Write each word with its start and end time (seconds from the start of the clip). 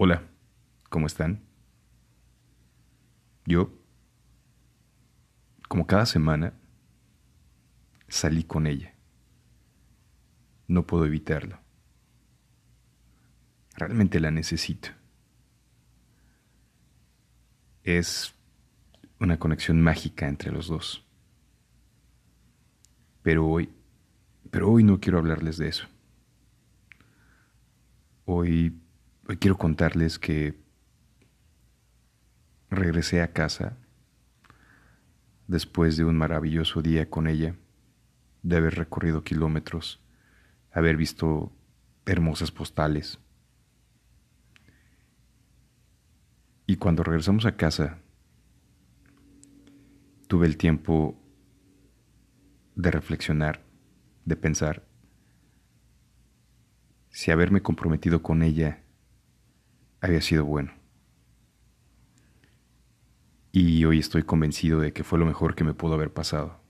Hola, 0.00 0.22
¿cómo 0.90 1.08
están? 1.08 1.42
Yo, 3.44 3.72
como 5.66 5.88
cada 5.88 6.06
semana, 6.06 6.52
salí 8.06 8.44
con 8.44 8.68
ella. 8.68 8.94
No 10.68 10.86
puedo 10.86 11.04
evitarlo. 11.04 11.58
Realmente 13.74 14.20
la 14.20 14.30
necesito. 14.30 14.90
Es 17.82 18.32
una 19.18 19.40
conexión 19.40 19.82
mágica 19.82 20.28
entre 20.28 20.52
los 20.52 20.68
dos. 20.68 21.04
Pero 23.24 23.48
hoy, 23.48 23.68
pero 24.52 24.70
hoy 24.70 24.84
no 24.84 25.00
quiero 25.00 25.18
hablarles 25.18 25.58
de 25.58 25.66
eso. 25.66 25.88
Hoy, 28.26 28.80
hoy 29.28 29.36
quiero 29.36 29.58
contarles 29.58 30.18
que 30.18 30.58
regresé 32.70 33.20
a 33.20 33.32
casa 33.34 33.76
después 35.46 35.98
de 35.98 36.04
un 36.04 36.16
maravilloso 36.16 36.80
día 36.80 37.10
con 37.10 37.26
ella, 37.26 37.54
de 38.42 38.56
haber 38.56 38.76
recorrido 38.76 39.24
kilómetros, 39.24 40.00
haber 40.72 40.96
visto 40.96 41.52
hermosas 42.06 42.50
postales. 42.50 43.18
Y 46.66 46.76
cuando 46.76 47.02
regresamos 47.02 47.44
a 47.44 47.56
casa, 47.56 47.98
tuve 50.26 50.46
el 50.46 50.56
tiempo 50.56 51.18
de 52.76 52.90
reflexionar, 52.90 53.62
de 54.24 54.36
pensar 54.36 54.86
si 57.10 57.30
haberme 57.30 57.62
comprometido 57.62 58.22
con 58.22 58.42
ella 58.42 58.84
había 60.00 60.20
sido 60.20 60.44
bueno. 60.44 60.72
Y 63.52 63.84
hoy 63.84 63.98
estoy 63.98 64.22
convencido 64.22 64.80
de 64.80 64.92
que 64.92 65.04
fue 65.04 65.18
lo 65.18 65.26
mejor 65.26 65.54
que 65.54 65.64
me 65.64 65.74
pudo 65.74 65.94
haber 65.94 66.12
pasado. 66.12 66.60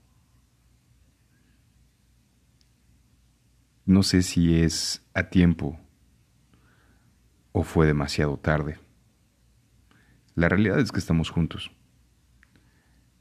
No 3.84 4.02
sé 4.02 4.22
si 4.22 4.60
es 4.60 5.04
a 5.14 5.30
tiempo 5.30 5.80
o 7.52 7.62
fue 7.62 7.86
demasiado 7.86 8.36
tarde. 8.38 8.78
La 10.34 10.48
realidad 10.48 10.78
es 10.78 10.92
que 10.92 10.98
estamos 10.98 11.30
juntos. 11.30 11.72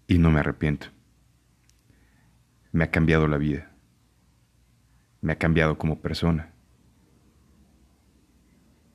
Y 0.07 0.19
no 0.19 0.29
me 0.29 0.39
arrepiento. 0.39 0.87
Me 2.71 2.83
ha 2.83 2.91
cambiado 2.91 3.27
la 3.27 3.37
vida. 3.37 3.71
Me 5.21 5.33
ha 5.33 5.37
cambiado 5.37 5.77
como 5.77 6.01
persona. 6.01 6.53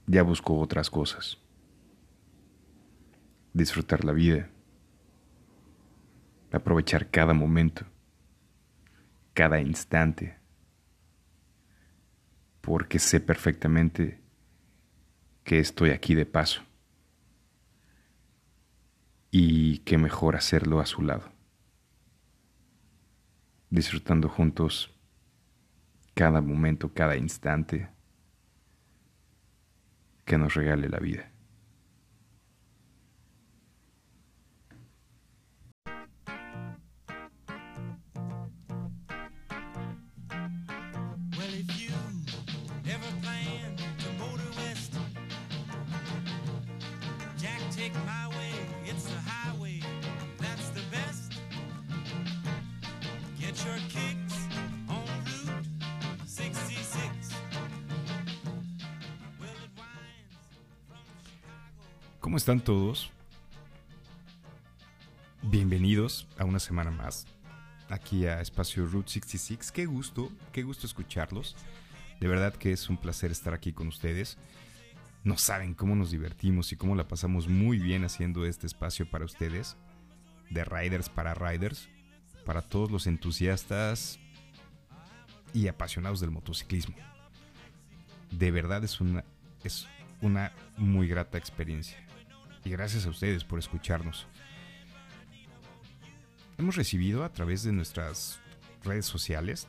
Ya 0.07 0.23
busco 0.23 0.59
otras 0.59 0.91
cosas. 0.91 1.39
Disfrutar 3.53 4.05
la 4.05 4.13
vida. 4.13 4.51
Aprovechar 6.51 7.11
cada 7.11 7.33
momento. 7.33 7.85
Cada 9.35 9.61
instante. 9.61 10.37
Porque 12.61 12.99
sé 12.99 13.21
perfectamente 13.21 14.21
que 15.45 15.59
estoy 15.59 15.91
aquí 15.91 16.15
de 16.15 16.27
paso 16.27 16.63
y 19.31 19.79
qué 19.79 19.99
mejor 19.99 20.37
hacerlo 20.37 20.79
a 20.79 20.87
su 20.87 21.03
lado, 21.03 21.33
disfrutando 23.71 24.29
juntos 24.29 24.91
cada 26.15 26.43
momento, 26.43 26.93
cada 26.93 27.17
instante 27.17 27.89
que 30.25 30.39
nos 30.39 30.55
regale 30.55 30.89
la 30.89 30.99
vida. 30.99 31.32
¿Cómo 62.33 62.39
están 62.39 62.61
todos? 62.61 63.11
Bienvenidos 65.43 66.27
a 66.39 66.47
una 66.47 66.61
semana 66.61 66.91
más 66.91 67.27
aquí 67.91 68.25
a 68.25 68.41
Espacio 68.41 68.87
Route 68.87 69.11
66. 69.11 69.71
Qué 69.71 69.85
gusto, 69.85 70.33
qué 70.51 70.63
gusto 70.63 70.87
escucharlos. 70.87 71.55
De 72.21 72.29
verdad 72.29 72.55
que 72.55 72.73
es 72.73 72.89
un 72.89 72.97
placer 72.97 73.31
estar 73.31 73.53
aquí 73.53 73.75
con 73.75 73.87
ustedes. 73.87 74.39
No 75.25 75.37
saben 75.37 75.75
cómo 75.75 75.95
nos 75.95 76.11
divertimos 76.11 76.73
y 76.73 76.77
cómo 76.77 76.97
la 76.97 77.07
pasamos 77.07 77.49
muy 77.49 77.79
bien 77.79 78.03
haciendo 78.03 78.47
este 78.47 78.67
espacio 78.67 79.05
para 79.11 79.27
ustedes. 79.27 79.77
De 80.49 80.65
Riders 80.65 81.11
para 81.11 81.35
Riders. 81.35 81.91
Para 82.47 82.63
todos 82.63 82.91
los 82.91 83.07
entusiastas 83.07 84.19
y 85.53 85.69
apasionados 85.69 86.21
del 86.21 86.31
motociclismo. 86.31 86.97
De 88.31 88.51
verdad 88.51 88.85
es 88.85 89.03
una, 89.03 89.23
es 89.65 89.87
una 90.23 90.53
muy 90.79 91.09
grata 91.09 91.37
experiencia 91.37 91.99
y 92.65 92.71
gracias 92.71 93.07
a 93.07 93.11
ustedes 93.11 93.45
por 93.45 93.59
escucharnos. 93.59 94.27
Hemos 96.59 96.77
recibido 96.77 97.25
a 97.25 97.33
través 97.33 97.63
de 97.65 97.73
nuestras 97.73 98.41
redes 98.85 99.07
sociales, 99.07 99.69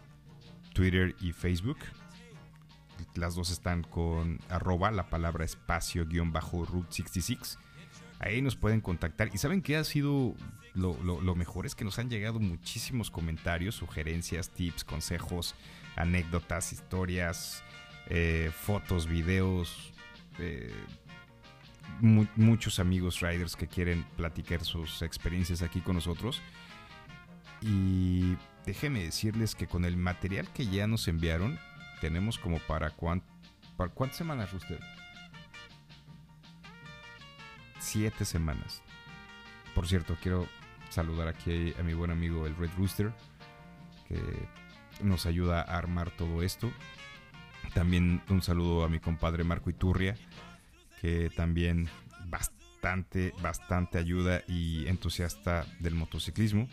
Twitter 0.73 1.15
y 1.19 1.31
Facebook. 1.31 1.77
Las 3.15 3.35
dos 3.35 3.51
están 3.51 3.83
con 3.83 4.39
arroba 4.49 4.91
la 4.91 5.09
palabra 5.09 5.45
espacio 5.45 6.05
guion 6.05 6.31
bajo 6.31 6.65
root 6.65 6.91
66. 6.91 7.57
Ahí 8.19 8.41
nos 8.41 8.55
pueden 8.55 8.81
contactar. 8.81 9.29
Y 9.33 9.37
saben 9.37 9.61
que 9.61 9.75
ha 9.75 9.83
sido 9.83 10.35
lo, 10.75 11.35
mejor 11.35 11.65
es 11.65 11.75
que 11.75 11.85
nos 11.85 11.99
han 11.99 12.09
llegado 12.09 12.39
muchísimos 12.39 13.11
comentarios, 13.11 13.75
sugerencias, 13.75 14.49
tips, 14.49 14.83
consejos, 14.83 15.55
anécdotas, 15.95 16.73
historias, 16.73 17.63
eh, 18.07 18.51
fotos, 18.55 19.07
videos, 19.07 19.93
eh, 20.39 20.73
muchos 21.99 22.79
amigos 22.79 23.21
riders 23.21 23.55
que 23.55 23.67
quieren 23.67 24.05
platicar 24.17 24.63
sus 24.63 25.01
experiencias 25.01 25.61
aquí 25.61 25.81
con 25.81 25.95
nosotros. 25.95 26.41
Y 27.61 28.35
déjeme 28.65 29.03
decirles 29.03 29.55
que 29.55 29.67
con 29.67 29.85
el 29.85 29.95
material 29.95 30.51
que 30.51 30.67
ya 30.67 30.85
nos 30.87 31.07
enviaron, 31.07 31.59
tenemos 32.01 32.37
como 32.37 32.59
para, 32.59 32.93
para 33.77 33.91
cuántas 33.93 34.17
semanas, 34.17 34.53
usted? 34.53 34.79
Siete 37.79 38.25
semanas. 38.25 38.81
Por 39.73 39.87
cierto, 39.87 40.17
quiero 40.21 40.47
saludar 40.89 41.27
aquí 41.27 41.73
a 41.79 41.83
mi 41.83 41.93
buen 41.93 42.11
amigo 42.11 42.45
el 42.45 42.55
Red 42.55 42.71
Rooster, 42.77 43.13
que 44.07 44.19
nos 45.01 45.25
ayuda 45.25 45.61
a 45.61 45.77
armar 45.77 46.11
todo 46.11 46.43
esto. 46.43 46.71
También 47.73 48.21
un 48.29 48.41
saludo 48.41 48.83
a 48.83 48.89
mi 48.89 48.99
compadre 48.99 49.43
Marco 49.43 49.69
Iturria, 49.69 50.15
que 51.03 51.29
también 51.35 51.89
bastante, 52.27 53.33
bastante 53.41 53.97
ayuda 53.97 54.41
y 54.47 54.87
entusiasta 54.87 55.65
del 55.81 55.95
motociclismo. 55.95 56.69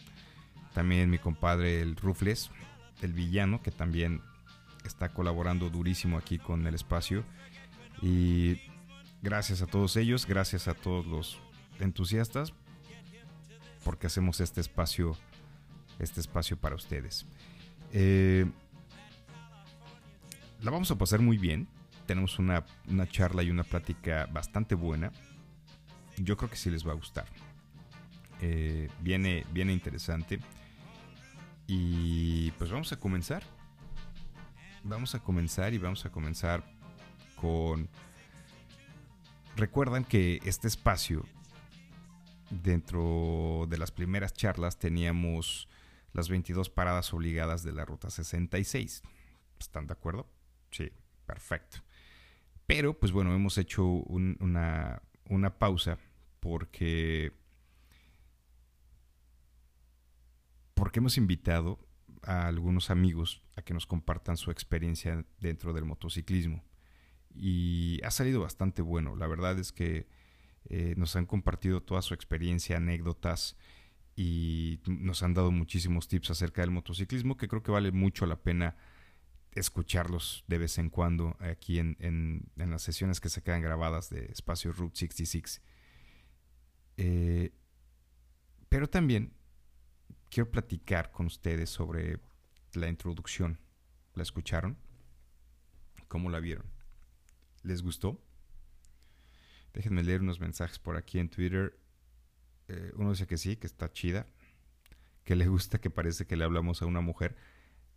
También 0.72 1.10
mi 1.10 1.18
compadre 1.18 1.82
el 1.82 1.96
Rufles, 1.96 2.52
el 3.02 3.12
villano, 3.12 3.60
que 3.60 3.72
también 3.72 4.22
está 4.84 5.08
colaborando 5.08 5.68
durísimo 5.68 6.16
aquí 6.16 6.38
con 6.38 6.64
el 6.68 6.76
espacio. 6.76 7.24
Y 8.02 8.60
gracias 9.20 9.62
a 9.62 9.66
todos 9.66 9.96
ellos, 9.96 10.26
gracias 10.26 10.68
a 10.68 10.74
todos 10.74 11.06
los 11.06 11.40
entusiastas, 11.80 12.52
porque 13.84 14.06
hacemos 14.06 14.38
este 14.38 14.60
espacio, 14.60 15.16
este 15.98 16.20
espacio 16.20 16.56
para 16.56 16.76
ustedes. 16.76 17.26
Eh, 17.92 18.46
la 20.60 20.70
vamos 20.70 20.88
a 20.92 20.98
pasar 20.98 21.18
muy 21.18 21.36
bien 21.36 21.66
tenemos 22.10 22.40
una, 22.40 22.64
charla 23.08 23.44
y 23.44 23.50
una 23.50 23.62
plática 23.62 24.26
bastante 24.32 24.74
buena. 24.74 25.12
Yo 26.16 26.36
creo 26.36 26.50
que 26.50 26.56
sí 26.56 26.68
les 26.68 26.84
va 26.84 26.90
a 26.90 26.96
gustar. 26.96 27.26
Eh, 28.40 28.88
viene, 29.00 29.46
viene 29.52 29.72
interesante. 29.72 30.40
Y 31.68 32.50
pues 32.58 32.68
vamos 32.72 32.92
a 32.92 32.98
comenzar. 32.98 33.44
Vamos 34.82 35.14
a 35.14 35.20
comenzar 35.20 35.72
y 35.72 35.78
vamos 35.78 36.04
a 36.04 36.10
comenzar 36.10 36.64
con... 37.36 37.88
Recuerdan 39.54 40.02
que 40.02 40.40
este 40.44 40.66
espacio, 40.66 41.24
dentro 42.50 43.68
de 43.68 43.78
las 43.78 43.92
primeras 43.92 44.32
charlas, 44.32 44.80
teníamos 44.80 45.68
las 46.12 46.28
22 46.28 46.70
paradas 46.70 47.14
obligadas 47.14 47.62
de 47.62 47.70
la 47.70 47.84
Ruta 47.84 48.10
66. 48.10 49.00
¿Están 49.60 49.86
de 49.86 49.92
acuerdo? 49.92 50.26
Sí, 50.72 50.90
perfecto. 51.24 51.84
Pero, 52.70 52.96
pues 52.96 53.10
bueno, 53.10 53.34
hemos 53.34 53.58
hecho 53.58 53.84
una, 53.84 55.02
una 55.28 55.58
pausa 55.58 55.98
porque, 56.38 57.32
porque 60.74 61.00
hemos 61.00 61.18
invitado 61.18 61.80
a 62.22 62.46
algunos 62.46 62.90
amigos 62.90 63.42
a 63.56 63.62
que 63.62 63.74
nos 63.74 63.88
compartan 63.88 64.36
su 64.36 64.52
experiencia 64.52 65.26
dentro 65.40 65.72
del 65.72 65.84
motociclismo. 65.84 66.62
Y 67.34 67.98
ha 68.04 68.12
salido 68.12 68.40
bastante 68.40 68.82
bueno. 68.82 69.16
La 69.16 69.26
verdad 69.26 69.58
es 69.58 69.72
que 69.72 70.06
eh, 70.66 70.94
nos 70.96 71.16
han 71.16 71.26
compartido 71.26 71.82
toda 71.82 72.02
su 72.02 72.14
experiencia, 72.14 72.76
anécdotas 72.76 73.56
y 74.14 74.78
nos 74.86 75.24
han 75.24 75.34
dado 75.34 75.50
muchísimos 75.50 76.06
tips 76.06 76.30
acerca 76.30 76.60
del 76.60 76.70
motociclismo 76.70 77.36
que 77.36 77.48
creo 77.48 77.64
que 77.64 77.72
vale 77.72 77.90
mucho 77.90 78.26
la 78.26 78.36
pena 78.36 78.76
escucharlos 79.52 80.44
de 80.46 80.58
vez 80.58 80.78
en 80.78 80.90
cuando 80.90 81.36
aquí 81.40 81.78
en, 81.78 81.96
en, 82.00 82.70
las 82.70 82.82
sesiones 82.82 83.20
que 83.20 83.28
se 83.28 83.42
quedan 83.42 83.62
grabadas 83.62 84.10
de 84.10 84.26
Espacio 84.26 84.72
Route 84.72 84.98
66. 84.98 85.60
Eh, 86.96 87.52
pero 88.68 88.88
también 88.88 89.32
quiero 90.28 90.50
platicar 90.50 91.10
con 91.10 91.26
ustedes 91.26 91.70
sobre 91.70 92.20
la 92.74 92.88
introducción. 92.88 93.58
¿La 94.14 94.22
escucharon? 94.22 94.76
¿Cómo 96.08 96.30
la 96.30 96.40
vieron? 96.40 96.66
¿Les 97.62 97.82
gustó? 97.82 98.20
Déjenme 99.72 100.02
leer 100.02 100.20
unos 100.20 100.40
mensajes 100.40 100.78
por 100.78 100.96
aquí 100.96 101.18
en 101.18 101.28
Twitter. 101.28 101.78
Eh, 102.68 102.92
uno 102.96 103.10
dice 103.10 103.26
que 103.26 103.38
sí, 103.38 103.56
que 103.56 103.66
está 103.66 103.92
chida. 103.92 104.26
Que 105.24 105.36
le 105.36 105.46
gusta 105.46 105.80
que 105.80 105.90
parece 105.90 106.26
que 106.26 106.36
le 106.36 106.44
hablamos 106.44 106.82
a 106.82 106.86
una 106.86 107.00
mujer. 107.00 107.36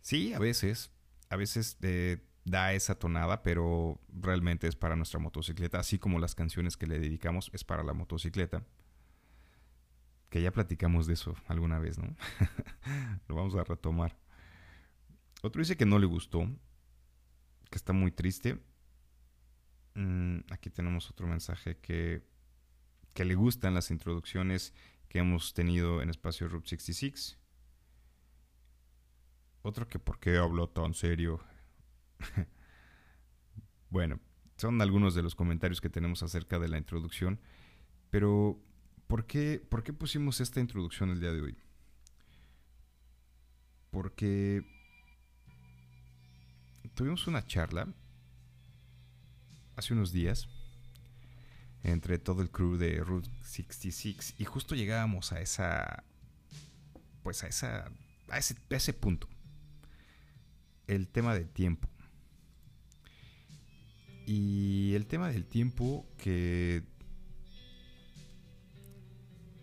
Sí, 0.00 0.32
a 0.34 0.38
veces. 0.38 0.90
A 1.34 1.36
veces 1.36 1.76
eh, 1.82 2.18
da 2.44 2.72
esa 2.72 2.98
tonada, 2.98 3.42
pero 3.42 4.00
realmente 4.08 4.66
es 4.66 4.76
para 4.76 4.96
nuestra 4.96 5.18
motocicleta. 5.18 5.78
Así 5.78 5.98
como 5.98 6.18
las 6.18 6.34
canciones 6.34 6.76
que 6.76 6.86
le 6.86 6.98
dedicamos 6.98 7.50
es 7.52 7.64
para 7.64 7.82
la 7.82 7.92
motocicleta. 7.92 8.64
Que 10.30 10.42
ya 10.42 10.52
platicamos 10.52 11.06
de 11.06 11.14
eso 11.14 11.34
alguna 11.46 11.78
vez, 11.78 11.98
¿no? 11.98 12.16
Lo 13.28 13.34
vamos 13.34 13.54
a 13.54 13.64
retomar. 13.64 14.16
Otro 15.42 15.60
dice 15.60 15.76
que 15.76 15.86
no 15.86 15.98
le 15.98 16.06
gustó. 16.06 16.48
Que 17.70 17.76
está 17.76 17.92
muy 17.92 18.10
triste 18.10 18.58
Mm, 19.94 20.40
aquí 20.50 20.70
tenemos 20.70 21.08
otro 21.10 21.26
mensaje 21.26 21.76
que, 21.78 22.22
que 23.12 23.24
le 23.24 23.36
gustan 23.36 23.74
las 23.74 23.90
introducciones 23.90 24.74
que 25.08 25.20
hemos 25.20 25.54
tenido 25.54 26.02
en 26.02 26.10
Espacio 26.10 26.48
Route 26.48 26.68
66. 26.68 27.38
Otro 29.66 29.88
que 29.88 29.98
por 29.98 30.20
qué 30.20 30.36
habló 30.36 30.68
tan 30.68 30.92
serio. 30.92 31.40
bueno, 33.88 34.20
son 34.58 34.82
algunos 34.82 35.14
de 35.14 35.22
los 35.22 35.34
comentarios 35.34 35.80
que 35.80 35.88
tenemos 35.88 36.22
acerca 36.22 36.58
de 36.58 36.68
la 36.68 36.76
introducción. 36.76 37.40
Pero, 38.10 38.60
¿por 39.06 39.24
qué, 39.24 39.64
¿por 39.66 39.82
qué 39.82 39.94
pusimos 39.94 40.42
esta 40.42 40.60
introducción 40.60 41.08
el 41.08 41.20
día 41.20 41.32
de 41.32 41.40
hoy? 41.40 41.56
Porque 43.90 44.62
tuvimos 46.92 47.26
una 47.26 47.46
charla 47.46 47.88
hace 49.76 49.94
unos 49.94 50.12
días 50.12 50.46
entre 51.82 52.18
todo 52.18 52.42
el 52.42 52.50
crew 52.50 52.76
de 52.76 53.02
Route 53.02 53.30
66 53.40 54.34
y 54.36 54.44
justo 54.44 54.74
llegábamos 54.74 55.32
a 55.32 55.40
esa 55.40 56.04
pues 57.22 57.42
a 57.42 57.48
esa 57.48 57.90
a 58.28 58.38
ese, 58.38 58.56
a 58.70 58.76
ese 58.76 58.92
punto 58.92 59.28
el 60.86 61.08
tema 61.08 61.34
del 61.34 61.48
tiempo 61.48 61.88
y 64.26 64.94
el 64.94 65.06
tema 65.06 65.30
del 65.30 65.44
tiempo 65.44 66.06
que 66.18 66.82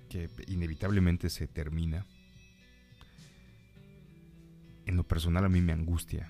que 0.10 0.30
inevitablemente 0.48 1.30
se 1.30 1.48
termina 1.48 2.06
en 4.86 4.98
lo 4.98 5.04
personal 5.04 5.46
a 5.46 5.50
mí 5.50 5.62
me 5.62 5.72
angustia 5.72 6.30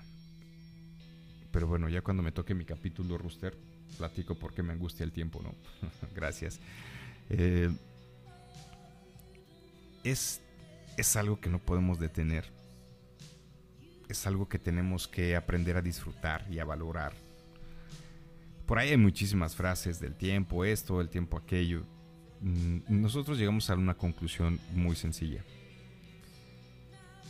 pero 1.50 1.66
bueno 1.66 1.88
ya 1.88 2.00
cuando 2.00 2.22
me 2.22 2.32
toque 2.32 2.54
mi 2.54 2.64
capítulo 2.64 3.18
Rooster 3.18 3.58
platico 3.92 4.34
por 4.34 4.54
qué 4.54 4.62
me 4.62 4.72
angustia 4.72 5.04
el 5.04 5.12
tiempo, 5.12 5.40
¿no? 5.42 5.54
Gracias. 6.14 6.60
Eh, 7.30 7.70
es, 10.04 10.40
es 10.96 11.16
algo 11.16 11.40
que 11.40 11.50
no 11.50 11.58
podemos 11.58 11.98
detener. 11.98 12.50
Es 14.12 14.26
algo 14.26 14.46
que 14.46 14.58
tenemos 14.58 15.08
que 15.08 15.34
aprender 15.36 15.74
a 15.78 15.80
disfrutar 15.80 16.46
y 16.50 16.58
a 16.58 16.66
valorar. 16.66 17.14
Por 18.66 18.78
ahí 18.78 18.90
hay 18.90 18.98
muchísimas 18.98 19.56
frases 19.56 20.00
del 20.00 20.14
tiempo 20.14 20.66
esto, 20.66 21.00
el 21.00 21.08
tiempo 21.08 21.38
aquello. 21.38 21.86
Mm, 22.42 22.80
nosotros 22.88 23.38
llegamos 23.38 23.70
a 23.70 23.74
una 23.74 23.94
conclusión 23.94 24.60
muy 24.74 24.96
sencilla. 24.96 25.42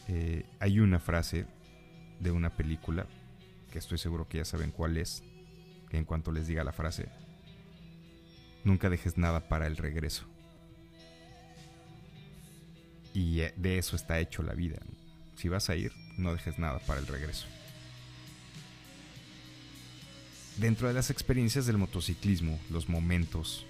Eh, 0.08 0.44
hay 0.58 0.80
una 0.80 0.98
frase 0.98 1.46
de 2.18 2.32
una 2.32 2.50
película, 2.50 3.06
que 3.70 3.78
estoy 3.78 3.98
seguro 3.98 4.26
que 4.26 4.38
ya 4.38 4.44
saben 4.44 4.72
cuál 4.72 4.96
es, 4.96 5.22
en 5.92 6.04
cuanto 6.04 6.32
les 6.32 6.48
diga 6.48 6.64
la 6.64 6.72
frase, 6.72 7.06
nunca 8.64 8.90
dejes 8.90 9.16
nada 9.16 9.48
para 9.48 9.68
el 9.68 9.76
regreso. 9.76 10.24
Y 13.14 13.42
eh, 13.42 13.54
de 13.56 13.78
eso 13.78 13.94
está 13.94 14.18
hecho 14.18 14.42
la 14.42 14.54
vida. 14.54 14.80
Si 15.36 15.48
vas 15.48 15.70
a 15.70 15.76
ir, 15.76 15.92
no 16.16 16.32
dejes 16.32 16.58
nada 16.58 16.78
para 16.80 17.00
el 17.00 17.06
regreso. 17.06 17.46
Dentro 20.56 20.88
de 20.88 20.94
las 20.94 21.10
experiencias 21.10 21.66
del 21.66 21.78
motociclismo, 21.78 22.58
los 22.70 22.88
momentos 22.88 23.64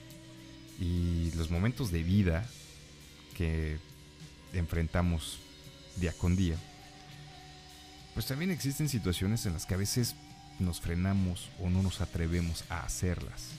y 0.81 1.31
los 1.37 1.51
momentos 1.51 1.93
de 1.93 2.03
vida 2.03 2.47
que 3.37 3.79
enfrentamos 4.53 5.39
día 5.97 6.13
con 6.13 6.37
día, 6.37 6.57
pues 8.15 8.27
también 8.27 8.51
existen 8.51 8.89
situaciones 8.89 9.47
en 9.47 9.55
las 9.55 9.65
que 9.65 9.75
a 9.75 9.79
veces 9.79 10.17
nos 10.59 10.81
frenamos 10.81 11.49
o 11.61 11.71
no 11.71 11.83
nos 11.83 12.01
atrevemos 12.01 12.65
a 12.69 12.83
hacerlas. 12.83 13.51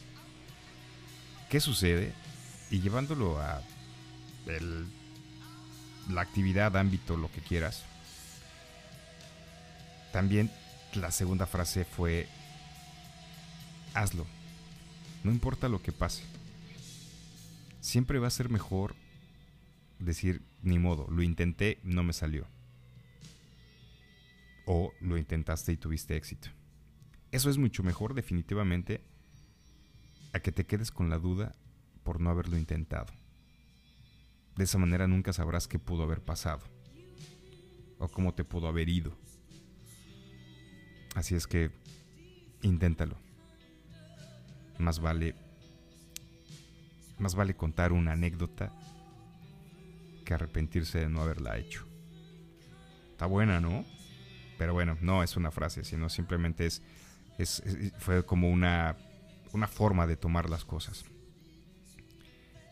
¿Qué 1.50 1.60
sucede? 1.60 2.14
Y 2.70 2.82
llevándolo 2.82 3.40
a 3.40 3.62
la 6.10 6.22
actividad, 6.22 6.76
ámbito, 6.76 7.16
lo 7.18 7.32
que 7.32 7.42
quieras. 7.42 7.84
También 10.14 10.52
la 10.94 11.10
segunda 11.10 11.48
frase 11.48 11.86
fue, 11.86 12.28
hazlo. 13.96 14.28
No 15.24 15.32
importa 15.32 15.68
lo 15.70 15.82
que 15.82 15.92
pase. 15.92 16.24
Siempre 17.82 18.20
va 18.20 18.28
a 18.28 18.30
ser 18.30 18.48
mejor 18.50 18.94
decir, 19.98 20.44
ni 20.62 20.78
modo, 20.78 21.08
lo 21.10 21.24
intenté, 21.24 21.80
no 21.84 22.04
me 22.04 22.14
salió. 22.14 22.46
O 24.68 24.94
lo 25.02 25.18
intentaste 25.18 25.72
y 25.72 25.78
tuviste 25.78 26.16
éxito. 26.16 26.50
Eso 27.32 27.50
es 27.50 27.58
mucho 27.58 27.82
mejor 27.82 28.14
definitivamente 28.14 29.02
a 30.32 30.42
que 30.42 30.52
te 30.52 30.68
quedes 30.68 30.92
con 30.92 31.10
la 31.10 31.18
duda 31.18 31.56
por 32.04 32.22
no 32.22 32.30
haberlo 32.30 32.56
intentado. 32.56 33.12
De 34.56 34.66
esa 34.66 34.78
manera 34.78 35.08
nunca 35.08 35.34
sabrás 35.34 35.68
qué 35.68 35.80
pudo 35.80 36.04
haber 36.04 36.22
pasado 36.22 36.62
o 37.98 38.08
cómo 38.10 38.36
te 38.36 38.44
pudo 38.44 38.68
haber 38.68 38.90
ido. 38.90 39.18
Así 41.16 41.36
es 41.36 41.48
que 41.48 41.72
inténtalo. 42.62 43.18
Más 44.78 45.00
vale 45.00 45.36
más 47.20 47.36
vale 47.36 47.56
contar 47.56 47.94
una 47.94 48.14
anécdota 48.14 48.72
que 50.26 50.34
arrepentirse 50.34 51.00
de 51.00 51.10
no 51.10 51.22
haberla 51.22 51.58
hecho. 51.58 51.86
Está 53.12 53.28
buena, 53.28 53.60
¿no? 53.60 53.86
Pero 54.58 54.74
bueno, 54.74 54.98
no 55.02 55.24
es 55.24 55.38
una 55.38 55.52
frase, 55.52 55.84
sino 55.84 56.10
simplemente 56.10 56.66
es 56.66 56.82
fue 57.98 58.26
como 58.26 58.50
una, 58.50 58.96
una 59.54 59.68
forma 59.68 60.08
de 60.08 60.18
tomar 60.18 60.50
las 60.50 60.66
cosas. 60.66 61.06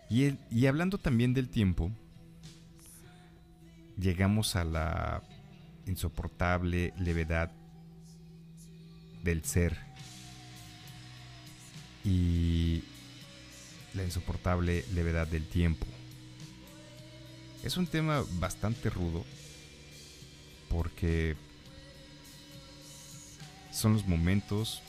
Y, 0.10 0.38
y 0.50 0.65
hablando 0.65 0.98
también 0.98 1.33
del 1.33 1.50
tiempo, 1.50 1.91
llegamos 3.98 4.55
a 4.55 4.63
la 4.63 5.24
insoportable 5.86 6.93
levedad 6.98 7.51
del 9.24 9.44
ser 9.44 9.78
y 12.04 12.84
la 13.94 14.04
insoportable 14.04 14.86
levedad 14.94 15.28
del 15.28 15.48
tiempo. 15.48 15.86
Es 17.63 17.78
un 17.78 17.88
tema 17.88 18.24
bastante 18.40 18.90
rudo 18.90 19.24
porque 20.70 21.36
son 23.72 23.94
los 23.94 24.08
momentos, 24.08 24.82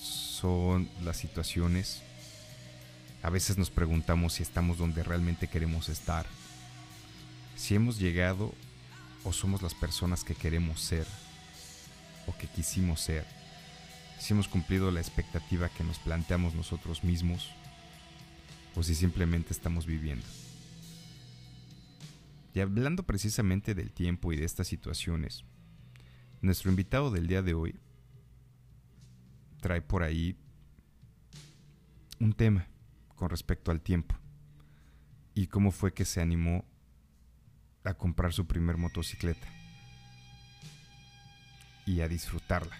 son 0.00 0.88
las 1.02 1.16
situaciones. 1.16 2.02
A 3.22 3.30
veces 3.30 3.58
nos 3.58 3.70
preguntamos 3.70 4.34
si 4.34 4.42
estamos 4.42 4.78
donde 4.78 5.02
realmente 5.02 5.48
queremos 5.48 5.88
estar, 5.88 6.26
si 7.56 7.74
hemos 7.74 7.98
llegado 7.98 8.54
o 9.24 9.32
somos 9.32 9.62
las 9.62 9.74
personas 9.74 10.24
que 10.24 10.34
queremos 10.34 10.80
ser 10.80 11.06
o 12.28 12.36
que 12.36 12.46
quisimos 12.46 13.00
ser. 13.00 13.24
si 14.18 14.32
hemos 14.32 14.48
cumplido 14.48 14.90
la 14.90 15.00
expectativa 15.00 15.68
que 15.68 15.84
nos 15.84 16.00
planteamos 16.00 16.54
nosotros 16.54 17.04
mismos 17.04 17.50
o 18.74 18.82
si 18.82 18.96
simplemente 18.96 19.52
estamos 19.52 19.86
viviendo. 19.86 20.26
Y 22.52 22.60
hablando 22.60 23.04
precisamente 23.04 23.76
del 23.76 23.92
tiempo 23.92 24.32
y 24.32 24.36
de 24.36 24.44
estas 24.44 24.66
situaciones, 24.66 25.44
nuestro 26.40 26.68
invitado 26.68 27.12
del 27.12 27.28
día 27.28 27.42
de 27.42 27.54
hoy 27.54 27.78
trae 29.60 29.82
por 29.82 30.02
ahí 30.02 30.36
un 32.18 32.32
tema 32.32 32.66
con 33.14 33.30
respecto 33.30 33.70
al 33.70 33.80
tiempo 33.80 34.16
y 35.34 35.46
cómo 35.46 35.70
fue 35.70 35.94
que 35.94 36.04
se 36.04 36.20
animó 36.20 36.64
a 37.84 37.94
comprar 37.94 38.32
su 38.32 38.46
primer 38.46 38.76
motocicleta 38.76 39.57
y 41.88 42.02
a 42.02 42.08
disfrutarla. 42.08 42.76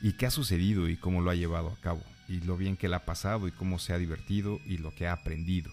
Y 0.00 0.12
qué 0.12 0.26
ha 0.26 0.30
sucedido 0.30 0.88
y 0.88 0.96
cómo 0.96 1.20
lo 1.20 1.30
ha 1.30 1.34
llevado 1.34 1.70
a 1.70 1.80
cabo. 1.80 2.00
Y 2.28 2.40
lo 2.40 2.56
bien 2.56 2.76
que 2.76 2.88
le 2.88 2.94
ha 2.94 3.04
pasado 3.04 3.48
y 3.48 3.52
cómo 3.52 3.80
se 3.80 3.92
ha 3.92 3.98
divertido 3.98 4.60
y 4.64 4.78
lo 4.78 4.94
que 4.94 5.08
ha 5.08 5.12
aprendido. 5.12 5.72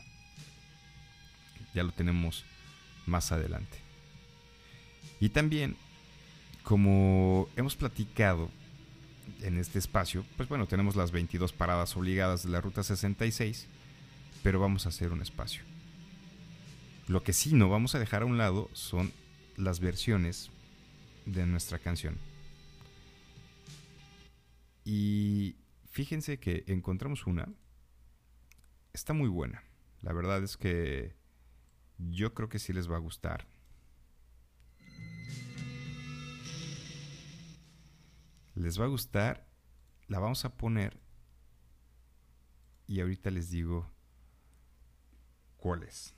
Ya 1.76 1.84
lo 1.84 1.92
tenemos 1.92 2.44
más 3.06 3.32
adelante. 3.32 3.78
Y 5.20 5.30
también, 5.30 5.78
como 6.64 7.48
hemos 7.56 7.76
platicado 7.76 8.50
en 9.42 9.60
este 9.60 9.78
espacio, 9.78 10.26
pues 10.36 10.50
bueno, 10.50 10.66
tenemos 10.66 10.96
las 10.96 11.12
22 11.12 11.54
paradas 11.54 11.96
obligadas 11.96 12.44
de 12.44 12.50
la 12.50 12.60
Ruta 12.60 12.82
66, 12.82 13.68
pero 14.42 14.60
vamos 14.60 14.88
a 14.88 14.90
hacer 14.90 15.12
un 15.12 15.22
espacio. 15.22 15.62
Lo 17.08 17.22
que 17.22 17.34
sí 17.34 17.54
no 17.54 17.70
vamos 17.70 17.94
a 17.94 18.00
dejar 18.00 18.24
a 18.24 18.26
un 18.26 18.40
lado 18.40 18.72
son 18.74 19.14
las 19.58 19.80
versiones 19.80 20.50
de 21.26 21.46
nuestra 21.46 21.80
canción. 21.80 22.18
Y 24.84 25.56
fíjense 25.90 26.40
que 26.40 26.64
encontramos 26.68 27.26
una. 27.26 27.48
Está 28.94 29.14
muy 29.14 29.30
buena. 29.30 29.64
La 30.02 30.14
verdad 30.14 30.44
es 30.44 30.58
que 30.58 31.16
yo 31.98 32.34
creo 32.34 32.50
que 32.50 32.60
sí 32.60 32.72
les 32.72 32.90
va 32.90 32.98
a 32.98 33.00
gustar. 33.00 33.48
Les 38.54 38.80
va 38.80 38.86
a 38.86 38.90
gustar. 38.90 39.48
La 40.08 40.20
vamos 40.20 40.46
a 40.46 40.56
poner. 40.56 41.00
Y 42.88 43.02
ahorita 43.02 43.32
les 43.32 43.50
digo 43.50 43.92
cuál 45.58 45.84
es. 45.84 46.14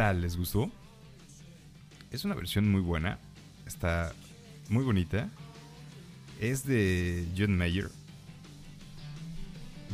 Tal? 0.00 0.22
¿Les 0.22 0.34
gustó? 0.34 0.70
Es 2.10 2.24
una 2.24 2.34
versión 2.34 2.72
muy 2.72 2.80
buena. 2.80 3.18
Está 3.66 4.14
muy 4.70 4.82
bonita. 4.82 5.28
Es 6.40 6.64
de 6.64 7.28
John 7.36 7.54
Mayer. 7.54 7.90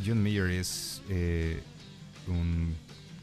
John 0.05 0.23
Mayer 0.23 0.49
es 0.51 1.01
eh, 1.09 1.61
un 2.25 2.73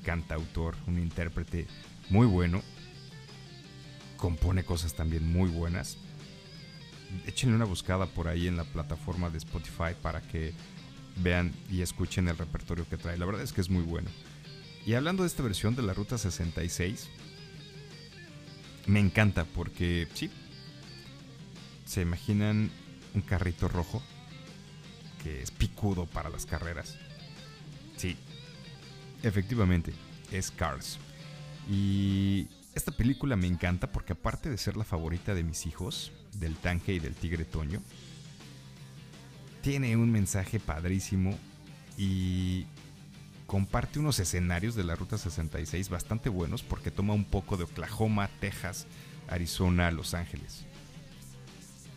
cantautor, 0.02 0.76
un 0.86 0.98
intérprete 0.98 1.66
muy 2.10 2.26
bueno. 2.26 2.60
Compone 4.18 4.62
cosas 4.62 4.92
también 4.92 5.26
muy 5.26 5.48
buenas. 5.48 5.96
Échenle 7.24 7.56
una 7.56 7.64
buscada 7.64 8.04
por 8.04 8.28
ahí 8.28 8.46
en 8.46 8.58
la 8.58 8.64
plataforma 8.64 9.30
de 9.30 9.38
Spotify 9.38 9.96
para 10.02 10.20
que 10.20 10.52
vean 11.16 11.50
y 11.70 11.80
escuchen 11.80 12.28
el 12.28 12.36
repertorio 12.36 12.86
que 12.86 12.98
trae. 12.98 13.16
La 13.16 13.24
verdad 13.24 13.40
es 13.40 13.54
que 13.54 13.62
es 13.62 13.70
muy 13.70 13.84
bueno. 13.84 14.10
Y 14.86 14.94
hablando 14.94 15.22
de 15.22 15.28
esta 15.28 15.42
versión 15.42 15.74
de 15.74 15.82
la 15.82 15.94
Ruta 15.94 16.18
66, 16.18 17.08
me 18.86 19.00
encanta 19.00 19.44
porque, 19.44 20.06
sí, 20.14 20.30
se 21.86 22.02
imaginan 22.02 22.70
un 23.14 23.22
carrito 23.22 23.68
rojo 23.68 24.02
que 25.22 25.42
es 25.42 25.50
picudo 25.50 26.06
para 26.06 26.28
las 26.28 26.44
carreras. 26.44 26.96
Sí, 27.96 28.16
efectivamente, 29.22 29.94
es 30.30 30.50
Cars. 30.50 30.98
Y 31.70 32.48
esta 32.74 32.92
película 32.92 33.36
me 33.36 33.46
encanta 33.46 33.90
porque 33.90 34.12
aparte 34.12 34.50
de 34.50 34.58
ser 34.58 34.76
la 34.76 34.84
favorita 34.84 35.34
de 35.34 35.44
mis 35.44 35.64
hijos, 35.64 36.12
del 36.34 36.56
tanque 36.56 36.92
y 36.92 36.98
del 36.98 37.14
tigre 37.14 37.46
Toño, 37.46 37.80
tiene 39.62 39.96
un 39.96 40.10
mensaje 40.10 40.60
padrísimo 40.60 41.38
y 41.96 42.66
comparte 43.54 44.00
unos 44.00 44.18
escenarios 44.18 44.74
de 44.74 44.82
la 44.82 44.96
Ruta 44.96 45.16
66 45.16 45.88
bastante 45.88 46.28
buenos 46.28 46.64
porque 46.64 46.90
toma 46.90 47.14
un 47.14 47.24
poco 47.24 47.56
de 47.56 47.62
Oklahoma, 47.62 48.28
Texas, 48.40 48.88
Arizona, 49.28 49.92
Los 49.92 50.12
Ángeles. 50.12 50.66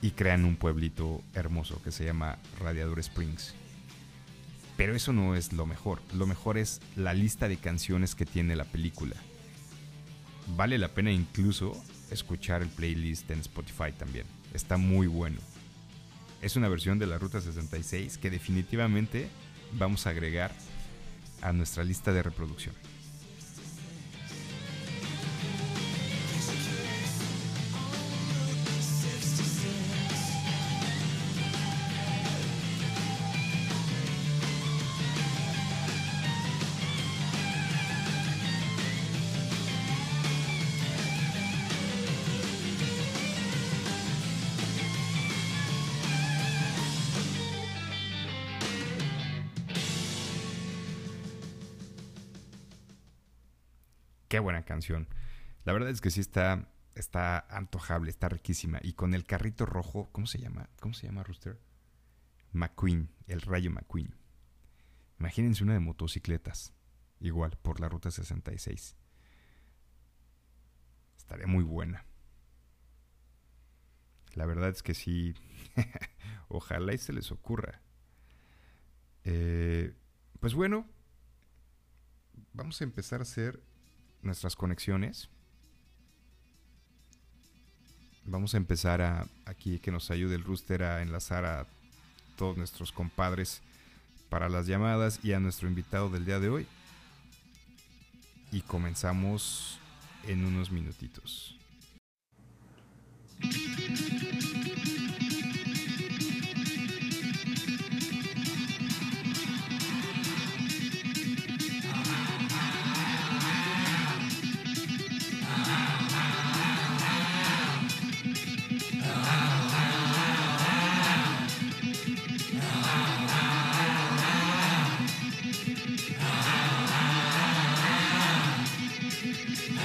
Y 0.03 0.11
crean 0.11 0.45
un 0.45 0.55
pueblito 0.55 1.23
hermoso 1.33 1.81
que 1.81 1.91
se 1.91 2.05
llama 2.05 2.37
Radiador 2.59 2.99
Springs. 2.99 3.55
Pero 4.75 4.95
eso 4.95 5.13
no 5.13 5.33
es 5.33 5.51
lo 5.51 5.65
mejor. 5.65 5.99
Lo 6.13 6.27
mejor 6.27 6.59
es 6.59 6.79
la 6.95 7.15
lista 7.15 7.47
de 7.47 7.57
canciones 7.57 8.13
que 8.13 8.27
tiene 8.27 8.55
la 8.55 8.65
película. 8.65 9.15
Vale 10.55 10.77
la 10.77 10.89
pena 10.89 11.11
incluso 11.11 11.73
escuchar 12.11 12.61
el 12.61 12.69
playlist 12.69 13.31
en 13.31 13.39
Spotify 13.39 13.91
también. 13.97 14.27
Está 14.53 14.77
muy 14.77 15.07
bueno. 15.07 15.39
Es 16.39 16.55
una 16.55 16.69
versión 16.69 16.99
de 16.99 17.07
la 17.07 17.17
Ruta 17.17 17.41
66 17.41 18.19
que 18.19 18.29
definitivamente 18.29 19.27
vamos 19.73 20.05
a 20.05 20.11
agregar 20.11 20.53
a 21.41 21.53
nuestra 21.53 21.83
lista 21.83 22.11
de 22.11 22.23
reproducción. 22.23 22.73
Canción. 54.63 55.07
La 55.63 55.73
verdad 55.73 55.89
es 55.89 56.01
que 56.01 56.11
sí 56.11 56.19
está, 56.19 56.69
está 56.95 57.39
antojable, 57.49 58.09
está 58.09 58.29
riquísima. 58.29 58.79
Y 58.81 58.93
con 58.93 59.13
el 59.13 59.25
carrito 59.25 59.65
rojo, 59.65 60.09
¿cómo 60.11 60.27
se 60.27 60.39
llama? 60.39 60.69
¿Cómo 60.79 60.93
se 60.93 61.07
llama, 61.07 61.23
Rooster? 61.23 61.59
McQueen, 62.53 63.09
el 63.27 63.41
rayo 63.41 63.71
McQueen. 63.71 64.15
Imagínense 65.19 65.63
una 65.63 65.73
de 65.73 65.79
motocicletas, 65.79 66.73
igual, 67.19 67.57
por 67.61 67.79
la 67.79 67.89
ruta 67.89 68.11
66. 68.11 68.95
Estaría 71.17 71.47
muy 71.47 71.63
buena. 71.63 72.05
La 74.35 74.45
verdad 74.45 74.69
es 74.69 74.83
que 74.83 74.93
sí. 74.93 75.35
Ojalá 76.47 76.93
y 76.93 76.97
se 76.97 77.11
les 77.11 77.31
ocurra. 77.31 77.81
Eh, 79.23 79.93
pues 80.39 80.53
bueno, 80.53 80.87
vamos 82.53 82.79
a 82.79 82.83
empezar 82.85 83.19
a 83.19 83.23
hacer 83.23 83.61
nuestras 84.27 84.55
conexiones. 84.55 85.29
Vamos 88.25 88.53
a 88.53 88.57
empezar 88.57 89.01
a 89.01 89.25
aquí 89.45 89.79
que 89.79 89.89
nos 89.91 90.11
ayude 90.11 90.35
el 90.35 90.43
rooster 90.43 90.83
a 90.83 91.01
enlazar 91.01 91.45
a 91.45 91.65
todos 92.35 92.57
nuestros 92.57 92.91
compadres 92.91 93.61
para 94.29 94.49
las 94.49 94.67
llamadas 94.67 95.19
y 95.23 95.33
a 95.33 95.39
nuestro 95.39 95.67
invitado 95.67 96.09
del 96.09 96.25
día 96.25 96.39
de 96.39 96.49
hoy. 96.49 96.67
Y 98.51 98.61
comenzamos 98.61 99.79
en 100.27 100.45
unos 100.45 100.71
minutitos. 100.71 101.57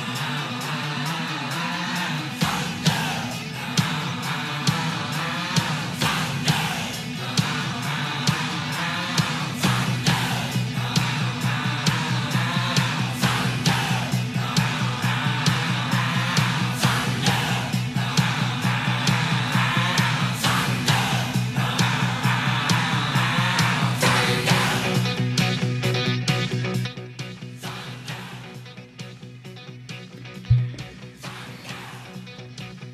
Bye. 0.06 0.41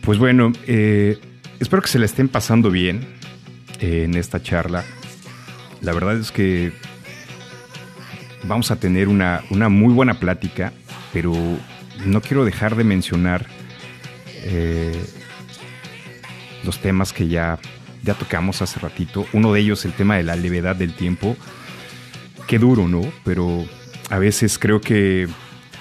Pues 0.08 0.18
bueno, 0.18 0.54
eh, 0.66 1.18
espero 1.60 1.82
que 1.82 1.88
se 1.88 1.98
la 1.98 2.06
estén 2.06 2.30
pasando 2.30 2.70
bien 2.70 3.06
eh, 3.78 4.04
en 4.04 4.14
esta 4.14 4.42
charla. 4.42 4.82
La 5.82 5.92
verdad 5.92 6.16
es 6.16 6.32
que 6.32 6.72
vamos 8.44 8.70
a 8.70 8.76
tener 8.76 9.08
una, 9.08 9.42
muy 9.50 9.92
buena 9.92 10.14
plática, 10.14 10.72
pero 11.12 11.34
no 12.06 12.22
quiero 12.22 12.46
dejar 12.46 12.74
de 12.74 12.84
mencionar 12.84 13.44
eh, 14.44 14.98
los 16.64 16.78
temas 16.78 17.12
que 17.12 17.28
ya, 17.28 17.58
ya 18.02 18.14
tocamos 18.14 18.62
hace 18.62 18.80
ratito. 18.80 19.26
Uno 19.34 19.52
de 19.52 19.60
ellos, 19.60 19.84
el 19.84 19.92
tema 19.92 20.16
de 20.16 20.22
la 20.22 20.36
levedad 20.36 20.74
del 20.74 20.94
tiempo. 20.94 21.36
Qué 22.46 22.58
duro, 22.58 22.88
¿no? 22.88 23.02
Pero 23.26 23.66
a 24.08 24.18
veces 24.18 24.58
creo 24.58 24.80
que 24.80 25.28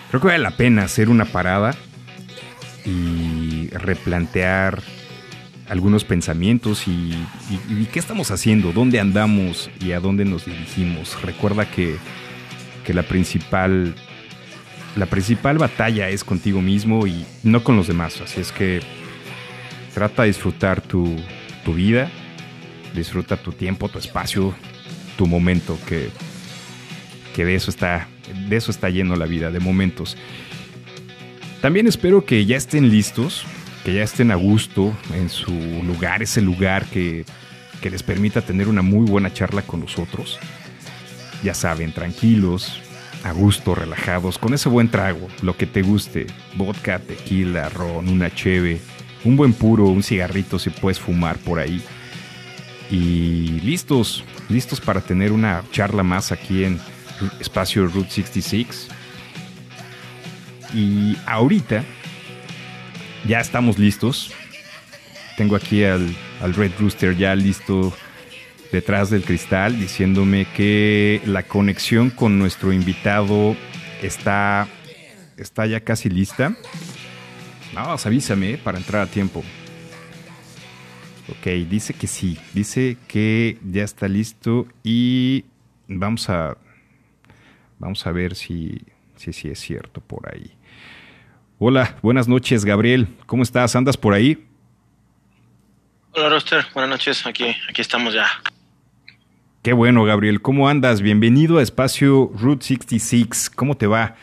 creo 0.10 0.20
que 0.20 0.28
vale 0.28 0.40
la 0.40 0.58
pena 0.58 0.84
hacer 0.84 1.08
una 1.08 1.24
parada 1.24 1.78
y 2.88 3.68
replantear 3.70 4.82
algunos 5.70 6.06
pensamientos 6.06 6.88
y, 6.88 7.14
qué 7.92 8.00
estamos 8.00 8.32
haciendo, 8.32 8.72
dónde 8.72 9.00
andamos 9.00 9.70
y 9.82 9.92
a 9.92 10.00
dónde 10.00 10.26
nos 10.26 10.46
dirigimos. 10.46 11.22
Recuerda 11.22 11.70
que, 11.70 11.98
la 12.88 13.04
principal 13.04 13.96
la 14.96 15.08
principal 15.08 15.58
batalla 15.58 16.08
es 16.10 16.24
contigo 16.24 16.62
mismo 16.62 17.06
y 17.06 17.26
no 17.44 17.62
con 17.64 17.76
los 17.76 17.88
demás. 17.88 18.22
Así 18.22 18.40
es 18.40 18.54
que 18.54 18.80
trata 19.94 20.22
de 20.22 20.30
disfrutar 20.30 20.80
tu, 20.82 21.18
tu 21.66 21.74
vida, 21.74 22.10
disfruta 22.96 23.36
tu 23.36 23.52
tiempo, 23.52 23.90
tu 23.90 24.00
espacio, 24.00 24.56
tu 25.18 25.28
momento, 25.28 25.78
que, 25.86 26.10
que 27.36 27.44
de 27.44 27.56
eso 27.56 27.70
está, 27.70 28.08
de 28.48 28.56
eso 28.56 28.72
está 28.72 28.90
lleno 28.90 29.18
la 29.18 29.26
vida, 29.26 29.52
de 29.52 29.60
momentos. 29.60 30.16
También 31.62 31.88
espero 31.88 32.24
que 32.24 32.46
ya 32.46 32.56
estén 32.56 32.90
listos, 32.90 33.44
que 33.84 33.96
ya 33.96 34.04
estén 34.04 34.32
a 34.32 34.36
gusto 34.36 34.96
en 35.14 35.30
su 35.30 35.52
lugar, 35.84 36.22
ese 36.22 36.42
lugar 36.42 36.86
que, 36.86 37.26
les 37.90 38.04
permita 38.04 38.42
tener 38.42 38.68
una 38.68 38.82
muy 38.82 39.06
buena 39.10 39.32
charla 39.32 39.62
con 39.62 39.80
nosotros. 39.80 40.40
Ya 41.42 41.54
saben, 41.54 41.94
tranquilos, 41.94 42.82
a 43.24 43.32
gusto, 43.32 43.76
relajados, 43.76 44.38
con 44.38 44.54
ese 44.54 44.68
buen 44.68 44.90
trago, 44.90 45.30
lo 45.42 45.56
que 45.56 45.68
te 45.68 45.84
guste, 45.84 46.28
vodka, 46.56 47.00
tequila, 47.00 47.70
ron, 47.70 48.10
una 48.10 48.30
cheve, 48.30 48.82
un 49.24 49.38
buen 49.38 49.54
puro, 49.54 49.86
un 49.86 50.04
cigarrito 50.04 50.60
si 50.60 50.70
puedes 50.70 51.00
fumar 51.00 51.38
por 51.38 51.60
ahí. 51.60 51.82
Y 52.92 53.62
listos, 53.62 54.26
listos 54.50 54.82
para 54.82 55.00
tener 55.00 55.32
una 55.32 55.64
charla 55.72 56.04
más 56.04 56.34
aquí 56.34 56.66
en 56.66 56.78
Espacio 57.40 57.88
Route 57.88 58.10
66. 58.10 58.90
Y 60.78 61.18
ahorita 61.26 61.84
ya 63.28 63.40
estamos 63.40 63.80
listos. 63.80 64.32
Tengo 65.36 65.56
aquí 65.56 65.84
al, 65.84 66.16
Red 66.54 66.74
Rooster 66.78 67.18
ya 67.18 67.34
listo 67.34 67.92
detrás 68.72 69.10
del 69.10 69.24
cristal 69.24 69.80
diciéndome 69.80 70.46
que 70.56 71.20
la 71.26 71.42
conexión 71.42 72.12
con 72.12 72.38
nuestro 72.38 72.72
invitado 72.72 73.56
está, 74.04 74.68
está 75.36 75.66
ya 75.66 75.80
casi 75.80 76.10
lista. 76.10 76.56
Nada 77.74 77.96
avísame 78.06 78.60
para 78.60 78.78
entrar 78.78 79.02
a 79.02 79.08
tiempo. 79.08 79.44
Ok, 81.30 81.48
dice 81.68 81.96
que 81.96 82.06
sí, 82.06 82.38
dice 82.54 82.98
que 83.08 83.58
ya 83.68 83.84
está 83.84 84.08
listo 84.08 84.68
y 84.84 85.44
vamos 85.88 86.30
a 86.30 86.56
vamos 87.80 88.06
a 88.06 88.12
ver 88.12 88.36
si 88.36 88.80
si, 89.16 89.34
si 89.34 89.50
es 89.50 89.60
cierto 89.60 90.02
por 90.02 90.32
ahí. 90.32 90.57
Hola, 91.60 91.98
buenas 92.04 92.28
noches, 92.28 92.64
Gabriel. 92.64 93.08
¿Cómo 93.26 93.42
estás? 93.42 93.76
¿Andas 93.76 93.98
por 93.98 94.14
ahí? 94.14 94.46
Hola, 96.12 96.30
Roster. 96.30 96.64
Buenas 96.76 96.92
noches. 96.92 97.26
Aquí, 97.26 97.46
aquí 97.68 97.82
estamos 97.82 98.14
ya. 98.14 98.28
Qué 99.64 99.74
bueno, 99.74 100.04
Gabriel. 100.04 100.40
¿Cómo 100.40 100.70
andas? 100.70 101.02
Bienvenido 101.02 101.58
a 101.58 101.64
Espacio 101.64 102.30
Route 102.36 102.64
66. 102.64 103.50
¿Cómo 103.50 103.76
te 103.76 103.88
va? 103.88 104.16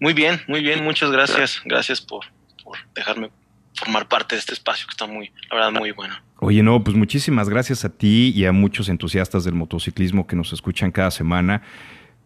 Muy 0.00 0.14
bien, 0.14 0.40
muy 0.48 0.62
bien. 0.62 0.82
Muchas 0.82 1.10
gracias. 1.10 1.60
Gracias 1.66 2.00
por, 2.00 2.24
por 2.64 2.78
dejarme 2.94 3.30
formar 3.74 4.08
parte 4.08 4.36
de 4.36 4.38
este 4.38 4.54
espacio 4.54 4.86
que 4.86 4.92
está 4.92 5.06
muy, 5.06 5.30
la 5.50 5.56
verdad, 5.56 5.72
muy 5.72 5.90
bueno. 5.90 6.14
Oye, 6.38 6.62
no, 6.62 6.82
pues 6.82 6.96
muchísimas 6.96 7.50
gracias 7.50 7.84
a 7.84 7.90
ti 7.90 8.32
y 8.34 8.46
a 8.46 8.52
muchos 8.52 8.88
entusiastas 8.88 9.44
del 9.44 9.54
motociclismo 9.54 10.26
que 10.26 10.36
nos 10.36 10.54
escuchan 10.54 10.90
cada 10.90 11.10
semana. 11.10 11.60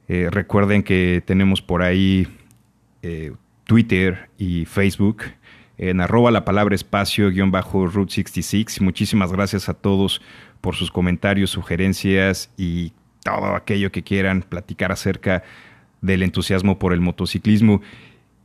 Eh, 0.07 0.29
recuerden 0.31 0.85
que 0.85 1.21
tenemos 1.27 1.61
por 1.61 1.83
ahí 1.83 2.29
eh, 3.03 3.33
Twitter 3.65 4.31
y 4.39 4.65
Facebook 4.65 5.25
en 5.79 6.01
arroba 6.01 6.31
la 6.31 6.45
palabra 6.45 6.75
espacio 6.75 7.31
guion 7.31 7.51
bajo 7.51 7.87
Route 7.87 8.13
66. 8.13 8.81
Muchísimas 8.81 9.33
gracias 9.33 9.69
a 9.69 9.75
todos 9.75 10.21
por 10.61 10.75
sus 10.75 10.91
comentarios, 10.91 11.51
sugerencias 11.51 12.51
y 12.57 12.93
todo 13.23 13.55
aquello 13.55 13.93
que 13.93 14.03
quieran 14.03 14.43
platicar 14.43 14.91
acerca 14.91 15.45
del 16.01 16.23
entusiasmo 16.23 16.79
por 16.79 16.93
el 16.93 17.01
motociclismo. 17.01 17.81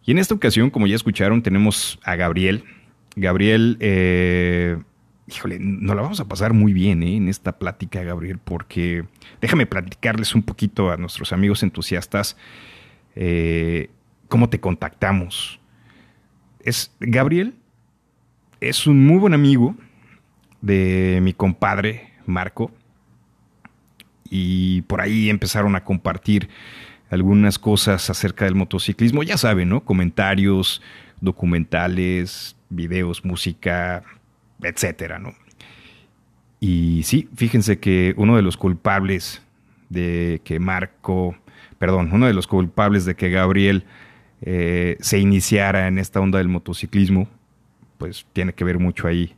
Y 0.05 0.11
en 0.11 0.19
esta 0.19 0.35
ocasión, 0.35 0.69
como 0.69 0.87
ya 0.87 0.95
escucharon, 0.95 1.41
tenemos 1.41 1.99
a 2.03 2.15
Gabriel. 2.15 2.65
Gabriel, 3.15 3.77
eh, 3.79 4.77
híjole, 5.27 5.57
nos 5.59 5.95
la 5.95 6.01
vamos 6.01 6.19
a 6.19 6.27
pasar 6.27 6.53
muy 6.53 6.73
bien 6.73 7.01
¿eh? 7.03 7.15
en 7.15 7.29
esta 7.29 7.57
plática, 7.57 8.03
Gabriel, 8.03 8.37
porque 8.43 9.05
déjame 9.41 9.65
platicarles 9.65 10.35
un 10.35 10.43
poquito 10.43 10.91
a 10.91 10.97
nuestros 10.97 11.31
amigos 11.31 11.63
entusiastas. 11.63 12.37
Eh, 13.15 13.89
cómo 14.27 14.49
te 14.49 14.59
contactamos. 14.59 15.59
Es 16.61 16.91
Gabriel 16.99 17.55
es 18.63 18.87
un 18.87 19.05
muy 19.05 19.17
buen 19.17 19.33
amigo 19.33 19.75
de 20.61 21.19
mi 21.21 21.33
compadre 21.33 22.13
Marco 22.25 22.71
y 24.29 24.83
por 24.83 25.01
ahí 25.01 25.29
empezaron 25.29 25.75
a 25.75 25.83
compartir 25.83 26.49
algunas 27.09 27.59
cosas 27.59 28.09
acerca 28.09 28.45
del 28.45 28.55
motociclismo, 28.55 29.21
ya 29.21 29.37
saben, 29.37 29.69
¿no? 29.69 29.81
Comentarios, 29.81 30.81
documentales, 31.19 32.55
videos, 32.69 33.25
música, 33.25 34.03
etcétera, 34.61 35.19
¿no? 35.19 35.35
Y 36.59 37.03
sí, 37.03 37.27
fíjense 37.35 37.79
que 37.79 38.13
uno 38.17 38.37
de 38.37 38.41
los 38.41 38.55
culpables 38.55 39.41
de 39.89 40.41
que 40.45 40.59
Marco, 40.59 41.35
perdón, 41.77 42.09
uno 42.13 42.27
de 42.27 42.33
los 42.33 42.47
culpables 42.47 43.03
de 43.03 43.15
que 43.15 43.29
Gabriel 43.29 43.83
eh, 44.45 44.97
se 44.99 45.19
iniciara 45.19 45.87
en 45.87 45.97
esta 45.97 46.19
onda 46.19 46.37
del 46.37 46.49
motociclismo, 46.49 47.29
pues 47.97 48.25
tiene 48.33 48.53
que 48.53 48.65
ver 48.65 48.77
mucho 48.77 49.07
ahí 49.07 49.33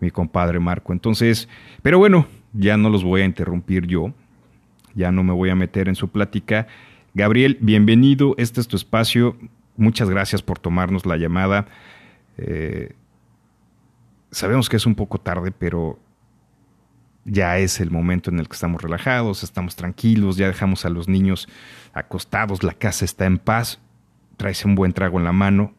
mi 0.00 0.10
compadre 0.10 0.58
Marco. 0.58 0.94
Entonces, 0.94 1.48
pero 1.82 1.98
bueno, 1.98 2.26
ya 2.54 2.78
no 2.78 2.88
los 2.88 3.04
voy 3.04 3.20
a 3.20 3.24
interrumpir 3.26 3.86
yo, 3.86 4.14
ya 4.94 5.12
no 5.12 5.22
me 5.22 5.34
voy 5.34 5.50
a 5.50 5.54
meter 5.54 5.88
en 5.88 5.94
su 5.94 6.08
plática. 6.08 6.66
Gabriel, 7.12 7.58
bienvenido, 7.60 8.34
este 8.38 8.60
es 8.60 8.68
tu 8.68 8.76
espacio, 8.76 9.36
muchas 9.76 10.08
gracias 10.08 10.40
por 10.40 10.58
tomarnos 10.58 11.04
la 11.04 11.18
llamada. 11.18 11.66
Eh, 12.38 12.94
sabemos 14.30 14.70
que 14.70 14.76
es 14.76 14.86
un 14.86 14.94
poco 14.94 15.18
tarde, 15.18 15.52
pero 15.52 15.98
ya 17.26 17.58
es 17.58 17.80
el 17.80 17.90
momento 17.90 18.30
en 18.30 18.38
el 18.38 18.48
que 18.48 18.54
estamos 18.54 18.80
relajados, 18.80 19.42
estamos 19.42 19.76
tranquilos, 19.76 20.38
ya 20.38 20.46
dejamos 20.46 20.86
a 20.86 20.88
los 20.88 21.06
niños 21.06 21.48
acostados, 21.92 22.62
la 22.62 22.72
casa 22.72 23.04
está 23.04 23.26
en 23.26 23.36
paz, 23.36 23.78
traes 24.38 24.64
un 24.64 24.74
buen 24.74 24.94
trago 24.94 25.18
en 25.18 25.24
la 25.24 25.32
mano 25.32 25.74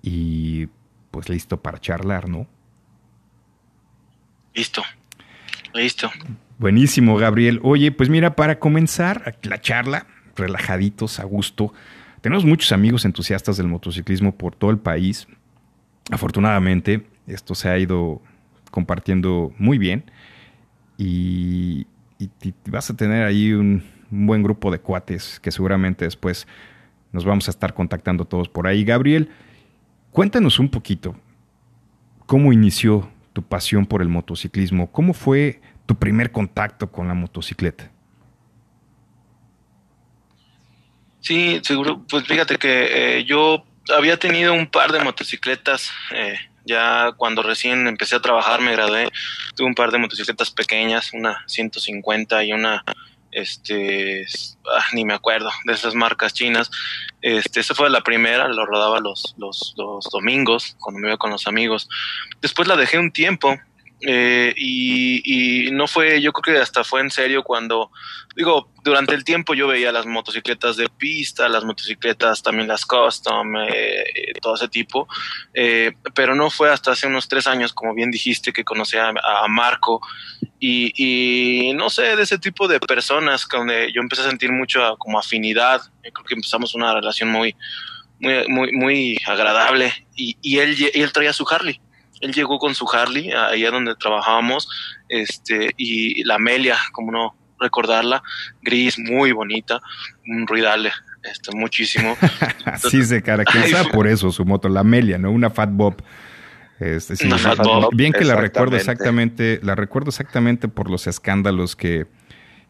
y 0.00 0.68
pues 1.10 1.28
listo 1.28 1.60
para 1.60 1.78
charlar, 1.78 2.28
¿no? 2.28 2.46
Listo, 4.54 4.82
listo. 5.74 6.10
Buenísimo, 6.58 7.16
Gabriel. 7.16 7.60
Oye, 7.62 7.92
pues 7.92 8.08
mira, 8.08 8.36
para 8.36 8.58
comenzar 8.58 9.38
la 9.42 9.60
charla, 9.60 10.06
relajaditos, 10.36 11.20
a 11.20 11.24
gusto, 11.24 11.74
tenemos 12.20 12.44
muchos 12.44 12.72
amigos 12.72 13.04
entusiastas 13.04 13.56
del 13.58 13.66
motociclismo 13.66 14.34
por 14.34 14.54
todo 14.54 14.70
el 14.70 14.78
país. 14.78 15.26
Afortunadamente, 16.10 17.06
esto 17.26 17.54
se 17.54 17.68
ha 17.68 17.78
ido 17.78 18.22
compartiendo 18.70 19.52
muy 19.58 19.78
bien 19.78 20.04
y, 20.96 21.86
vas 22.66 22.88
a 22.90 22.96
tener 22.96 23.24
ahí 23.24 23.52
un, 23.52 23.84
buen 24.10 24.42
grupo 24.42 24.70
de 24.70 24.78
cuates 24.78 25.40
que 25.40 25.50
seguramente 25.50 26.04
después 26.04 26.46
nos 27.14 27.24
vamos 27.24 27.46
a 27.46 27.52
estar 27.52 27.74
contactando 27.74 28.24
todos 28.24 28.48
por 28.48 28.66
ahí. 28.66 28.84
Gabriel, 28.84 29.30
cuéntanos 30.10 30.58
un 30.58 30.68
poquito 30.68 31.14
cómo 32.26 32.52
inició 32.52 33.08
tu 33.32 33.42
pasión 33.42 33.86
por 33.86 34.02
el 34.02 34.08
motociclismo, 34.08 34.90
cómo 34.90 35.14
fue 35.14 35.60
tu 35.86 35.94
primer 35.94 36.32
contacto 36.32 36.90
con 36.90 37.06
la 37.06 37.14
motocicleta. 37.14 37.88
Sí, 41.20 41.60
seguro. 41.62 42.02
Pues 42.10 42.24
fíjate 42.26 42.56
que 42.56 43.18
eh, 43.18 43.24
yo 43.24 43.64
había 43.96 44.18
tenido 44.18 44.52
un 44.52 44.66
par 44.66 44.90
de 44.90 45.02
motocicletas 45.02 45.92
eh, 46.10 46.36
ya 46.64 47.12
cuando 47.16 47.42
recién 47.42 47.86
empecé 47.86 48.16
a 48.16 48.20
trabajar, 48.20 48.60
me 48.60 48.72
gradué, 48.72 49.08
tuve 49.54 49.68
un 49.68 49.74
par 49.74 49.92
de 49.92 49.98
motocicletas 49.98 50.50
pequeñas, 50.50 51.12
una 51.12 51.44
150 51.46 52.42
y 52.42 52.52
una, 52.52 52.82
este, 53.34 54.24
ah, 54.66 54.84
ni 54.92 55.04
me 55.04 55.14
acuerdo, 55.14 55.50
de 55.64 55.72
esas 55.72 55.94
marcas 55.94 56.32
chinas. 56.32 56.70
Este, 57.20 57.60
esa 57.60 57.74
fue 57.74 57.90
la 57.90 58.02
primera, 58.02 58.48
lo 58.48 58.64
rodaba 58.66 59.00
los, 59.00 59.34
los, 59.38 59.74
los 59.76 60.04
domingos, 60.10 60.76
cuando 60.80 61.00
me 61.00 61.08
iba 61.08 61.16
con 61.16 61.30
los 61.30 61.46
amigos. 61.46 61.88
Después 62.40 62.68
la 62.68 62.76
dejé 62.76 62.98
un 62.98 63.12
tiempo, 63.12 63.58
eh, 64.06 64.52
y, 64.56 65.70
no 65.72 65.86
fue, 65.88 66.20
yo 66.20 66.32
creo 66.32 66.56
que 66.56 66.62
hasta 66.62 66.84
fue 66.84 67.00
en 67.00 67.10
serio 67.10 67.42
cuando, 67.42 67.90
digo, 68.36 68.70
durante 68.84 69.14
el 69.14 69.24
tiempo 69.24 69.54
yo 69.54 69.66
veía 69.66 69.92
las 69.92 70.06
motocicletas 70.06 70.76
de 70.76 70.88
pista, 70.88 71.48
las 71.48 71.64
motocicletas 71.64 72.42
también 72.42 72.68
las 72.68 72.84
custom, 72.84 73.56
eh, 73.56 74.04
todo 74.42 74.56
ese 74.56 74.68
tipo, 74.68 75.08
eh, 75.54 75.92
pero 76.14 76.34
no 76.34 76.50
fue 76.50 76.70
hasta 76.70 76.92
hace 76.92 77.06
unos 77.06 77.28
tres 77.28 77.46
años, 77.46 77.72
como 77.72 77.94
bien 77.94 78.10
dijiste, 78.10 78.52
que 78.52 78.64
conocí 78.64 78.96
a, 78.98 79.12
Marco. 79.48 80.00
Y, 80.58 80.92
y, 80.96 81.74
no 81.74 81.90
sé, 81.90 82.16
de 82.16 82.22
ese 82.22 82.38
tipo 82.38 82.68
de 82.68 82.80
personas 82.80 83.46
donde 83.50 83.90
yo 83.92 84.00
empecé 84.00 84.22
a 84.22 84.28
sentir 84.28 84.52
mucho 84.52 84.96
como 84.98 85.18
afinidad, 85.18 85.80
creo 86.02 86.24
que 86.26 86.34
empezamos 86.34 86.74
una 86.74 86.94
relación 86.94 87.30
muy, 87.30 87.56
muy, 88.20 88.48
muy, 88.48 88.72
muy 88.72 89.18
agradable. 89.26 89.92
Y, 90.14 90.36
y 90.42 90.58
él, 90.58 90.76
y 90.78 91.00
él 91.00 91.12
traía 91.12 91.32
su 91.32 91.46
Harley 91.48 91.80
él 92.24 92.32
llegó 92.32 92.58
con 92.58 92.74
su 92.74 92.88
Harley, 92.90 93.30
allá 93.32 93.70
donde 93.70 93.94
trabajábamos, 93.96 94.68
este, 95.10 95.70
y 95.76 96.24
la 96.24 96.36
Amelia, 96.36 96.78
como 96.92 97.12
no 97.12 97.36
recordarla, 97.60 98.22
gris, 98.62 98.98
muy 98.98 99.32
bonita, 99.32 99.80
un 100.26 100.46
ruidale, 100.46 100.90
este, 101.22 101.54
muchísimo. 101.54 102.16
sí 102.90 103.04
se 103.04 103.22
caracteriza 103.22 103.84
por 103.84 104.08
eso 104.08 104.32
su 104.32 104.44
moto, 104.46 104.70
la 104.70 104.80
Amelia, 104.80 105.18
¿no? 105.18 105.30
Una 105.30 105.50
Fat 105.50 105.70
Bob. 105.70 106.02
Este, 106.80 107.14
sí, 107.16 107.28
Fat 107.30 107.58
Bob. 107.58 107.94
Bien 107.94 108.12
que 108.12 108.24
la 108.24 108.36
recuerdo 108.36 108.76
exactamente, 108.76 109.60
la 109.62 109.74
recuerdo 109.74 110.08
exactamente 110.08 110.68
por 110.68 110.90
los 110.90 111.06
escándalos 111.06 111.76
que, 111.76 112.06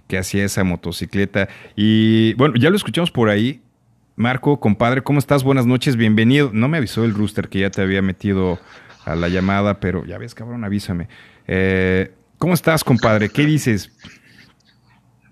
que 0.08 0.18
hacía 0.18 0.44
esa 0.44 0.64
motocicleta. 0.64 1.48
Y 1.76 2.34
bueno, 2.34 2.56
ya 2.56 2.70
lo 2.70 2.76
escuchamos 2.76 3.12
por 3.12 3.28
ahí. 3.28 3.60
Marco, 4.16 4.58
compadre, 4.60 5.02
¿cómo 5.02 5.18
estás? 5.20 5.42
Buenas 5.42 5.66
noches, 5.66 5.96
bienvenido. 5.96 6.50
No 6.52 6.68
me 6.68 6.78
avisó 6.78 7.04
el 7.04 7.14
rooster 7.14 7.48
que 7.48 7.60
ya 7.60 7.70
te 7.70 7.82
había 7.82 8.00
metido 8.02 8.60
a 9.04 9.14
la 9.14 9.28
llamada, 9.28 9.80
pero 9.80 10.04
ya 10.04 10.18
ves, 10.18 10.34
cabrón, 10.34 10.64
avísame. 10.64 11.08
Eh, 11.46 12.12
¿Cómo 12.38 12.54
estás, 12.54 12.84
compadre? 12.84 13.28
¿Qué 13.28 13.44
dices? 13.44 13.90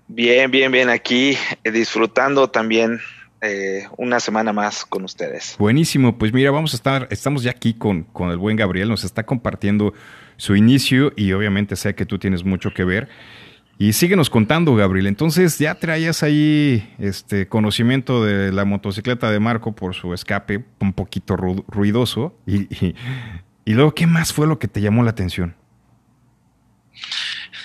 Bien, 0.07 0.49
bien, 0.51 0.71
bien, 0.71 0.89
aquí 0.89 1.37
eh, 1.63 1.71
disfrutando 1.71 2.49
también 2.49 2.99
eh, 3.41 3.87
una 3.97 4.19
semana 4.19 4.53
más 4.53 4.85
con 4.85 5.03
ustedes. 5.03 5.55
Buenísimo, 5.57 6.17
pues 6.17 6.33
mira, 6.33 6.51
vamos 6.51 6.73
a 6.73 6.75
estar, 6.75 7.07
estamos 7.11 7.43
ya 7.43 7.51
aquí 7.51 7.73
con, 7.73 8.03
con 8.03 8.31
el 8.31 8.37
buen 8.37 8.55
Gabriel, 8.55 8.89
nos 8.89 9.03
está 9.03 9.25
compartiendo 9.25 9.93
su 10.37 10.55
inicio 10.55 11.13
y 11.15 11.31
obviamente 11.33 11.75
sé 11.75 11.95
que 11.95 12.05
tú 12.05 12.19
tienes 12.19 12.43
mucho 12.43 12.73
que 12.73 12.83
ver. 12.83 13.09
Y 13.79 13.93
síguenos 13.93 14.29
contando, 14.29 14.75
Gabriel. 14.75 15.07
Entonces, 15.07 15.57
ya 15.57 15.75
traías 15.75 16.21
ahí 16.21 16.93
este 16.99 17.47
conocimiento 17.47 18.23
de 18.23 18.51
la 18.51 18.65
motocicleta 18.65 19.31
de 19.31 19.39
Marco 19.39 19.73
por 19.73 19.95
su 19.95 20.13
escape 20.13 20.63
un 20.79 20.93
poquito 20.93 21.35
ruidoso. 21.35 22.37
Y, 22.45 22.73
y 22.85 22.95
luego, 23.71 23.95
¿qué 23.95 24.05
más 24.05 24.33
fue 24.33 24.45
lo 24.45 24.59
que 24.59 24.67
te 24.67 24.81
llamó 24.81 25.03
la 25.03 25.11
atención? 25.11 25.55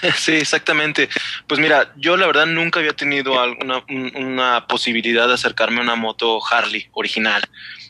Sí, 0.16 0.32
exactamente. 0.32 1.08
Pues 1.48 1.60
mira, 1.60 1.92
yo 1.96 2.16
la 2.16 2.26
verdad 2.26 2.46
nunca 2.46 2.78
había 2.78 2.92
tenido 2.92 3.40
alguna 3.40 3.82
una 3.88 4.66
posibilidad 4.68 5.26
de 5.26 5.34
acercarme 5.34 5.78
a 5.78 5.82
una 5.82 5.96
moto 5.96 6.38
Harley 6.48 6.88
original. 6.92 7.42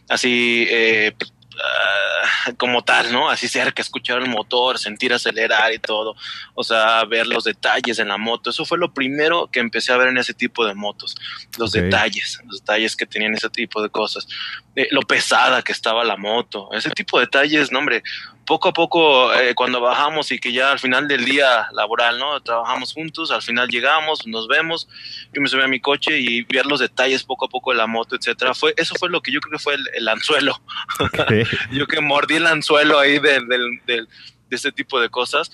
Así, 0.09 0.67
eh, 0.71 1.15
Ah, 1.61 2.53
como 2.57 2.83
tal, 2.83 3.13
¿no? 3.13 3.29
Así 3.29 3.49
cerca, 3.49 3.83
escuchar 3.83 4.23
el 4.23 4.29
motor, 4.29 4.79
sentir 4.79 5.13
acelerar 5.13 5.73
y 5.73 5.79
todo, 5.79 6.15
o 6.55 6.63
sea, 6.63 7.05
ver 7.05 7.27
los 7.27 7.45
detalles 7.45 7.99
en 7.99 8.09
la 8.09 8.17
moto. 8.17 8.51
Eso 8.51 8.65
fue 8.65 8.79
lo 8.79 8.93
primero 8.93 9.49
que 9.51 9.59
empecé 9.59 9.93
a 9.93 9.97
ver 9.97 10.09
en 10.09 10.19
ese 10.19 10.35
tipo 10.35 10.65
de 10.65 10.75
motos, 10.75 11.17
los 11.59 11.73
detalles, 11.73 12.41
los 12.47 12.61
detalles 12.61 12.95
que 12.97 13.07
tenían 13.07 13.35
ese 13.35 13.51
tipo 13.51 13.83
de 13.83 13.91
cosas, 13.91 14.29
eh, 14.77 14.89
lo 14.91 15.03
pesada 15.03 15.63
que 15.63 15.73
estaba 15.73 16.05
la 16.05 16.17
moto, 16.17 16.69
ese 16.73 16.91
tipo 16.91 17.19
de 17.19 17.27
detalles, 17.27 17.73
no, 17.73 17.81
hombre, 17.81 18.03
poco 18.49 18.71
a 18.71 18.73
poco, 18.73 19.35
eh, 19.35 19.55
cuando 19.55 19.79
bajamos 19.79 20.33
y 20.33 20.39
que 20.39 20.55
ya 20.55 20.73
al 20.73 20.79
final 20.79 21.07
del 21.07 21.27
día 21.27 21.69
laboral, 21.73 22.19
¿no? 22.19 22.41
Trabajamos 22.41 22.95
juntos, 22.95 23.31
al 23.31 23.43
final 23.43 23.69
llegamos, 23.69 24.27
nos 24.27 24.49
vemos, 24.49 24.89
yo 25.35 25.43
me 25.43 25.49
subí 25.49 25.61
a 25.61 25.69
mi 25.69 25.81
coche 25.81 26.19
y 26.19 26.45
ver 26.45 26.65
los 26.65 26.81
detalles 26.81 27.25
poco 27.25 27.45
a 27.45 27.49
poco 27.51 27.73
de 27.73 27.77
la 27.77 27.87
moto, 27.87 28.17
etcétera. 28.17 28.55
Fue, 28.55 28.73
eso 28.79 28.95
fue 28.99 29.11
lo 29.11 29.21
que 29.21 29.33
yo 29.33 29.41
creo 29.41 29.59
que 29.59 29.63
fue 29.63 29.75
el, 29.75 30.09
anzuelo. 30.09 30.59
yo 31.73 31.87
que 31.87 32.01
mordí 32.01 32.37
el 32.37 32.47
anzuelo 32.47 32.99
ahí 32.99 33.19
de, 33.19 33.39
de, 33.85 34.07
este 34.51 34.73
tipo 34.73 34.99
de 34.99 35.11
cosas. 35.11 35.53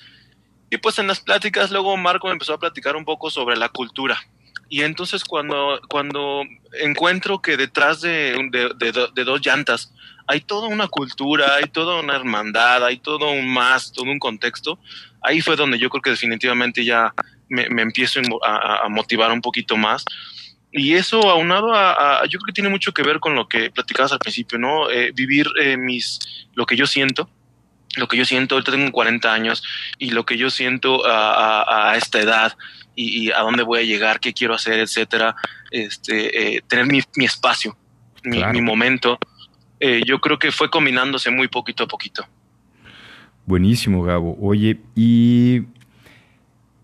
Y 0.71 0.77
pues 0.77 0.97
en 1.01 1.09
las 1.09 1.19
pláticas 1.19 1.73
luego 1.73 1.97
Marco 1.97 2.29
me 2.29 2.35
empezó 2.35 2.55
a 2.55 2.61
platicar 2.61 2.95
un 2.95 3.05
poco 3.05 3.29
sobre 3.29 3.57
la 3.57 3.71
cultura. 3.71 4.21
Y 4.69 4.83
entonces 4.83 5.25
cuando, 5.25 5.81
cuando 5.89 6.45
encuentro 6.81 7.43
que 7.43 7.57
detrás 7.57 8.03
de, 8.03 8.39
de 8.53 9.25
dos 9.25 9.45
llantas 9.45 9.93
hay 10.27 10.41
toda 10.41 10.69
una 10.69 10.89
cultura, 10.89 11.57
hay 11.57 11.65
toda 11.65 12.01
una 12.01 12.17
hermandad, 12.17 12.85
hay 12.85 12.99
todo 12.99 13.31
un 13.31 13.53
más, 13.53 13.93
todo 13.93 14.11
un 14.11 14.19
contexto. 14.19 14.79
Ahí 15.21 15.41
fue 15.41 15.57
donde 15.57 15.79
yo 15.79 15.91
creo 15.91 16.03
que 16.03 16.11
definitivamente 16.11 16.85
ya 16.85 17.13
me, 17.49 17.67
empiezo 17.83 18.21
a, 18.45 18.89
motivar 18.89 19.31
un 19.33 19.41
poquito 19.41 19.77
más. 19.77 20.05
Y 20.73 20.95
eso 20.95 21.31
aunado 21.31 21.73
a, 21.73 22.23
yo 22.25 22.39
creo 22.39 22.47
que 22.47 22.53
tiene 22.53 22.71
mucho 22.71 22.93
que 22.93 23.03
ver 23.03 23.21
con 23.21 23.35
lo 23.35 23.49
que 23.49 23.71
platicabas 23.71 24.13
al 24.13 24.19
principio, 24.19 24.59
¿no? 24.59 24.91
Eh, 24.91 25.13
vivir 25.15 25.47
eh, 25.61 25.77
mis, 25.77 26.19
lo 26.55 26.67
que 26.67 26.77
yo 26.77 26.87
siento, 26.87 27.31
lo 27.97 28.09
que 28.09 28.17
yo 28.17 28.25
siento, 28.25 28.57
ahorita 28.57 28.73
tengo 28.73 28.91
40 28.91 29.33
años 29.33 29.63
y 29.99 30.11
lo 30.11 30.27
que 30.27 30.37
yo 30.37 30.51
siento 30.51 31.03
a, 31.07 31.95
esta 31.97 32.21
edad 32.21 32.57
y, 32.97 33.31
a 33.31 33.41
dónde 33.41 33.63
voy 33.63 33.81
a 33.81 33.85
llegar, 33.85 34.19
qué 34.19 34.33
quiero 34.33 34.55
hacer, 34.55 34.81
etcétera, 34.81 35.37
este, 35.71 36.57
eh, 36.57 36.63
tener 36.67 36.87
mi, 36.87 37.25
espacio, 37.25 37.77
mi, 38.25 38.43
mi 38.45 38.61
momento 38.61 39.19
eh, 39.87 40.01
yo 40.07 40.19
creo 40.19 40.39
que 40.39 40.51
fue 40.51 40.71
combinándose 40.71 41.31
muy 41.31 41.47
poquito 41.47 41.85
a 41.85 41.87
poquito. 41.87 42.27
Buenísimo, 43.45 44.03
Gabo. 44.03 44.35
Oye, 44.41 44.81
¿y 44.97 45.65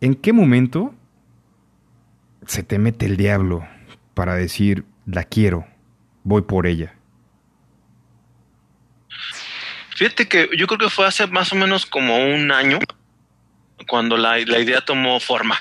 en 0.03 0.15
qué 0.15 0.35
momento 0.35 0.95
se 2.45 2.63
te 2.63 2.79
mete 2.79 3.07
el 3.07 3.17
diablo 3.17 3.67
para 4.13 4.35
decir, 4.35 4.85
la 5.07 5.25
quiero, 5.25 5.67
voy 6.25 6.43
por 6.43 6.67
ella? 6.67 6.95
Fíjate 9.97 10.29
que 10.29 10.51
yo 10.59 10.67
creo 10.67 10.79
que 10.79 10.91
fue 10.91 11.07
hace 11.07 11.27
más 11.27 11.51
o 11.55 11.57
menos 11.57 11.87
como 11.87 12.19
un 12.19 12.53
año 12.53 12.81
cuando 13.89 14.19
la, 14.19 14.37
la 14.41 14.59
idea 14.59 14.83
tomó 14.83 15.19
forma. 15.21 15.59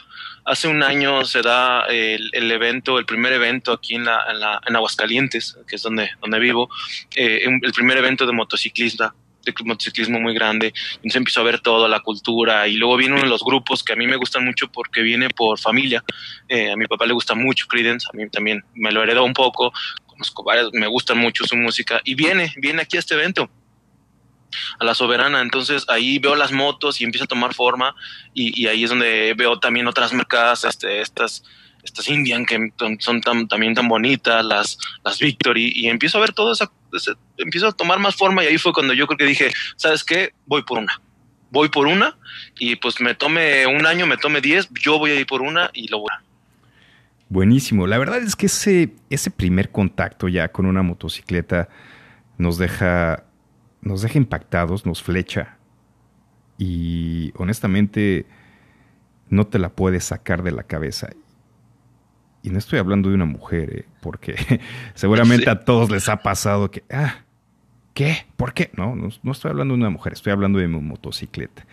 Hace 0.50 0.68
un 0.68 0.82
año 0.82 1.26
se 1.26 1.44
da 1.44 1.86
el, 1.86 2.52
evento, 2.52 2.98
el 2.98 3.06
primer 3.06 3.34
evento 3.34 3.72
aquí 3.72 3.94
en, 3.94 4.06
la, 4.06 4.60
en, 4.66 4.76
Aguascalientes, 4.76 5.56
que 5.68 5.76
es 5.76 5.84
donde, 5.84 6.10
donde 6.22 6.40
vivo, 6.40 6.72
eh, 7.16 7.42
el 7.46 7.72
primer 7.72 8.00
evento 8.00 8.26
de 8.26 8.34
motociclista 8.34 9.14
de 9.46 9.54
motociclismo 9.64 10.20
muy 10.20 10.34
grande, 10.34 10.74
entonces 10.96 11.18
empiezo 11.18 11.42
a 11.42 11.44
ver 11.44 11.60
toda 11.60 11.88
la 11.88 12.00
cultura 12.00 12.68
y 12.68 12.78
luego 12.78 12.98
viene 12.98 13.14
uno 13.14 13.24
de 13.24 13.30
los 13.30 13.44
grupos 13.44 13.84
que 13.84 13.94
a 13.94 13.96
mí 13.96 14.08
me 14.08 14.16
gustan 14.16 14.44
mucho 14.44 14.72
porque 14.72 15.02
viene 15.02 15.30
por 15.30 15.60
familia, 15.60 16.04
eh, 16.48 16.72
a 16.72 16.76
mi 16.76 16.88
papá 16.88 17.06
le 17.06 17.14
gusta 17.14 17.36
mucho 17.36 17.68
Creedence, 17.68 18.08
a 18.12 18.18
mí 18.18 18.28
también 18.30 18.64
me 18.74 18.92
lo 18.92 19.04
heredó 19.04 19.24
un 19.26 19.34
poco, 19.34 19.72
conozco 20.08 20.44
varios, 20.44 20.72
me 20.74 20.88
gusta 20.88 21.14
mucho 21.14 21.46
su 21.46 21.56
música 21.58 22.02
y 22.04 22.16
viene, 22.16 22.52
viene 22.58 22.82
aquí 22.82 22.98
a 22.98 23.02
este 23.02 23.14
evento 23.14 23.52
a 24.80 24.86
la 24.86 24.94
soberana. 24.94 25.42
Entonces 25.42 25.86
ahí 25.88 26.20
veo 26.20 26.36
las 26.36 26.52
motos 26.52 27.02
y 27.02 27.04
empieza 27.04 27.26
a 27.26 27.28
tomar 27.28 27.54
forma 27.54 27.96
y, 28.34 28.68
ahí 28.68 28.84
es 28.84 28.90
donde 28.90 29.34
veo 29.36 29.60
también 29.60 29.88
otras 29.88 30.14
marcas, 30.14 30.64
este, 30.64 31.02
estas, 31.02 31.44
estas 31.84 32.08
Indian 32.10 32.46
que 32.46 32.72
son 33.00 33.22
también 33.22 33.74
tan 33.74 33.88
bonitas, 33.88 34.44
las, 34.46 34.78
las 35.04 35.20
Victory 35.20 35.72
y 35.76 35.88
empiezo 35.88 36.18
a 36.18 36.22
ver 36.22 36.34
todo 36.34 36.54
eso, 36.54 36.72
empiezo 37.38 37.68
a 37.68 37.72
tomar 37.72 38.00
más 38.00 38.16
forma 38.16 38.44
y 38.44 38.48
ahí 38.48 38.58
fue 38.58 38.74
cuando 38.74 38.94
yo 38.94 39.08
creo 39.08 39.18
que 39.18 39.26
dije, 39.26 39.52
¿sabes 39.76 40.04
qué? 40.04 40.34
Voy 40.46 40.64
por 40.64 40.78
una. 40.80 41.02
Voy 41.52 41.70
por 41.70 41.88
una 41.88 42.16
y 42.60 42.76
pues 42.76 43.02
me 43.02 43.16
tome 43.16 43.66
un 43.66 43.86
año, 43.86 44.06
me 44.06 44.18
tome 44.18 44.42
diez, 44.42 44.70
yo 44.82 45.00
voy 45.00 45.12
a 45.12 45.20
ir 45.20 45.26
por 45.26 45.42
una 45.42 45.72
y 45.74 45.88
lo 45.88 46.00
voy 46.00 46.10
a... 46.12 46.24
Buenísimo. 47.30 47.86
La 47.86 48.00
verdad 48.00 48.24
es 48.24 48.36
que 48.36 48.48
ese, 48.48 48.96
ese 49.10 49.30
primer 49.30 49.72
contacto 49.72 50.28
ya 50.28 50.52
con 50.52 50.66
una 50.66 50.82
motocicleta 50.82 51.70
nos 52.40 52.58
deja 52.58 53.26
nos 53.82 54.02
deja 54.02 54.18
impactados, 54.18 54.86
nos 54.86 55.02
flecha 55.02 55.58
y 56.58 57.32
honestamente 57.38 58.26
no 59.30 59.48
te 59.48 59.60
la 59.60 59.70
puedes 59.70 60.04
sacar 60.04 60.44
de 60.44 60.52
la 60.52 60.64
cabeza. 60.64 61.10
Y 62.42 62.50
no 62.50 62.58
estoy 62.58 62.80
hablando 62.80 63.10
de 63.10 63.16
una 63.16 63.26
mujer, 63.26 63.80
¿eh? 63.80 63.86
porque 64.02 64.36
seguramente 64.94 65.50
a 65.50 65.62
todos 65.62 65.90
les 65.90 66.08
ha 66.10 66.18
pasado 66.18 66.72
que, 66.72 66.84
ah, 66.90 67.24
¿qué? 67.94 68.26
¿Por 68.38 68.54
qué? 68.54 68.72
No, 68.76 68.96
no, 68.96 69.32
estoy 69.32 69.52
hablando 69.52 69.74
de 69.74 69.80
una 69.80 69.90
mujer, 69.90 70.14
estoy 70.14 70.32
hablando 70.32 70.60
de 70.60 70.68
mi 70.68 70.80
motocicleta. 70.80 71.66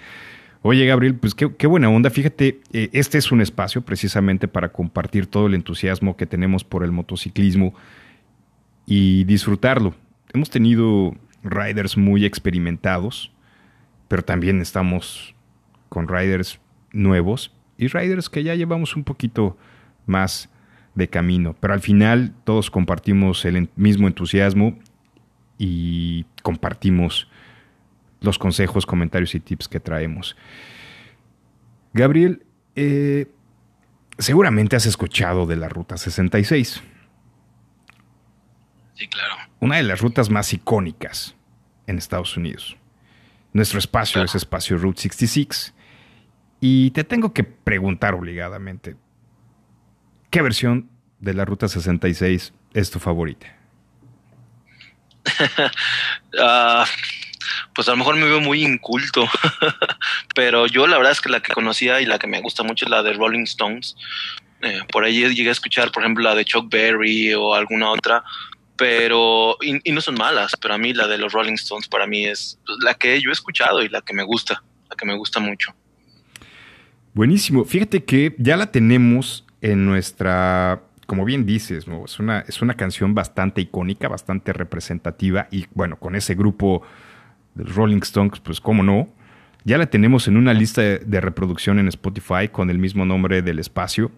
Oye, 0.62 0.84
Gabriel, 0.86 1.14
pues 1.14 1.34
qué, 1.34 1.66
buena 1.66 1.88
onda. 1.88 2.10
Fíjate, 2.10 2.60
eh, 2.72 2.88
este 2.92 3.18
es 3.18 3.30
un 3.30 3.40
espacio 3.40 3.82
precisamente 3.82 4.48
para 4.48 4.72
compartir 4.72 5.26
todo 5.26 5.46
el 5.46 5.54
entusiasmo 5.54 6.16
que 6.16 6.26
tenemos 6.26 6.64
por 6.64 6.82
el 6.82 6.90
motociclismo 6.90 7.74
y 8.84 9.22
disfrutarlo. 9.24 9.94
Hemos 10.32 10.50
tenido 10.50 11.14
riders 11.50 11.96
muy 11.96 12.24
experimentados, 12.24 13.32
pero 14.08 14.24
también 14.24 14.60
estamos 14.60 15.34
con 15.88 16.08
riders 16.08 16.60
nuevos 16.92 17.52
y 17.78 17.88
riders 17.88 18.28
que 18.28 18.42
ya 18.42 18.54
llevamos 18.54 18.96
un 18.96 19.04
poquito 19.04 19.56
más 20.06 20.48
de 20.94 21.08
camino. 21.08 21.54
Pero 21.60 21.74
al 21.74 21.80
final 21.80 22.34
todos 22.44 22.70
compartimos 22.70 23.44
el 23.44 23.68
mismo 23.76 24.06
entusiasmo 24.06 24.78
y 25.58 26.24
compartimos 26.42 27.28
los 28.20 28.38
consejos, 28.38 28.86
comentarios 28.86 29.34
y 29.34 29.40
tips 29.40 29.68
que 29.68 29.80
traemos. 29.80 30.36
Gabriel, 31.92 32.44
eh, 32.74 33.26
seguramente 34.18 34.76
has 34.76 34.86
escuchado 34.86 35.46
de 35.46 35.56
la 35.56 35.68
Ruta 35.68 35.96
66. 35.96 36.82
Sí, 38.96 39.08
claro. 39.08 39.36
Una 39.60 39.76
de 39.76 39.82
las 39.82 40.00
rutas 40.00 40.30
más 40.30 40.52
icónicas 40.52 41.34
en 41.86 41.98
Estados 41.98 42.36
Unidos. 42.36 42.76
Nuestro 43.52 43.78
espacio 43.78 44.22
es 44.22 44.34
espacio 44.34 44.78
Route 44.78 45.02
66. 45.02 45.74
Y 46.60 46.90
te 46.90 47.04
tengo 47.04 47.32
que 47.32 47.44
preguntar 47.44 48.14
obligadamente, 48.14 48.96
¿qué 50.30 50.42
versión 50.42 50.90
de 51.20 51.34
la 51.34 51.44
Ruta 51.44 51.68
66 51.68 52.52
es 52.74 52.90
tu 52.90 52.98
favorita? 52.98 53.46
Ah, 56.38 56.84
pues 57.74 57.88
a 57.88 57.92
lo 57.92 57.96
mejor 57.96 58.16
me 58.16 58.26
veo 58.26 58.40
muy 58.40 58.62
inculto, 58.62 59.26
pero 60.34 60.66
yo 60.66 60.86
la 60.86 60.98
verdad 60.98 61.12
es 61.12 61.22
que 61.22 61.30
la 61.30 61.40
que 61.40 61.54
conocía 61.54 62.00
y 62.02 62.04
la 62.04 62.18
que 62.18 62.26
me 62.26 62.42
gusta 62.42 62.62
mucho 62.62 62.84
es 62.84 62.90
la 62.90 63.02
de 63.02 63.14
Rolling 63.14 63.44
Stones. 63.44 63.96
Eh, 64.60 64.80
por 64.92 65.04
ahí 65.04 65.34
llegué 65.34 65.48
a 65.48 65.52
escuchar, 65.52 65.90
por 65.92 66.02
ejemplo, 66.02 66.24
la 66.24 66.34
de 66.34 66.44
Chuck 66.44 66.70
Berry 66.70 67.32
o 67.32 67.54
alguna 67.54 67.90
otra, 67.90 68.22
pero 68.76 69.56
y, 69.60 69.92
no 69.92 70.00
son 70.00 70.16
malas, 70.16 70.52
pero 70.60 70.74
a 70.74 70.78
mí 70.78 70.92
la 70.92 71.06
de 71.06 71.18
los 71.18 71.32
Rolling 71.32 71.54
Stones 71.54 71.88
para 71.88 72.06
mí 72.06 72.26
es 72.26 72.58
la 72.82 72.94
que 72.94 73.20
yo 73.20 73.30
he 73.30 73.32
escuchado 73.32 73.82
y 73.82 73.88
la 73.88 74.02
que 74.02 74.14
me 74.14 74.22
gusta, 74.22 74.62
la 74.88 74.96
que 74.96 75.06
me 75.06 75.16
gusta 75.16 75.40
mucho. 75.40 75.74
Buenísimo. 77.14 77.64
Fíjate 77.64 78.04
que 78.04 78.34
ya 78.38 78.56
la 78.56 78.70
tenemos 78.70 79.46
en 79.62 79.86
nuestra, 79.86 80.82
como 81.06 81.24
bien 81.24 81.46
dices, 81.46 81.88
¿no? 81.88 82.04
es, 82.04 82.18
una, 82.18 82.40
es 82.40 82.60
una 82.60 82.74
canción 82.74 83.14
bastante 83.14 83.62
icónica, 83.62 84.08
bastante 84.08 84.52
representativa 84.52 85.48
y 85.50 85.66
bueno, 85.72 85.98
con 85.98 86.14
ese 86.14 86.34
grupo 86.34 86.82
de 87.54 87.64
Rolling 87.64 88.02
Stones, 88.02 88.40
pues 88.40 88.60
cómo 88.60 88.82
no. 88.82 89.08
Ya 89.64 89.78
la 89.78 89.86
tenemos 89.86 90.28
en 90.28 90.36
una 90.36 90.54
lista 90.54 90.82
de 90.82 91.20
reproducción 91.20 91.78
en 91.78 91.88
Spotify 91.88 92.48
con 92.52 92.70
el 92.70 92.78
mismo 92.78 93.04
nombre 93.04 93.42
del 93.42 93.58
espacio. 93.58 94.12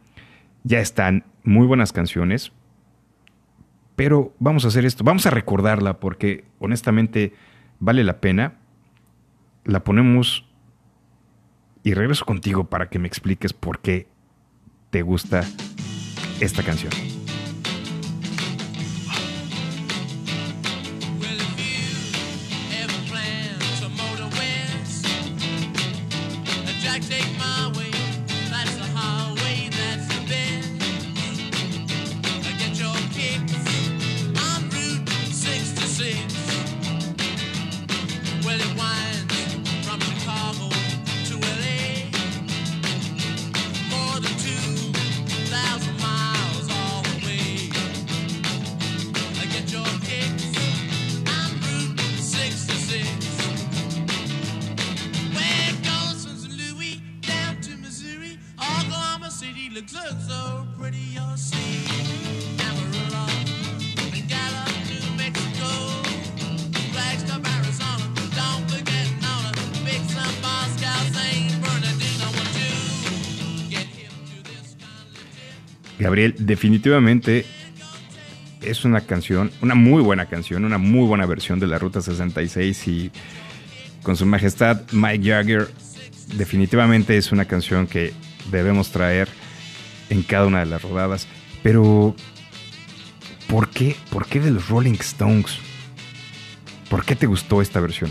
Ya 0.65 0.81
están 0.81 1.25
muy 1.43 1.67
buenas 1.67 1.93
canciones, 1.93 2.53
pero 3.99 4.33
vamos 4.39 4.65
a 4.65 4.69
hacer 4.69 4.85
esto, 4.85 5.03
vamos 5.03 5.27
a 5.27 5.31
recordarla 5.31 5.99
porque 5.99 6.45
honestamente 6.61 7.33
vale 7.81 8.05
la 8.05 8.21
pena. 8.21 8.55
La 9.65 9.83
ponemos 9.83 10.47
y 11.83 11.95
regreso 11.95 12.25
contigo 12.25 12.63
para 12.63 12.91
que 12.91 13.01
me 13.01 13.09
expliques 13.09 13.53
por 13.53 13.81
qué 13.81 14.07
te 14.91 15.03
gusta 15.03 15.43
esta 16.39 16.63
canción. 16.63 16.93
Gabriel, 75.99 76.35
definitivamente 76.39 77.45
es 78.63 78.85
una 78.85 79.01
canción, 79.03 79.51
una 79.63 79.75
muy 79.75 80.03
buena 80.03 80.27
canción, 80.27 80.65
una 80.65 80.79
muy 80.79 81.07
buena 81.07 81.27
versión 81.27 81.59
de 81.59 81.67
la 81.67 81.79
Ruta 81.79 82.01
66 82.01 82.89
y 82.89 83.11
con 84.03 84.17
su 84.17 84.27
majestad 84.27 84.83
Mike 84.93 85.29
Jagger, 85.29 85.69
definitivamente 86.35 87.17
es 87.17 87.33
una 87.33 87.47
canción 87.47 87.87
que 87.87 88.13
debemos 88.51 88.91
traer 88.91 89.29
en 90.11 90.23
cada 90.23 90.47
una 90.47 90.61
de 90.61 90.67
las 90.67 90.83
rodadas. 90.83 91.27
Pero, 91.63 92.15
¿por 93.49 93.69
qué? 93.71 93.97
¿Por 94.11 94.27
qué 94.27 94.41
de 94.41 94.51
los 94.51 94.69
Rolling 94.69 94.97
Stones? 95.01 95.59
¿Por 96.89 97.05
qué 97.05 97.17
te 97.17 97.27
gustó 97.27 97.61
esta 97.61 97.81
versión? 97.81 98.11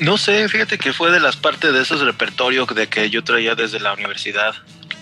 No 0.00 0.16
sé, 0.16 0.48
fíjate 0.48 0.78
que 0.78 0.92
fue 0.92 1.10
de 1.10 1.20
las 1.20 1.36
partes 1.36 1.72
de 1.72 1.82
esos 1.82 2.00
repertorios 2.00 2.68
de 2.74 2.86
que 2.86 3.10
yo 3.10 3.24
traía 3.24 3.54
desde 3.54 3.80
la 3.80 3.92
universidad 3.92 4.54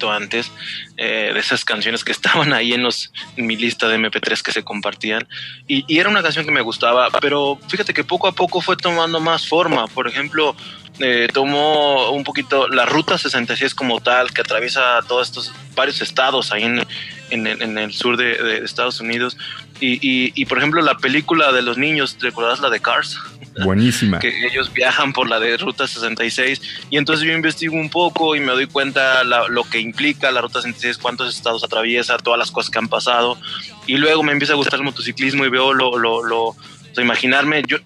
antes, 0.04 0.50
eh, 0.96 1.30
de 1.32 1.40
esas 1.40 1.64
canciones 1.64 2.04
que 2.04 2.12
estaban 2.18 2.52
ahí 2.52 2.72
en, 2.72 2.82
los, 2.82 3.12
en 3.36 3.46
mi 3.46 3.56
lista 3.56 3.88
de 3.88 3.98
MP3 3.98 4.42
que 4.42 4.52
se 4.52 4.62
compartían. 4.62 5.26
Y, 5.66 5.84
era 5.98 6.08
una 6.08 6.22
canción 6.22 6.44
que 6.44 6.52
me 6.52 6.60
gustaba, 6.60 7.08
pero 7.20 7.58
fíjate 7.68 7.94
que 7.94 8.04
poco 8.04 8.28
a 8.28 8.32
poco 8.32 8.60
fue 8.60 8.76
tomando 8.76 9.20
más 9.20 9.46
forma. 9.46 9.86
Por 9.88 10.08
ejemplo, 10.08 10.54
eh, 10.98 11.28
tomó 11.32 12.10
un 12.10 12.24
poquito 12.24 12.68
la 12.68 12.86
ruta 12.86 13.18
66 13.18 13.74
como 13.74 14.00
tal, 14.00 14.32
que 14.32 14.42
atraviesa 14.42 15.00
todos 15.08 15.28
estos 15.28 15.52
varios 15.74 16.00
estados 16.00 16.52
ahí 16.52 16.64
en, 16.64 16.86
en, 17.30 17.78
el 17.78 17.92
sur 17.92 18.16
de, 18.16 18.58
Estados 18.64 19.00
Unidos. 19.00 19.36
Y, 19.80 19.98
y, 20.00 20.44
por 20.46 20.58
ejemplo, 20.58 20.80
la 20.80 20.96
película 20.96 21.52
de 21.52 21.60
los 21.60 21.76
niños, 21.76 22.16
¿recordás 22.20 22.60
la 22.60 22.70
de 22.70 22.80
Cars? 22.80 23.18
Buenísima. 23.64 24.18
que 24.18 24.46
ellos 24.46 24.72
viajan 24.72 25.12
por 25.12 25.28
la 25.28 25.40
de 25.40 25.56
Ruta 25.56 25.86
66 25.86 26.60
y 26.90 26.98
entonces 26.98 27.26
yo 27.26 27.32
investigo 27.32 27.74
un 27.74 27.90
poco 27.90 28.36
y 28.36 28.40
me 28.40 28.52
doy 28.52 28.66
cuenta 28.66 29.24
lo 29.24 29.64
que 29.64 29.80
implica 29.80 30.30
la 30.30 30.40
Ruta 30.40 30.60
66, 30.60 30.98
cuántos 30.98 31.34
estados 31.34 31.64
atraviesa, 31.64 32.18
todas 32.18 32.38
las 32.38 32.50
cosas 32.50 32.70
que 32.70 32.78
han 32.78 32.88
pasado 32.88 33.38
y 33.86 33.96
luego 33.96 34.22
me 34.22 34.32
empieza 34.32 34.52
a 34.52 34.56
gustar 34.56 34.80
el 34.80 34.84
motociclismo 34.84 35.44
y 35.44 35.48
veo 35.48 35.72
lo, 35.72 35.96
lo, 35.98 36.22
lo 36.22 36.56
sea, 36.96 37.04
imaginarme, 37.04 37.62
yo, 37.68 37.78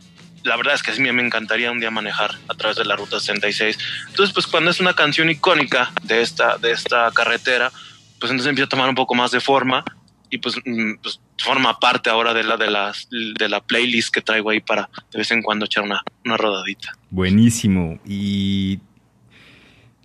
la 0.44 0.56
verdad 0.56 0.74
es 0.74 0.82
que 0.82 0.92
sí 0.92 1.00
me 1.00 1.22
encantaría 1.22 1.70
un 1.70 1.80
día 1.80 1.90
manejar 1.90 2.30
a 2.48 2.54
través 2.54 2.76
de 2.76 2.84
la 2.84 2.96
ruta 2.96 3.20
66. 3.20 3.78
Entonces, 4.08 4.32
pues 4.32 4.46
cuando 4.46 4.70
es 4.70 4.80
una 4.80 4.94
canción 4.94 5.28
icónica 5.28 5.92
de 6.02 6.22
esta, 6.22 6.56
de 6.56 6.72
esta 6.72 7.10
carretera, 7.12 7.70
pues 8.18 8.30
entonces 8.30 8.48
empieza 8.48 8.66
a 8.66 8.68
tomar 8.68 8.88
un 8.88 8.94
poco 8.94 9.14
más 9.14 9.30
de 9.30 9.40
forma 9.40 9.84
y 10.30 10.38
pues, 10.38 10.56
mm, 10.64 10.94
pues, 11.02 11.20
forma 11.40 11.78
parte 11.78 12.10
ahora 12.10 12.34
de 12.34 12.44
la, 12.44 12.56
de, 12.56 12.70
las, 12.70 13.08
de 13.10 13.48
la 13.48 13.60
playlist 13.60 14.12
que 14.12 14.20
traigo 14.20 14.50
ahí 14.50 14.60
para 14.60 14.88
de 15.10 15.18
vez 15.18 15.30
en 15.30 15.42
cuando 15.42 15.64
echar 15.64 15.84
una, 15.84 16.02
una 16.24 16.36
rodadita. 16.36 16.92
Buenísimo. 17.10 17.98
Y 18.06 18.80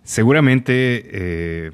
seguramente 0.02 1.02
eh, 1.12 1.70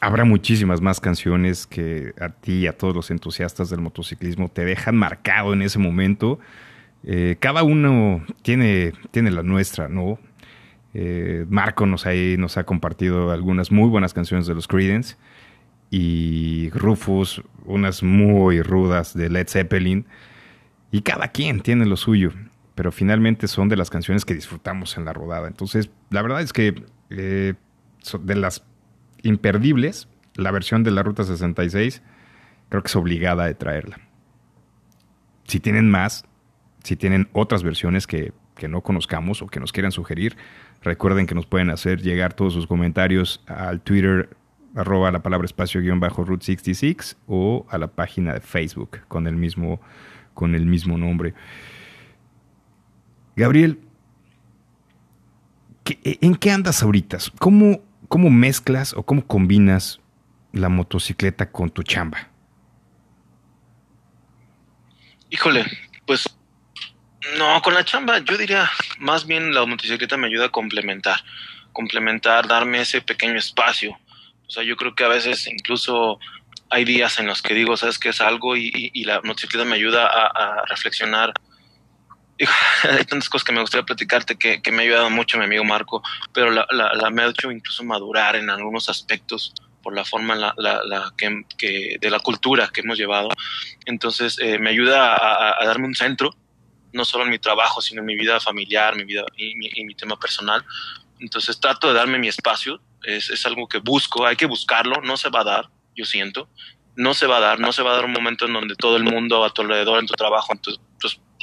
habrá 0.00 0.24
muchísimas 0.24 0.80
más 0.80 1.00
canciones 1.00 1.66
que 1.66 2.12
a 2.20 2.28
ti 2.28 2.60
y 2.60 2.66
a 2.66 2.76
todos 2.76 2.94
los 2.94 3.10
entusiastas 3.10 3.70
del 3.70 3.80
motociclismo 3.80 4.48
te 4.48 4.64
dejan 4.64 4.96
marcado 4.96 5.52
en 5.52 5.62
ese 5.62 5.78
momento. 5.78 6.38
Eh, 7.04 7.36
cada 7.40 7.62
uno 7.62 8.24
tiene, 8.42 8.92
tiene 9.10 9.30
la 9.30 9.42
nuestra, 9.42 9.88
¿no? 9.88 10.18
Eh, 10.94 11.44
Marco 11.48 11.86
nos, 11.86 12.06
ahí, 12.06 12.36
nos 12.38 12.56
ha 12.56 12.64
compartido 12.64 13.30
algunas 13.30 13.70
muy 13.70 13.88
buenas 13.88 14.14
canciones 14.14 14.46
de 14.46 14.54
los 14.54 14.66
Creedence 14.66 15.16
y 15.90 16.70
Rufus 16.70 17.42
unas 17.64 18.02
muy 18.02 18.62
rudas 18.62 19.14
de 19.14 19.30
Led 19.30 19.48
Zeppelin 19.48 20.06
y 20.90 21.02
cada 21.02 21.28
quien 21.28 21.60
tiene 21.60 21.86
lo 21.86 21.96
suyo, 21.96 22.32
pero 22.74 22.92
finalmente 22.92 23.48
son 23.48 23.68
de 23.68 23.76
las 23.76 23.90
canciones 23.90 24.24
que 24.24 24.34
disfrutamos 24.34 24.96
en 24.96 25.04
la 25.04 25.12
rodada. 25.12 25.48
Entonces, 25.48 25.90
la 26.10 26.22
verdad 26.22 26.40
es 26.40 26.52
que 26.52 26.82
eh, 27.10 27.54
de 28.20 28.34
las 28.34 28.64
imperdibles, 29.22 30.08
la 30.34 30.50
versión 30.50 30.84
de 30.84 30.90
la 30.90 31.02
Ruta 31.02 31.24
66 31.24 32.02
creo 32.68 32.82
que 32.82 32.88
es 32.88 32.96
obligada 32.96 33.46
de 33.46 33.54
traerla. 33.54 33.98
Si 35.44 35.60
tienen 35.60 35.90
más, 35.90 36.24
si 36.84 36.96
tienen 36.96 37.28
otras 37.32 37.62
versiones 37.62 38.06
que, 38.06 38.32
no 38.68 38.80
conozcamos 38.80 39.40
o 39.40 39.46
que 39.46 39.60
nos 39.60 39.70
quieran 39.70 39.92
sugerir, 39.92 40.36
recuerden 40.82 41.26
que 41.26 41.34
nos 41.36 41.46
pueden 41.46 41.70
hacer 41.70 42.02
llegar 42.02 42.34
todos 42.34 42.54
sus 42.54 42.66
comentarios 42.66 43.40
al 43.46 43.80
Twitter 43.80 44.36
arroba 44.74 45.10
la 45.10 45.22
palabra 45.22 45.46
espacio 45.46 45.80
guion 45.80 46.00
bajo 46.00 46.24
Route 46.24 46.44
66 46.44 47.16
o 47.26 47.66
a 47.70 47.78
la 47.78 47.88
página 47.88 48.34
de 48.34 48.40
Facebook 48.40 49.00
con 49.08 49.26
el 49.26 49.36
mismo, 49.36 49.80
con 50.34 50.54
el 50.54 50.66
mismo 50.66 50.98
nombre. 50.98 51.34
Gabriel, 53.36 53.80
¿en 55.84 56.34
qué 56.36 56.50
andas 56.50 56.82
ahorita? 56.82 57.18
¿Cómo, 57.38 57.80
¿Cómo 58.08 58.30
mezclas 58.30 58.94
o 58.94 59.02
cómo 59.02 59.26
combinas 59.26 60.00
la 60.52 60.68
motocicleta 60.68 61.50
con 61.50 61.70
tu 61.70 61.82
chamba? 61.82 62.28
Híjole, 65.30 65.64
pues 66.06 66.24
no, 67.36 67.60
con 67.62 67.74
la 67.74 67.84
chamba 67.84 68.18
yo 68.18 68.36
diría 68.36 68.70
más 68.98 69.26
bien 69.26 69.54
la 69.54 69.66
motocicleta 69.66 70.16
me 70.16 70.28
ayuda 70.28 70.46
a 70.46 70.50
complementar, 70.50 71.22
complementar, 71.72 72.48
darme 72.48 72.80
ese 72.80 73.00
pequeño 73.02 73.38
espacio. 73.38 73.98
O 74.48 74.50
sea, 74.50 74.62
yo 74.64 74.76
creo 74.76 74.94
que 74.94 75.04
a 75.04 75.08
veces 75.08 75.46
incluso 75.46 76.18
hay 76.70 76.84
días 76.84 77.18
en 77.18 77.26
los 77.26 77.42
que 77.42 77.54
digo, 77.54 77.76
¿sabes 77.76 77.98
qué 77.98 78.08
es 78.08 78.20
algo? 78.20 78.56
Y, 78.56 79.04
la 79.04 79.20
motocicleta 79.22 79.64
me 79.64 79.76
ayuda 79.76 80.06
a, 80.06 80.64
reflexionar. 80.66 81.32
hay 82.82 83.04
tantas 83.04 83.28
cosas 83.28 83.44
que 83.44 83.52
me 83.52 83.60
gustaría 83.60 83.84
platicarte 83.84 84.36
que, 84.36 84.60
me 84.70 84.78
ha 84.78 84.86
ayudado 84.86 85.10
mucho 85.10 85.38
mi 85.38 85.44
amigo 85.44 85.64
Marco, 85.64 86.02
pero 86.32 86.50
la, 86.50 86.66
la, 86.70 87.10
me 87.10 87.22
ha 87.22 87.26
hecho 87.28 87.50
incluso 87.50 87.84
madurar 87.84 88.36
en 88.36 88.50
algunos 88.50 88.88
aspectos 88.88 89.52
por 89.82 89.94
la 89.94 90.04
forma 90.04 90.34
la, 90.34 90.54
la, 90.56 91.12
que, 91.16 91.96
de 92.00 92.10
la 92.10 92.20
cultura 92.20 92.70
que 92.72 92.80
hemos 92.80 92.98
llevado. 92.98 93.28
Entonces, 93.86 94.38
eh, 94.40 94.58
me 94.58 94.70
ayuda 94.70 95.14
a, 95.14 95.62
a 95.62 95.66
darme 95.66 95.86
un 95.86 95.94
centro 95.94 96.34
no 96.92 97.04
solo 97.04 97.24
en 97.24 97.30
mi 97.30 97.38
trabajo, 97.38 97.80
sino 97.80 98.00
en 98.00 98.06
mi 98.06 98.16
vida 98.16 98.40
familiar, 98.40 98.96
mi 98.96 99.04
vida 99.04 99.24
y 99.36 99.54
mi, 99.56 99.94
tema 99.94 100.18
personal. 100.18 100.64
Entonces 101.20 101.58
trato 101.60 101.88
de 101.88 101.94
darme 101.94 102.18
mi 102.18 102.28
espacio, 102.28 102.80
es, 103.04 103.30
es, 103.30 103.46
algo 103.46 103.68
que 103.68 103.78
busco, 103.78 104.26
hay 104.26 104.36
que 104.36 104.46
buscarlo, 104.46 105.00
no 105.02 105.16
se 105.16 105.30
va 105.30 105.40
a 105.40 105.44
dar, 105.44 105.70
yo 105.96 106.04
siento, 106.04 106.48
no 106.96 107.14
se 107.14 107.26
va 107.26 107.38
a 107.38 107.40
dar, 107.40 107.60
no 107.60 107.72
se 107.72 107.82
va 107.82 107.92
a 107.92 107.94
dar 107.94 108.04
un 108.04 108.12
momento 108.12 108.46
en 108.46 108.52
donde 108.52 108.74
todo 108.74 108.96
el 108.96 109.04
mundo 109.04 109.44
a 109.44 109.50
tu 109.50 109.62
alrededor, 109.62 110.00
en 110.00 110.06
tu 110.06 110.14
trabajo, 110.14 110.52
en 110.52 110.58
tu, 110.58 110.72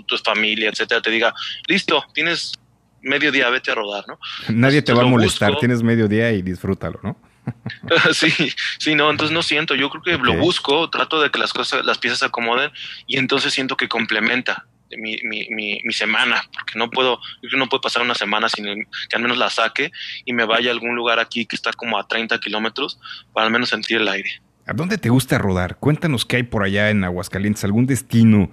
tu, 0.05 0.17
familia, 0.17 0.69
etcétera, 0.69 1.01
te 1.01 1.09
diga, 1.09 1.33
listo, 1.67 2.03
tienes 2.13 2.53
medio 3.01 3.31
día, 3.31 3.49
vete 3.49 3.71
a 3.71 3.75
rodar, 3.75 4.05
¿no? 4.07 4.19
Nadie 4.49 4.81
te 4.81 4.93
va 4.93 5.03
a 5.03 5.05
molestar, 5.05 5.57
tienes 5.57 5.81
medio 5.81 6.07
día 6.07 6.31
y 6.31 6.41
disfrútalo, 6.41 6.99
¿no? 7.03 7.17
sí, 8.13 8.31
sí, 8.79 8.95
no, 8.95 9.09
entonces 9.09 9.33
no 9.33 9.43
siento, 9.43 9.75
yo 9.75 9.89
creo 9.89 10.03
que 10.03 10.23
lo 10.23 10.35
busco, 10.37 10.89
trato 10.89 11.21
de 11.21 11.29
que 11.29 11.39
las 11.39 11.53
cosas, 11.53 11.85
las 11.85 11.97
piezas 11.97 12.19
se 12.19 12.25
acomoden 12.25 12.71
y 13.07 13.17
entonces 13.17 13.53
siento 13.53 13.77
que 13.77 13.87
complementa, 13.87 14.65
mi, 14.97 15.17
mi, 15.23 15.81
mi, 15.83 15.93
semana, 15.93 16.43
porque 16.53 16.77
no 16.77 16.89
puedo, 16.89 17.19
no 17.57 17.67
puedo 17.67 17.81
pasar 17.81 18.01
una 18.01 18.15
semana 18.15 18.49
sin 18.49 18.65
que 18.65 19.15
al 19.15 19.21
menos 19.21 19.37
la 19.37 19.49
saque 19.49 19.91
y 20.25 20.33
me 20.33 20.45
vaya 20.45 20.69
a 20.69 20.73
algún 20.73 20.95
lugar 20.95 21.19
aquí 21.19 21.45
que 21.45 21.55
está 21.55 21.71
como 21.73 21.97
a 21.97 22.07
30 22.07 22.39
kilómetros 22.39 22.99
para 23.33 23.47
al 23.47 23.51
menos 23.51 23.69
sentir 23.69 23.97
el 23.97 24.07
aire. 24.07 24.41
¿A 24.67 24.73
dónde 24.73 24.97
te 24.97 25.09
gusta 25.09 25.37
rodar? 25.37 25.77
Cuéntanos 25.77 26.25
qué 26.25 26.37
hay 26.37 26.43
por 26.43 26.63
allá 26.63 26.89
en 26.89 27.03
Aguascalientes, 27.03 27.63
algún 27.63 27.85
destino 27.85 28.51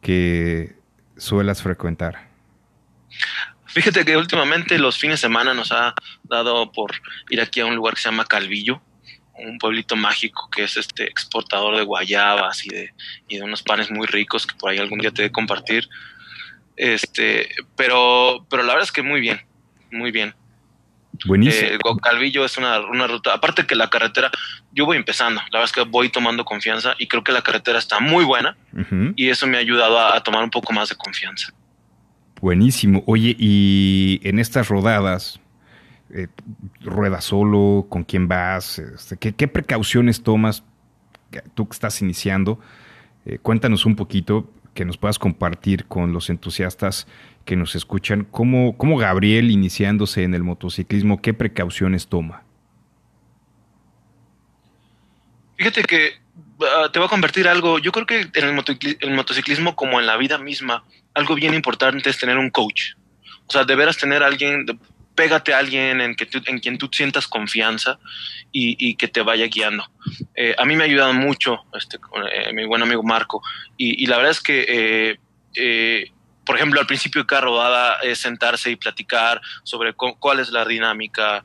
que 0.00 0.74
suelas 1.16 1.62
frecuentar. 1.62 2.30
Fíjate 3.66 4.04
que 4.04 4.16
últimamente 4.16 4.78
los 4.78 4.98
fines 4.98 5.20
de 5.20 5.26
semana 5.26 5.54
nos 5.54 5.72
ha 5.72 5.94
dado 6.24 6.72
por 6.72 6.92
ir 7.30 7.40
aquí 7.40 7.60
a 7.60 7.66
un 7.66 7.74
lugar 7.74 7.94
que 7.94 8.00
se 8.00 8.08
llama 8.08 8.24
Calvillo, 8.24 8.82
un 9.46 9.58
pueblito 9.58 9.96
mágico 9.96 10.48
que 10.50 10.64
es 10.64 10.76
este 10.76 11.04
exportador 11.04 11.76
de 11.76 11.82
guayabas 11.82 12.64
y 12.64 12.68
de, 12.68 12.94
y 13.28 13.38
de 13.38 13.42
unos 13.42 13.62
panes 13.62 13.90
muy 13.90 14.06
ricos 14.06 14.46
que 14.46 14.54
por 14.56 14.70
ahí 14.70 14.78
algún 14.78 14.98
día 14.98 15.10
te 15.10 15.22
de 15.22 15.32
compartir. 15.32 15.88
Este, 16.76 17.48
pero, 17.76 18.46
pero 18.48 18.62
la 18.62 18.72
verdad 18.72 18.84
es 18.84 18.92
que 18.92 19.02
muy 19.02 19.20
bien, 19.20 19.40
muy 19.90 20.10
bien. 20.10 20.34
Buenísimo. 21.26 21.68
Eh, 21.70 21.78
Calvillo 22.02 22.44
es 22.44 22.56
una, 22.56 22.80
una, 22.80 23.06
ruta, 23.06 23.34
aparte 23.34 23.66
que 23.66 23.74
la 23.74 23.90
carretera, 23.90 24.30
yo 24.72 24.86
voy 24.86 24.96
empezando, 24.96 25.40
la 25.40 25.58
verdad 25.58 25.64
es 25.64 25.72
que 25.72 25.82
voy 25.82 26.08
tomando 26.08 26.44
confianza 26.44 26.94
y 26.98 27.06
creo 27.06 27.22
que 27.22 27.32
la 27.32 27.42
carretera 27.42 27.78
está 27.78 28.00
muy 28.00 28.24
buena 28.24 28.56
y 29.14 29.28
eso 29.28 29.46
me 29.46 29.58
ha 29.58 29.60
ayudado 29.60 29.98
a, 29.98 30.16
a, 30.16 30.22
tomar 30.22 30.42
un 30.42 30.50
poco 30.50 30.72
más 30.72 30.88
de 30.88 30.96
confianza. 30.96 31.52
Buenísimo. 32.40 33.04
Oye, 33.06 33.36
y 33.38 34.20
en 34.24 34.38
estas 34.38 34.68
rodadas, 34.68 35.38
eh, 36.12 36.28
ruedas 36.80 37.24
solo, 37.24 37.86
con 37.88 38.04
quién 38.04 38.28
vas, 38.28 38.78
este, 38.78 39.16
¿qué, 39.16 39.48
precauciones 39.48 40.22
tomas 40.22 40.64
tú 41.54 41.68
que 41.68 41.72
estás 41.72 42.02
iniciando. 42.02 42.60
Eh, 43.24 43.38
cuéntanos 43.38 43.86
un 43.86 43.96
poquito, 43.96 44.50
que 44.74 44.84
nos 44.84 44.96
puedas 44.96 45.18
compartir 45.18 45.86
con 45.86 46.12
los 46.12 46.30
entusiastas 46.30 47.06
que 47.44 47.56
nos 47.56 47.74
escuchan, 47.74 48.26
cómo, 48.30 48.76
cómo 48.76 48.96
Gabriel, 48.96 49.50
iniciándose 49.50 50.22
en 50.22 50.34
el 50.34 50.42
motociclismo, 50.42 51.20
qué 51.20 51.34
precauciones 51.34 52.08
toma. 52.08 52.42
Fíjate 55.56 55.82
que 55.84 56.12
ah, 56.60 56.88
te 56.92 56.98
va 56.98 57.06
a 57.06 57.08
convertir 57.08 57.48
algo, 57.48 57.78
yo 57.78 57.92
creo 57.92 58.06
que 58.06 58.20
en 58.20 58.44
el, 58.44 58.64
el 59.00 59.10
motociclismo 59.14 59.76
como 59.76 60.00
en 60.00 60.06
la 60.06 60.16
vida 60.16 60.38
misma, 60.38 60.84
algo 61.14 61.34
bien 61.34 61.54
importante 61.54 62.08
es 62.10 62.18
tener 62.18 62.38
un 62.38 62.50
coach. 62.50 62.94
O 63.46 63.52
sea, 63.52 63.64
deberás 63.64 63.98
tener 63.98 64.22
alguien, 64.22 64.64
pégate 65.14 65.52
a 65.52 65.58
alguien 65.58 66.00
en, 66.00 66.14
que 66.14 66.28
en 66.46 66.58
quien 66.58 66.78
tú 66.78 66.88
sientas 66.92 67.26
confianza 67.26 67.98
y, 68.50 68.94
que 68.96 69.08
te 69.08 69.22
vaya 69.22 69.46
guiando. 69.46 69.84
Eh, 70.34 70.54
a 70.58 70.64
mí 70.64 70.76
me 70.76 70.84
ha 70.84 70.86
ayudado 70.86 71.14
mucho 71.14 71.64
este, 71.74 71.98
eh, 72.32 72.52
mi 72.52 72.66
buen 72.66 72.82
amigo 72.82 73.02
Marco 73.02 73.42
y, 73.76 74.06
la 74.06 74.16
verdad 74.16 74.32
es 74.32 74.40
que, 74.40 75.18
eh, 75.54 76.10
por 76.44 76.56
ejemplo, 76.56 76.80
al 76.80 76.86
principio 76.86 77.22
de 77.22 77.26
cada 77.26 77.42
rodada 77.42 77.98
es 78.02 78.18
sentarse 78.18 78.70
y 78.70 78.76
platicar 78.76 79.40
sobre 79.62 79.94
cuál 79.94 80.40
es 80.40 80.50
la 80.50 80.64
dinámica, 80.64 81.44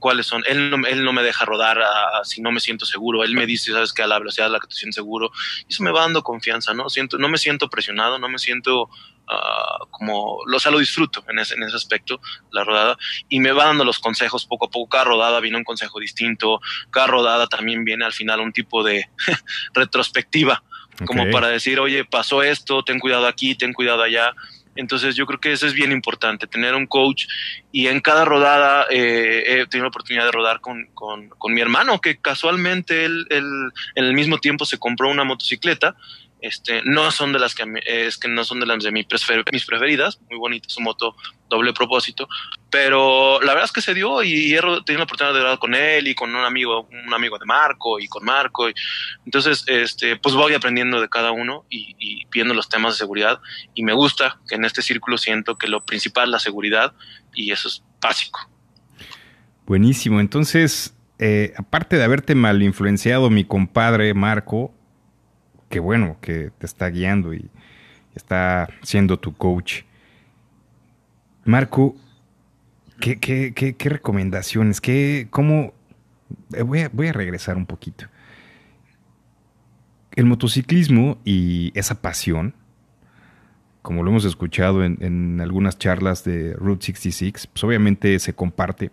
cuáles 0.00 0.26
son. 0.26 0.42
Él 0.48 0.68
no, 0.68 0.84
él 0.84 1.04
no 1.04 1.12
me 1.12 1.22
deja 1.22 1.44
rodar 1.44 1.80
si 2.24 2.42
no 2.42 2.50
me 2.50 2.58
siento 2.58 2.84
seguro. 2.84 3.22
Él 3.22 3.34
me 3.34 3.46
dice, 3.46 3.72
sabes 3.72 3.92
que 3.92 4.02
a 4.02 4.08
la 4.08 4.18
velocidad 4.18 4.48
a 4.48 4.50
la 4.50 4.58
que 4.58 4.66
te 4.66 4.74
sientes 4.74 4.96
seguro. 4.96 5.30
Y 5.68 5.72
eso 5.72 5.84
me 5.84 5.92
va 5.92 6.00
dando 6.00 6.24
confianza, 6.24 6.74
¿no? 6.74 6.90
Siento, 6.90 7.18
no 7.18 7.28
me 7.28 7.38
siento 7.38 7.70
presionado, 7.70 8.18
no 8.18 8.28
me 8.28 8.40
siento 8.40 8.90
Ah, 9.34 9.78
como, 9.90 10.40
lo, 10.46 10.60
sea, 10.60 10.70
lo 10.70 10.78
disfruto 10.78 11.24
en 11.28 11.38
ese, 11.38 11.54
en 11.54 11.62
ese 11.62 11.76
aspecto, 11.76 12.20
la 12.50 12.64
rodada, 12.64 12.98
y 13.28 13.40
me 13.40 13.52
va 13.52 13.64
dando 13.64 13.84
los 13.84 13.98
consejos 13.98 14.44
poco 14.44 14.66
a 14.66 14.70
poco. 14.70 14.90
Cada 14.90 15.04
rodada 15.04 15.40
viene 15.40 15.56
un 15.56 15.64
consejo 15.64 16.00
distinto, 16.00 16.60
cada 16.90 17.06
rodada 17.06 17.46
también 17.46 17.84
viene 17.84 18.04
al 18.04 18.12
final 18.12 18.40
un 18.40 18.52
tipo 18.52 18.82
de 18.82 19.08
retrospectiva, 19.74 20.62
como 21.06 21.30
para 21.30 21.48
decir, 21.48 21.80
oye, 21.80 22.04
pasó 22.04 22.42
esto, 22.42 22.82
ten 22.82 22.98
cuidado 22.98 23.26
aquí, 23.26 23.54
ten 23.54 23.72
cuidado 23.72 24.02
allá. 24.02 24.34
Entonces 24.76 25.16
yo 25.16 25.26
creo 25.26 25.40
que 25.40 25.52
eso 25.52 25.66
es 25.66 25.74
bien 25.74 25.92
importante, 25.92 26.46
tener 26.46 26.74
un 26.74 26.86
coach 26.86 27.26
y 27.70 27.88
en 27.88 28.00
cada 28.00 28.24
rodada 28.24 28.86
eh, 28.90 29.42
he 29.46 29.66
tenido 29.66 29.84
la 29.84 29.88
oportunidad 29.88 30.24
de 30.24 30.32
rodar 30.32 30.60
con, 30.60 30.86
con, 30.94 31.28
con 31.28 31.52
mi 31.54 31.60
hermano, 31.60 32.00
que 32.00 32.18
casualmente 32.18 33.04
él, 33.04 33.26
él, 33.30 33.44
en 33.94 34.04
el 34.04 34.14
mismo 34.14 34.38
tiempo 34.38 34.64
se 34.64 34.78
compró 34.78 35.10
una 35.10 35.24
motocicleta 35.24 35.94
Este, 36.42 36.82
no 36.84 37.12
son 37.12 37.32
de 37.32 37.38
las 37.38 37.54
que 37.54 37.64
es 37.86 38.18
que 38.18 38.26
no 38.26 38.44
son 38.44 38.58
de 38.58 38.66
las 38.66 38.82
de 38.82 38.90
mis 38.90 39.06
preferidas, 39.06 40.20
muy 40.28 40.38
bonita 40.38 40.68
su 40.68 40.80
moto 40.80 41.14
doble 41.48 41.72
propósito, 41.72 42.28
pero 42.68 43.40
la 43.40 43.52
verdad 43.52 43.66
es 43.66 43.72
que 43.72 43.80
se 43.80 43.94
dio 43.94 44.22
y 44.24 44.52
he 44.52 44.60
tenido 44.60 44.98
la 44.98 45.04
oportunidad 45.04 45.34
de 45.34 45.40
hablar 45.40 45.58
con 45.60 45.74
él 45.74 46.08
y 46.08 46.16
con 46.16 46.34
un 46.34 46.44
amigo, 46.44 46.88
un 46.90 47.14
amigo 47.14 47.38
de 47.38 47.46
Marco 47.46 48.00
y 48.00 48.08
con 48.08 48.24
Marco, 48.24 48.66
entonces 49.24 49.62
este, 49.68 50.16
pues 50.16 50.34
voy 50.34 50.54
aprendiendo 50.54 51.00
de 51.00 51.08
cada 51.08 51.30
uno 51.30 51.64
y, 51.70 51.94
y 52.00 52.26
viendo 52.32 52.54
los 52.54 52.68
temas 52.68 52.94
de 52.94 52.98
seguridad 52.98 53.40
y 53.74 53.84
me 53.84 53.92
gusta 53.92 54.40
que 54.48 54.56
en 54.56 54.64
este 54.64 54.82
círculo 54.82 55.18
siento 55.18 55.56
que 55.56 55.68
lo 55.68 55.84
principal 55.84 56.24
es 56.24 56.30
la 56.30 56.38
seguridad 56.40 56.92
y 57.32 57.52
eso 57.52 57.68
es 57.68 57.84
básico. 58.00 58.40
Buenísimo, 59.64 60.18
entonces 60.18 60.96
eh, 61.24 61.52
aparte 61.56 61.96
de 61.96 62.02
haberte 62.02 62.34
mal 62.34 62.64
influenciado 62.64 63.30
mi 63.30 63.44
compadre 63.44 64.12
Marco, 64.12 64.74
que 65.72 65.80
bueno, 65.80 66.18
que 66.20 66.50
te 66.58 66.66
está 66.66 66.90
guiando 66.90 67.32
y 67.32 67.48
está 68.14 68.68
siendo 68.82 69.18
tu 69.18 69.32
coach. 69.32 69.84
Marco, 71.46 71.96
¿qué, 73.00 73.18
qué, 73.18 73.54
qué, 73.54 73.88
recomendaciones? 73.88 74.82
¿Qué, 74.82 75.28
¿Cómo? 75.30 75.72
Eh, 76.52 76.60
voy 76.60 76.80
a, 76.80 76.90
voy 76.90 77.08
a 77.08 77.14
regresar 77.14 77.56
un 77.56 77.64
poquito. 77.64 78.04
El 80.14 80.26
motociclismo 80.26 81.16
y 81.24 81.72
esa 81.74 82.02
pasión, 82.02 82.54
como 83.80 84.02
lo 84.02 84.10
hemos 84.10 84.26
escuchado 84.26 84.84
en, 84.84 84.98
en 85.00 85.40
algunas 85.40 85.78
charlas 85.78 86.22
de 86.22 86.52
Route 86.52 86.84
66, 86.84 87.46
pues 87.46 87.64
obviamente 87.64 88.18
se 88.18 88.34
comparte, 88.34 88.90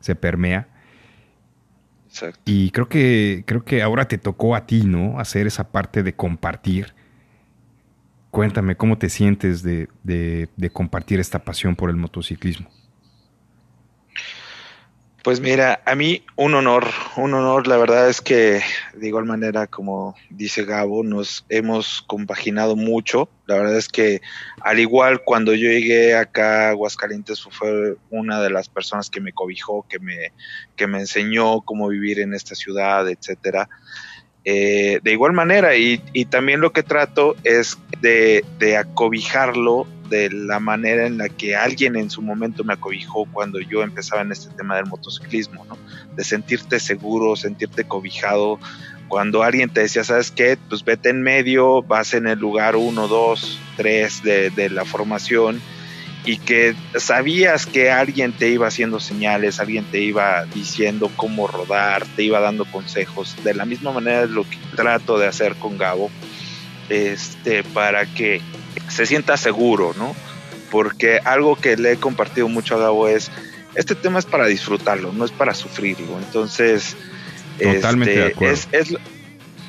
se 0.00 0.14
permea 0.14 0.66
y 2.44 2.70
creo 2.70 2.88
que, 2.88 3.44
creo 3.46 3.64
que 3.64 3.82
ahora 3.82 4.06
te 4.06 4.18
tocó 4.18 4.54
a 4.54 4.66
ti, 4.66 4.82
¿no? 4.84 5.18
Hacer 5.18 5.46
esa 5.46 5.70
parte 5.70 6.02
de 6.02 6.14
compartir. 6.14 6.94
Cuéntame 8.30 8.76
cómo 8.76 8.98
te 8.98 9.08
sientes 9.08 9.62
de, 9.62 9.88
de 10.04 10.70
compartir 10.70 11.20
esta 11.20 11.44
pasión 11.44 11.76
por 11.76 11.90
el 11.90 11.96
motociclismo. 11.96 12.70
Pues 15.22 15.38
mira, 15.38 15.80
a 15.86 15.94
mí 15.94 16.24
un 16.34 16.54
honor, 16.54 16.84
un 17.16 17.32
honor. 17.34 17.68
La 17.68 17.76
verdad 17.76 18.08
es 18.08 18.20
que 18.20 18.60
de 18.92 19.06
igual 19.06 19.24
manera, 19.24 19.68
como 19.68 20.16
dice 20.30 20.64
Gabo, 20.64 21.04
nos 21.04 21.46
hemos 21.48 22.02
compaginado 22.02 22.74
mucho. 22.74 23.28
La 23.46 23.54
verdad 23.54 23.76
es 23.76 23.86
que 23.86 24.20
al 24.62 24.80
igual 24.80 25.22
cuando 25.24 25.54
yo 25.54 25.70
llegué 25.70 26.16
acá 26.16 26.66
a 26.66 26.70
Aguascalientes 26.70 27.40
fue 27.40 27.94
una 28.10 28.42
de 28.42 28.50
las 28.50 28.68
personas 28.68 29.10
que 29.10 29.20
me 29.20 29.32
cobijó, 29.32 29.86
que 29.88 30.00
me, 30.00 30.32
que 30.74 30.88
me 30.88 30.98
enseñó 30.98 31.60
cómo 31.60 31.86
vivir 31.86 32.18
en 32.18 32.34
esta 32.34 32.56
ciudad, 32.56 33.08
etcétera. 33.08 33.68
Eh, 34.44 35.00
de 35.02 35.12
igual 35.12 35.32
manera, 35.32 35.76
y, 35.76 36.02
y, 36.12 36.24
también 36.24 36.60
lo 36.60 36.72
que 36.72 36.82
trato 36.82 37.36
es 37.44 37.78
de, 38.00 38.44
de 38.58 38.76
acobijarlo 38.76 39.86
de 40.08 40.30
la 40.30 40.58
manera 40.58 41.06
en 41.06 41.16
la 41.16 41.28
que 41.28 41.54
alguien 41.54 41.96
en 41.96 42.10
su 42.10 42.22
momento 42.22 42.64
me 42.64 42.72
acobijó 42.72 43.24
cuando 43.26 43.60
yo 43.60 43.82
empezaba 43.82 44.22
en 44.22 44.32
este 44.32 44.52
tema 44.54 44.76
del 44.76 44.86
motociclismo, 44.86 45.64
¿no? 45.64 45.78
De 46.16 46.24
sentirte 46.24 46.80
seguro, 46.80 47.36
sentirte 47.36 47.84
cobijado. 47.84 48.58
Cuando 49.06 49.42
alguien 49.42 49.70
te 49.70 49.82
decía, 49.82 50.02
¿sabes 50.02 50.30
qué? 50.30 50.58
Pues 50.68 50.84
vete 50.84 51.10
en 51.10 51.22
medio, 51.22 51.82
vas 51.82 52.12
en 52.12 52.26
el 52.26 52.38
lugar 52.38 52.74
uno, 52.76 53.06
dos, 53.06 53.60
tres 53.76 54.22
de, 54.22 54.50
de 54.50 54.70
la 54.70 54.84
formación 54.84 55.60
y 56.24 56.38
que 56.38 56.74
sabías 56.96 57.66
que 57.66 57.90
alguien 57.90 58.32
te 58.32 58.48
iba 58.48 58.68
haciendo 58.68 59.00
señales, 59.00 59.58
alguien 59.58 59.84
te 59.84 60.00
iba 60.00 60.44
diciendo 60.46 61.10
cómo 61.16 61.48
rodar, 61.48 62.06
te 62.16 62.22
iba 62.22 62.38
dando 62.40 62.64
consejos, 62.64 63.36
de 63.42 63.54
la 63.54 63.64
misma 63.64 63.92
manera 63.92 64.22
es 64.22 64.30
lo 64.30 64.44
que 64.44 64.56
trato 64.76 65.18
de 65.18 65.26
hacer 65.26 65.56
con 65.56 65.78
Gabo, 65.78 66.10
este, 66.88 67.64
para 67.64 68.06
que 68.06 68.40
se 68.88 69.06
sienta 69.06 69.36
seguro, 69.36 69.94
¿no? 69.96 70.14
Porque 70.70 71.18
algo 71.24 71.56
que 71.56 71.76
le 71.76 71.92
he 71.92 71.96
compartido 71.96 72.48
mucho 72.48 72.76
a 72.76 72.78
Gabo 72.78 73.08
es, 73.08 73.30
este 73.74 73.94
tema 73.94 74.18
es 74.20 74.26
para 74.26 74.46
disfrutarlo, 74.46 75.12
no 75.12 75.24
es 75.24 75.32
para 75.32 75.54
sufrirlo. 75.54 76.18
Entonces, 76.18 76.96
Totalmente 77.58 78.14
de 78.14 78.26
este, 78.26 78.34
acuerdo. 78.34 78.98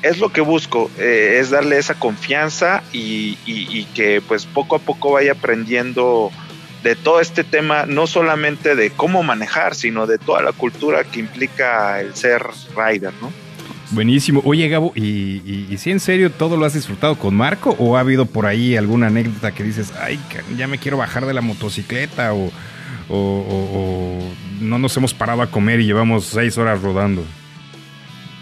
Es, 0.02 0.18
lo 0.18 0.30
que 0.30 0.42
busco, 0.42 0.90
eh, 0.98 1.38
es 1.40 1.48
darle 1.48 1.78
esa 1.78 1.94
confianza 1.94 2.82
y, 2.92 3.38
y, 3.46 3.86
que 3.94 4.20
pues 4.20 4.44
poco 4.44 4.76
a 4.76 4.78
poco 4.78 5.12
vaya 5.12 5.32
aprendiendo 5.32 6.30
de 6.84 6.94
todo 6.96 7.18
este 7.18 7.44
tema, 7.44 7.86
no 7.86 8.06
solamente 8.06 8.76
de 8.76 8.90
cómo 8.90 9.22
manejar, 9.22 9.74
sino 9.74 10.06
de 10.06 10.18
toda 10.18 10.42
la 10.42 10.52
cultura 10.52 11.02
que 11.02 11.18
implica 11.18 11.98
el 11.98 12.14
ser 12.14 12.44
rider, 12.76 13.10
¿no? 13.22 13.32
Buenísimo. 13.90 14.42
Oye, 14.44 14.68
Gabo, 14.68 14.92
¿y, 14.94 15.66
si 15.78 15.90
en 15.90 15.98
serio 15.98 16.30
todo 16.30 16.58
lo 16.58 16.66
has 16.66 16.74
disfrutado 16.74 17.16
con 17.16 17.34
Marco? 17.34 17.74
¿O 17.78 17.96
ha 17.96 18.00
habido 18.00 18.26
por 18.26 18.44
ahí 18.44 18.76
alguna 18.76 19.06
anécdota 19.06 19.52
que 19.52 19.62
dices, 19.62 19.94
ay, 19.98 20.20
ya 20.58 20.66
me 20.66 20.76
quiero 20.76 20.98
bajar 20.98 21.24
de 21.24 21.32
la 21.32 21.40
motocicleta? 21.40 22.34
O, 22.34 22.50
no 24.60 24.78
nos 24.78 24.96
hemos 24.96 25.14
parado 25.14 25.40
a 25.40 25.50
comer 25.50 25.80
y 25.80 25.86
llevamos 25.86 26.26
seis 26.26 26.58
horas 26.58 26.82
rodando? 26.82 27.24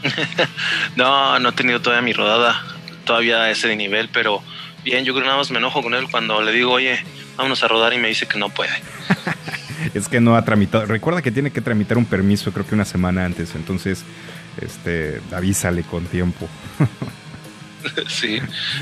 no, 0.96 1.38
no 1.38 1.48
he 1.50 1.52
tenido 1.52 1.80
todavía 1.80 2.02
mi 2.02 2.12
rodada, 2.12 2.60
todavía 3.04 3.50
ese 3.50 3.74
nivel, 3.76 4.08
pero 4.12 4.42
bien, 4.82 5.04
yo 5.04 5.12
creo 5.12 5.22
que 5.22 5.28
nada 5.28 5.38
más 5.38 5.50
me 5.52 5.58
enojo 5.58 5.80
con 5.80 5.94
él 5.94 6.06
cuando 6.10 6.42
le 6.42 6.52
digo, 6.52 6.72
oye, 6.72 7.04
vámonos 7.36 7.62
a 7.62 7.68
rodar 7.68 7.92
y 7.92 7.98
me 7.98 8.08
dice 8.08 8.26
que 8.26 8.38
no 8.38 8.48
puede. 8.48 8.72
es 9.94 10.08
que 10.08 10.20
no 10.20 10.36
ha 10.36 10.44
tramitado. 10.44 10.86
Recuerda 10.86 11.22
que 11.22 11.30
tiene 11.30 11.50
que 11.50 11.60
tramitar 11.60 11.98
un 11.98 12.06
permiso, 12.06 12.52
creo 12.52 12.66
que 12.66 12.74
una 12.74 12.84
semana 12.84 13.24
antes. 13.24 13.54
Entonces, 13.54 14.04
este, 14.60 15.20
avísale 15.32 15.82
con 15.82 16.06
tiempo. 16.06 16.48
sí, 18.08 18.38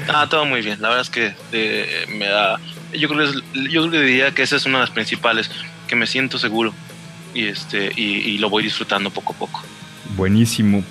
ah, 0.09 0.27
todo 0.29 0.45
muy 0.45 0.63
bien. 0.63 0.81
La 0.81 0.89
verdad 0.89 1.03
es 1.03 1.11
que 1.11 1.35
eh, 1.53 2.07
me 2.09 2.27
da. 2.27 2.61
Yo 2.93 3.09
creo 3.09 3.33
que 3.33 3.71
yo 3.71 3.89
diría 3.89 4.33
que 4.33 4.43
esa 4.43 4.57
es 4.57 4.67
una 4.67 4.79
de 4.79 4.85
las 4.85 4.91
principales, 4.91 5.51
que 5.87 5.97
me 5.97 6.07
siento 6.07 6.39
seguro 6.39 6.75
y 7.35 7.47
este 7.47 7.93
y, 7.97 8.39
lo 8.39 8.51
voy 8.51 8.63
disfrutando 8.63 9.11
poco 9.11 9.33
a 9.33 9.37
poco. 9.37 9.63
Buenísimo. 10.17 10.83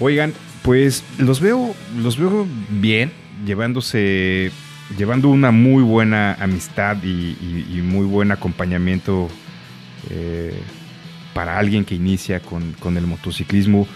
Oigan, 0.00 0.32
pues 0.62 1.04
los 1.18 1.40
veo, 1.40 1.74
los 1.96 2.16
veo 2.16 2.46
bien, 2.68 3.12
llevándose, 3.44 4.50
llevando 4.96 5.28
una 5.28 5.50
muy 5.50 5.82
buena 5.82 6.34
amistad 6.34 7.02
y, 7.02 7.80
muy 7.82 8.06
buen 8.06 8.32
acompañamiento 8.32 9.28
eh, 10.10 10.58
para 11.34 11.58
alguien 11.58 11.84
que 11.84 11.94
inicia 11.94 12.40
con, 12.40 12.72
con 12.74 12.96
el 12.96 13.06
motociclismo. 13.06 13.86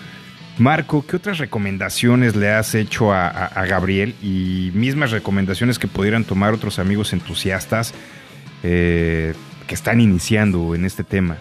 Marco, 0.59 1.07
¿qué 1.07 1.17
otras 1.17 1.39
recomendaciones 1.39 2.37
le 2.37 2.51
has 2.51 2.75
hecho 2.75 3.15
a, 3.15 3.65
Gabriel 3.67 4.15
y 4.21 4.71
mismas 4.75 5.11
recomendaciones 5.11 5.79
que 5.79 5.89
pudieran 5.89 6.25
tomar 6.25 6.53
otros 6.53 6.79
amigos 6.79 7.15
entusiastas 7.15 7.95
eh, 8.63 9.33
que 9.67 9.75
están 9.75 10.03
iniciando 10.03 10.75
en 10.75 10.85
este 10.85 11.03
tema? 11.03 11.39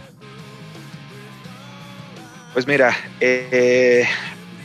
Pues 2.54 2.66
mira, 2.66 2.96
eh, 3.20 4.06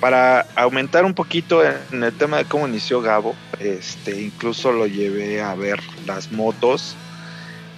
para 0.04 0.44
aumentar 0.54 1.06
un 1.06 1.14
poquito 1.14 1.64
en 1.64 2.04
el 2.04 2.12
tema 2.12 2.36
de 2.36 2.44
cómo 2.44 2.68
inició 2.68 3.00
Gabo, 3.00 3.34
este, 3.58 4.20
incluso 4.20 4.70
lo 4.70 4.86
llevé 4.86 5.40
a 5.40 5.54
ver 5.54 5.80
las 6.04 6.30
motos 6.30 6.94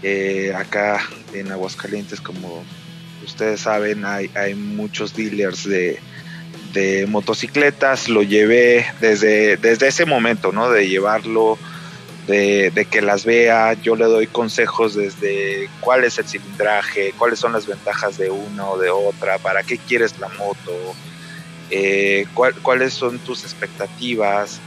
eh, 0.02 0.52
acá 0.52 1.08
en 1.32 1.52
Aguascalientes, 1.52 2.20
como 2.20 2.64
ustedes 3.24 3.60
saben, 3.60 4.04
hay, 4.04 4.28
hay 4.34 4.56
muchos 4.56 5.14
dealers 5.14 5.68
de, 5.68 6.00
de 6.72 7.06
motocicletas, 7.06 8.08
lo 8.08 8.24
llevé 8.24 8.84
desde, 9.00 9.56
desde 9.56 9.86
ese 9.86 10.04
momento, 10.04 10.50
¿no? 10.50 10.68
De 10.68 10.88
llevarlo, 10.88 11.56
de, 12.26 12.88
que 12.90 13.02
las 13.02 13.24
vea, 13.24 13.74
yo 13.74 13.94
le 13.94 14.06
doy 14.06 14.26
consejos 14.26 14.96
desde 14.96 15.70
cuál 15.78 16.02
es 16.02 16.18
el 16.18 16.26
cilindraje, 16.26 17.14
cuáles 17.16 17.38
son 17.38 17.52
las 17.52 17.68
ventajas 17.68 18.18
de 18.18 18.30
una 18.30 18.68
o 18.68 18.78
de 18.78 18.90
otra, 18.90 19.38
para 19.38 19.62
qué 19.62 19.78
quieres 19.78 20.18
la 20.18 20.26
moto, 20.30 20.72
eh, 21.70 22.26
cuáles 22.62 22.92
son 22.92 23.18
tus 23.18 23.42
expectativas. 23.44 24.60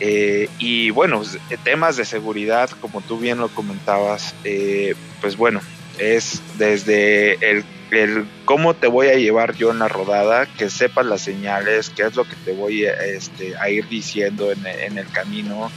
Eh, 0.00 0.48
y 0.58 0.90
bueno, 0.90 1.18
pues, 1.18 1.38
temas 1.64 1.96
de 1.96 2.04
seguridad, 2.04 2.70
como 2.80 3.00
tú 3.00 3.18
bien 3.18 3.38
lo 3.38 3.48
comentabas, 3.48 4.34
eh, 4.44 4.94
pues 5.20 5.36
bueno, 5.36 5.60
es 5.98 6.40
desde 6.58 7.34
el 7.50 7.64
el 7.90 8.28
cómo 8.44 8.74
te 8.74 8.86
voy 8.86 9.06
a 9.08 9.14
llevar 9.14 9.54
yo 9.54 9.70
en 9.70 9.78
la 9.78 9.88
rodada, 9.88 10.44
que 10.44 10.68
sepas 10.68 11.06
las 11.06 11.22
señales, 11.22 11.88
qué 11.88 12.02
es 12.02 12.16
lo 12.16 12.24
que 12.24 12.36
te 12.44 12.52
voy 12.52 12.84
este, 12.84 13.56
a 13.56 13.70
ir 13.70 13.88
diciendo 13.88 14.52
en, 14.52 14.98
el 14.98 15.08
camino. 15.10 15.72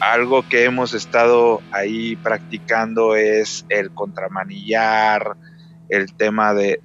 Algo 0.00 0.48
que 0.48 0.64
hemos 0.64 0.94
estado 0.94 1.60
ahí 1.70 2.16
practicando 2.16 3.14
es 3.14 3.66
el 3.68 3.90
contramanillar, 3.90 5.36
el 5.90 6.14
tema 6.14 6.54
de, 6.54 6.80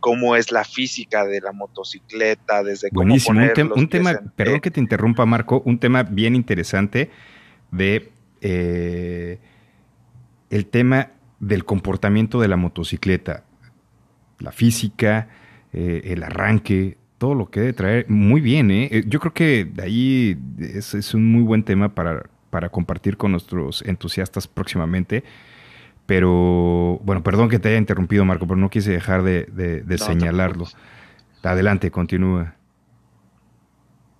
cómo 0.00 0.36
es 0.36 0.52
la 0.52 0.64
física 0.64 1.24
de 1.24 1.40
la 1.40 1.52
motocicleta, 1.52 2.62
desde 2.62 2.90
cómo 2.90 3.02
Buenísimo, 3.02 3.40
un, 3.74 3.88
tema, 3.88 4.20
perdón 4.36 4.60
que 4.60 4.70
te 4.70 4.80
interrumpa 4.80 5.24
Marco, 5.24 5.62
un 5.64 5.78
tema 5.78 6.02
bien 6.02 6.34
interesante 6.34 7.10
de 7.70 8.10
eh, 8.40 9.38
el 10.50 10.66
tema 10.66 11.12
del 11.40 11.64
comportamiento 11.64 12.40
de 12.40 12.48
la 12.48 12.56
motocicleta, 12.56 13.44
la 14.40 14.50
física, 14.50 15.28
eh, 15.72 16.02
el 16.06 16.22
arranque, 16.24 16.96
todo 17.18 17.34
lo 17.34 17.50
que 17.50 17.60
debe 17.60 17.72
traer. 17.74 18.10
Muy 18.10 18.40
bien, 18.40 18.70
¿eh? 18.70 18.88
eh 18.90 19.04
yo 19.06 19.20
creo 19.20 19.34
que 19.34 19.64
de 19.64 19.82
ahí 19.82 20.38
es, 20.58 20.94
es 20.94 21.14
un 21.14 21.30
muy 21.30 21.42
buen 21.42 21.62
tema 21.62 21.94
para, 21.94 22.24
para 22.50 22.70
compartir 22.70 23.16
con 23.16 23.32
nuestros 23.32 23.82
entusiastas 23.82 24.48
próximamente. 24.48 25.22
Pero, 26.08 26.98
bueno, 27.02 27.22
perdón 27.22 27.50
que 27.50 27.58
te 27.58 27.68
haya 27.68 27.76
interrumpido, 27.76 28.24
Marco, 28.24 28.46
pero 28.46 28.56
no 28.56 28.70
quise 28.70 28.90
dejar 28.90 29.22
de, 29.22 29.44
de, 29.44 29.98
señalarlo. 29.98 30.66
Adelante, 31.42 31.90
continúa. 31.90 32.54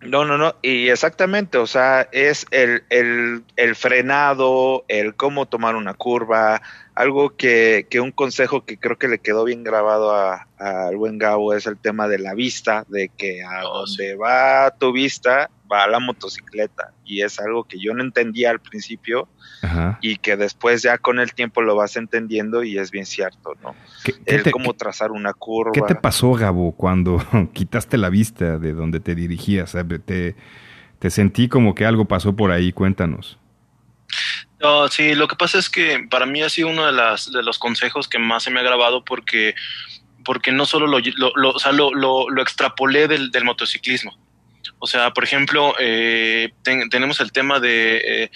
No, 0.03 0.27
no, 0.27 0.37
no, 0.37 0.55
y 0.61 0.91
exactamente, 0.91 1.57
o 1.57 1.67
sea, 1.67 2.07
es 2.13 2.47
el, 2.51 2.85
el, 2.91 3.43
el, 3.57 3.75
frenado, 3.75 4.85
el 4.89 5.15
cómo 5.15 5.47
tomar 5.47 5.77
una 5.77 5.95
curva, 5.95 6.61
algo 6.95 7.35
que, 7.37 7.87
que 7.89 8.01
un 8.01 8.13
consejo 8.13 8.67
que 8.67 8.79
creo 8.79 8.99
que 8.99 9.09
le 9.09 9.21
quedó 9.21 9.45
bien 9.45 9.65
grabado 9.65 10.13
al 10.13 10.97
buen 10.99 11.17
Gabo 11.17 11.55
es 11.55 11.67
el 11.67 11.79
tema 11.79 12.07
de 12.07 12.19
la 12.19 12.35
vista, 12.35 12.85
de 12.89 13.09
que 13.09 13.43
a 13.43 13.67
oh, 13.67 13.87
donde 13.87 14.15
va 14.15 14.75
tu 14.79 14.93
vista, 14.93 15.51
va 15.73 15.87
la 15.87 16.01
motocicleta 16.01 16.93
y 17.03 17.23
es 17.23 17.41
algo 17.41 17.65
que 17.65 17.81
yo 17.81 17.95
no 17.95 18.05
entendía 18.05 18.51
al 18.51 18.61
principio 18.61 19.27
y 20.01 20.17
que 20.17 20.37
después 20.37 20.83
ya 20.83 20.99
con 20.99 21.19
el 21.19 21.33
tiempo 21.35 21.63
lo 21.63 21.75
vas 21.75 21.97
entendiendo 21.97 22.63
y 22.63 22.79
es 22.79 22.91
bien 22.91 23.07
cierto, 23.07 23.55
¿no? 23.63 23.75
¿Qué, 24.05 24.51
cómo 24.51 24.75
trazar 24.75 25.11
una 25.11 25.33
curva. 25.33 25.73
¿Qué 25.73 25.83
te 25.83 25.95
pasó, 25.95 26.33
Gabo, 26.33 26.73
cuando 26.73 27.19
quitaste 27.53 27.99
la 27.99 28.11
vista 28.11 28.59
de 28.59 28.73
donde 28.73 29.01
te 29.01 29.15
dirigías? 29.15 29.77
Te, 30.05 30.37
te 30.99 31.11
sentí 31.11 31.49
como 31.49 31.75
que 31.75 31.85
algo 31.85 32.07
pasó 32.07 32.37
por 32.37 32.51
ahí, 32.51 32.73
cuéntanos. 32.73 33.39
No, 34.61 34.89
sí, 34.89 35.15
lo 35.15 35.29
que 35.29 35.37
pasa 35.37 35.59
es 35.59 35.69
que 35.69 36.07
para 36.11 36.27
mí 36.27 36.43
ha 36.43 36.49
sido 36.49 36.69
uno 36.69 36.87
de, 36.87 36.93
las, 36.93 37.31
de 37.31 37.43
los 37.43 37.59
consejos 37.59 38.09
que 38.09 38.19
más 38.19 38.43
se 38.43 38.51
me 38.51 38.61
ha 38.61 38.65
grabado 38.65 39.05
porque, 39.05 39.55
porque 40.25 40.51
no 40.51 40.67
solo 40.67 40.87
lo, 40.87 40.99
lo, 41.37 41.51
o 41.51 41.59
sea, 41.59 41.73
lo, 41.73 41.93
lo, 41.93 42.29
lo 42.29 42.43
extrapolé 42.43 43.07
del, 43.07 43.31
del 43.31 43.45
motociclismo 43.45 44.17
o 44.79 44.87
sea, 44.87 45.13
por 45.13 45.25
ejemplo, 45.25 45.75
eh, 45.79 46.53
tenemos 46.63 47.21
el 47.21 47.33
tema 47.33 47.57
eh, 47.57 47.61
de, 47.61 48.31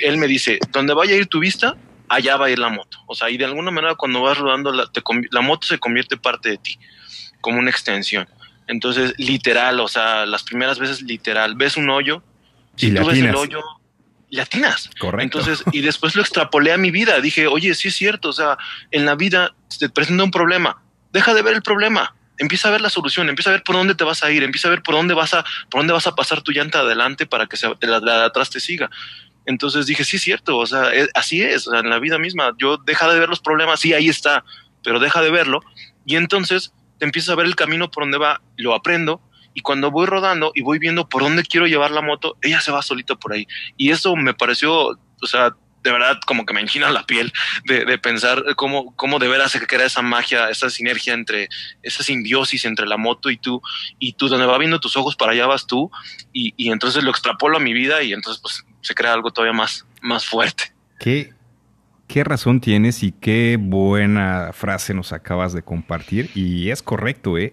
él 0.00 0.16
me 0.18 0.26
dice, 0.26 0.58
donde 0.70 0.94
vaya 0.94 1.14
a 1.14 1.18
ir 1.18 1.26
tu 1.26 1.40
vista, 1.40 1.76
allá 2.08 2.36
va 2.36 2.46
a 2.46 2.50
ir 2.50 2.58
la 2.58 2.68
moto. 2.68 2.98
O 3.06 3.14
sea, 3.14 3.30
y 3.30 3.36
de 3.36 3.44
alguna 3.44 3.70
manera 3.70 3.94
cuando 3.94 4.22
vas 4.22 4.38
rodando, 4.38 4.72
la, 4.72 4.90
la 5.30 5.40
moto 5.40 5.66
se 5.66 5.78
convierte 5.78 6.16
parte 6.16 6.50
de 6.50 6.58
ti, 6.58 6.78
como 7.40 7.58
una 7.58 7.70
extensión. 7.70 8.28
Entonces, 8.66 9.14
literal, 9.16 9.80
o 9.80 9.88
sea, 9.88 10.26
las 10.26 10.42
primeras 10.42 10.78
veces 10.78 11.02
literal, 11.02 11.54
ves 11.54 11.76
un 11.76 11.88
hoyo, 11.90 12.22
si 12.76 12.92
tú 12.92 13.06
ves 13.06 13.18
el 13.18 13.34
hoyo, 13.34 13.62
le 14.30 14.42
atinas. 14.42 14.90
Correcto. 14.98 15.38
Entonces, 15.38 15.64
y 15.72 15.80
después 15.80 16.14
lo 16.14 16.22
extrapolé 16.22 16.72
a 16.72 16.76
mi 16.76 16.90
vida. 16.90 17.20
Dije, 17.20 17.46
oye, 17.46 17.74
sí 17.74 17.88
es 17.88 17.94
cierto, 17.94 18.28
o 18.28 18.32
sea, 18.32 18.58
en 18.90 19.06
la 19.06 19.14
vida 19.14 19.54
te 19.78 19.88
presenta 19.88 20.24
un 20.24 20.30
problema, 20.30 20.82
deja 21.12 21.34
de 21.34 21.42
ver 21.42 21.54
el 21.54 21.62
problema 21.62 22.14
empieza 22.38 22.68
a 22.68 22.70
ver 22.70 22.80
la 22.80 22.90
solución, 22.90 23.28
empieza 23.28 23.50
a 23.50 23.54
ver 23.54 23.62
por 23.62 23.76
dónde 23.76 23.94
te 23.94 24.04
vas 24.04 24.22
a 24.22 24.30
ir, 24.30 24.42
empieza 24.42 24.68
a 24.68 24.70
ver 24.70 24.82
por 24.82 24.94
dónde 24.94 25.14
vas 25.14 25.34
a, 25.34 25.44
por 25.70 25.80
dónde 25.80 25.92
vas 25.92 26.06
a 26.06 26.14
pasar 26.14 26.42
tu 26.42 26.52
llanta 26.52 26.80
adelante 26.80 27.26
para 27.26 27.46
que 27.46 27.56
la, 27.80 28.00
de 28.00 28.24
atrás 28.24 28.50
te 28.50 28.60
siga. 28.60 28.90
Entonces 29.48 29.86
dije, 29.86 30.04
sí 30.04 30.16
es 30.16 30.22
cierto, 30.22 30.58
o 30.58 30.66
sea, 30.66 30.90
así 31.14 31.40
es, 31.40 31.66
en 31.72 31.88
la 31.88 31.98
vida 31.98 32.18
misma, 32.18 32.52
yo 32.58 32.76
deja 32.76 33.10
de 33.10 33.18
ver 33.18 33.30
los 33.30 33.40
problemas, 33.40 33.80
sí, 33.80 33.94
ahí 33.94 34.10
está, 34.10 34.44
pero 34.84 35.00
deja 35.00 35.22
de 35.22 35.30
verlo, 35.30 35.62
y 36.04 36.16
entonces 36.16 36.74
te 36.98 37.06
empiezas 37.06 37.30
a 37.30 37.34
ver 37.34 37.46
el 37.46 37.56
camino 37.56 37.90
por 37.90 38.02
donde 38.02 38.18
va, 38.18 38.42
lo 38.58 38.74
aprendo, 38.74 39.22
y 39.54 39.62
cuando 39.62 39.90
voy 39.90 40.04
rodando 40.04 40.52
y 40.54 40.60
voy 40.60 40.78
viendo 40.78 41.08
por 41.08 41.22
dónde 41.22 41.44
quiero 41.44 41.66
llevar 41.66 41.92
la 41.92 42.02
moto, 42.02 42.36
ella 42.42 42.60
se 42.60 42.70
va 42.70 42.82
solita 42.82 43.16
por 43.16 43.32
ahí. 43.32 43.48
Y 43.78 43.90
eso 43.90 44.14
me 44.16 44.34
pareció, 44.34 44.88
o 44.88 45.26
sea, 45.26 45.54
de 45.82 45.92
verdad 45.92 46.20
como 46.26 46.44
que 46.44 46.52
me 46.52 46.60
enchina 46.60 46.90
la 46.90 47.06
piel 47.06 47.32
de, 47.64 47.98
pensar 47.98 48.44
cómo, 48.56 48.94
cómo 48.96 49.18
de 49.18 49.28
veras 49.28 49.52
se 49.52 49.66
crea 49.66 49.86
esa 49.86 50.02
magia, 50.02 50.50
esa 50.50 50.68
sinergia 50.68 51.14
entre, 51.14 51.48
esa 51.82 52.02
simbiosis 52.02 52.66
entre 52.66 52.86
la 52.86 52.98
moto 52.98 53.30
y 53.30 53.38
tú, 53.38 53.62
y 53.98 54.12
tú 54.12 54.28
donde 54.28 54.44
va 54.44 54.58
viendo 54.58 54.78
tus 54.78 54.98
ojos 54.98 55.16
para 55.16 55.32
allá 55.32 55.46
vas 55.46 55.66
tú, 55.66 55.90
y, 56.34 56.52
y 56.58 56.70
entonces 56.70 57.02
lo 57.02 57.10
extrapolo 57.10 57.56
a 57.56 57.60
mi 57.60 57.72
vida 57.72 58.02
y 58.02 58.12
entonces 58.12 58.42
pues 58.42 58.64
se 58.80 58.94
crea 58.94 59.12
algo 59.12 59.30
todavía 59.30 59.56
más, 59.56 59.86
más 60.02 60.26
fuerte. 60.26 60.72
¿Qué, 60.98 61.32
qué 62.06 62.24
razón 62.24 62.60
tienes 62.60 63.02
y 63.02 63.12
qué 63.12 63.58
buena 63.60 64.50
frase 64.52 64.94
nos 64.94 65.12
acabas 65.12 65.52
de 65.52 65.62
compartir, 65.62 66.30
y 66.34 66.70
es 66.70 66.82
correcto, 66.82 67.38
¿eh? 67.38 67.52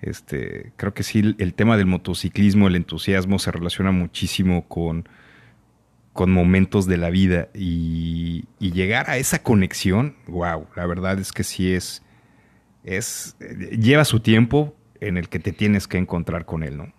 Este, 0.00 0.72
creo 0.76 0.94
que 0.94 1.02
sí, 1.02 1.34
el 1.38 1.54
tema 1.54 1.76
del 1.76 1.86
motociclismo, 1.86 2.68
el 2.68 2.76
entusiasmo 2.76 3.40
se 3.40 3.50
relaciona 3.50 3.90
muchísimo 3.90 4.68
con 4.68 5.08
con 6.18 6.32
momentos 6.32 6.88
de 6.88 6.96
la 6.96 7.10
vida 7.10 7.46
y, 7.54 8.46
llegar 8.58 9.08
a 9.08 9.18
esa 9.18 9.40
conexión, 9.44 10.16
wow, 10.26 10.66
la 10.74 10.84
verdad 10.84 11.16
es 11.20 11.30
que 11.30 11.44
sí 11.44 11.72
es, 11.72 12.02
es, 12.82 13.36
lleva 13.70 14.04
su 14.04 14.18
tiempo 14.18 14.74
en 15.00 15.16
el 15.16 15.28
que 15.28 15.38
te 15.38 15.52
tienes 15.52 15.86
que 15.86 15.96
encontrar 15.96 16.44
con 16.44 16.64
él, 16.64 16.76
¿no? 16.76 16.92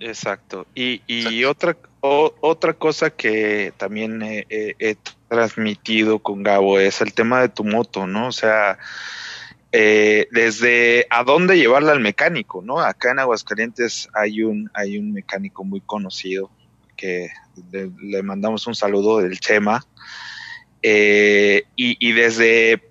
Exacto. 0.00 0.66
Y, 0.74 1.02
y 1.06 1.44
otra, 1.44 1.76
otra 2.00 2.72
cosa 2.74 3.10
que 3.10 3.72
también 3.76 4.22
he, 4.22 4.96
transmitido 5.28 6.18
con 6.18 6.42
Gabo 6.42 6.80
es 6.80 7.00
el 7.00 7.12
tema 7.12 7.40
de 7.40 7.48
tu 7.50 7.62
moto, 7.62 8.08
¿no? 8.08 8.26
O 8.28 8.32
sea, 8.32 8.78
eh, 9.70 10.26
desde 10.32 11.06
a 11.08 11.22
dónde 11.22 11.56
llevarla 11.56 11.92
al 11.92 12.00
mecánico, 12.00 12.62
¿no? 12.62 12.80
Acá 12.80 13.12
en 13.12 13.20
Aguascalientes 13.20 14.08
hay 14.12 14.42
un, 14.42 14.68
hay 14.74 14.98
un 14.98 15.12
mecánico 15.12 15.62
muy 15.62 15.80
conocido 15.80 16.50
que 16.96 17.28
le, 17.70 18.22
mandamos 18.22 18.66
un 18.66 18.74
saludo 18.74 19.18
del 19.18 19.38
Chema. 19.38 19.86
Eh, 20.82 21.64
y, 21.76 22.12
desde, 22.12 22.82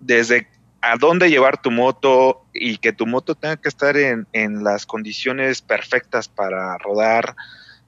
desde 0.00 0.48
a 0.80 0.96
dónde 0.96 1.30
llevar 1.30 1.60
tu 1.60 1.70
moto 1.70 2.43
y 2.54 2.78
que 2.78 2.92
tu 2.92 3.06
moto 3.06 3.34
tenga 3.34 3.56
que 3.56 3.68
estar 3.68 3.96
en, 3.96 4.26
las 4.64 4.86
condiciones 4.86 5.60
perfectas 5.60 6.28
para 6.28 6.78
rodar. 6.78 7.34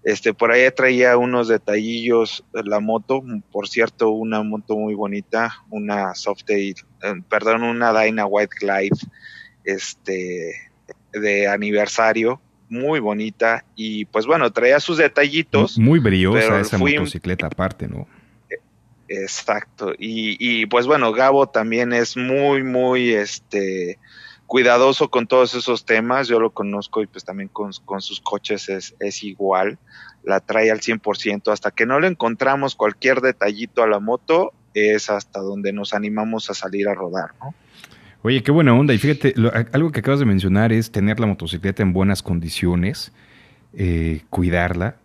Este, 0.02 0.34
por 0.34 0.52
ahí 0.52 0.68
traía 0.70 1.16
unos 1.16 1.48
detallillos 1.48 2.44
la 2.52 2.80
moto, 2.80 3.22
por 3.50 3.68
cierto, 3.68 4.10
una 4.10 4.42
moto 4.42 4.76
muy 4.76 4.94
bonita, 4.94 5.64
una 5.70 6.14
Softail, 6.14 6.74
eh, 7.02 7.14
perdón, 7.28 7.62
una 7.62 7.92
Dyna 7.98 8.26
White 8.26 8.56
Glide, 8.60 8.98
este, 9.64 10.54
de 11.12 11.48
aniversario, 11.48 12.40
muy 12.68 13.00
bonita 13.00 13.64
y 13.76 14.04
pues 14.06 14.26
bueno, 14.26 14.52
traía 14.52 14.80
sus 14.80 14.98
detallitos. 14.98 15.78
Muy 15.78 16.00
brillosa 16.00 16.60
esa 16.60 16.78
motocicleta 16.78 17.46
aparte, 17.46 17.88
¿no? 17.88 18.06
Exacto. 19.08 19.92
Y, 19.92 20.36
y, 20.40 20.66
pues 20.66 20.86
bueno, 20.86 21.12
Gabo 21.12 21.48
también 21.48 21.92
es 21.92 22.16
muy, 22.16 22.64
muy 22.64 23.12
este 23.12 23.98
cuidadoso 24.47 25.11
con 25.11 25.26
todos 25.26 25.55
esos 25.55 25.84
temas. 25.84 26.28
Yo 26.28 26.40
lo 26.40 26.51
conozco 26.51 27.03
y 27.03 27.07
pues 27.07 27.24
también 27.24 27.49
con, 27.49 27.72
sus 27.72 28.20
coches 28.20 28.68
es, 28.68 29.22
igual. 29.22 29.78
La 30.22 30.40
trae 30.40 30.70
al 30.70 30.80
100%. 30.80 31.53
Hasta 31.53 31.70
que 31.70 31.86
no 31.86 32.01
le 32.01 32.09
encontramos 32.09 32.74
cualquier 32.74 33.20
detallito 33.20 33.82
a 33.82 33.86
la 33.86 34.01
moto, 34.01 34.53
es 34.74 35.11
hasta 35.11 35.40
donde 35.40 35.72
nos 35.72 35.94
animamos 35.94 36.51
a 36.51 36.55
salir 36.55 36.88
a 36.88 36.94
rodar, 36.94 37.30
¿no? 37.40 37.55
Oye, 38.22 38.42
qué 38.42 38.51
buena 38.51 38.74
onda. 38.74 38.92
Y 38.92 38.99
fíjate, 38.99 39.34
algo 39.72 39.92
que 39.92 40.01
acabas 40.01 40.18
de 40.18 40.26
mencionar 40.26 40.72
es 40.72 40.90
tener 40.90 41.20
la 41.20 41.26
motocicleta 41.26 41.84
en 41.84 41.92
buenas 41.92 42.22
condiciones, 42.22 43.12
eh, 43.72 44.22
cuidarla. 44.30 44.97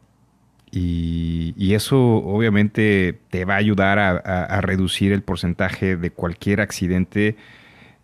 Y, 0.72 1.74
eso 1.74 1.98
obviamente 2.00 3.20
te 3.30 3.46
va 3.46 3.54
a 3.54 3.58
ayudar 3.58 4.00
a, 4.00 4.62
reducir 4.62 5.12
el 5.14 5.22
porcentaje 5.22 5.96
de 5.96 6.12
cualquier 6.12 6.62
accidente 6.62 7.38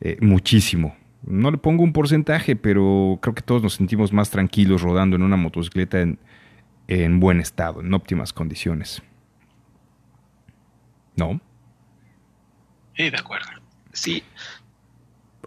eh, 0.01 0.17
muchísimo. 0.21 0.95
No 1.27 1.51
le 1.51 1.57
pongo 1.57 1.83
un 1.83 1.93
porcentaje, 1.93 2.55
pero 2.55 3.19
creo 3.21 3.35
que 3.35 3.41
todos 3.41 3.61
nos 3.61 3.73
sentimos 3.75 4.13
más 4.13 4.29
tranquilos 4.29 4.81
rodando 4.81 5.15
en 5.15 5.23
una 5.23 5.35
motocicleta 5.37 5.99
en, 6.01 6.19
en 6.87 7.19
buen 7.19 7.39
estado, 7.39 7.81
en 7.81 7.93
óptimas 7.93 8.33
condiciones. 8.33 9.03
¿No? 11.15 11.41
Sí, 12.95 13.09
de 13.09 13.17
acuerdo. 13.17 13.47
Sí, 13.91 14.23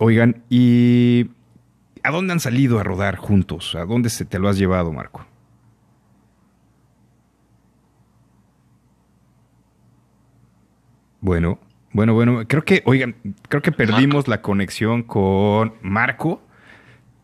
Oigan, 0.02 0.42
¿y 0.48 1.28
a 2.02 2.10
dónde 2.10 2.32
han 2.32 2.40
salido 2.40 2.78
a 2.78 2.82
rodar 2.82 3.16
juntos? 3.16 3.74
¿A 3.74 3.84
dónde 3.84 4.08
se 4.08 4.24
te 4.24 4.38
lo 4.38 4.48
has 4.48 4.56
llevado, 4.56 4.90
Marco? 4.92 5.26
Bueno, 11.20 11.58
bueno, 11.92 12.14
bueno, 12.14 12.44
creo 12.46 12.64
que, 12.64 12.82
oigan, 12.86 13.16
creo 13.48 13.62
que 13.62 13.72
perdimos 13.72 14.28
la 14.28 14.42
conexión 14.42 15.02
con 15.02 15.74
Marco, 15.82 16.42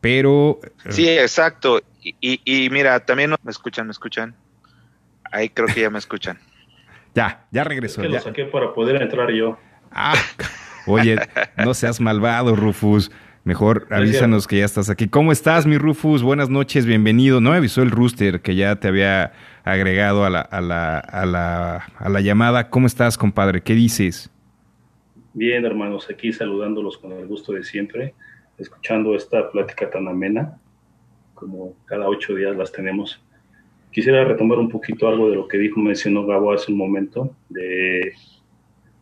pero... 0.00 0.60
Eh, 0.84 0.92
sí, 0.92 1.08
exacto. 1.08 1.80
Y, 2.02 2.40
y, 2.44 2.70
mira, 2.70 3.00
también 3.00 3.30
me 3.30 3.50
escuchan, 3.50 3.86
me 3.86 3.92
escuchan. 3.92 4.34
Ahí 5.32 5.48
creo 5.48 5.66
que 5.66 5.80
ya 5.80 5.90
me 5.90 5.98
escuchan. 5.98 6.38
ya, 7.14 7.46
ya 7.50 7.64
regresó. 7.64 8.00
Es 8.00 8.08
que 8.08 8.12
lo 8.12 8.20
saqué 8.20 8.44
para 8.44 8.72
poder 8.72 9.02
entrar 9.02 9.30
yo. 9.32 9.58
Ah, 9.90 10.14
Oye, 10.86 11.16
no 11.56 11.74
seas 11.74 12.00
malvado, 12.00 12.54
Rufus. 12.54 13.10
Mejor 13.44 13.86
avísanos 13.90 14.46
que 14.46 14.58
ya 14.58 14.64
estás 14.64 14.90
aquí. 14.90 15.08
¿Cómo 15.08 15.30
estás, 15.30 15.66
mi 15.66 15.78
Rufus? 15.78 16.22
Buenas 16.22 16.48
noches, 16.48 16.84
bienvenido. 16.84 17.40
No 17.40 17.50
me 17.50 17.58
avisó 17.58 17.82
el 17.82 17.92
rooster 17.92 18.40
que 18.40 18.56
ya 18.56 18.76
te 18.76 18.88
había 18.88 19.32
agregado 19.62 20.24
a 20.24 20.30
la, 20.30 20.40
a 20.40 20.60
la, 20.60 20.98
a 20.98 21.26
la, 21.26 21.86
a 21.96 22.08
la 22.08 22.20
llamada. 22.20 22.70
¿Cómo 22.70 22.88
estás, 22.88 23.16
compadre? 23.16 23.62
¿Qué 23.62 23.74
dices? 23.74 24.30
Bien, 25.36 25.66
hermanos, 25.66 26.08
aquí 26.08 26.32
saludándolos 26.32 26.96
con 26.96 27.12
el 27.12 27.26
gusto 27.26 27.52
de 27.52 27.62
siempre. 27.62 28.14
escuchando 28.56 29.14
esta 29.14 29.50
plática 29.50 29.90
tan 29.90 30.08
amena, 30.08 30.58
como 31.34 31.74
cada 31.84 32.08
ocho 32.08 32.34
días 32.34 32.56
las 32.56 32.72
tenemos. 32.72 33.22
Quisiera 33.90 34.24
retomar 34.24 34.58
un 34.58 34.70
poquito 34.70 35.06
algo 35.06 35.28
de 35.28 35.36
lo 35.36 35.46
que 35.46 35.58
dijo, 35.58 35.78
mencionó 35.78 36.24
Gabo 36.24 36.54
hace 36.54 36.72
un 36.72 36.78
momento, 36.78 37.36
de, 37.50 38.14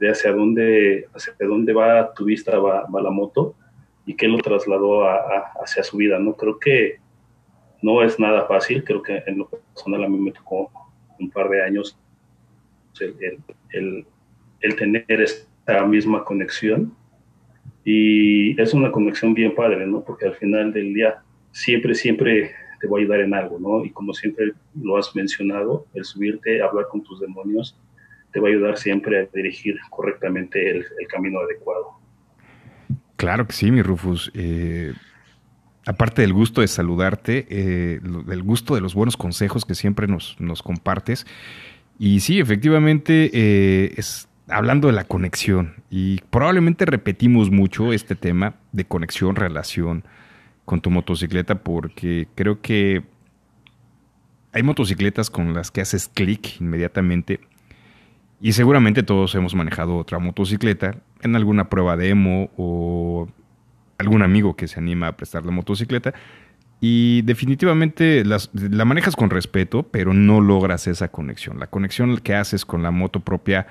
de 0.01 0.11
hacia, 0.11 0.33
dónde, 0.33 1.07
hacia 1.15 1.35
dónde 1.39 1.73
va 1.73 2.13
tu 2.15 2.25
vista, 2.25 2.59
va, 2.59 2.85
va 2.91 3.01
la 3.01 3.11
moto, 3.11 3.55
y 4.05 4.17
qué 4.17 4.27
lo 4.27 4.39
trasladó 4.39 5.05
hacia 5.63 5.85
su 5.85 5.99
vida, 5.99 6.19
¿no? 6.19 6.35
Creo 6.35 6.59
que 6.59 6.99
no 7.81 8.03
es 8.03 8.19
nada 8.19 8.47
fácil, 8.47 8.83
creo 8.83 9.03
que 9.03 9.23
en 9.25 9.39
lo 9.39 9.49
personal 9.49 10.03
a 10.03 10.09
mí 10.09 10.19
me 10.19 10.33
tocó 10.33 10.69
un 11.21 11.31
par 11.31 11.49
de 11.49 11.63
años 11.63 11.97
el, 12.99 13.39
el, 13.71 14.05
el 14.63 14.75
tener 14.75 15.07
esta 15.67 15.87
misma 15.87 16.25
conexión 16.25 16.95
y 17.85 18.61
es 18.61 18.75
una 18.75 18.91
conexión 18.91 19.35
bien 19.35 19.55
padre, 19.55 19.87
¿no? 19.87 20.03
Porque 20.03 20.27
al 20.27 20.35
final 20.35 20.73
del 20.73 20.93
día 20.93 21.23
siempre, 21.53 21.95
siempre 21.95 22.53
te 22.81 22.87
va 22.87 22.99
a 22.99 23.01
ayudar 23.01 23.21
en 23.21 23.35
algo, 23.35 23.59
¿no? 23.59 23.85
Y 23.85 23.91
como 23.91 24.13
siempre 24.13 24.53
lo 24.81 24.99
has 24.99 25.15
mencionado, 25.15 25.87
el 25.95 26.05
subirte, 26.05 26.63
hablar 26.63 26.87
con 26.91 27.03
tus 27.03 27.21
demonios, 27.21 27.79
te 28.33 28.41
va 28.41 28.49
a 28.49 28.51
ayudar 28.51 28.77
siempre 28.77 29.21
a 29.21 29.27
dirigir 29.35 29.77
correctamente 29.91 30.71
el, 30.71 30.85
camino 31.09 31.41
adecuado. 31.41 31.99
Claro 33.17 33.47
que 33.47 33.53
sí, 33.53 33.71
mi 33.71 33.81
Rufus. 33.81 34.31
Eh, 34.35 34.93
aparte 35.87 36.23
del 36.23 36.33
gusto 36.33 36.61
de 36.61 36.69
saludarte, 36.69 37.47
eh, 37.49 38.01
del 38.03 38.43
gusto 38.43 38.75
de 38.75 38.81
los 38.81 38.95
buenos 38.95 39.17
consejos 39.17 39.65
que 39.65 39.75
siempre 39.75 40.09
nos, 40.09 40.39
nos 40.41 40.63
compartes. 40.63 41.27
Y 41.99 42.21
sí, 42.21 42.41
efectivamente, 42.41 43.31
eh, 43.33 43.95
es 43.97 44.29
hablando 44.49 44.89
de 44.89 44.95
la 44.95 45.05
conexión, 45.05 45.75
y 45.91 46.21
probablemente 46.31 46.85
repetimos 46.85 47.51
mucho 47.51 47.93
este 47.93 48.15
tema 48.15 48.55
de 48.73 48.85
conexión, 48.85 49.37
relación 49.37 50.05
con 50.65 50.81
tu 50.81 50.91
motocicleta, 50.91 51.63
porque 51.63 52.29
creo 52.35 52.61
que 52.61 53.05
hay 54.53 54.63
motocicletas 54.63 55.31
con 55.31 55.53
las 55.55 55.71
que 55.71 55.81
haces 55.81 56.09
clic 56.09 56.61
inmediatamente. 56.61 57.41
Y 58.41 58.53
seguramente 58.53 59.03
todos 59.03 59.35
hemos 59.35 59.55
manejado 59.55 59.97
otra 59.97 60.19
motocicleta 60.19 60.97
en 61.23 61.35
alguna 61.35 61.71
prueba 61.71 61.97
demo 61.97 62.51
o 62.57 63.29
algún 63.99 64.23
amigo 64.23 64.55
que 64.55 64.69
se 64.69 64.79
anima 64.79 65.09
a 65.09 65.17
prestar 65.17 65.45
la 65.45 65.53
motocicleta. 65.53 66.15
Y 66.81 67.23
definitivamente 67.23 68.23
la 68.25 68.85
manejas 68.85 69.17
con 69.17 69.31
respeto, 69.31 69.85
pero 69.85 70.13
no 70.13 70.41
logras 70.41 70.87
esa 70.87 71.09
conexión. 71.09 71.59
La 71.59 71.69
conexión 71.69 72.19
que 72.19 72.35
haces 72.35 72.67
con 72.67 72.83
la 72.83 72.91
moto 72.91 73.21
propia 73.21 73.67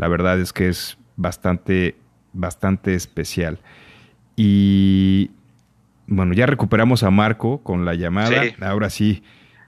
la 0.00 0.08
verdad 0.08 0.40
es 0.40 0.54
que 0.54 0.66
es 0.66 0.96
bastante, 1.16 1.94
bastante 2.32 2.94
especial. 2.94 3.58
Y 4.34 5.30
bueno, 6.06 6.32
ya 6.32 6.46
recuperamos 6.46 7.02
a 7.02 7.10
Marco 7.10 7.62
con 7.62 7.84
la 7.84 7.92
llamada. 7.92 8.44
Ahora 8.62 8.88
sí. 8.88 9.22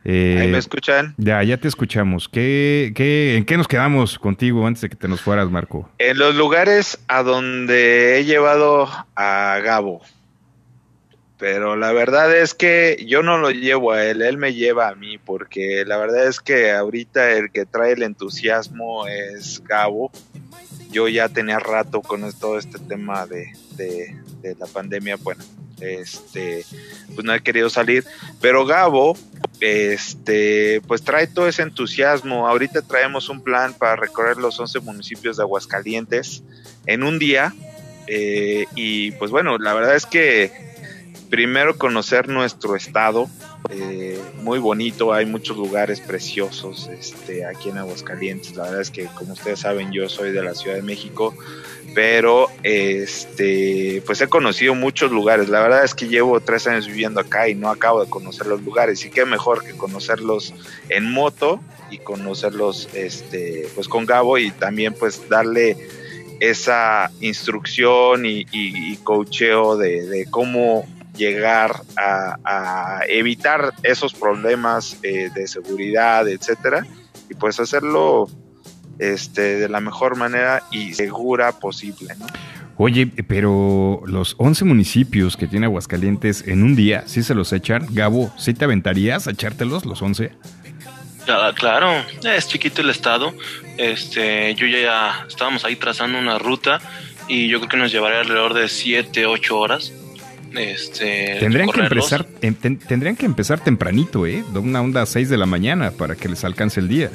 Eh, 0.07 0.39
¿Ahí 0.41 0.49
me 0.49 0.57
escuchan? 0.57 1.15
Ya, 1.19 1.43
ya 1.43 1.59
te 1.59 1.69
escuchamos. 1.69 2.31
¿Qué, 2.31 2.93
qué, 2.97 3.37
¿En 3.37 3.45
qué 3.45 3.59
nos 3.59 3.69
quedamos 3.69 4.19
contigo 4.19 4.67
antes 4.67 4.81
de 4.81 4.89
que 4.89 4.97
te 4.97 5.07
nos 5.07 5.21
fueras, 5.21 5.51
Marco? 5.51 5.91
En 5.99 6.17
los 6.17 6.35
lugares 6.35 6.99
a 7.09 7.23
donde 7.23 8.19
he 8.19 8.25
llevado 8.25 8.89
a 9.15 9.61
Gabo. 9.63 10.01
Pero 11.43 11.75
la 11.75 11.91
verdad 11.91 12.33
es 12.37 12.55
que 12.55 13.05
yo 13.05 13.25
no 13.25 13.37
lo 13.37 13.51
llevo 13.51 13.91
a 13.91 14.05
él, 14.05 14.23
él 14.23 14.37
me 14.37 14.55
lleva 14.55 14.87
a 14.87 14.95
mí, 14.95 15.19
porque 15.19 15.83
la 15.85 15.97
verdad 15.97 16.29
es 16.29 16.39
que 16.39 16.71
ahorita 16.71 17.33
el 17.33 17.51
que 17.51 17.67
trae 17.67 17.95
el 17.95 18.05
entusiasmo 18.05 19.09
es 19.09 19.61
Gabo. 19.65 20.13
Yo 20.93 21.09
ya 21.09 21.29
tenía 21.29 21.59
rato 21.59 22.01
con 22.01 22.33
todo 22.35 22.59
este 22.59 22.79
tema 22.79 23.27
de, 23.27 23.53
de, 23.75 24.55
la 24.57 24.67
pandemia, 24.67 25.17
bueno, 25.17 25.43
este, 25.81 26.65
pues 27.13 27.25
no 27.25 27.35
he 27.35 27.43
querido 27.43 27.69
salir, 27.71 28.05
pero 28.41 28.65
Gabo, 28.65 29.19
este, 29.59 30.81
pues 30.87 31.03
trae 31.03 31.27
todo 31.27 31.49
ese 31.49 31.63
entusiasmo. 31.63 32.47
Ahorita 32.47 32.83
traemos 32.83 33.29
un 33.29 33.43
plan 33.43 33.75
para 33.75 33.97
recorrer 33.97 34.37
los 34.37 34.61
11 34.61 34.79
municipios 34.79 35.39
de 35.39 35.43
Aguascalientes 35.43 36.45
en 36.87 37.03
un 37.03 37.19
día. 37.19 37.53
Eh, 38.07 38.67
y 38.77 39.11
pues 39.13 39.33
bueno, 39.33 39.59
la 39.59 39.75
verdad 39.75 39.97
es 39.97 40.07
que 40.07 40.72
primero 41.33 41.79
conocer 41.79 42.29
nuestro 42.29 42.77
estado, 42.77 43.27
eh, 43.71 44.21
muy 44.43 44.59
bonito, 44.59 45.15
hay 45.15 45.25
muchos 45.25 45.57
lugares 45.57 45.99
preciosos 45.99 46.89
este, 46.89 47.47
aquí 47.47 47.71
en 47.71 47.79
Aguascalientes. 47.79 48.55
La 48.55 48.65
verdad 48.65 48.83
es 48.83 48.91
que, 48.91 49.07
como 49.07 49.33
ustedes 49.33 49.61
saben, 49.61 49.93
yo 49.93 50.11
soy 50.11 50.33
de 50.33 50.43
la 50.43 50.55
Ciudad 50.55 50.77
de 50.77 50.83
México, 50.83 51.35
pero 51.95 52.49
este, 52.63 54.03
pues 54.05 54.21
he 54.21 54.29
conocido 54.29 54.75
muchos 54.75 55.11
lugares. 55.11 55.49
La 55.49 55.63
verdad 55.63 55.85
es 55.85 55.95
que 55.95 56.07
llevo 56.07 56.39
tres 56.41 56.67
años 56.67 56.87
viviendo 56.87 57.19
acá 57.19 57.49
y 57.49 57.55
no 57.55 57.71
acabo 57.71 58.05
de 58.05 58.11
conocer 58.11 58.47
los 58.47 58.61
lugares. 58.61 59.03
Y 59.07 59.11
qué 59.11 59.25
mejor 59.25 59.65
que 59.65 59.73
conocerlos 59.73 60.53
en 60.91 61.11
moto 61.11 61.61
y 61.91 61.97
conocerlos, 61.97 62.91
este, 62.93 63.71
pues 63.75 63.89
con 63.89 64.05
Gabo 64.05 64.37
y 64.37 64.51
también 64.51 64.93
pues 64.93 65.27
darle 65.31 65.79
esa 66.41 67.11
instrucción 67.23 68.27
y, 68.27 68.45
y, 68.53 68.97
coacheo 68.99 69.79
de, 69.79 70.07
de, 70.07 70.27
cómo 70.27 70.87
llegar 71.17 71.83
a, 71.97 73.01
evitar 73.09 73.73
esos 73.83 74.15
problemas 74.15 74.99
eh, 75.03 75.31
de 75.35 75.47
seguridad, 75.47 76.29
etcétera, 76.29 76.87
y 77.29 77.35
pues 77.35 77.61
hacerlo 77.61 78.29
este, 78.99 79.57
de 79.57 79.69
la 79.69 79.81
mejor 79.81 80.17
manera 80.17 80.63
y 80.71 80.95
segura 80.95 81.53
posible. 81.53 82.15
Oye, 82.77 83.07
pero 83.07 84.03
los 84.07 84.35
11 84.39 84.65
municipios 84.65 85.37
que 85.37 85.47
tiene 85.47 85.67
Aguascalientes 85.67 86.47
en 86.47 86.63
un 86.63 86.75
día, 86.75 87.05
¿sí 87.07 87.23
se 87.23 87.35
los 87.35 87.53
echan? 87.53 87.87
Gabo, 87.91 88.33
¿sí 88.39 88.55
te 88.55 88.65
aventarías 88.65 89.29
a 89.29 89.33
echártelos 89.33 89.85
los 89.85 90.01
11? 90.01 90.33
Claro, 91.55 91.93
es 92.25 92.49
chiquito 92.49 92.83
el 92.83 92.91
estado. 92.91 93.33
Este, 93.77 94.55
yo 94.55 94.67
ya 94.67 95.25
estábamos 95.29 95.65
ahí 95.65 95.77
trazando 95.77 96.19
una 96.19 96.39
ruta 96.39 96.81
y 97.29 97.49
yo 97.49 97.59
creo 97.59 97.69
que 97.69 97.77
nos 97.77 97.93
llevaría 97.93 98.21
alrededor 98.21 98.55
de 98.55 98.69
7, 98.69 99.27
8 99.27 99.59
horas. 99.59 99.93
Este, 100.55 101.37
tendrían 101.41 101.71
que 101.71 101.81
empezar 101.81 102.25
tendrían 102.25 103.17
que 103.17 103.27
empezar 103.27 103.63
tempranito, 103.63 104.27
¿eh? 104.27 104.45
De 104.53 104.59
una 104.59 104.81
onda 104.81 105.03
a 105.03 105.07
6 105.07 105.29
de 105.29 105.37
la 105.37 105.47
mañana 105.47 105.91
para 105.93 106.15
que 106.15 106.29
les 106.29 106.45
alcance 106.45 106.81
el 106.81 106.89
día. 106.89 107.11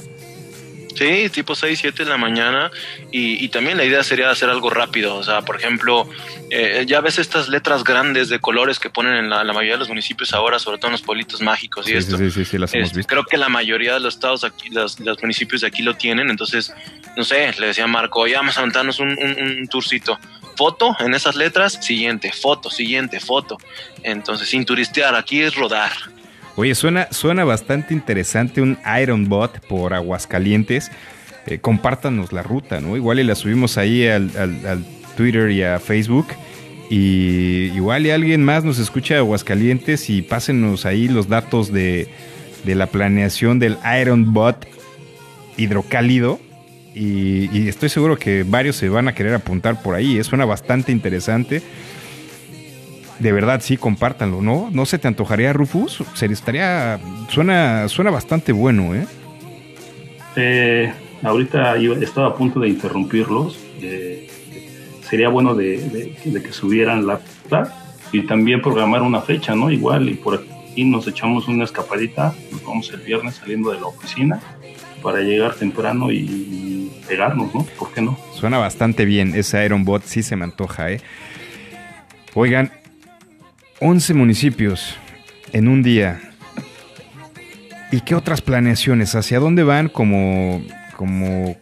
Sí, 0.97 1.29
tipo 1.29 1.53
6, 1.53 1.77
7 1.79 2.05
de 2.05 2.09
la 2.09 2.17
mañana. 2.17 2.71
Y, 3.11 3.47
también 3.49 3.77
la 3.77 3.85
idea 3.85 4.03
sería 4.03 4.31
hacer 4.31 4.49
algo 4.49 4.71
rápido. 4.71 5.15
O 5.15 5.23
sea, 5.23 5.41
por 5.43 5.55
ejemplo, 5.55 6.09
eh, 6.49 6.85
ya 6.87 7.01
ves 7.01 7.19
estas 7.19 7.49
letras 7.49 7.83
grandes 7.83 8.29
de 8.29 8.39
colores 8.39 8.79
que 8.79 8.89
ponen 8.89 9.13
en 9.13 9.29
la, 9.29 9.43
mayoría 9.45 9.73
de 9.73 9.79
los 9.79 9.89
municipios 9.89 10.33
ahora, 10.33 10.57
sobre 10.57 10.79
todo 10.79 10.87
en 10.87 10.93
los 10.93 11.03
pueblitos 11.03 11.41
mágicos 11.41 11.87
y 11.87 11.93
esto. 11.93 12.17
Sí, 12.17 12.31
sí, 12.31 12.45
sí, 12.45 12.57
las 12.57 12.73
hemos 12.73 12.93
visto. 12.93 13.07
Creo 13.07 13.23
que 13.25 13.37
la 13.37 13.49
mayoría 13.49 13.93
de 13.93 13.99
los 13.99 14.15
estados 14.15 14.43
aquí, 14.43 14.69
los, 14.69 14.99
municipios 15.21 15.61
de 15.61 15.67
aquí 15.67 15.83
lo 15.83 15.95
tienen. 15.95 16.31
Entonces, 16.31 16.73
no 17.15 17.23
sé, 17.23 17.53
le 17.59 17.67
decía 17.67 17.83
a 17.83 17.87
Marco, 17.87 18.25
ya 18.25 18.37
vamos 18.37 18.57
a 18.57 18.61
aventarnos 18.61 18.99
un, 18.99 19.09
un, 19.09 19.59
un 19.59 19.67
tourcito 19.67 20.17
foto 20.57 20.95
en 20.99 21.13
esas 21.13 21.35
letras, 21.35 21.77
siguiente, 21.81 22.31
foto, 22.33 22.69
siguiente, 22.69 23.19
foto. 23.19 23.57
Entonces, 24.03 24.49
sin 24.49 24.65
turistear, 24.65 25.15
aquí 25.15 25.41
es 25.41 25.55
rodar. 25.55 25.91
Oye, 26.55 26.73
suena, 26.73 27.07
suena 27.11 27.45
bastante 27.45 27.93
interesante 27.93 28.61
un 28.61 28.79
Iron 29.01 29.29
Bot 29.29 29.59
por 29.67 29.93
Aguascalientes. 29.93 30.91
Eh, 31.45 31.59
compártanos 31.59 32.33
la 32.33 32.41
ruta, 32.41 32.81
¿no? 32.81 32.97
Igual 32.97 33.19
y 33.19 33.23
la 33.23 33.35
subimos 33.35 33.77
ahí 33.77 34.07
al, 34.07 34.31
Twitter 35.15 35.51
y 35.51 35.63
a 35.63 35.79
Facebook. 35.79 36.27
Y 36.89 37.71
igual 37.75 38.05
y 38.05 38.11
alguien 38.11 38.43
más 38.43 38.63
nos 38.63 38.79
escucha 38.79 39.13
de 39.13 39.19
Aguascalientes 39.19 40.09
y 40.09 40.23
pásenos 40.23 40.85
ahí 40.85 41.07
los 41.07 41.29
datos 41.29 41.71
de, 41.71 42.09
de 42.63 42.75
la 42.75 42.87
planeación 42.87 43.59
del 43.59 43.77
Iron 44.01 44.33
Bot 44.33 44.67
hidrocálido 45.57 46.39
y, 46.97 47.67
estoy 47.67 47.89
seguro 47.89 48.17
que 48.17 48.43
varios 48.43 48.75
se 48.75 48.89
van 48.89 49.07
a 49.07 49.13
querer 49.13 49.33
apuntar 49.33 49.81
por 49.81 49.95
ahí. 49.95 50.23
Suena 50.23 50.45
bastante 50.45 50.91
interesante. 50.91 51.61
De 53.19 53.31
verdad, 53.31 53.61
sí, 53.63 53.77
compártanlo, 53.77 54.41
¿no? 54.41 54.69
¿No 54.71 54.85
se 54.85 54.99
te 54.99 55.07
antojaría, 55.07 55.53
Rufus? 55.53 56.03
Se 56.13 56.25
estaría. 56.27 56.99
Suena, 57.29 57.87
suena 57.87 58.11
bastante 58.11 58.51
bueno, 58.51 58.93
¿eh? 58.95 59.07
eh 60.35 60.93
ahorita 61.23 61.77
yo 61.77 61.93
estaba 61.93 62.27
a 62.27 62.35
punto 62.35 62.59
de 62.59 62.69
interrumpirlos. 62.69 63.57
Eh, 63.81 64.29
sería 65.01 65.29
bueno 65.29 65.55
de, 65.55 66.15
que 66.23 66.51
subieran 66.51 67.07
la 67.07 67.19
y 68.11 68.21
también 68.21 68.61
programar 68.61 69.01
una 69.01 69.21
fecha, 69.21 69.55
¿no? 69.55 69.69
Igual, 69.69 70.09
y 70.09 70.13
por 70.13 70.35
aquí 70.35 70.83
nos 70.85 71.07
echamos 71.07 71.47
una 71.47 71.63
escapadita. 71.63 72.35
Nos 72.51 72.63
vamos 72.63 72.91
el 72.93 73.01
viernes 73.01 73.35
saliendo 73.35 73.71
de 73.71 73.79
la 73.79 73.87
oficina 73.87 74.39
para 75.01 75.19
llegar 75.21 75.55
temprano 75.55 76.11
y 76.11 76.66
¿Por 77.77 77.93
qué 77.93 78.01
no? 78.01 78.17
Suena 78.33 78.57
bastante 78.57 79.05
bien 79.05 79.33
ese 79.35 79.63
Iron 79.65 79.85
Bot, 79.85 80.03
sí 80.03 80.23
se 80.23 80.35
me 80.35 80.43
antoja, 80.43 80.91
¿eh? 80.91 81.01
Oigan, 82.33 82.71
11 83.79 84.13
municipios 84.13 84.95
en 85.53 85.67
un 85.67 85.83
día. 85.83 86.19
¿Y 87.91 88.01
qué 88.01 88.15
otras 88.15 88.41
planeaciones? 88.41 89.15
¿Hacia 89.15 89.39
dónde 89.39 89.63
van 89.63 89.87
como, 89.87 90.61
como 90.95 91.57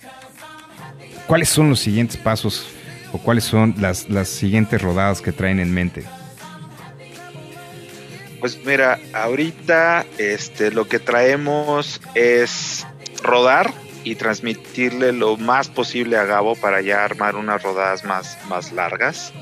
cuáles 1.27 1.49
son 1.49 1.69
los 1.69 1.79
siguientes 1.79 2.17
pasos 2.17 2.67
o 3.13 3.19
cuáles 3.19 3.43
son 3.43 3.75
las, 3.77 4.09
las 4.09 4.27
siguientes 4.27 4.81
rodadas 4.81 5.21
que 5.21 5.31
traen 5.31 5.59
en 5.59 5.73
mente? 5.73 6.03
Pues 8.39 8.59
mira, 8.65 8.99
ahorita 9.13 10.05
este, 10.17 10.71
lo 10.71 10.87
que 10.87 10.99
traemos 10.99 12.01
es 12.15 12.85
rodar 13.23 13.73
y 14.05 14.15
transmitirle 14.15 15.11
lo 15.11 15.35
más 15.35 15.67
posible 15.67 16.15
a 16.15 16.23
Gabo 16.23 16.55
para 16.55 16.79
ya 16.79 17.03
armar 17.03 17.35
unas 17.35 17.61
rodadas 17.61 18.05
más, 18.05 18.37
más 18.47 18.71
largas. 18.71 19.33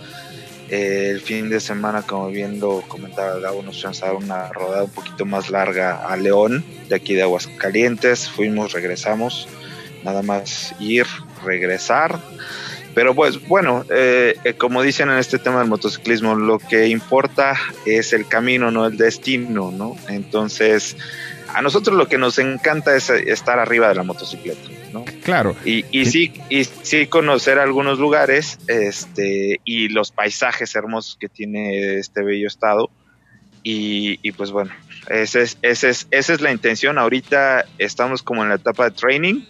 Eh, 0.70 1.10
el 1.12 1.22
fin 1.22 1.50
de 1.50 1.60
semana, 1.60 2.02
como 2.02 2.30
viendo, 2.30 2.82
comentaba 2.88 3.38
Gabo, 3.40 3.62
nos 3.62 3.80
fuimos 3.82 4.02
a 4.02 4.08
dar 4.08 4.16
una 4.16 4.48
rodada 4.54 4.86
un 4.86 4.90
poquito 4.90 5.26
más 5.26 5.50
larga 5.50 6.08
a 6.08 6.16
León, 6.16 6.64
de 6.88 6.96
aquí 6.96 7.14
de 7.14 7.24
Aguascalientes. 7.24 8.30
Fuimos, 8.30 8.72
regresamos, 8.72 9.50
nada 10.04 10.24
más 10.24 10.74
ir, 10.80 11.06
regresar. 11.44 12.20
Pero 12.96 13.14
pues 13.16 13.46
bueno, 13.48 13.86
eh, 13.90 14.38
eh, 14.46 14.54
como 14.54 14.82
dicen 14.82 15.10
en 15.10 15.18
este 15.18 15.40
tema 15.40 15.60
del 15.60 15.68
motociclismo, 15.68 16.36
lo 16.36 16.60
que 16.60 16.88
importa 16.88 17.58
es 17.86 18.14
el 18.14 18.28
camino, 18.28 18.72
no 18.72 18.86
el 18.86 18.98
destino, 18.98 19.72
¿no? 19.72 19.98
Entonces, 20.08 20.96
a 21.54 21.62
nosotros 21.62 21.98
lo 21.98 22.08
que 22.08 22.18
nos 22.18 22.40
encanta 22.40 22.96
es 22.96 23.10
estar 23.10 23.60
arriba 23.60 23.90
de 23.90 23.96
la 23.96 24.04
motocicleta, 24.04 24.70
¿no? 24.92 25.06
Claro. 25.24 25.56
Y, 25.66 25.86
y 25.92 26.06
sí, 26.06 26.34
y 26.50 26.64
sí 26.64 27.08
conocer 27.08 27.60
algunos 27.60 28.00
lugares, 28.00 28.60
este, 28.68 29.60
y 29.64 29.90
los 29.90 30.12
paisajes 30.12 30.76
hermosos 30.76 31.18
que 31.20 31.30
tiene 31.30 31.98
este 31.98 32.24
bello 32.24 32.48
estado. 32.48 32.90
Y, 33.64 34.20
y 34.22 34.34
pues 34.34 34.52
bueno, 34.52 34.72
ese 35.10 35.44
es, 35.44 35.58
ese 35.62 35.90
es, 35.90 36.08
esa 36.12 36.34
es 36.34 36.42
la 36.42 36.52
intención. 36.52 36.98
Ahorita 36.98 37.66
estamos 37.78 38.24
como 38.24 38.44
en 38.44 38.50
la 38.50 38.56
etapa 38.56 38.86
de 38.86 38.92
training 38.92 39.46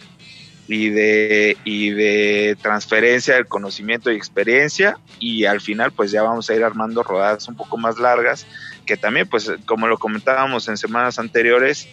y 0.66 0.88
de, 0.90 1.56
y 1.64 1.90
de 1.90 2.56
transferencia 2.60 3.34
del 3.34 3.46
conocimiento 3.46 4.10
y 4.10 4.16
experiencia 4.16 4.98
y 5.18 5.44
al 5.44 5.60
final 5.60 5.92
pues 5.92 6.10
ya 6.10 6.22
vamos 6.22 6.48
a 6.48 6.54
ir 6.54 6.64
armando 6.64 7.02
rodadas 7.02 7.46
un 7.48 7.56
poco 7.56 7.76
más 7.76 7.98
largas 7.98 8.46
que 8.84 8.96
también 8.96 9.28
pues 9.28 9.50
como 9.66 9.86
lo 9.86 9.98
comentábamos 9.98 10.68
en 10.68 10.76
semanas 10.76 11.18
anteriores 11.18 11.88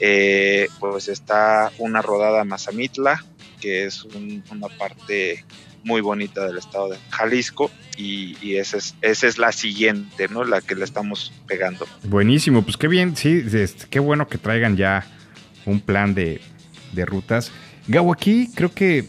eh, 0.00 0.68
pues 0.80 1.08
está 1.08 1.70
una 1.78 2.02
rodada 2.02 2.44
Mazamitla 2.44 3.24
que 3.60 3.84
es 3.84 4.04
una 4.04 4.68
parte 4.76 5.44
muy 5.84 6.00
bonita 6.00 6.46
del 6.46 6.58
estado 6.58 6.90
de 6.90 6.98
Jalisco 7.10 7.70
y, 7.96 8.56
esa, 8.56 8.78
es, 8.78 8.94
esa 9.02 9.26
es 9.26 9.38
la 9.38 9.52
siguiente, 9.52 10.28
¿no? 10.28 10.44
La 10.44 10.60
que 10.60 10.74
le 10.74 10.84
estamos 10.84 11.32
pegando. 11.46 11.86
Buenísimo, 12.04 12.62
pues 12.62 12.76
qué 12.76 12.88
bien, 12.88 13.16
sí, 13.16 13.44
qué 13.90 14.00
bueno 14.00 14.28
que 14.28 14.38
traigan 14.38 14.76
ya 14.76 15.06
un 15.66 15.80
plan 15.80 16.14
de, 16.14 16.40
de 16.92 17.04
rutas. 17.04 17.52
Gabo, 17.86 18.12
aquí 18.12 18.50
creo 18.54 18.72
que 18.72 19.06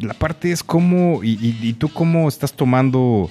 la 0.00 0.14
parte 0.14 0.52
es 0.52 0.62
cómo, 0.62 1.24
y, 1.24 1.38
y 1.40 1.72
tú 1.74 1.88
cómo 1.88 2.28
estás 2.28 2.52
tomando 2.52 3.30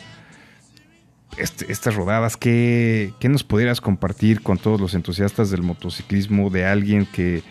este, 1.38 1.72
estas 1.72 1.96
rodadas, 1.96 2.38
¿qué, 2.38 3.14
¿qué, 3.20 3.30
nos 3.30 3.44
pudieras 3.44 3.82
compartir 3.82 4.42
con 4.42 4.58
todos 4.58 4.80
los 4.80 4.94
entusiastas 4.94 5.50
del 5.52 5.62
motociclismo, 5.62 6.50
de 6.50 6.66
alguien 6.66 7.06
que, 7.06 7.44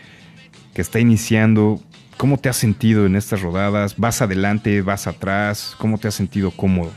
que 0.74 0.82
está 0.82 1.00
iniciando? 1.00 1.80
¿Cómo 2.16 2.38
te 2.38 2.48
has 2.48 2.56
sentido 2.56 3.06
en 3.06 3.16
estas 3.16 3.40
rodadas? 3.40 3.96
¿Vas 3.96 4.20
adelante? 4.20 4.82
¿Vas 4.82 5.06
atrás? 5.06 5.74
¿Cómo 5.78 5.98
te 5.98 6.08
has 6.08 6.14
sentido 6.14 6.50
cómodo? 6.50 6.92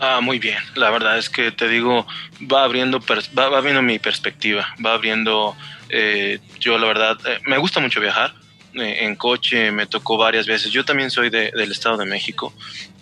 Ah, 0.00 0.20
muy 0.22 0.38
bien. 0.38 0.58
La 0.76 0.88
verdad 0.88 1.18
es 1.18 1.28
que 1.28 1.52
te 1.52 1.68
digo, 1.68 2.06
va 2.50 2.64
abriendo, 2.64 2.98
va, 3.00 3.48
va 3.50 3.58
abriendo 3.58 3.82
mi 3.82 3.98
perspectiva, 3.98 4.66
va 4.84 4.94
abriendo. 4.94 5.54
Eh, 5.90 6.38
yo, 6.58 6.78
la 6.78 6.86
verdad, 6.86 7.18
eh, 7.26 7.38
me 7.46 7.58
gusta 7.58 7.80
mucho 7.80 8.00
viajar. 8.00 8.32
Eh, 8.74 9.04
en 9.04 9.16
coche 9.16 9.70
me 9.72 9.86
tocó 9.86 10.16
varias 10.16 10.46
veces. 10.46 10.70
Yo 10.70 10.84
también 10.84 11.10
soy 11.10 11.30
de, 11.30 11.50
del 11.50 11.72
Estado 11.72 11.96
de 11.96 12.04
México 12.04 12.52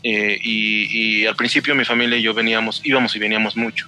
y, 0.02 1.20
y, 1.22 1.26
al 1.26 1.36
principio 1.36 1.74
mi 1.74 1.84
familia 1.84 2.16
y 2.16 2.22
yo 2.22 2.32
veníamos, 2.32 2.80
íbamos 2.84 3.14
y 3.16 3.18
veníamos 3.18 3.56
mucho. 3.56 3.86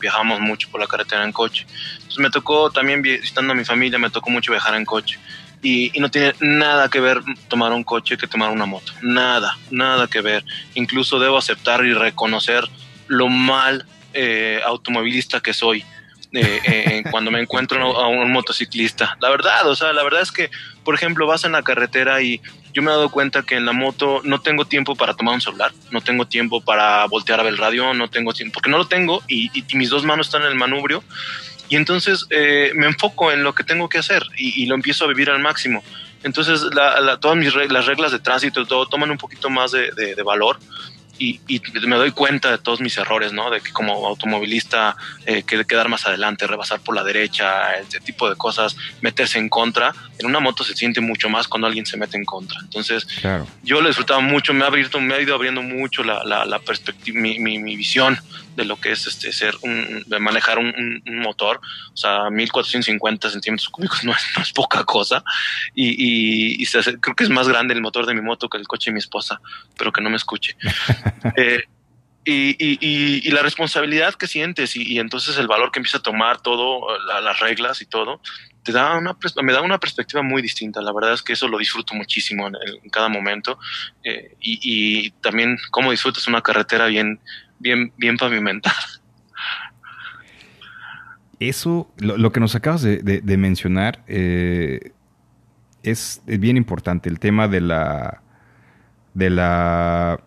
viajábamos 0.00 0.40
mucho 0.40 0.68
por 0.70 0.80
la 0.80 0.86
carretera 0.86 1.24
en 1.24 1.32
coche. 1.32 1.66
Entonces 1.96 2.18
me 2.18 2.30
tocó 2.30 2.70
también 2.70 3.02
visitando 3.02 3.52
a 3.52 3.56
mi 3.56 3.64
familia, 3.64 3.98
me 3.98 4.10
tocó 4.10 4.30
mucho 4.30 4.52
viajar 4.52 4.74
en 4.74 4.84
coche. 4.84 5.18
Y, 5.60 5.90
y, 5.96 6.00
no 6.00 6.10
tiene 6.10 6.34
nada 6.40 6.88
que 6.88 7.00
ver 7.00 7.20
tomar 7.48 7.72
un 7.72 7.82
coche 7.82 8.16
que 8.16 8.28
tomar 8.28 8.50
una 8.50 8.66
moto. 8.66 8.92
Nada, 9.02 9.56
nada 9.70 10.06
que 10.06 10.20
ver. 10.20 10.44
Incluso 10.74 11.18
debo 11.18 11.36
aceptar 11.36 11.84
y 11.84 11.94
reconocer 11.94 12.64
lo 13.08 13.28
mal 13.28 13.86
eh, 14.14 14.60
automovilista 14.64 15.40
que 15.40 15.52
soy. 15.52 15.84
Eh, 16.32 16.60
eh, 16.64 17.04
cuando 17.10 17.30
me 17.30 17.40
encuentro 17.40 17.98
a 17.98 18.06
un 18.08 18.30
motociclista. 18.30 19.16
La 19.20 19.30
verdad, 19.30 19.66
o 19.66 19.74
sea, 19.74 19.94
la 19.94 20.02
verdad 20.02 20.20
es 20.20 20.30
que, 20.30 20.50
por 20.84 20.94
ejemplo, 20.94 21.26
vas 21.26 21.44
en 21.44 21.52
la 21.52 21.62
carretera 21.62 22.20
y 22.20 22.42
yo 22.74 22.82
me 22.82 22.90
he 22.90 22.94
dado 22.94 23.10
cuenta 23.10 23.44
que 23.44 23.54
en 23.54 23.64
la 23.64 23.72
moto 23.72 24.20
no 24.24 24.40
tengo 24.40 24.66
tiempo 24.66 24.94
para 24.94 25.14
tomar 25.14 25.34
un 25.34 25.40
celular, 25.40 25.72
no 25.90 26.02
tengo 26.02 26.26
tiempo 26.26 26.60
para 26.60 27.06
voltear 27.06 27.40
a 27.40 27.44
ver 27.44 27.54
el 27.54 27.58
radio, 27.58 27.94
no 27.94 28.08
tengo 28.10 28.34
tiempo, 28.34 28.54
porque 28.54 28.68
no 28.68 28.76
lo 28.76 28.86
tengo 28.86 29.22
y, 29.26 29.50
y, 29.58 29.76
mis 29.76 29.88
dos 29.88 30.04
manos 30.04 30.26
están 30.26 30.42
en 30.42 30.48
el 30.48 30.54
manubrio 30.54 31.02
y 31.70 31.76
entonces 31.76 32.26
eh, 32.28 32.72
me 32.74 32.86
enfoco 32.86 33.32
en 33.32 33.42
lo 33.42 33.54
que 33.54 33.64
tengo 33.64 33.88
que 33.88 33.98
hacer 33.98 34.22
y, 34.36 34.66
lo 34.66 34.74
empiezo 34.74 35.06
a 35.06 35.08
vivir 35.08 35.30
al 35.30 35.40
máximo. 35.40 35.82
Entonces 36.24 36.60
la, 36.74 37.18
todas 37.18 37.38
mis 37.38 37.54
reglas, 37.54 37.72
las 37.72 37.86
reglas 37.86 38.12
de 38.12 38.18
tránsito 38.18 38.66
todo 38.66 38.86
toman 38.86 39.10
un 39.10 39.18
poquito 39.18 39.48
más 39.48 39.72
de 39.72 40.22
valor 40.24 40.58
y, 41.18 41.40
y, 41.46 41.60
me 41.86 41.96
doy 41.96 42.12
cuenta 42.12 42.50
de 42.50 42.58
todos 42.58 42.80
mis 42.80 42.96
errores, 42.96 43.32
¿no? 43.32 43.50
De 43.50 43.60
que 43.60 43.72
como 43.72 44.06
automovilista 44.06 44.96
eh, 45.26 45.42
que 45.42 45.64
quedar 45.64 45.88
más 45.88 46.06
adelante, 46.06 46.46
rebasar 46.46 46.80
por 46.80 46.94
la 46.94 47.04
derecha, 47.04 47.74
ese 47.74 48.00
tipo 48.00 48.28
de 48.28 48.36
cosas, 48.36 48.76
meterse 49.00 49.38
en 49.38 49.48
contra. 49.48 49.94
En 50.18 50.26
una 50.26 50.40
moto 50.40 50.64
se 50.64 50.74
siente 50.74 51.00
mucho 51.00 51.28
más 51.28 51.48
cuando 51.48 51.66
alguien 51.66 51.86
se 51.86 51.96
mete 51.96 52.16
en 52.16 52.24
contra. 52.24 52.60
Entonces, 52.60 53.04
claro. 53.04 53.46
yo 53.62 53.80
lo 53.80 53.88
disfrutaba 53.88 54.20
mucho, 54.20 54.52
me 54.54 54.64
ha, 54.64 54.68
abierto, 54.68 55.00
me 55.00 55.14
ha 55.14 55.20
ido 55.20 55.34
abriendo 55.34 55.62
mucho 55.62 56.02
la, 56.02 56.24
la, 56.24 56.44
la 56.44 56.58
perspectiva, 56.58 57.20
mi, 57.20 57.38
mi, 57.38 57.58
mi, 57.58 57.76
visión 57.76 58.18
de 58.58 58.64
lo 58.64 58.76
que 58.76 58.90
es 58.90 59.06
este 59.06 59.32
ser 59.32 59.54
un, 59.62 60.04
de 60.04 60.18
manejar 60.18 60.58
un, 60.58 61.02
motor, 61.06 61.60
o 61.92 61.96
sea, 61.96 62.28
1450 62.28 63.30
centímetros 63.30 63.68
cúbicos 63.68 64.04
no 64.04 64.12
es, 64.12 64.22
no 64.36 64.42
es 64.42 64.52
poca 64.52 64.84
cosa 64.84 65.22
y, 65.74 65.88
y, 65.88 66.60
y 66.60 66.66
se 66.66 66.78
hace, 66.78 66.98
creo 66.98 67.14
que 67.14 67.24
es 67.24 67.30
más 67.30 67.48
grande 67.48 67.72
el 67.72 67.80
motor 67.80 68.04
de 68.04 68.14
mi 68.14 68.20
moto 68.20 68.48
que 68.48 68.58
el 68.58 68.66
coche 68.66 68.90
de 68.90 68.94
mi 68.94 68.98
esposa, 68.98 69.40
pero 69.78 69.92
que 69.92 70.02
no 70.02 70.10
me 70.10 70.16
escuche. 70.16 70.56
eh, 71.36 71.62
y, 72.24 72.50
y, 72.58 73.26
y, 73.26 73.30
la 73.30 73.40
responsabilidad 73.40 74.14
que 74.14 74.26
sientes 74.26 74.76
y, 74.76 74.82
y, 74.82 74.98
entonces 74.98 75.38
el 75.38 75.46
valor 75.46 75.70
que 75.70 75.78
empieza 75.78 75.98
a 75.98 76.02
tomar 76.02 76.42
todo, 76.42 76.86
la, 77.06 77.22
las 77.22 77.40
reglas 77.40 77.80
y 77.80 77.86
todo, 77.86 78.20
te 78.68 78.72
da 78.72 78.98
una, 78.98 79.16
me 79.42 79.52
da 79.54 79.62
una 79.62 79.78
perspectiva 79.78 80.22
muy 80.22 80.42
distinta. 80.42 80.82
La 80.82 80.92
verdad 80.92 81.14
es 81.14 81.22
que 81.22 81.32
eso 81.32 81.48
lo 81.48 81.56
disfruto 81.56 81.94
muchísimo 81.94 82.48
en, 82.48 82.56
en 82.82 82.90
cada 82.90 83.08
momento 83.08 83.58
eh, 84.04 84.36
y, 84.40 85.10
también 85.22 85.56
cómo 85.70 85.90
disfrutas 85.90 86.28
una 86.28 86.42
carretera 86.42 86.84
bien, 86.86 87.18
bien, 87.58 87.92
bien 87.96 88.16
pavimentada. 88.16 88.76
Eso, 91.40 91.92
lo, 91.98 92.16
lo, 92.16 92.32
que 92.32 92.40
nos 92.40 92.54
acabas 92.56 92.82
de, 92.82 92.98
de, 92.98 93.36
mencionar, 93.36 94.02
eh, 94.08 94.92
es, 95.84 96.22
es, 96.26 96.40
bien 96.40 96.56
importante, 96.56 97.08
el 97.08 97.20
tema 97.20 97.46
de 97.46 97.60
la, 97.60 98.22
de 99.14 99.30
la, 99.30 100.20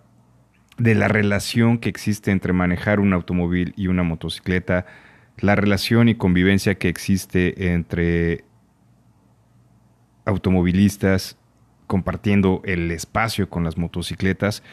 de 0.78 0.96
la 0.96 1.10
relación 1.10 1.80
que 1.80 1.90
existe 1.90 2.32
entre 2.32 2.54
manejar 2.54 3.02
un 3.02 3.12
automóvil 3.12 3.74
y 3.76 3.88
una 3.88 4.04
motocicleta, 4.04 4.86
la 5.38 5.56
relación 5.56 6.08
y 6.08 6.16
convivencia 6.16 6.76
que 6.76 6.88
existe 6.88 7.74
entre 7.74 8.46
automovilistas 10.24 11.38
compartiendo 11.88 12.62
el 12.64 12.90
espacio 12.90 13.50
con 13.50 13.66
las 13.66 13.78
motocicletas. 13.78 14.64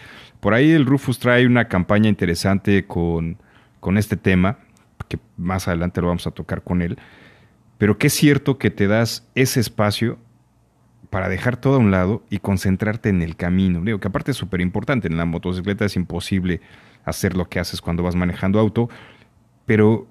Por 0.40 0.54
ahí 0.54 0.70
el 0.70 0.86
Rufus 0.86 1.18
trae 1.18 1.46
una 1.46 1.68
campaña 1.68 2.08
interesante 2.08 2.86
con, 2.86 3.38
con 3.80 3.98
este 3.98 4.16
tema, 4.16 4.58
que 5.08 5.18
más 5.36 5.68
adelante 5.68 6.00
lo 6.00 6.08
vamos 6.08 6.26
a 6.26 6.30
tocar 6.30 6.62
con 6.62 6.82
él, 6.82 6.98
pero 7.78 7.98
que 7.98 8.08
es 8.08 8.12
cierto 8.12 8.58
que 8.58 8.70
te 8.70 8.86
das 8.86 9.26
ese 9.34 9.60
espacio 9.60 10.18
para 11.10 11.28
dejar 11.28 11.56
todo 11.56 11.76
a 11.76 11.78
un 11.78 11.90
lado 11.90 12.22
y 12.28 12.38
concentrarte 12.38 13.08
en 13.08 13.22
el 13.22 13.36
camino. 13.36 13.80
Digo 13.82 13.98
que 13.98 14.08
aparte 14.08 14.32
es 14.32 14.36
súper 14.36 14.60
importante, 14.60 15.08
en 15.08 15.16
la 15.16 15.24
motocicleta 15.24 15.84
es 15.84 15.96
imposible 15.96 16.60
hacer 17.04 17.36
lo 17.36 17.48
que 17.48 17.60
haces 17.60 17.80
cuando 17.80 18.02
vas 18.02 18.14
manejando 18.14 18.58
auto, 18.58 18.90
pero 19.64 20.06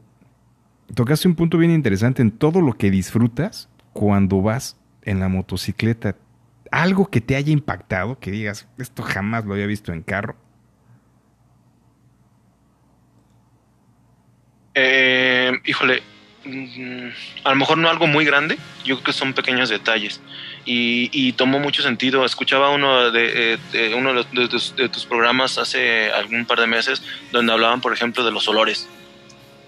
tocaste 0.93 1.27
un 1.27 1.35
punto 1.35 1.57
bien 1.57 1.71
interesante 1.71 2.21
en 2.21 2.31
todo 2.31 2.61
lo 2.61 2.73
que 2.73 2.89
disfrutas 2.89 3.69
cuando 3.93 4.41
vas 4.41 4.77
en 5.03 5.19
la 5.19 5.29
motocicleta. 5.29 6.15
Algo 6.71 7.09
que 7.09 7.21
te 7.21 7.35
haya 7.35 7.51
impactado, 7.51 8.19
que 8.19 8.31
digas, 8.31 8.67
esto 8.77 9.03
jamás 9.03 9.45
lo 9.45 9.53
había 9.53 9.65
visto 9.65 9.91
en 9.93 10.01
carro. 10.03 10.35
Eh, 14.73 15.59
híjole, 15.65 16.03
a 17.43 17.49
lo 17.49 17.55
mejor 17.55 17.77
no 17.77 17.89
algo 17.89 18.07
muy 18.07 18.25
grande, 18.25 18.57
yo 18.85 18.95
creo 18.95 19.05
que 19.05 19.13
son 19.13 19.33
pequeños 19.33 19.69
detalles. 19.69 20.21
Y, 20.65 21.09
y 21.11 21.33
tomó 21.33 21.59
mucho 21.59 21.81
sentido. 21.81 22.25
Escuchaba 22.25 22.69
uno 22.69 23.11
de, 23.11 23.57
de 23.71 23.95
uno 23.95 24.13
de, 24.13 24.47
tus, 24.47 24.75
de, 24.75 24.89
tus, 24.89 25.05
programas 25.05 25.57
hace 25.57 26.11
algún 26.11 26.45
par 26.45 26.59
de 26.59 26.67
meses 26.67 27.01
donde 27.31 27.53
hablaban, 27.53 27.81
por 27.81 27.93
ejemplo, 27.93 28.23
de 28.23 28.31
los 28.31 28.47
olores. 28.47 28.87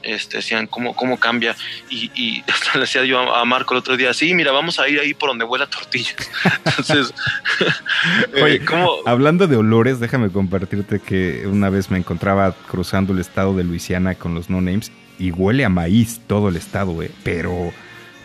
Este, 0.04 0.38
decían 0.38 0.68
cómo, 0.68 0.96
cómo 0.96 1.18
cambia. 1.20 1.56
Y, 1.90 2.12
y 2.16 2.44
hasta 2.52 2.72
le 2.76 2.82
decía 2.82 3.04
yo 3.06 3.20
a, 3.20 3.46
Marco 3.46 3.74
el 3.74 3.80
otro 3.80 3.98
día, 3.98 4.14
sí, 4.14 4.34
mira, 4.34 4.52
vamos 4.52 4.80
a 4.80 4.88
ir 4.88 5.00
ahí 5.00 5.14
por 5.14 5.30
donde 5.30 5.46
huele 5.46 5.68
tortilla. 5.68 6.12
Entonces, 6.66 7.14
eh, 8.36 8.66
hablando 9.06 9.48
de 9.48 9.56
olores, 9.56 10.00
déjame 10.00 10.30
compartirte 10.30 11.00
que 11.00 11.48
una 11.48 11.70
vez 11.70 11.92
me 11.92 11.98
encontraba 11.98 12.54
cruzando 12.68 13.14
el 13.14 13.20
estado 13.20 13.56
de 13.56 13.64
Luisiana 13.64 14.16
con 14.16 14.36
los 14.36 14.50
no 14.50 14.62
names 14.62 14.92
y 15.18 15.32
huele 15.32 15.66
a 15.66 15.70
maíz 15.70 16.22
todo 16.28 16.50
el 16.50 16.56
estado, 16.56 17.02
eh, 17.04 17.12
pero 17.24 17.74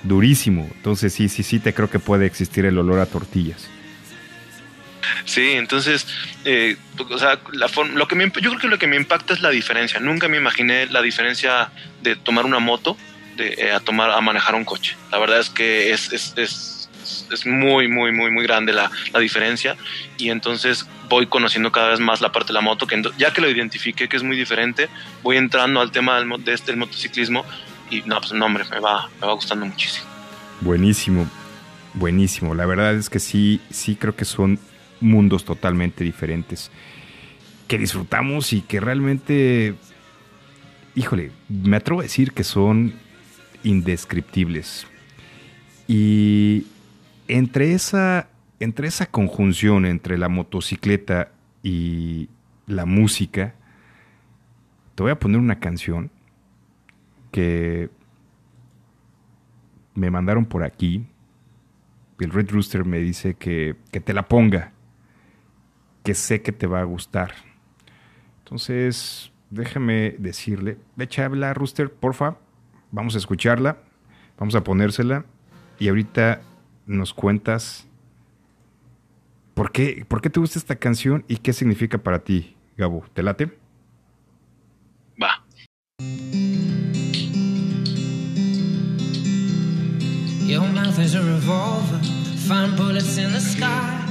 durísimo. 0.04 0.68
Entonces 0.76 1.12
sí, 1.12 1.28
sí, 1.28 1.42
sí, 1.42 1.58
te 1.58 1.74
creo 1.74 1.90
que 1.90 1.98
puede 1.98 2.26
existir 2.26 2.64
el 2.66 2.78
olor 2.78 3.00
a 3.00 3.06
tortillas. 3.06 3.68
Sí, 5.24 5.52
entonces, 5.52 6.06
eh, 6.44 6.76
o 6.98 7.18
sea, 7.18 7.38
lo 7.52 8.08
que 8.08 8.16
yo 8.40 8.50
creo 8.50 8.58
que 8.58 8.68
lo 8.68 8.78
que 8.78 8.86
me 8.86 8.96
impacta 8.96 9.34
es 9.34 9.40
la 9.40 9.50
diferencia. 9.50 10.00
Nunca 10.00 10.28
me 10.28 10.36
imaginé 10.36 10.86
la 10.86 11.02
diferencia 11.02 11.70
de 12.02 12.16
tomar 12.16 12.44
una 12.44 12.58
moto 12.58 12.96
de, 13.36 13.54
eh, 13.58 13.72
a 13.72 13.80
tomar 13.80 14.10
a 14.10 14.20
manejar 14.20 14.54
un 14.54 14.64
coche. 14.64 14.96
La 15.10 15.18
verdad 15.18 15.40
es 15.40 15.50
que 15.50 15.92
es, 15.92 16.12
es, 16.12 16.34
es, 16.36 16.88
es 17.32 17.46
muy, 17.46 17.88
muy, 17.88 18.12
muy, 18.12 18.30
muy 18.30 18.44
grande 18.44 18.72
la, 18.72 18.90
la, 19.12 19.20
diferencia. 19.20 19.76
Y 20.18 20.30
entonces 20.30 20.86
voy 21.08 21.26
conociendo 21.26 21.72
cada 21.72 21.90
vez 21.90 22.00
más 22.00 22.20
la 22.20 22.32
parte 22.32 22.48
de 22.48 22.54
la 22.54 22.60
moto, 22.60 22.86
que 22.86 23.02
ya 23.18 23.32
que 23.32 23.40
lo 23.40 23.50
identifiqué 23.50 24.08
que 24.08 24.16
es 24.16 24.22
muy 24.22 24.36
diferente, 24.36 24.88
voy 25.22 25.36
entrando 25.36 25.80
al 25.80 25.90
tema 25.90 26.18
del, 26.18 26.44
de 26.44 26.52
este, 26.52 26.70
el 26.70 26.76
motociclismo 26.76 27.44
y 27.90 28.02
no, 28.02 28.20
pues 28.20 28.32
no, 28.32 28.46
hombre, 28.46 28.64
me 28.70 28.80
va, 28.80 29.08
me 29.20 29.26
va 29.26 29.32
gustando 29.34 29.66
muchísimo. 29.66 30.06
Buenísimo, 30.60 31.28
buenísimo. 31.94 32.54
La 32.54 32.66
verdad 32.66 32.94
es 32.94 33.10
que 33.10 33.20
sí, 33.20 33.60
sí 33.70 33.96
creo 33.96 34.16
que 34.16 34.24
son 34.24 34.58
mundos 35.04 35.44
totalmente 35.44 36.02
diferentes 36.02 36.70
que 37.68 37.78
disfrutamos 37.78 38.52
y 38.52 38.60
que 38.62 38.80
realmente, 38.80 39.74
híjole, 40.94 41.30
me 41.48 41.76
atrevo 41.76 42.00
a 42.00 42.04
decir 42.04 42.32
que 42.32 42.44
son 42.44 42.94
indescriptibles. 43.62 44.86
Y 45.86 46.66
entre 47.28 47.72
esa, 47.72 48.28
entre 48.60 48.88
esa 48.88 49.06
conjunción 49.06 49.86
entre 49.86 50.18
la 50.18 50.28
motocicleta 50.28 51.30
y 51.62 52.28
la 52.66 52.84
música, 52.84 53.54
te 54.94 55.02
voy 55.02 55.12
a 55.12 55.18
poner 55.18 55.38
una 55.38 55.58
canción 55.58 56.10
que 57.32 57.90
me 59.94 60.10
mandaron 60.10 60.44
por 60.44 60.62
aquí. 60.62 61.06
El 62.20 62.30
Red 62.30 62.50
Rooster 62.50 62.84
me 62.84 62.98
dice 62.98 63.34
que, 63.34 63.74
que 63.90 64.00
te 64.00 64.14
la 64.14 64.28
ponga 64.28 64.73
que 66.04 66.14
sé 66.14 66.42
que 66.42 66.52
te 66.52 66.66
va 66.66 66.80
a 66.80 66.84
gustar. 66.84 67.34
Entonces, 68.44 69.32
déjame 69.50 70.14
decirle, 70.18 70.78
echa 70.98 71.24
habla, 71.24 71.54
Rooster, 71.54 71.90
porfa, 71.90 72.36
vamos 72.92 73.14
a 73.14 73.18
escucharla, 73.18 73.78
vamos 74.38 74.54
a 74.54 74.62
ponérsela 74.62 75.24
y 75.78 75.88
ahorita 75.88 76.42
nos 76.86 77.14
cuentas 77.14 77.88
por 79.54 79.72
qué, 79.72 80.04
por 80.06 80.20
qué 80.20 80.30
te 80.30 80.40
gusta 80.40 80.58
esta 80.58 80.76
canción 80.76 81.24
y 81.26 81.38
qué 81.38 81.52
significa 81.52 81.98
para 81.98 82.18
ti, 82.18 82.54
Gabo. 82.76 83.04
¿Te 83.14 83.22
late? 83.22 83.56
Va. 85.20 85.42
Your 90.46 90.68
mouth 90.68 90.98
is 90.98 91.14
a 91.14 91.22
revolver, 91.22 91.98
find 92.46 92.76
bullets 92.76 93.16
in 93.16 93.32
the 93.32 93.40
sky. 93.40 94.03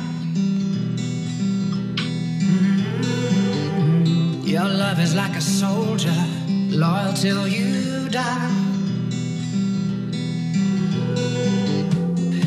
Your 4.54 4.70
love 4.70 4.99
is 4.99 5.16
like 5.16 5.36
a 5.36 5.41
soldier, 5.41 6.14
loyal 6.47 7.12
till 7.14 7.47
you 7.47 8.08
die. 8.08 8.51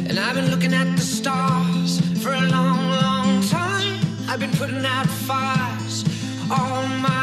And 0.09 0.17
I've 0.17 0.37
been 0.37 0.49
looking 0.53 0.73
at 0.73 0.95
the 0.95 1.03
stars 1.03 2.01
for 2.23 2.33
a 2.33 2.43
long, 2.43 2.91
long 2.91 3.43
time. 3.49 3.99
I've 4.29 4.39
been 4.39 4.53
putting 4.53 4.87
out 4.87 5.07
fires 5.07 6.05
all 6.49 6.87
my 6.87 7.16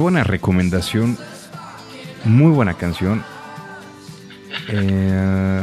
Qué 0.00 0.02
buena 0.02 0.24
recomendación. 0.24 1.18
Muy 2.24 2.52
buena 2.52 2.72
canción. 2.72 3.22
Eh, 4.70 5.62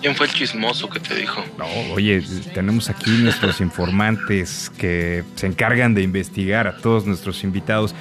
¿Quién 0.00 0.14
fue 0.14 0.26
el 0.26 0.32
chismoso 0.32 0.88
que 0.88 1.00
te 1.00 1.16
dijo? 1.16 1.42
No, 1.58 1.66
oye, 1.92 2.22
tenemos 2.54 2.88
aquí 2.88 3.10
nuestros 3.10 3.60
informantes 3.60 4.70
que 4.78 5.24
se 5.34 5.48
encargan 5.48 5.94
de 5.94 6.02
investigar 6.02 6.68
a 6.68 6.76
todos 6.76 7.06
nuestros 7.06 7.42
invitados. 7.42 7.92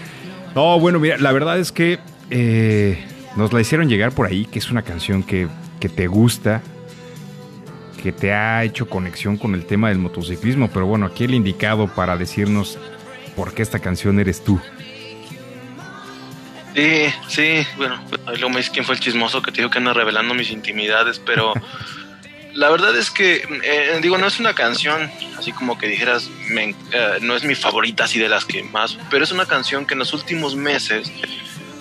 No, 0.53 0.79
bueno, 0.79 0.99
mira, 0.99 1.17
la 1.17 1.31
verdad 1.31 1.57
es 1.57 1.71
que 1.71 1.97
eh, 2.29 3.03
nos 3.35 3.51
la 3.51 3.59
hicieron 3.59 3.89
llegar 3.89 4.11
por 4.11 4.27
ahí, 4.27 4.45
que 4.45 4.59
es 4.59 4.69
una 4.69 4.83
canción 4.83 5.23
que, 5.23 5.47
que 5.79 5.89
te 5.89 6.05
gusta, 6.05 6.61
que 8.03 8.11
te 8.11 8.35
ha 8.35 8.63
hecho 8.63 8.87
conexión 8.87 9.35
con 9.35 9.55
el 9.55 9.65
tema 9.65 9.89
del 9.89 9.97
motociclismo, 9.97 10.69
pero 10.71 10.85
bueno, 10.85 11.07
aquí 11.07 11.23
el 11.23 11.33
indicado 11.33 11.87
para 11.87 12.17
decirnos 12.17 12.77
por 13.35 13.55
qué 13.55 13.63
esta 13.63 13.79
canción 13.79 14.19
eres 14.19 14.43
tú. 14.43 14.61
Sí, 16.75 17.13
sí, 17.27 17.67
bueno, 17.75 18.01
luego 18.27 18.49
me 18.49 18.57
dice 18.57 18.71
quién 18.71 18.85
fue 18.85 18.95
el 18.95 19.01
chismoso 19.01 19.41
que 19.41 19.51
te 19.51 19.57
dijo 19.57 19.69
que 19.69 19.79
anda 19.79 19.93
revelando 19.93 20.33
mis 20.33 20.51
intimidades, 20.51 21.19
pero 21.19 21.53
la 22.53 22.69
verdad 22.69 22.95
es 22.95 23.11
que, 23.11 23.43
eh, 23.63 23.99
digo, 24.01 24.17
no 24.17 24.27
es 24.27 24.39
una 24.39 24.53
canción 24.53 25.11
así 25.37 25.51
como 25.51 25.77
que 25.77 25.87
dijeras, 25.87 26.29
me, 26.49 26.75
eh, 26.91 27.17
no 27.21 27.35
es 27.35 27.43
mi 27.43 27.55
favorita 27.55 28.05
así 28.05 28.19
de 28.19 28.29
las 28.29 28.45
que 28.45 28.63
más, 28.63 28.97
pero 29.09 29.23
es 29.23 29.31
una 29.31 29.45
canción 29.45 29.85
que 29.85 29.95
en 29.95 29.99
los 29.99 30.13
últimos 30.13 30.55
meses 30.55 31.11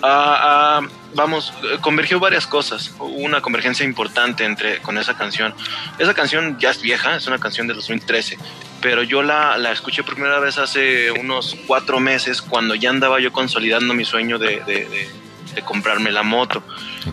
ha, 0.03 0.81
vamos, 1.15 1.53
convergió 1.81 2.21
varias 2.21 2.47
cosas. 2.47 2.95
Hubo 2.99 3.07
una 3.07 3.41
convergencia 3.41 3.85
importante 3.85 4.45
entre 4.45 4.79
con 4.79 4.99
esa 4.99 5.17
canción. 5.17 5.55
Esa 5.99 6.15
canción 6.15 6.59
ya 6.59 6.71
es 6.71 6.81
vieja, 6.81 7.17
es 7.17 7.27
una 7.27 7.39
canción 7.39 7.67
de 7.67 7.75
2013, 7.75 8.39
pero 8.81 9.03
yo 9.03 9.23
la, 9.23 9.59
la 9.59 9.73
escuché 9.73 10.03
por 10.03 10.15
primera 10.15 10.41
vez 10.41 10.59
hace 10.59 11.11
unos 11.11 11.57
cuatro 11.67 12.01
meses 12.01 12.41
cuando 12.41 12.75
ya 12.75 12.91
andaba 12.91 13.21
yo 13.21 13.33
consolidando 13.33 13.95
mi 13.95 14.05
sueño 14.05 14.39
de, 14.39 14.61
de, 14.61 15.09
comprarme 15.65 16.11
la 16.11 16.23
moto. 16.23 16.63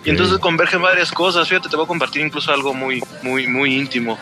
Y 0.06 0.12
entonces 0.12 0.38
convergen 0.38 0.82
varias 0.82 1.12
cosas. 1.12 1.48
Fíjate, 1.50 1.70
te 1.70 1.76
voy 1.76 1.86
a 1.86 1.88
compartir 1.88 2.22
incluso 2.22 2.54
algo 2.54 2.74
muy, 2.74 3.04
muy, 3.24 3.48
muy 3.48 3.76
íntimo. 3.76 4.18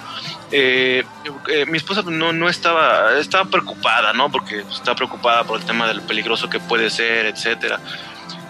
Eh, 0.51 1.03
eh, 1.49 1.65
mi 1.67 1.77
esposa 1.77 2.01
no, 2.01 2.31
no 2.31 2.49
estaba, 2.49 3.19
estaba 3.19 3.45
preocupada, 3.45 4.13
¿no? 4.13 4.31
Porque 4.31 4.61
está 4.61 4.95
preocupada 4.95 5.43
por 5.43 5.59
el 5.59 5.65
tema 5.65 5.87
del 5.87 6.01
peligroso 6.01 6.49
que 6.49 6.59
puede 6.59 6.89
ser, 6.89 7.25
etcétera. 7.25 7.79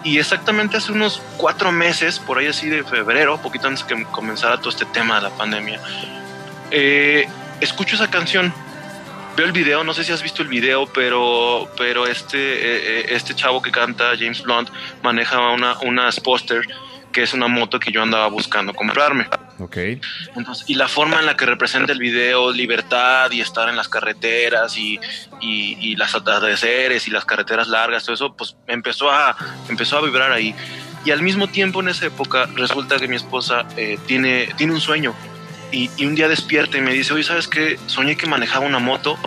Y 0.06 0.18
exactamente 0.18 0.76
hace 0.76 0.92
unos 0.92 1.20
cuatro 1.36 1.72
meses, 1.72 2.20
por 2.20 2.38
ahí 2.38 2.46
así 2.46 2.68
de 2.68 2.84
febrero, 2.84 3.38
poquito 3.42 3.66
antes 3.66 3.82
que 3.82 4.04
comenzara 4.04 4.58
todo 4.58 4.70
este 4.70 4.84
tema 4.84 5.16
de 5.16 5.22
la 5.22 5.30
pandemia, 5.30 5.80
eh, 6.70 7.28
escucho 7.60 7.96
esa 7.96 8.08
canción, 8.08 8.54
veo 9.36 9.46
el 9.46 9.52
video, 9.52 9.84
no 9.84 9.92
sé 9.94 10.04
si 10.04 10.12
has 10.12 10.22
visto 10.22 10.42
el 10.42 10.48
video, 10.48 10.86
pero, 10.86 11.70
pero 11.76 12.06
este, 12.06 12.38
eh, 12.38 13.00
eh, 13.00 13.06
este 13.10 13.34
chavo 13.34 13.60
que 13.60 13.70
canta, 13.70 14.12
James 14.18 14.42
Blunt, 14.42 14.70
maneja 15.02 15.38
una, 15.50 15.78
unas 15.80 16.18
póster 16.20 16.66
que 17.12 17.22
es 17.22 17.32
una 17.32 17.48
moto 17.48 17.80
que 17.80 17.90
yo 17.90 18.02
andaba 18.02 18.28
buscando 18.28 18.74
comprarme. 18.74 19.26
Ok. 19.58 19.76
Entonces, 20.36 20.68
y 20.68 20.74
la 20.74 20.86
forma 20.86 21.18
en 21.18 21.24
la 21.24 21.34
que 21.34 21.46
representa 21.46 21.92
el 21.92 21.98
video, 21.98 22.52
libertad 22.52 23.30
y 23.30 23.40
estar 23.40 23.70
en 23.70 23.76
las 23.76 23.88
carreteras 23.88 24.76
y, 24.76 25.00
y, 25.40 25.78
y 25.80 25.96
las 25.96 26.14
atardeceres 26.14 27.08
y 27.08 27.10
las 27.10 27.24
carreteras 27.24 27.68
largas, 27.68 28.04
todo 28.04 28.14
eso, 28.14 28.36
pues 28.36 28.54
empezó 28.66 29.10
a, 29.10 29.34
empezó 29.70 29.96
a 29.96 30.02
vibrar 30.02 30.30
ahí. 30.30 30.54
Y 31.06 31.10
al 31.10 31.22
mismo 31.22 31.48
tiempo 31.48 31.80
en 31.80 31.88
esa 31.88 32.04
época 32.04 32.50
resulta 32.54 32.98
que 32.98 33.08
mi 33.08 33.16
esposa 33.16 33.66
eh, 33.78 33.98
tiene, 34.06 34.50
tiene 34.58 34.74
un 34.74 34.80
sueño 34.80 35.14
y, 35.72 35.90
y, 35.96 36.06
un 36.06 36.14
día 36.14 36.28
despierta 36.28 36.78
y 36.78 36.80
me 36.80 36.92
dice, 36.92 37.12
oye, 37.12 37.24
¿sabes 37.24 37.48
qué? 37.48 37.78
Soñé 37.86 38.16
que 38.16 38.26
manejaba 38.26 38.66
una 38.66 38.78
moto 38.78 39.18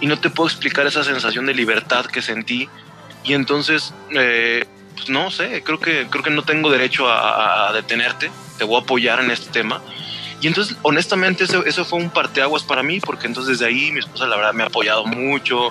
y 0.00 0.06
no 0.06 0.18
te 0.18 0.30
puedo 0.30 0.48
explicar 0.48 0.86
esa 0.86 1.04
sensación 1.04 1.46
de 1.46 1.54
libertad 1.54 2.06
que 2.06 2.22
sentí. 2.22 2.68
Y 3.24 3.34
entonces 3.34 3.94
eh, 4.14 4.64
pues 4.94 5.08
no 5.10 5.30
sé, 5.30 5.62
creo 5.64 5.80
que, 5.80 6.06
creo 6.08 6.22
que 6.22 6.30
no 6.30 6.42
tengo 6.42 6.70
derecho 6.70 7.08
a, 7.08 7.72
detenerte, 7.72 8.30
te 8.58 8.64
voy 8.64 8.76
a 8.76 8.82
apoyar 8.82 9.20
en 9.20 9.30
este 9.30 9.50
tema. 9.50 9.82
Y 10.40 10.48
entonces, 10.48 10.76
honestamente, 10.82 11.44
eso, 11.44 11.64
eso, 11.64 11.84
fue 11.84 12.00
un 12.00 12.10
parteaguas 12.10 12.64
para 12.64 12.82
mí, 12.82 12.98
porque 13.00 13.28
entonces 13.28 13.58
desde 13.58 13.72
ahí 13.72 13.92
mi 13.92 14.00
esposa, 14.00 14.26
la 14.26 14.36
verdad, 14.36 14.52
me 14.52 14.64
ha 14.64 14.66
apoyado 14.66 15.04
mucho, 15.06 15.70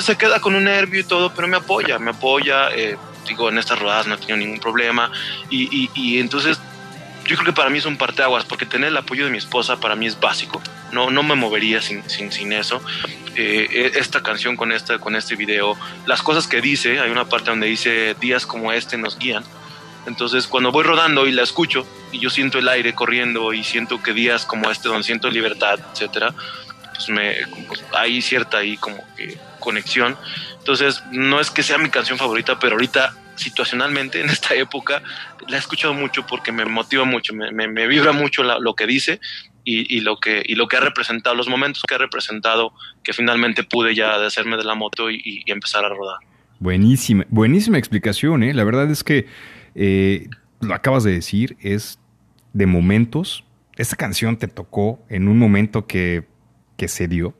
se 0.00 0.16
queda 0.16 0.40
con 0.40 0.56
un 0.56 0.64
nervio 0.64 1.00
y 1.00 1.04
todo, 1.04 1.32
pero 1.32 1.46
me 1.46 1.56
apoya, 1.56 1.98
me 1.98 2.10
apoya. 2.10 2.68
Eh, 2.74 2.96
digo, 3.28 3.48
en 3.48 3.58
estas 3.58 3.78
rodadas 3.78 4.06
no 4.06 4.14
he 4.14 4.18
tenido 4.18 4.38
ningún 4.38 4.58
problema. 4.58 5.12
Y, 5.50 5.88
y, 5.94 6.18
entonces, 6.18 6.58
yo 7.28 7.36
creo 7.36 7.44
que 7.44 7.52
para 7.52 7.68
mí 7.68 7.76
es 7.76 7.84
un 7.84 7.98
parteaguas, 7.98 8.46
porque 8.46 8.64
tener 8.64 8.88
el 8.88 8.96
apoyo 8.96 9.26
de 9.26 9.30
mi 9.30 9.36
esposa 9.36 9.78
para 9.78 9.94
mí 9.94 10.06
es 10.06 10.18
básico. 10.18 10.62
No, 10.92 11.10
no 11.10 11.22
me 11.22 11.34
movería 11.34 11.82
sin, 11.82 12.08
sin, 12.08 12.32
sin 12.32 12.54
eso. 12.54 12.80
Eh, 13.36 13.68
e, 13.70 13.98
esta 13.98 14.22
canción 14.22 14.56
con, 14.56 14.72
esta, 14.72 14.98
con 14.98 15.14
este 15.14 15.36
video, 15.36 15.76
las 16.06 16.22
cosas 16.22 16.48
que 16.48 16.62
dice, 16.62 17.00
hay 17.00 17.10
una 17.10 17.26
parte 17.26 17.50
donde 17.50 17.66
dice, 17.66 18.16
días 18.18 18.46
como 18.46 18.72
este 18.72 18.96
nos 18.96 19.18
guían. 19.18 19.44
Entonces, 20.06 20.46
cuando 20.46 20.72
voy 20.72 20.84
rodando 20.84 21.26
y 21.26 21.32
la 21.32 21.42
escucho, 21.42 21.86
y 22.12 22.18
yo 22.18 22.30
siento 22.30 22.58
el 22.58 22.66
aire 22.66 22.94
corriendo 22.94 23.52
y 23.52 23.62
siento 23.62 24.02
que 24.02 24.14
días 24.14 24.46
como 24.46 24.70
este, 24.70 24.88
donde 24.88 25.04
siento 25.04 25.28
libertad, 25.28 25.78
etcétera, 25.92 26.32
pues 26.94 27.10
me, 27.10 27.36
pues 27.66 27.84
hay 27.94 28.22
cierta 28.22 28.56
ahí 28.56 28.78
como 28.78 29.04
que 29.18 29.36
conexión. 29.60 30.16
Entonces, 30.60 31.02
no 31.10 31.40
es 31.40 31.50
que 31.50 31.62
sea 31.62 31.76
mi 31.76 31.90
canción 31.90 32.16
favorita, 32.16 32.58
pero 32.58 32.76
ahorita 32.76 33.14
situacionalmente 33.38 34.20
en 34.20 34.28
esta 34.30 34.54
época 34.54 35.02
la 35.48 35.56
he 35.56 35.58
escuchado 35.58 35.94
mucho 35.94 36.26
porque 36.26 36.52
me 36.52 36.64
motiva 36.64 37.04
mucho, 37.04 37.34
me, 37.34 37.86
vibra 37.86 38.12
mucho 38.12 38.42
lo 38.42 38.74
que 38.74 38.86
dice 38.86 39.20
y, 39.64 40.00
lo 40.00 40.18
que, 40.18 40.42
ha 40.76 40.80
representado, 40.80 41.36
los 41.36 41.48
momentos 41.48 41.82
que 41.82 41.94
ha 41.94 41.98
representado, 41.98 42.72
que 43.02 43.12
finalmente 43.12 43.64
pude 43.64 43.94
ya 43.94 44.14
hacerme 44.24 44.56
de 44.56 44.64
la 44.64 44.74
moto 44.74 45.10
y, 45.10 45.42
empezar 45.46 45.84
a 45.84 45.90
rodar. 45.90 46.18
Buenísima, 46.58 47.26
buenísima 47.28 47.78
explicación, 47.78 48.42
¿eh? 48.42 48.54
La 48.54 48.64
verdad 48.64 48.90
es 48.90 49.04
que 49.04 49.26
eh, 49.74 50.26
lo 50.60 50.74
acabas 50.74 51.04
de 51.04 51.12
decir, 51.12 51.56
es 51.60 52.00
de 52.52 52.66
momentos. 52.66 53.44
Esta 53.76 53.96
canción 53.96 54.38
te 54.38 54.48
tocó 54.48 55.04
en 55.08 55.28
un 55.28 55.38
momento 55.38 55.86
que 55.86 56.24
se 56.86 57.06
dio. 57.06 57.34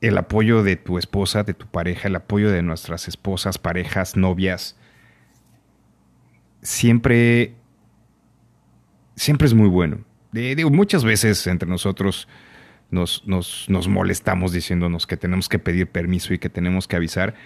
El 0.00 0.16
apoyo 0.16 0.62
de 0.62 0.76
tu 0.76 0.98
esposa, 0.98 1.42
de 1.42 1.54
tu 1.54 1.66
pareja, 1.66 2.08
el 2.08 2.16
apoyo 2.16 2.50
de 2.50 2.62
nuestras 2.62 3.08
esposas, 3.08 3.58
parejas, 3.58 4.16
novias, 4.16 4.76
siempre, 6.62 7.54
siempre 9.16 9.46
es 9.46 9.54
muy 9.54 9.68
bueno. 9.68 10.04
Digo, 10.32 10.70
muchas 10.70 11.04
veces 11.04 11.46
entre 11.46 11.68
nosotros 11.68 12.28
nos, 12.90 13.26
nos, 13.26 13.66
nos, 13.68 13.88
molestamos 13.88 14.52
diciéndonos 14.52 15.06
que 15.06 15.16
tenemos 15.16 15.48
que 15.48 15.58
pedir 15.58 15.88
permiso 15.88 16.32
y 16.32 16.38
que 16.38 16.48
tenemos 16.48 16.88
que 16.88 16.96
avisar. 16.96 17.34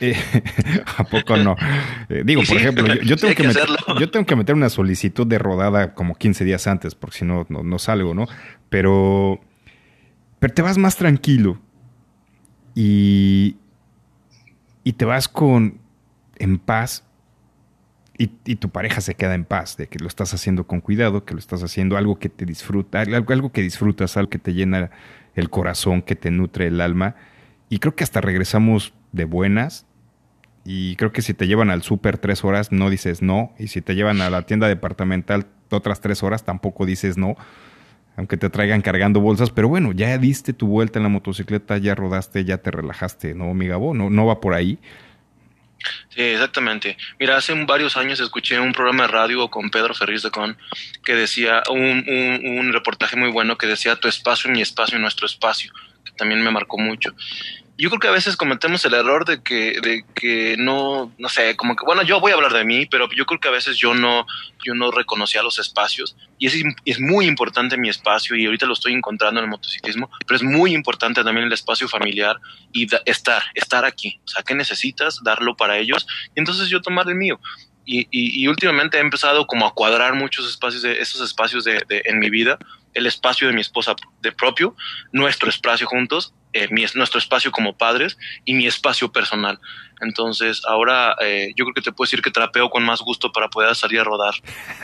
Eh, 0.00 0.16
¿A 0.96 1.04
poco 1.04 1.36
no? 1.36 1.54
Eh, 2.08 2.22
digo, 2.24 2.42
por 2.42 2.56
ejemplo, 2.56 2.84
yo, 3.02 3.16
tengo 3.16 3.34
que, 3.36 3.46
meter, 3.46 3.68
yo 4.00 4.10
tengo 4.10 4.26
que 4.26 4.34
meter 4.34 4.56
una 4.56 4.68
solicitud 4.68 5.24
de 5.26 5.38
rodada 5.38 5.94
como 5.94 6.16
15 6.16 6.44
días 6.44 6.66
antes, 6.66 6.96
porque 6.96 7.18
si 7.18 7.24
no, 7.24 7.46
no, 7.48 7.78
salgo, 7.78 8.12
¿no? 8.12 8.26
Pero, 8.68 9.40
pero 10.40 10.54
te 10.54 10.62
vas 10.62 10.76
más 10.76 10.96
tranquilo 10.96 11.60
y, 12.74 13.56
y 14.84 14.92
te 14.94 15.04
vas 15.04 15.28
con 15.28 15.78
en 16.36 16.58
paz 16.58 17.04
y, 18.18 18.56
tu 18.56 18.68
pareja 18.68 19.00
se 19.00 19.14
queda 19.14 19.34
en 19.34 19.44
paz 19.44 19.76
de 19.76 19.88
que 19.88 19.98
lo 19.98 20.06
estás 20.06 20.32
haciendo 20.34 20.66
con 20.66 20.80
cuidado, 20.80 21.24
que 21.24 21.34
lo 21.34 21.40
estás 21.40 21.62
haciendo 21.62 21.96
algo 21.96 22.18
que 22.18 22.28
te 22.28 22.44
disfruta, 22.44 23.00
algo, 23.00 23.32
algo 23.32 23.52
que 23.52 23.62
disfrutas, 23.62 24.16
algo 24.16 24.30
que 24.30 24.38
te 24.38 24.54
llena 24.54 24.90
el 25.34 25.50
corazón, 25.50 26.02
que 26.02 26.14
te 26.14 26.30
nutre 26.30 26.68
el 26.68 26.80
alma. 26.80 27.16
Y 27.68 27.78
creo 27.78 27.96
que 27.96 28.04
hasta 28.04 28.20
regresamos 28.20 28.92
de 29.12 29.24
buenas. 29.24 29.86
Y 30.64 30.94
creo 30.96 31.10
que 31.10 31.22
si 31.22 31.34
te 31.34 31.48
llevan 31.48 31.70
al 31.70 31.82
súper 31.82 32.18
tres 32.18 32.44
horas, 32.44 32.70
no 32.70 32.90
dices 32.90 33.22
no. 33.22 33.52
Y 33.58 33.68
si 33.68 33.80
te 33.80 33.94
llevan 33.94 34.20
a 34.20 34.30
la 34.30 34.42
tienda 34.42 34.68
departamental 34.68 35.46
otras 35.70 36.00
tres 36.00 36.22
horas, 36.22 36.44
tampoco 36.44 36.86
dices 36.86 37.16
no. 37.16 37.36
Aunque 38.16 38.36
te 38.36 38.50
traigan 38.50 38.82
cargando 38.82 39.20
bolsas. 39.20 39.50
Pero 39.50 39.68
bueno, 39.68 39.92
ya 39.92 40.16
diste 40.18 40.52
tu 40.52 40.66
vuelta 40.66 40.98
en 40.98 41.04
la 41.04 41.08
motocicleta, 41.08 41.78
ya 41.78 41.94
rodaste, 41.94 42.44
ya 42.44 42.58
te 42.58 42.70
relajaste, 42.70 43.34
¿no, 43.34 43.52
mi 43.54 43.68
Gabo? 43.68 43.94
No, 43.94 44.10
no 44.10 44.26
va 44.26 44.40
por 44.40 44.54
ahí. 44.54 44.78
Sí, 46.10 46.22
exactamente. 46.22 46.96
Mira, 47.18 47.36
hace 47.36 47.52
varios 47.64 47.96
años 47.96 48.20
escuché 48.20 48.60
un 48.60 48.72
programa 48.72 49.04
de 49.04 49.08
radio 49.08 49.48
con 49.48 49.70
Pedro 49.70 49.94
Ferriz 49.94 50.22
de 50.22 50.30
Con 50.30 50.56
que 51.04 51.14
decía, 51.14 51.62
un, 51.70 52.04
un, 52.06 52.72
reportaje 52.72 53.16
muy 53.16 53.30
bueno 53.30 53.56
que 53.56 53.66
decía 53.66 53.96
tu 53.96 54.08
espacio, 54.08 54.50
mi 54.50 54.60
espacio, 54.60 54.98
nuestro 54.98 55.26
espacio, 55.26 55.72
que 56.04 56.12
también 56.12 56.42
me 56.42 56.50
marcó 56.50 56.78
mucho 56.78 57.14
yo 57.78 57.88
creo 57.88 58.00
que 58.00 58.08
a 58.08 58.12
veces 58.12 58.36
cometemos 58.36 58.84
el 58.84 58.94
error 58.94 59.24
de 59.24 59.42
que, 59.42 59.80
de 59.80 60.04
que 60.14 60.56
no, 60.58 61.12
no 61.18 61.28
sé, 61.28 61.56
como 61.56 61.74
que, 61.74 61.84
bueno, 61.84 62.02
yo 62.02 62.20
voy 62.20 62.32
a 62.32 62.34
hablar 62.34 62.52
de 62.52 62.64
mí, 62.64 62.86
pero 62.86 63.08
yo 63.16 63.24
creo 63.24 63.40
que 63.40 63.48
a 63.48 63.52
veces 63.52 63.76
yo 63.78 63.94
no, 63.94 64.26
yo 64.64 64.74
no 64.74 64.90
reconocía 64.90 65.42
los 65.42 65.58
espacios 65.58 66.16
y 66.38 66.48
es, 66.48 66.62
es 66.84 67.00
muy 67.00 67.26
importante 67.26 67.78
mi 67.78 67.88
espacio 67.88 68.36
y 68.36 68.44
ahorita 68.44 68.66
lo 68.66 68.74
estoy 68.74 68.92
encontrando 68.92 69.40
en 69.40 69.44
el 69.44 69.50
motociclismo, 69.50 70.10
pero 70.26 70.36
es 70.36 70.42
muy 70.42 70.74
importante 70.74 71.24
también 71.24 71.46
el 71.46 71.52
espacio 71.52 71.88
familiar 71.88 72.38
y 72.72 72.86
estar, 73.06 73.42
estar 73.54 73.84
aquí. 73.84 74.20
O 74.24 74.28
sea, 74.28 74.42
¿qué 74.42 74.54
necesitas? 74.54 75.20
Darlo 75.24 75.56
para 75.56 75.78
ellos 75.78 76.06
y 76.36 76.40
entonces 76.40 76.68
yo 76.68 76.82
tomar 76.82 77.08
el 77.08 77.14
mío. 77.14 77.40
Y, 77.84 78.06
y, 78.12 78.46
últimamente 78.46 78.98
he 78.98 79.00
empezado 79.00 79.44
como 79.48 79.66
a 79.66 79.74
cuadrar 79.74 80.14
muchos 80.14 80.48
espacios 80.48 80.82
de 80.82 81.00
esos 81.00 81.20
espacios 81.20 81.64
de, 81.64 81.82
de, 81.88 82.00
en 82.04 82.20
mi 82.20 82.30
vida 82.30 82.56
el 82.94 83.06
espacio 83.06 83.48
de 83.48 83.54
mi 83.54 83.60
esposa 83.60 83.96
de 84.20 84.30
propio 84.30 84.76
nuestro 85.10 85.50
espacio 85.50 85.88
juntos 85.88 86.32
eh, 86.52 86.68
mi, 86.70 86.84
nuestro 86.94 87.18
espacio 87.18 87.50
como 87.50 87.76
padres 87.76 88.18
y 88.44 88.54
mi 88.54 88.66
espacio 88.66 89.10
personal. 89.10 89.58
Entonces, 90.02 90.62
ahora 90.68 91.16
eh, 91.22 91.52
yo 91.56 91.64
creo 91.64 91.74
que 91.74 91.80
te 91.80 91.92
puedo 91.92 92.06
decir 92.06 92.20
que 92.20 92.30
trapeo 92.30 92.68
con 92.68 92.84
más 92.84 93.00
gusto 93.00 93.32
para 93.32 93.48
poder 93.48 93.74
salir 93.74 94.00
a 94.00 94.04
rodar. 94.04 94.34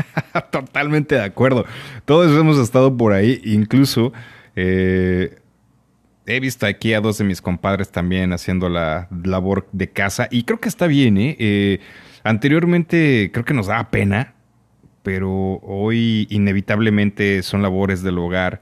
Totalmente 0.51 1.17
de 1.17 1.25
acuerdo. 1.25 1.67
Todos 2.05 2.31
hemos 2.39 2.59
estado 2.59 2.97
por 2.97 3.13
ahí, 3.13 3.41
incluso 3.45 4.13
eh, 4.57 5.39
he 6.27 6.41
visto 6.41 6.67
aquí 6.67 6.95
a 6.95 7.01
dos 7.01 7.19
de 7.19 7.25
mis 7.25 7.43
compadres 7.43 7.91
también 7.91 8.33
haciendo 8.33 8.69
la 8.69 9.09
labor 9.25 9.69
de 9.73 9.91
casa 9.91 10.29
y 10.31 10.45
creo 10.45 10.61
que 10.61 10.69
está 10.69 10.87
bien. 10.87 11.19
¿eh? 11.19 11.81
anteriormente 12.25 13.31
creo 13.33 13.45
que 13.45 13.55
nos 13.55 13.67
daba 13.67 13.91
pena, 13.91 14.35
pero 15.03 15.31
hoy 15.63 16.27
inevitablemente 16.31 17.43
son 17.43 17.61
labores 17.61 18.03
del 18.03 18.19
hogar 18.19 18.61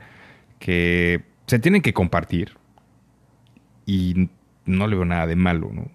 que 0.58 1.22
se 1.46 1.58
tienen 1.58 1.82
que 1.82 1.92
compartir 1.92 2.56
y 3.86 4.28
no 4.66 4.88
le 4.88 4.96
veo 4.96 5.04
nada 5.04 5.26
de 5.26 5.36
malo, 5.36 5.70
¿no? 5.72 5.88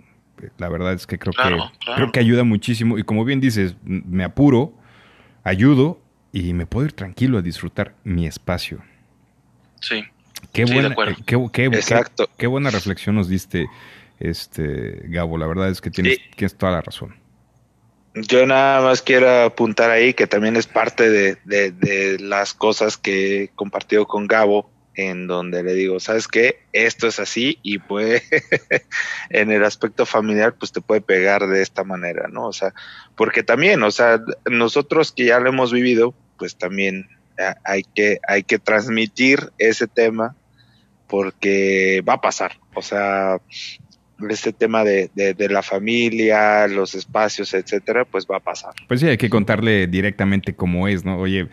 La 0.57 0.69
verdad 0.69 0.93
es 0.93 1.05
que 1.05 1.19
creo 1.19 1.33
que 1.33 1.93
creo 1.95 2.11
que 2.11 2.19
ayuda 2.19 2.43
muchísimo 2.43 2.97
y 2.97 3.03
como 3.03 3.23
bien 3.25 3.39
dices, 3.39 3.75
me 3.83 4.23
apuro, 4.23 4.73
ayudo 5.43 6.01
y 6.31 6.53
me 6.53 6.65
puedo 6.65 6.87
ir 6.87 6.93
tranquilo 6.93 7.37
a 7.37 7.41
disfrutar 7.43 7.93
mi 8.03 8.25
espacio. 8.25 8.81
Sí. 9.81 10.03
Qué 10.51 10.65
buena, 10.65 10.95
qué, 11.25 11.65
Exacto. 11.65 12.27
Qué, 12.37 12.47
buena 12.47 12.71
reflexión 12.71 13.15
nos 13.15 13.29
diste, 13.29 13.67
este 14.19 15.01
Gabo. 15.05 15.37
La 15.37 15.45
verdad 15.45 15.69
es 15.69 15.79
que 15.79 15.91
tienes, 15.91 16.17
tienes 16.35 16.55
toda 16.57 16.71
la 16.71 16.81
razón. 16.81 17.15
Yo 18.15 18.45
nada 18.45 18.81
más 18.81 19.01
quiero 19.01 19.43
apuntar 19.43 19.91
ahí 19.91 20.13
que 20.13 20.25
también 20.25 20.55
es 20.55 20.65
parte 20.65 21.09
de, 21.09 21.37
de, 21.45 21.71
de 21.71 22.19
las 22.19 22.53
cosas 22.53 22.97
que 22.97 23.43
he 23.43 23.47
compartido 23.49 24.07
con 24.07 24.25
Gabo 24.25 24.70
en 24.95 25.27
donde 25.27 25.63
le 25.63 25.73
digo, 25.73 25.99
¿sabes 25.99 26.27
qué? 26.27 26.59
Esto 26.73 27.07
es 27.07 27.19
así 27.19 27.59
y 27.63 27.79
puede, 27.79 28.23
en 29.29 29.51
el 29.51 29.63
aspecto 29.63 30.05
familiar, 30.05 30.55
pues 30.57 30.71
te 30.71 30.81
puede 30.81 31.01
pegar 31.01 31.47
de 31.47 31.61
esta 31.61 31.83
manera, 31.83 32.27
¿no? 32.27 32.47
O 32.47 32.53
sea, 32.53 32.73
porque 33.15 33.43
también, 33.43 33.83
o 33.83 33.91
sea, 33.91 34.21
nosotros 34.49 35.11
que 35.11 35.25
ya 35.25 35.39
lo 35.39 35.49
hemos 35.49 35.71
vivido, 35.71 36.13
pues 36.37 36.57
también 36.57 37.07
hay 37.63 37.83
que, 37.83 38.19
hay 38.27 38.43
que 38.43 38.59
transmitir 38.59 39.51
ese 39.57 39.87
tema 39.87 40.35
porque 41.07 42.03
va 42.07 42.13
a 42.13 42.21
pasar, 42.21 42.57
o 42.73 42.81
sea, 42.81 43.37
este 44.29 44.53
tema 44.53 44.83
de, 44.83 45.09
de, 45.15 45.33
de, 45.33 45.49
la 45.49 45.63
familia, 45.63 46.67
los 46.67 46.93
espacios, 46.93 47.53
etcétera, 47.53 48.05
pues 48.05 48.27
va 48.29 48.37
a 48.37 48.39
pasar. 48.39 48.73
Pues 48.87 48.99
sí, 48.99 49.07
hay 49.07 49.17
que 49.17 49.29
contarle 49.29 49.87
directamente 49.87 50.55
cómo 50.55 50.87
es, 50.87 51.03
¿no? 51.03 51.17
Oye, 51.17 51.49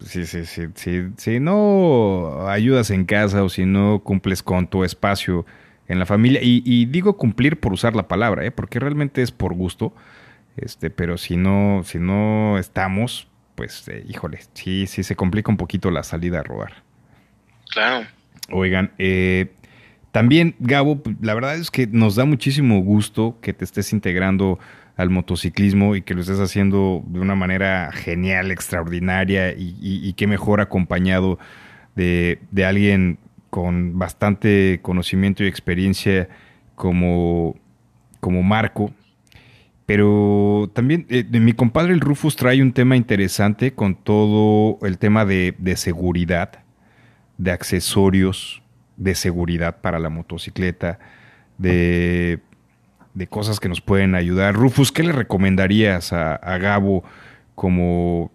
si, 0.00 0.26
si, 0.26 0.44
si, 0.44 1.08
si, 1.16 1.40
no 1.40 2.48
ayudas 2.48 2.90
en 2.90 3.04
casa 3.04 3.42
o 3.42 3.48
si 3.48 3.64
no 3.64 4.00
cumples 4.00 4.42
con 4.42 4.66
tu 4.66 4.84
espacio 4.84 5.46
en 5.88 5.98
la 5.98 6.06
familia, 6.06 6.40
y, 6.42 6.86
digo 6.86 7.16
cumplir 7.16 7.60
por 7.60 7.72
usar 7.72 7.94
la 7.94 8.08
palabra, 8.08 8.44
¿eh? 8.44 8.50
porque 8.50 8.80
realmente 8.80 9.22
es 9.22 9.30
por 9.30 9.54
gusto, 9.54 9.92
este, 10.56 10.90
pero 10.90 11.18
si 11.18 11.36
no, 11.36 11.82
si 11.84 11.98
no 11.98 12.58
estamos, 12.58 13.28
pues 13.54 13.86
eh, 13.88 14.04
híjole, 14.08 14.40
sí, 14.54 14.86
sí 14.86 15.02
se 15.02 15.16
complica 15.16 15.50
un 15.50 15.56
poquito 15.56 15.90
la 15.90 16.02
salida 16.02 16.40
a 16.40 16.42
rodar. 16.42 16.82
Claro. 17.70 18.06
Oigan, 18.50 18.92
eh, 18.98 19.52
también 20.14 20.54
Gabo, 20.60 21.02
la 21.20 21.34
verdad 21.34 21.56
es 21.56 21.72
que 21.72 21.88
nos 21.88 22.14
da 22.14 22.24
muchísimo 22.24 22.78
gusto 22.82 23.36
que 23.40 23.52
te 23.52 23.64
estés 23.64 23.92
integrando 23.92 24.60
al 24.96 25.10
motociclismo 25.10 25.96
y 25.96 26.02
que 26.02 26.14
lo 26.14 26.20
estés 26.20 26.38
haciendo 26.38 27.02
de 27.08 27.18
una 27.18 27.34
manera 27.34 27.90
genial, 27.90 28.52
extraordinaria 28.52 29.50
y, 29.54 29.74
y, 29.80 30.12
que 30.12 30.28
mejor 30.28 30.60
acompañado 30.60 31.40
de, 31.96 32.38
alguien 32.64 33.18
con 33.50 33.98
bastante 33.98 34.78
conocimiento 34.82 35.42
y 35.42 35.48
experiencia 35.48 36.28
como, 36.76 37.56
como 38.20 38.44
Marco. 38.44 38.92
Pero 39.84 40.70
también 40.74 41.06
eh, 41.08 41.24
mi 41.24 41.54
compadre 41.54 41.92
el 41.92 41.98
Rufus 41.98 42.36
trae 42.36 42.62
un 42.62 42.72
tema 42.72 42.94
interesante 42.94 43.74
con 43.74 43.96
todo 43.96 44.78
el 44.86 44.96
tema 44.98 45.24
de, 45.24 45.56
de 45.58 45.76
seguridad, 45.76 46.52
de 47.36 47.50
accesorios 47.50 48.63
de 48.96 49.14
seguridad 49.14 49.80
para 49.80 49.98
la 49.98 50.08
motocicleta, 50.08 50.98
de, 51.58 52.40
de 53.14 53.26
cosas 53.26 53.60
que 53.60 53.68
nos 53.68 53.80
pueden 53.80 54.14
ayudar. 54.14 54.54
Rufus, 54.54 54.92
¿qué 54.92 55.02
le 55.02 55.12
recomendarías 55.12 56.12
a, 56.12 56.34
a 56.36 56.58
Gabo 56.58 57.04
como 57.54 58.30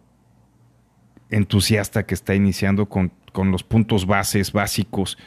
entusiasta 1.29 2.05
que 2.05 2.13
está 2.13 2.35
iniciando 2.35 2.87
con, 2.87 3.11
con, 3.33 3.51
los 3.51 3.63
puntos 3.63 4.05
bases 4.05 4.51
básicos 4.51 5.17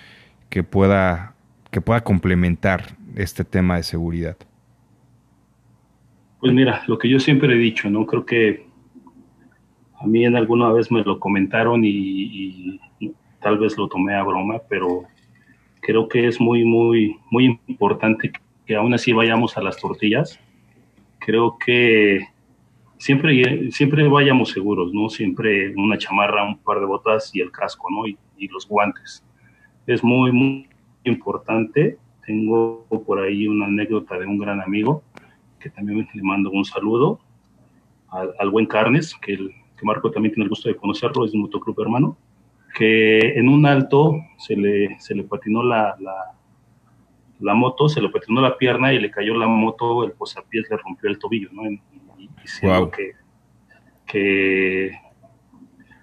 que 0.49 0.63
pueda, 0.63 1.35
que 1.71 1.81
pueda 1.81 2.03
complementar 2.03 2.97
este 3.15 3.45
tema 3.45 3.77
de 3.77 3.83
seguridad? 3.85 4.37
Pues 6.41 6.53
mira, 6.53 6.83
lo 6.89 6.99
que 6.99 7.09
yo 7.09 7.21
siempre 7.21 7.55
he 7.55 7.59
dicho, 7.59 7.89
¿no? 7.89 8.05
Creo 8.05 8.27
que 8.27 8.67
a 10.01 10.07
mí 10.07 10.25
en 10.25 10.35
alguna 10.35 10.73
vez 10.73 10.91
me 10.91 11.05
lo 11.05 11.21
comentaron 11.21 11.85
y, 11.85 12.81
y 12.99 13.13
tal 13.41 13.59
vez 13.59 13.77
lo 13.79 13.87
tomé 13.87 14.15
a 14.15 14.25
broma, 14.25 14.61
pero 14.69 15.05
creo 15.83 16.09
que 16.09 16.29
es 16.29 16.41
muy, 16.41 16.65
muy, 16.65 17.17
muy 17.31 17.61
importante 17.67 18.33
que 18.65 18.77
aún 18.77 18.95
así 18.95 19.13
vayamos 19.13 19.57
a 19.59 19.63
las 19.63 19.77
tortillas. 19.77 20.39
Creo 21.19 21.59
que 21.59 22.21
siempre, 22.99 23.71
siempre 23.73 24.09
vayamos 24.09 24.51
seguros, 24.51 24.95
¿no? 24.95 25.11
Siempre 25.11 25.75
una 25.75 25.99
chamarra, 25.99 26.45
un 26.45 26.59
par 26.59 26.81
de 26.81 26.87
botas 26.87 27.35
y 27.35 27.41
el 27.41 27.51
casco, 27.51 27.89
¿no? 27.91 28.07
Y, 28.07 28.17
y 28.39 28.49
los 28.49 28.67
guantes. 28.67 29.25
Es 29.87 30.03
muy, 30.03 30.31
muy 30.31 30.69
importante. 31.05 31.99
Tengo 32.25 32.87
por 33.05 33.21
ahí 33.21 33.49
una 33.49 33.67
anécdota 33.67 34.19
de 34.19 34.27
un 34.27 34.39
gran 34.39 34.61
amigo 34.61 35.03
que 35.59 35.69
también 35.69 36.09
le 36.15 36.23
mando 36.23 36.51
un 36.51 36.65
saludo 36.65 37.21
al, 38.09 38.33
al 38.39 38.51
buen 38.51 38.67
Carnes, 38.67 39.17
que, 39.21 39.35
el, 39.35 39.51
que 39.77 39.85
Marco 39.85 40.11
también 40.13 40.33
tiene 40.33 40.45
el 40.45 40.51
gusto 40.51 40.69
de 40.69 40.77
conocerlo, 40.77 41.25
es 41.25 41.35
un 41.35 41.43
motoclub 41.43 41.81
hermano, 41.81 42.17
que 42.75 43.39
en 43.39 43.49
un 43.49 43.67
alto 43.67 44.17
se 44.39 44.57
le, 44.57 44.99
se 44.99 45.15
le 45.15 45.25
patinó 45.25 45.63
la, 45.63 45.97
la, 46.01 46.35
la, 47.41 47.55
moto, 47.55 47.89
se 47.89 48.01
le 48.01 48.09
patinó 48.09 48.41
la 48.41 48.57
pierna 48.57 48.93
y 48.93 48.99
le 48.99 49.11
cayó 49.11 49.35
la 49.35 49.47
moto, 49.47 50.05
el 50.05 50.13
posapiés 50.13 50.69
le 50.71 50.77
rompió 50.77 51.11
el 51.11 51.19
tobillo, 51.19 51.51
¿no? 51.53 51.71
Y, 51.71 51.81
wow. 52.63 52.91
que, 52.91 53.13
que 54.07 54.91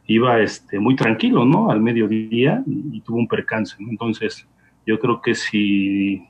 iba 0.08 0.40
este, 0.40 0.80
muy 0.80 0.96
tranquilo, 0.96 1.44
¿no? 1.46 1.72
Al 1.72 1.82
mediodía 1.82 2.64
y, 2.66 2.98
y 2.98 3.02
tuvo 3.02 3.18
un 3.18 3.28
percance, 3.28 3.76
¿no? 3.80 3.90
Entonces, 3.90 4.48
yo 4.86 5.00
creo 5.00 5.22
que 5.22 5.36
si 5.36 6.28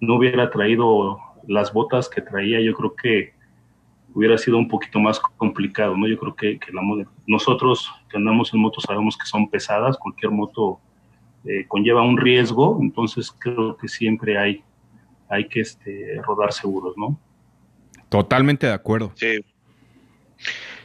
no 0.00 0.16
hubiera 0.16 0.50
traído 0.50 1.18
las 1.46 1.72
botas 1.72 2.08
que 2.08 2.22
traía, 2.22 2.60
yo 2.60 2.74
creo 2.74 2.94
que 2.94 3.34
hubiera 4.14 4.36
sido 4.38 4.58
un 4.58 4.68
poquito 4.68 5.00
más 5.00 5.20
complicado, 5.20 5.96
¿no? 5.96 6.06
Yo 6.06 6.18
creo 6.18 6.34
que, 6.34 6.58
que 6.58 6.72
la, 6.72 6.82
nosotros 7.26 7.90
que 8.10 8.16
andamos 8.16 8.52
en 8.52 8.60
moto 8.60 8.80
sabemos 8.80 9.16
que 9.16 9.26
son 9.26 9.48
pesadas, 9.48 9.96
cualquier 9.98 10.30
moto 10.32 10.80
eh, 11.44 11.66
conlleva 11.66 12.02
un 12.02 12.16
riesgo, 12.16 12.78
entonces 12.80 13.32
creo 13.32 13.76
que 13.76 13.88
siempre 13.88 14.38
hay, 14.38 14.62
hay 15.28 15.48
que 15.48 15.60
este, 15.60 16.20
rodar 16.22 16.52
seguros, 16.52 16.94
¿no? 16.96 17.18
Totalmente 18.08 18.66
de 18.66 18.74
acuerdo. 18.74 19.12
Sí. 19.16 19.44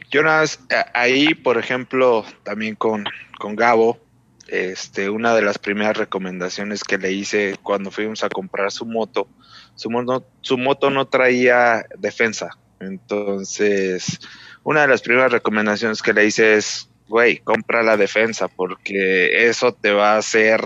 Yo 0.09 0.23
nada 0.23 0.41
más, 0.41 0.65
ahí, 0.93 1.33
por 1.33 1.57
ejemplo, 1.57 2.23
también 2.43 2.75
con, 2.75 3.03
con 3.37 3.55
Gabo, 3.55 3.99
este, 4.47 5.09
una 5.09 5.35
de 5.35 5.41
las 5.41 5.57
primeras 5.57 5.97
recomendaciones 5.97 6.83
que 6.83 6.97
le 6.97 7.11
hice 7.11 7.57
cuando 7.61 7.91
fuimos 7.91 8.23
a 8.23 8.29
comprar 8.29 8.71
su 8.71 8.85
moto, 8.85 9.27
su 9.75 9.89
moto, 9.89 10.25
su 10.41 10.57
moto 10.57 10.89
no 10.89 11.05
traía 11.07 11.85
defensa. 11.97 12.57
Entonces, 12.79 14.19
una 14.63 14.81
de 14.81 14.87
las 14.87 15.01
primeras 15.01 15.31
recomendaciones 15.31 16.01
que 16.01 16.13
le 16.13 16.25
hice 16.25 16.55
es, 16.55 16.89
güey, 17.07 17.39
compra 17.39 17.83
la 17.83 17.97
defensa 17.97 18.47
porque 18.47 19.47
eso 19.47 19.73
te 19.73 19.91
va 19.91 20.13
a 20.13 20.17
hacer 20.17 20.61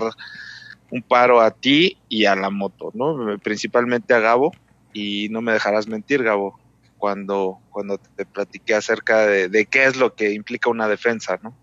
un 0.90 1.02
paro 1.02 1.40
a 1.40 1.50
ti 1.50 1.96
y 2.08 2.26
a 2.26 2.34
la 2.34 2.50
moto, 2.50 2.90
¿no? 2.94 3.38
Principalmente 3.38 4.12
a 4.12 4.20
Gabo 4.20 4.52
y 4.92 5.28
no 5.30 5.40
me 5.40 5.52
dejarás 5.52 5.86
mentir, 5.86 6.22
Gabo, 6.22 6.60
cuando, 6.98 7.58
cuando 7.70 7.98
te 7.98 8.26
platiqué 8.26 8.74
acerca 8.74 9.26
de, 9.26 9.48
de 9.48 9.66
qué 9.66 9.86
es 9.86 9.96
lo 9.96 10.14
que 10.14 10.32
implica 10.32 10.68
una 10.68 10.88
defensa, 10.88 11.38
¿no? 11.42 11.56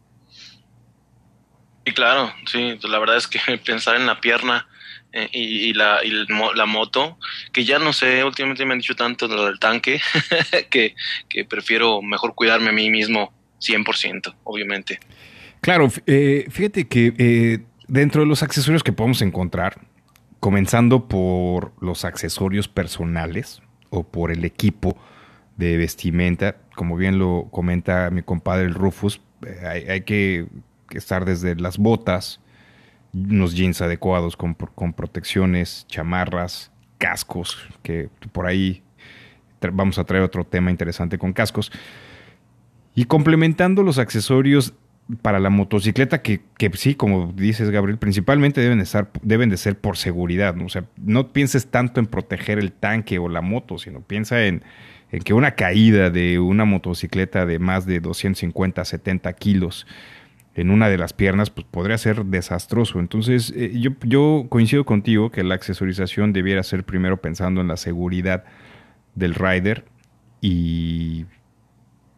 Sí, 1.86 1.94
claro, 1.94 2.32
sí, 2.46 2.80
la 2.84 3.00
verdad 3.00 3.18
es 3.18 3.28
que 3.28 3.40
pensar 3.66 3.96
en 3.96 4.06
la 4.06 4.22
pierna 4.22 4.68
eh, 5.12 5.28
y, 5.32 5.74
la, 5.74 6.00
y 6.04 6.12
la 6.56 6.66
moto, 6.68 7.18
que 7.52 7.66
ya 7.66 7.80
no 7.80 7.94
sé, 7.94 8.24
últimamente 8.24 8.64
me 8.66 8.74
han 8.74 8.80
dicho 8.80 8.96
tanto 8.96 9.28
lo 9.28 9.46
del 9.46 9.60
tanque, 9.60 10.00
que, 10.70 10.96
que 11.28 11.46
prefiero 11.46 12.02
mejor 12.02 12.36
cuidarme 12.36 12.70
a 12.70 12.74
mí 12.74 12.92
mismo 12.92 13.34
100%, 13.60 14.36
obviamente. 14.44 15.00
Claro, 15.62 15.92
eh, 16.06 16.46
fíjate 16.50 16.88
que 16.88 17.14
eh, 17.18 17.60
dentro 17.88 18.22
de 18.22 18.28
los 18.28 18.44
accesorios 18.44 18.84
que 18.84 18.94
podemos 18.94 19.22
encontrar, 19.22 19.82
comenzando 20.40 21.08
por 21.08 21.74
los 21.82 22.06
accesorios 22.06 22.68
personales 22.68 23.62
o 23.90 24.04
por 24.04 24.32
el 24.32 24.46
equipo 24.46 24.96
de 25.58 25.76
vestimenta, 25.78 26.58
como 26.76 26.96
bien 26.96 27.18
lo 27.18 27.48
comenta 27.52 28.10
mi 28.12 28.22
compadre 28.22 28.66
el 28.66 28.76
Rufus, 28.76 29.22
hay 29.66 30.02
que 30.02 30.46
estar 30.92 31.26
desde 31.26 31.56
las 31.56 31.78
botas, 31.78 32.40
unos 33.14 33.56
jeans 33.56 33.82
adecuados 33.82 34.38
con, 34.38 34.54
con 34.54 34.94
protecciones, 34.94 35.86
chamarras, 35.88 36.72
cascos, 36.98 37.58
que 37.82 38.10
por 38.32 38.46
ahí 38.46 38.84
vamos 39.74 39.98
a 40.00 40.04
traer 40.04 40.24
otro 40.24 40.44
tema 40.46 40.72
interesante 40.72 41.18
con 41.18 41.34
cascos. 41.34 41.72
Y 42.96 43.06
complementando 43.06 43.84
los 43.84 43.98
accesorios 43.98 44.74
para 45.22 45.40
la 45.40 45.50
motocicleta, 45.50 46.22
que, 46.22 46.42
que, 46.58 46.70
sí, 46.76 46.94
como 46.94 47.34
dices, 47.34 47.72
Gabriel, 47.72 47.98
principalmente 47.98 48.62
deben, 48.62 48.80
estar, 48.80 49.10
deben 49.24 49.50
de 49.50 49.58
ser 49.58 49.78
por 49.78 49.98
seguridad. 49.98 50.56
¿no? 50.56 50.66
O 50.66 50.70
sea, 50.70 50.86
no 50.98 51.30
pienses 51.30 51.68
tanto 51.68 52.00
en 52.00 52.06
proteger 52.06 52.60
el 52.60 52.72
tanque 52.72 53.18
o 53.18 53.28
la 53.28 53.42
moto, 53.42 53.80
sino 53.80 54.02
piensa 54.02 54.46
en, 54.46 54.64
en 55.12 55.22
que 55.22 55.34
una 55.34 55.52
caída 55.52 56.12
de 56.12 56.40
una 56.40 56.66
motocicleta 56.66 57.46
de 57.48 57.58
más 57.58 57.88
de 57.88 58.00
250, 58.00 58.86
70 58.86 59.34
kilos 59.34 59.88
en 60.60 60.72
una 60.72 60.90
de 60.90 60.98
las 60.98 61.14
piernas, 61.14 61.50
pues 61.50 61.66
podría 61.70 61.98
ser 61.98 62.26
desastroso. 62.26 63.00
Entonces, 63.00 63.54
eh, 63.56 63.72
yo, 63.80 63.92
yo 64.04 64.48
coincido 64.50 64.86
contigo 64.86 65.32
que 65.32 65.44
la 65.44 65.56
accesorización 65.56 66.34
debiera 66.34 66.64
ser 66.64 66.84
primero 66.84 67.18
pensando 67.18 67.62
en 67.62 67.68
la 67.68 67.78
seguridad 67.78 68.44
del 69.16 69.36
rider 69.36 69.86
y 70.42 71.26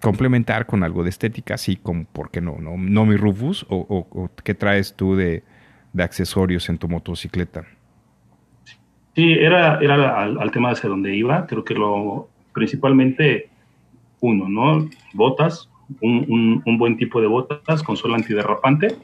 complementar 0.02 0.66
con 0.66 0.84
algo 0.84 1.04
de 1.04 1.12
estética, 1.12 1.54
así 1.54 1.76
como, 1.76 2.06
¿por 2.06 2.32
qué 2.32 2.42
no? 2.42 2.58
¿No, 2.60 2.78
no 2.78 3.06
mi 3.06 3.16
Rufus? 3.16 3.66
¿O, 3.70 3.86
o, 3.88 4.30
qué 4.44 4.56
traes 4.56 4.96
tú 4.96 5.16
de, 5.16 5.44
de, 5.94 6.04
accesorios 6.04 6.68
en 6.70 6.80
tu 6.80 6.88
motocicleta? 6.90 7.66
Sí, 9.16 9.34
era, 9.34 9.80
era 9.80 10.20
al, 10.20 10.40
al, 10.40 10.52
tema 10.52 10.72
hacia 10.72 10.90
donde 10.90 11.16
iba. 11.16 11.46
Creo 11.46 11.64
que 11.64 11.76
lo 11.76 12.30
principalmente 12.54 13.50
uno, 14.20 14.50
¿no? 14.50 14.90
Botas, 15.14 15.70
un, 16.00 16.26
un, 16.30 16.64
un 16.66 16.78
buen 16.78 16.98
tipo 16.98 17.20
de 17.20 17.28
botas 17.28 17.84
con 17.84 17.98
suelo 17.98 18.16
antiderrapante, 18.16 18.96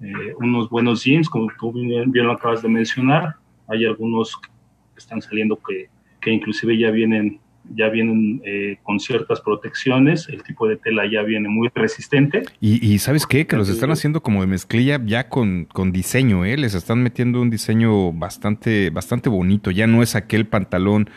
eh, 0.00 0.34
unos 0.38 0.70
buenos 0.70 1.04
jeans, 1.04 1.28
como 1.28 1.48
tú 1.58 1.72
bien, 1.72 2.10
bien, 2.12 2.26
lo 2.26 2.32
acabas 2.32 2.62
de 2.62 2.68
mencionar. 2.68 3.36
Hay 3.66 3.84
algunos 3.84 4.36
que 4.36 4.48
están 4.96 5.20
saliendo 5.20 5.58
que, 5.58 5.88
que 6.20 6.30
inclusive 6.30 6.78
ya 6.78 6.90
vienen 6.90 7.40
ya 7.74 7.88
vienen 7.88 8.40
eh, 8.44 8.78
con 8.82 8.98
ciertas 8.98 9.40
protecciones, 9.40 10.28
el 10.28 10.42
tipo 10.42 10.66
de 10.66 10.76
tela 10.76 11.04
ya 11.10 11.22
viene 11.22 11.48
muy 11.48 11.68
resistente. 11.74 12.42
Y, 12.60 12.86
y 12.86 12.98
¿sabes 12.98 13.26
qué? 13.26 13.46
Que 13.46 13.56
los 13.56 13.68
están 13.68 13.90
haciendo 13.90 14.22
como 14.22 14.40
de 14.40 14.46
mezclilla 14.46 15.00
ya 15.04 15.28
con, 15.28 15.66
con 15.66 15.92
diseño, 15.92 16.44
¿eh? 16.44 16.56
Les 16.56 16.74
están 16.74 17.02
metiendo 17.02 17.40
un 17.42 17.50
diseño 17.50 18.12
bastante, 18.12 18.90
bastante 18.90 19.28
bonito, 19.28 19.70
ya 19.70 19.86
no 19.86 20.02
es 20.02 20.16
aquel 20.16 20.46
pantalón 20.46 21.10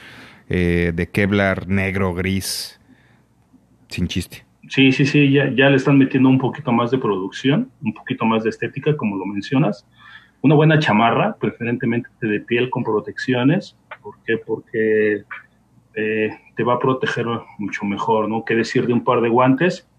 eh, 0.49 0.91
de 0.94 1.10
Kevlar 1.10 1.68
negro, 1.68 2.14
gris, 2.14 2.80
sin 3.88 4.08
chiste. 4.08 4.44
Sí, 4.72 4.93
sí, 4.93 5.06
sí, 5.06 5.30
ya, 5.30 5.52
ya 5.53 5.69
le 5.69 5.76
están 5.76 5.98
metiendo 5.98 6.30
un 6.30 6.38
poquito 6.38 6.72
más 6.72 6.91
de 6.91 6.98
producción, 6.98 7.69
un 7.84 7.93
poquito 7.93 8.23
más 8.23 8.45
de 8.45 8.52
estética, 8.52 8.95
como 8.95 9.18
lo 9.18 9.26
mencionas. 9.26 9.85
Una 10.39 10.56
buena 10.56 10.80
chamarra, 10.80 11.35
preferentemente 11.38 12.07
de 12.22 12.39
piel 12.39 12.69
con 12.69 12.81
protecciones. 12.81 13.76
¿Por 14.02 14.15
qué? 14.26 14.38
Porque 14.38 15.26
eh, 15.93 16.30
te 16.56 16.64
va 16.64 16.76
a 16.76 16.80
proteger 16.80 17.26
mucho 17.57 17.84
mejor, 17.84 18.30
¿no? 18.30 18.45
¿Qué 18.45 18.56
decir 18.56 18.88
de 18.88 18.93
un 18.93 19.03
par 19.03 19.19
de 19.19 19.27
guantes? 19.27 19.89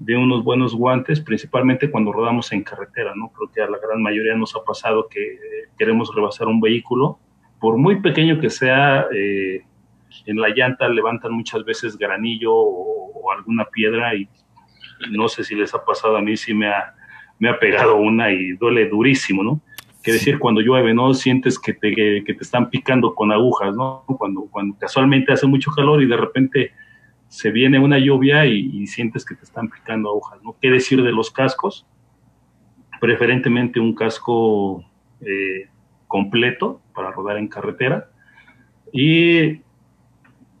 De 0.00 0.16
unos 0.16 0.42
buenos 0.42 0.74
guantes, 0.74 1.20
principalmente 1.20 1.88
cuando 1.88 2.10
rodamos 2.10 2.50
en 2.50 2.64
carretera, 2.64 3.12
¿no? 3.14 3.28
Creo 3.28 3.52
que 3.52 3.62
a 3.62 3.70
la 3.70 3.78
gran 3.78 4.02
mayoría 4.02 4.34
nos 4.34 4.56
ha 4.56 4.64
pasado 4.64 5.06
que 5.08 5.34
eh, 5.34 5.38
queremos 5.78 6.12
rebasar 6.12 6.48
un 6.48 6.60
vehículo, 6.60 7.20
por 7.60 7.76
muy 7.76 8.00
pequeño 8.00 8.40
que 8.40 8.50
sea, 8.50 9.06
eh, 9.14 9.62
en 10.24 10.36
la 10.36 10.48
llanta 10.48 10.88
levantan 10.88 11.32
muchas 11.32 11.64
veces 11.64 11.96
granillo 11.96 12.54
o, 12.54 13.12
o, 13.14 13.32
alguna 13.32 13.64
piedra 13.66 14.14
y 14.14 14.28
no 15.10 15.28
sé 15.28 15.44
si 15.44 15.54
les 15.54 15.74
ha 15.74 15.84
pasado 15.84 16.16
a 16.16 16.22
mí, 16.22 16.36
si 16.36 16.54
me 16.54 16.68
ha, 16.68 16.94
me 17.38 17.48
ha 17.48 17.58
pegado 17.58 17.96
una 17.96 18.32
y 18.32 18.52
duele 18.52 18.88
durísimo, 18.88 19.42
¿no? 19.42 19.60
que 20.06 20.12
decir 20.12 20.38
cuando 20.38 20.60
llueve, 20.60 20.94
¿no? 20.94 21.12
Sientes 21.14 21.58
que 21.58 21.72
te, 21.72 21.92
que, 21.92 22.22
que 22.24 22.32
te 22.32 22.44
están 22.44 22.70
picando 22.70 23.12
con 23.12 23.32
agujas, 23.32 23.74
¿no? 23.74 24.04
Cuando, 24.06 24.42
cuando 24.42 24.78
casualmente 24.78 25.32
hace 25.32 25.48
mucho 25.48 25.72
calor 25.72 26.00
y 26.00 26.06
de 26.06 26.16
repente 26.16 26.70
se 27.26 27.50
viene 27.50 27.80
una 27.80 27.98
lluvia 27.98 28.46
y, 28.46 28.70
y, 28.72 28.86
sientes 28.86 29.24
que 29.24 29.34
te 29.34 29.42
están 29.42 29.68
picando 29.68 30.10
agujas, 30.10 30.40
¿no? 30.44 30.56
¿Qué 30.62 30.70
decir 30.70 31.02
de 31.02 31.10
los 31.10 31.32
cascos? 31.32 31.88
Preferentemente 33.00 33.80
un 33.80 33.96
casco 33.96 34.84
eh, 35.22 35.68
completo 36.06 36.80
para 36.94 37.10
rodar 37.10 37.38
en 37.38 37.48
carretera. 37.48 38.08
Y 38.92 39.62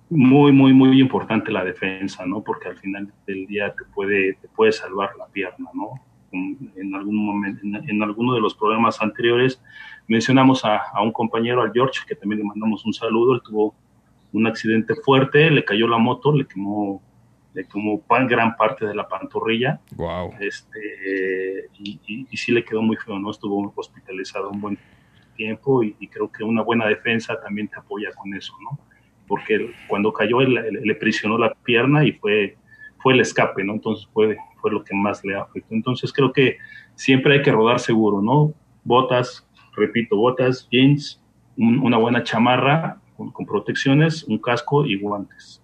muy, 0.08 0.52
muy, 0.52 0.72
muy 0.72 1.00
importante 1.00 1.50
la 1.50 1.64
defensa, 1.64 2.24
¿no? 2.26 2.42
Porque 2.42 2.68
al 2.68 2.76
final 2.76 3.12
del 3.26 3.46
día 3.46 3.74
te 3.74 3.84
puede, 3.84 4.34
te 4.34 4.48
puede 4.48 4.72
salvar 4.72 5.10
la 5.18 5.26
pierna, 5.26 5.70
¿no? 5.74 6.00
En, 6.32 6.94
algún 6.94 7.24
momento, 7.24 7.60
en, 7.64 8.02
alguno 8.02 8.34
de 8.34 8.40
los 8.40 8.54
programas 8.54 9.00
anteriores 9.00 9.62
mencionamos 10.06 10.64
a, 10.64 10.76
a, 10.76 11.00
un 11.02 11.10
compañero, 11.10 11.62
al 11.62 11.72
George, 11.72 12.00
que 12.06 12.14
también 12.14 12.40
le 12.40 12.44
mandamos 12.46 12.84
un 12.84 12.92
saludo, 12.92 13.34
él 13.34 13.40
tuvo 13.42 13.74
un 14.32 14.46
accidente 14.46 14.94
fuerte, 14.96 15.50
le 15.50 15.64
cayó 15.64 15.88
la 15.88 15.96
moto, 15.96 16.32
le 16.32 16.46
quemó, 16.46 17.02
le 17.54 17.66
quemó 17.66 18.04
gran 18.28 18.54
parte 18.56 18.86
de 18.86 18.94
la 18.94 19.08
pantorrilla. 19.08 19.80
Wow. 19.96 20.34
Este, 20.40 21.70
y, 21.78 21.98
y, 22.30 22.36
sí 22.36 22.52
le 22.52 22.64
quedó 22.64 22.82
muy 22.82 22.96
feo, 22.96 23.18
¿no? 23.18 23.30
Estuvo 23.30 23.72
hospitalizado 23.74 24.50
un 24.50 24.60
buen 24.60 24.78
tiempo 25.36 25.82
y, 25.82 25.96
y 26.00 26.08
creo 26.08 26.30
que 26.30 26.44
una 26.44 26.62
buena 26.62 26.86
defensa 26.86 27.40
también 27.40 27.68
te 27.68 27.78
apoya 27.78 28.10
con 28.14 28.34
eso, 28.34 28.52
¿no? 28.62 28.78
Porque 29.26 29.72
cuando 29.88 30.12
cayó 30.12 30.40
él, 30.40 30.54
le 30.82 30.94
prisionó 30.94 31.38
la 31.38 31.54
pierna 31.64 32.04
y 32.04 32.12
fue, 32.12 32.56
fue 32.98 33.14
el 33.14 33.20
escape, 33.20 33.64
¿no? 33.64 33.74
Entonces 33.74 34.08
fue, 34.12 34.36
fue 34.60 34.70
lo 34.70 34.84
que 34.84 34.94
más 34.94 35.24
le 35.24 35.36
afectó. 35.36 35.74
Entonces 35.74 36.12
creo 36.12 36.32
que 36.32 36.58
siempre 36.94 37.34
hay 37.34 37.42
que 37.42 37.52
rodar 37.52 37.80
seguro, 37.80 38.22
¿no? 38.22 38.52
Botas, 38.84 39.46
repito, 39.74 40.16
botas, 40.16 40.68
jeans, 40.70 41.20
una 41.56 41.96
buena 41.96 42.22
chamarra 42.22 42.98
con, 43.16 43.46
protecciones, 43.46 44.24
un 44.24 44.38
casco 44.38 44.84
y 44.84 44.98
guantes. 44.98 45.62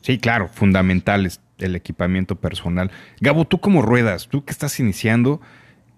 Sí, 0.00 0.18
claro, 0.18 0.48
fundamental 0.48 1.28
el 1.58 1.76
equipamiento 1.76 2.36
personal. 2.36 2.90
Gabo, 3.20 3.44
tú 3.44 3.58
como 3.58 3.82
ruedas, 3.82 4.28
tú 4.28 4.44
que 4.44 4.52
estás 4.52 4.80
iniciando, 4.80 5.40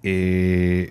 eh, 0.03 0.91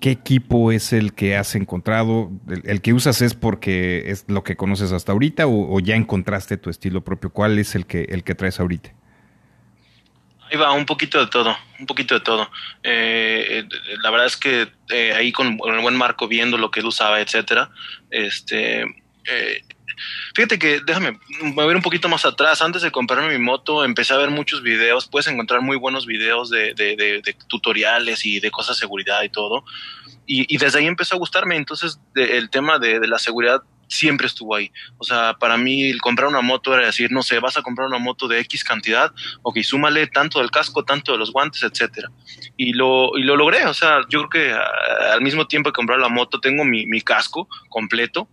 ¿Qué 0.00 0.12
equipo 0.12 0.70
es 0.70 0.92
el 0.92 1.12
que 1.12 1.36
has 1.36 1.56
encontrado? 1.56 2.30
¿El, 2.64 2.80
que 2.82 2.92
usas 2.92 3.20
es 3.20 3.34
porque 3.34 4.10
es 4.10 4.24
lo 4.28 4.44
que 4.44 4.54
conoces 4.54 4.92
hasta 4.92 5.10
ahorita 5.10 5.46
o, 5.48 5.80
ya 5.80 5.96
encontraste 5.96 6.56
tu 6.56 6.70
estilo 6.70 7.02
propio? 7.02 7.30
¿Cuál 7.30 7.58
es 7.58 7.74
el 7.74 7.84
que, 7.84 8.02
el 8.04 8.22
que 8.22 8.36
traes 8.36 8.60
ahorita? 8.60 8.92
Ahí 10.50 10.56
va, 10.56 10.72
un 10.72 10.86
poquito 10.86 11.18
de 11.18 11.26
todo, 11.26 11.56
un 11.80 11.86
poquito 11.86 12.14
de 12.14 12.20
todo. 12.20 12.48
Eh, 12.82 13.66
eh, 13.68 13.68
la 14.02 14.10
verdad 14.10 14.26
es 14.26 14.36
que 14.36 14.68
eh, 14.90 15.12
ahí 15.14 15.32
con, 15.32 15.58
el 15.64 15.80
buen 15.80 15.96
Marco 15.96 16.28
viendo 16.28 16.58
lo 16.58 16.70
que 16.70 16.80
él 16.80 16.86
usaba, 16.86 17.20
etcétera, 17.20 17.70
este, 18.10 18.84
Fíjate 20.34 20.58
que, 20.58 20.80
déjame 20.84 21.18
mover 21.42 21.76
un 21.76 21.82
poquito 21.82 22.08
más 22.08 22.24
atrás. 22.24 22.62
Antes 22.62 22.82
de 22.82 22.90
comprarme 22.90 23.36
mi 23.36 23.44
moto, 23.44 23.84
empecé 23.84 24.14
a 24.14 24.18
ver 24.18 24.30
muchos 24.30 24.62
videos. 24.62 25.08
Puedes 25.08 25.26
encontrar 25.28 25.60
muy 25.60 25.76
buenos 25.76 26.06
videos 26.06 26.50
de, 26.50 27.22
tutoriales 27.48 28.24
y 28.24 28.40
de 28.40 28.50
cosas 28.50 28.76
de 28.76 28.80
seguridad 28.80 29.22
y 29.22 29.28
todo. 29.28 29.64
Y, 30.26 30.58
desde 30.58 30.80
ahí 30.80 30.86
empezó 30.86 31.14
a 31.14 31.18
gustarme. 31.18 31.56
Entonces, 31.56 31.98
el 32.14 32.50
tema 32.50 32.78
de, 32.78 33.06
la 33.06 33.18
seguridad 33.18 33.62
siempre 33.88 34.26
estuvo 34.26 34.54
ahí. 34.54 34.70
O 34.98 35.04
sea, 35.04 35.34
para 35.38 35.56
mí 35.56 35.96
comprar 35.98 36.28
una 36.28 36.42
moto 36.42 36.74
era 36.74 36.84
decir, 36.84 37.10
no 37.10 37.22
sé, 37.22 37.38
vas 37.40 37.56
a 37.56 37.62
comprar 37.62 37.88
una 37.88 37.98
moto 37.98 38.28
de 38.28 38.38
X 38.40 38.62
cantidad, 38.62 39.10
ok, 39.42 39.60
súmale 39.62 40.06
tanto 40.08 40.40
del 40.40 40.50
casco, 40.50 40.84
tanto 40.84 41.12
de 41.12 41.18
los 41.18 41.32
guantes, 41.32 41.62
etcétera. 41.62 42.10
Y 42.58 42.74
lo, 42.74 43.16
y 43.16 43.22
lo 43.22 43.36
logré. 43.36 43.64
O 43.66 43.72
sea, 43.72 44.00
yo 44.10 44.28
creo 44.28 44.52
que 44.52 45.12
al 45.12 45.22
mismo 45.22 45.46
tiempo 45.46 45.70
que 45.70 45.76
comprar 45.76 45.98
la 45.98 46.10
moto, 46.10 46.38
tengo 46.38 46.64
mi 46.64 47.00
casco 47.00 47.48
completo 47.70 48.28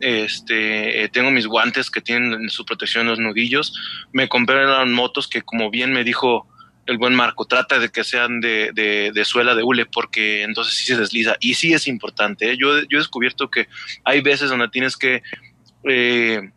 este, 0.00 1.04
eh, 1.04 1.08
tengo 1.08 1.30
mis 1.30 1.46
guantes 1.46 1.90
que 1.90 2.00
tienen 2.00 2.48
su 2.50 2.64
protección 2.64 3.06
los 3.06 3.18
nudillos. 3.18 3.74
Me 4.12 4.28
compré 4.28 4.64
las 4.64 4.86
motos 4.88 5.28
que, 5.28 5.42
como 5.42 5.70
bien 5.70 5.92
me 5.92 6.04
dijo 6.04 6.46
el 6.86 6.98
buen 6.98 7.14
Marco, 7.14 7.46
trata 7.46 7.78
de 7.78 7.88
que 7.88 8.04
sean 8.04 8.40
de, 8.40 9.22
suela 9.24 9.54
de 9.54 9.62
hule 9.62 9.86
porque 9.86 10.42
entonces 10.42 10.74
sí 10.74 10.86
se 10.86 10.96
desliza. 10.96 11.36
Y 11.40 11.54
sí 11.54 11.72
es 11.72 11.88
importante. 11.88 12.52
¿eh? 12.52 12.56
Yo, 12.58 12.80
yo 12.82 12.98
he 12.98 12.98
descubierto 12.98 13.50
que 13.50 13.68
hay 14.04 14.20
veces 14.20 14.50
donde 14.50 14.68
tienes 14.68 14.96
que 14.96 15.22
eh, 15.84 16.50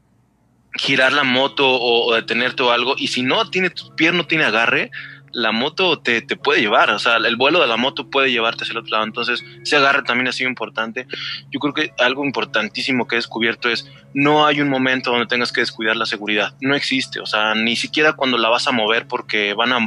girar 0.75 1.13
la 1.13 1.23
moto 1.23 1.67
o, 1.67 2.13
detenerte 2.13 2.63
o 2.63 2.71
algo 2.71 2.95
y 2.97 3.07
si 3.07 3.21
no 3.21 3.49
tiene 3.49 3.69
tu 3.69 3.95
pie 3.95 4.11
no 4.11 4.27
tiene 4.27 4.45
agarre, 4.45 4.91
la 5.31 5.51
moto 5.51 5.99
te, 5.99 6.21
te, 6.21 6.35
puede 6.35 6.61
llevar, 6.61 6.89
o 6.91 6.99
sea, 6.99 7.17
el 7.17 7.35
vuelo 7.35 7.59
de 7.59 7.67
la 7.67 7.77
moto 7.77 8.09
puede 8.09 8.31
llevarte 8.31 8.63
hacia 8.63 8.73
el 8.73 8.79
otro 8.79 8.91
lado. 8.91 9.05
Entonces, 9.05 9.43
ese 9.61 9.75
agarre 9.75 10.03
también 10.03 10.27
ha 10.27 10.31
sido 10.31 10.49
importante. 10.49 11.07
Yo 11.51 11.59
creo 11.59 11.73
que 11.73 11.93
algo 11.99 12.25
importantísimo 12.25 13.07
que 13.07 13.15
he 13.15 13.17
descubierto 13.17 13.69
es, 13.69 13.87
no 14.13 14.45
hay 14.45 14.61
un 14.61 14.69
momento 14.69 15.11
donde 15.11 15.27
tengas 15.27 15.51
que 15.51 15.61
descuidar 15.61 15.95
la 15.95 16.05
seguridad. 16.05 16.53
No 16.61 16.75
existe, 16.75 17.19
o 17.19 17.25
sea, 17.25 17.55
ni 17.55 17.75
siquiera 17.75 18.13
cuando 18.13 18.37
la 18.37 18.49
vas 18.49 18.67
a 18.67 18.71
mover 18.71 19.07
porque 19.07 19.53
van 19.53 19.73
a... 19.73 19.79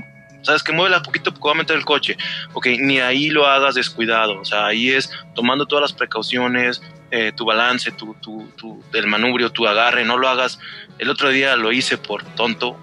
Sabes 0.43 0.64
que 0.64 0.73
mueve 0.73 0.97
un 0.97 1.02
poquito 1.05 1.32
porque 1.32 1.47
va 1.47 1.52
a 1.52 1.59
meter 1.59 1.77
el 1.77 1.85
coche. 1.85 2.16
Ok, 2.52 2.66
ni 2.81 2.98
ahí 2.98 3.31
lo 3.31 3.47
hagas 3.47 3.77
descuidado. 3.77 4.40
O 4.40 4.44
sea, 4.44 4.66
ahí 4.66 4.90
es 4.90 5.09
tomando 5.36 5.66
todas 5.66 5.82
las 5.82 5.93
precauciones, 5.93 6.82
eh, 7.12 7.31
tu 7.31 7.44
balance, 7.44 7.93
tu, 7.93 8.14
tu, 8.14 8.48
tu, 8.56 8.82
el 8.94 9.06
manubrio, 9.06 9.51
tu 9.51 9.69
agarre, 9.69 10.05
no 10.05 10.16
lo 10.16 10.28
hagas. 10.28 10.59
El 11.03 11.11
otro 11.11 11.31
día 11.31 11.57
lo 11.57 11.73
hice 11.73 11.99
por 11.99 12.23
tonto, 12.23 12.79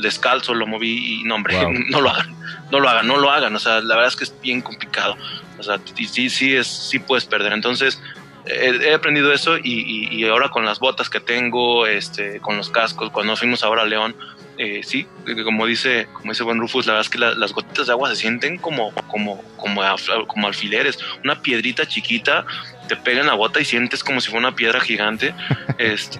descalzo, 0.00 0.54
lo 0.54 0.66
moví 0.66 1.20
y 1.20 1.24
no, 1.24 1.34
hombre, 1.34 1.54
no 1.90 2.00
lo 2.00 2.08
hagan, 2.08 2.34
no 2.70 2.80
lo 2.80 2.88
hagan, 2.88 3.06
no 3.06 3.18
lo 3.18 3.30
hagan. 3.30 3.54
O 3.54 3.58
sea, 3.58 3.82
la 3.82 3.94
verdad 3.94 4.08
es 4.08 4.16
que 4.16 4.24
es 4.24 4.34
bien 4.40 4.62
complicado. 4.62 5.18
O 5.58 5.62
sea, 5.62 5.78
sí, 5.94 6.30
sí, 6.30 6.56
es, 6.56 6.66
sí 6.66 6.98
puedes 6.98 7.26
perder. 7.26 7.52
Entonces, 7.52 8.00
he, 8.46 8.94
aprendido 8.94 9.34
eso 9.34 9.58
y, 9.58 10.08
y, 10.10 10.24
ahora 10.24 10.48
con 10.48 10.64
las 10.64 10.78
botas 10.78 11.10
que 11.10 11.20
tengo, 11.20 11.86
este, 11.86 12.40
con 12.40 12.56
los 12.56 12.70
cascos, 12.70 13.10
cuando 13.10 13.36
fuimos 13.36 13.62
ahora 13.62 13.82
a 13.82 13.84
León, 13.84 14.16
eh, 14.56 14.80
sí, 14.82 15.06
como 15.44 15.66
dice, 15.66 16.08
como 16.14 16.32
dice 16.32 16.44
buen 16.44 16.58
Rufus, 16.58 16.86
la 16.86 16.94
verdad 16.94 17.04
es 17.06 17.10
que 17.10 17.18
las 17.18 17.52
gotitas 17.52 17.86
de 17.88 17.92
agua 17.92 18.08
se 18.08 18.16
sienten 18.16 18.56
como, 18.56 18.94
como, 19.08 19.42
como, 19.58 19.82
como 20.26 20.46
alfileres, 20.46 20.98
una 21.22 21.42
piedrita 21.42 21.86
chiquita 21.86 22.46
te 22.88 22.96
pega 22.96 23.20
en 23.20 23.26
la 23.26 23.34
bota 23.34 23.60
y 23.60 23.66
sientes 23.66 24.02
como 24.02 24.22
si 24.22 24.30
fuera 24.30 24.48
una 24.48 24.56
piedra 24.56 24.80
gigante. 24.80 25.34
este, 25.78 26.18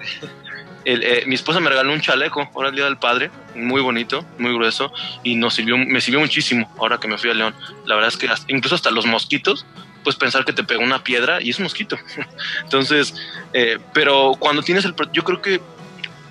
eh, 0.94 1.24
mi 1.26 1.34
esposa 1.34 1.60
me 1.60 1.68
regaló 1.68 1.92
un 1.92 2.00
chaleco 2.00 2.50
ahora 2.54 2.70
el 2.70 2.74
día 2.74 2.84
del 2.84 2.96
padre, 2.96 3.30
muy 3.54 3.80
bonito, 3.80 4.24
muy 4.38 4.52
grueso, 4.54 4.92
y 5.22 5.34
nos 5.34 5.54
sirvió, 5.54 5.76
me 5.76 6.00
sirvió 6.00 6.20
muchísimo 6.20 6.72
ahora 6.78 6.98
que 6.98 7.08
me 7.08 7.18
fui 7.18 7.30
a 7.30 7.34
León. 7.34 7.54
La 7.86 7.94
verdad 7.94 8.08
es 8.08 8.16
que 8.16 8.28
incluso 8.52 8.74
hasta 8.74 8.90
los 8.90 9.06
mosquitos, 9.06 9.66
puedes 10.02 10.16
pensar 10.16 10.44
que 10.44 10.52
te 10.52 10.64
pega 10.64 10.82
una 10.82 11.04
piedra 11.04 11.42
y 11.42 11.50
es 11.50 11.58
un 11.58 11.64
mosquito. 11.64 11.98
Entonces, 12.62 13.14
eh, 13.52 13.78
pero 13.92 14.32
cuando 14.38 14.62
tienes 14.62 14.84
el, 14.84 14.94
yo 15.12 15.24
creo 15.24 15.42
que 15.42 15.60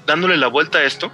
dándole 0.06 0.38
la 0.38 0.48
vuelta 0.48 0.80
a 0.80 0.84
esto, 0.84 1.12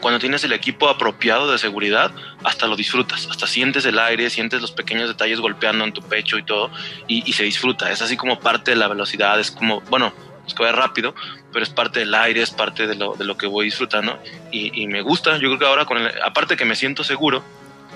cuando 0.00 0.20
tienes 0.20 0.44
el 0.44 0.52
equipo 0.52 0.88
apropiado 0.88 1.50
de 1.50 1.58
seguridad, 1.58 2.12
hasta 2.44 2.66
lo 2.66 2.76
disfrutas, 2.76 3.26
hasta 3.30 3.46
sientes 3.46 3.84
el 3.84 3.98
aire, 3.98 4.30
sientes 4.30 4.60
los 4.60 4.72
pequeños 4.72 5.08
detalles 5.08 5.40
golpeando 5.40 5.84
en 5.84 5.92
tu 5.92 6.02
pecho 6.02 6.38
y 6.38 6.42
todo, 6.44 6.70
y, 7.06 7.32
se 7.32 7.44
disfruta. 7.44 7.90
Es 7.90 8.02
así 8.02 8.16
como 8.16 8.38
parte 8.38 8.72
de 8.72 8.76
la 8.76 8.88
velocidad, 8.88 9.38
es 9.40 9.50
como, 9.50 9.80
bueno, 9.82 10.12
es 10.48 10.54
que 10.54 10.64
va 10.64 10.72
rápido, 10.72 11.14
pero 11.52 11.62
es 11.62 11.70
parte 11.70 12.00
del 12.00 12.14
aire, 12.14 12.42
es 12.42 12.50
parte 12.50 12.86
de 12.86 12.94
lo, 12.94 13.14
de 13.14 13.24
lo 13.24 13.36
que 13.36 13.46
voy 13.46 13.66
disfrutando, 13.66 14.18
y, 14.50 14.86
me 14.88 15.02
gusta. 15.02 15.34
Yo 15.34 15.48
creo 15.48 15.58
que 15.58 15.66
ahora, 15.66 15.84
con 15.84 15.98
aparte 16.24 16.56
que 16.56 16.64
me 16.64 16.74
siento 16.74 17.04
seguro, 17.04 17.42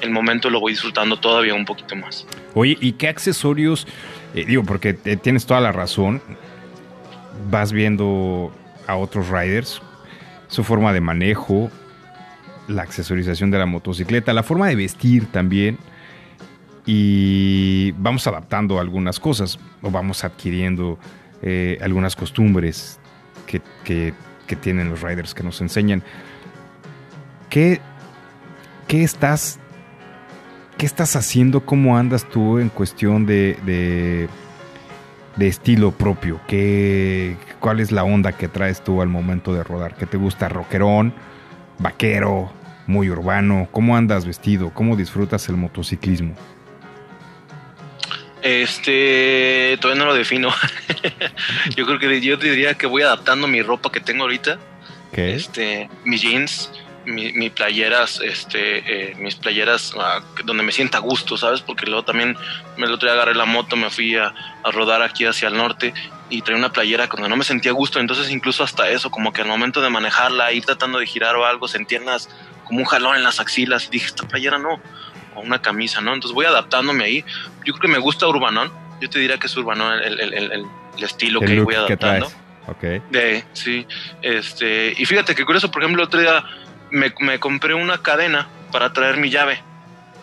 el 0.00 0.10
momento 0.10 0.50
lo 0.50 0.60
voy 0.60 0.72
disfrutando 0.72 1.18
todavía 1.18 1.54
un 1.54 1.64
poquito 1.64 1.96
más. 1.96 2.26
Oye, 2.54 2.76
¿y 2.80 2.92
qué 2.92 3.08
accesorios? 3.08 3.86
Eh, 4.34 4.44
digo, 4.44 4.62
porque 4.64 4.94
tienes 4.94 5.46
toda 5.46 5.60
la 5.60 5.72
razón, 5.72 6.22
vas 7.50 7.72
viendo 7.72 8.52
a 8.86 8.96
otros 8.96 9.28
riders, 9.28 9.80
su 10.48 10.64
forma 10.64 10.92
de 10.92 11.00
manejo, 11.00 11.70
la 12.68 12.82
accesorización 12.82 13.50
de 13.50 13.58
la 13.58 13.66
motocicleta, 13.66 14.32
la 14.32 14.42
forma 14.42 14.68
de 14.68 14.76
vestir 14.76 15.26
también. 15.26 15.78
Y 16.84 17.92
vamos 17.92 18.26
adaptando 18.26 18.80
algunas 18.80 19.20
cosas 19.20 19.58
o 19.82 19.90
vamos 19.90 20.24
adquiriendo 20.24 20.98
eh, 21.42 21.78
algunas 21.82 22.16
costumbres 22.16 22.98
que, 23.46 24.14
tienen 24.60 24.90
los 24.90 25.00
riders 25.00 25.32
que 25.32 25.42
nos 25.42 25.62
enseñan. 25.62 26.02
¿Qué, 27.48 27.80
qué 28.86 29.02
estás 29.02 29.58
¿qué 30.76 30.84
estás 30.84 31.16
haciendo? 31.16 31.64
¿Cómo 31.64 31.96
andas 31.96 32.28
tú 32.28 32.58
en 32.58 32.68
cuestión 32.68 33.24
de, 33.24 33.56
de, 33.64 34.28
de, 35.36 35.48
estilo 35.48 35.92
propio? 35.92 36.38
¿Qué, 36.46 37.38
¿Cuál 37.60 37.80
es 37.80 37.92
la 37.92 38.04
onda 38.04 38.32
que 38.32 38.48
traes 38.48 38.84
tú 38.84 39.00
al 39.00 39.08
momento 39.08 39.54
de 39.54 39.64
rodar? 39.64 39.94
¿Qué 39.94 40.04
te 40.04 40.18
gusta? 40.18 40.50
¿Rockerón? 40.50 41.14
vaquero, 41.82 42.50
muy 42.86 43.10
urbano? 43.10 43.68
¿Cómo 43.70 43.96
andas 43.96 44.24
vestido? 44.24 44.72
¿Cómo 44.72 44.96
disfrutas 44.96 45.48
el 45.48 45.56
motociclismo? 45.56 46.34
Este, 48.42 49.78
todavía 49.80 50.04
no 50.04 50.10
lo 50.10 50.14
defino. 50.14 50.52
yo 51.76 51.86
creo 51.86 51.98
que 51.98 52.20
yo 52.20 52.36
diría 52.36 52.74
que 52.74 52.86
voy 52.86 53.02
adaptando 53.02 53.46
mi 53.46 53.62
ropa 53.62 53.90
que 53.90 54.00
tengo 54.00 54.24
ahorita. 54.24 54.58
Este, 55.12 55.90
mis 56.04 56.22
jeans, 56.22 56.70
mi, 57.04 57.50
playeras, 57.50 58.20
este, 58.20 59.10
eh, 59.10 59.14
mis 59.16 59.34
playeras 59.36 59.92
ah, 59.98 60.22
donde 60.44 60.62
me 60.62 60.72
sienta 60.72 60.98
a 60.98 61.00
gusto, 61.00 61.36
¿sabes? 61.36 61.60
Porque 61.60 61.86
luego 61.86 62.04
también 62.04 62.36
me 62.76 62.86
lo 62.86 62.94
otro 62.94 63.06
día 63.06 63.14
agarré 63.14 63.34
la 63.34 63.44
moto, 63.44 63.76
me 63.76 63.90
fui 63.90 64.16
a, 64.16 64.32
a 64.62 64.70
rodar 64.70 65.02
aquí 65.02 65.24
hacia 65.26 65.48
el 65.48 65.56
norte 65.56 65.92
y 66.30 66.40
traía 66.40 66.58
una 66.58 66.72
playera 66.72 67.08
cuando 67.08 67.28
no 67.28 67.36
me 67.36 67.44
sentía 67.44 67.72
a 67.72 67.74
gusto, 67.74 68.00
entonces 68.00 68.30
incluso 68.30 68.64
hasta 68.64 68.88
eso, 68.88 69.10
como 69.10 69.32
que 69.32 69.42
al 69.42 69.48
momento 69.48 69.82
de 69.82 69.90
manejarla, 69.90 70.52
ir 70.52 70.64
tratando 70.64 70.98
de 70.98 71.06
girar 71.06 71.36
o 71.36 71.44
algo, 71.44 71.68
sentía 71.68 72.00
como 72.64 72.78
un 72.78 72.86
jalón 72.86 73.16
en 73.16 73.22
las 73.22 73.38
axilas 73.38 73.86
y 73.86 73.90
dije, 73.90 74.06
esta 74.06 74.26
playera 74.26 74.58
no, 74.58 74.80
o 75.34 75.40
una 75.40 75.60
camisa, 75.60 76.00
¿no? 76.00 76.14
Entonces 76.14 76.34
voy 76.34 76.46
adaptándome 76.46 77.04
ahí. 77.04 77.24
Yo 77.64 77.74
creo 77.74 77.80
que 77.80 77.88
me 77.88 77.98
gusta 77.98 78.26
Urbanón, 78.26 78.70
yo 79.00 79.10
te 79.10 79.18
diría 79.18 79.38
que 79.38 79.46
es 79.46 79.56
urbano 79.56 79.92
el, 79.92 80.20
el, 80.20 80.34
el, 80.34 80.52
el 80.52 81.04
estilo 81.04 81.40
que 81.40 81.60
voy 81.60 81.74
adaptando. 81.74 82.30
Okay. 82.66 83.02
De, 83.10 83.44
sí, 83.54 83.86
este, 84.22 84.94
y 84.96 85.04
fíjate 85.04 85.34
que 85.34 85.44
curioso, 85.44 85.70
por 85.70 85.82
ejemplo, 85.82 86.02
el 86.02 86.06
otro 86.06 86.20
día 86.20 86.44
me, 86.90 87.12
me 87.20 87.40
compré 87.40 87.74
una 87.74 87.98
cadena 87.98 88.48
para 88.70 88.92
traer 88.92 89.16
mi 89.16 89.30
llave 89.30 89.60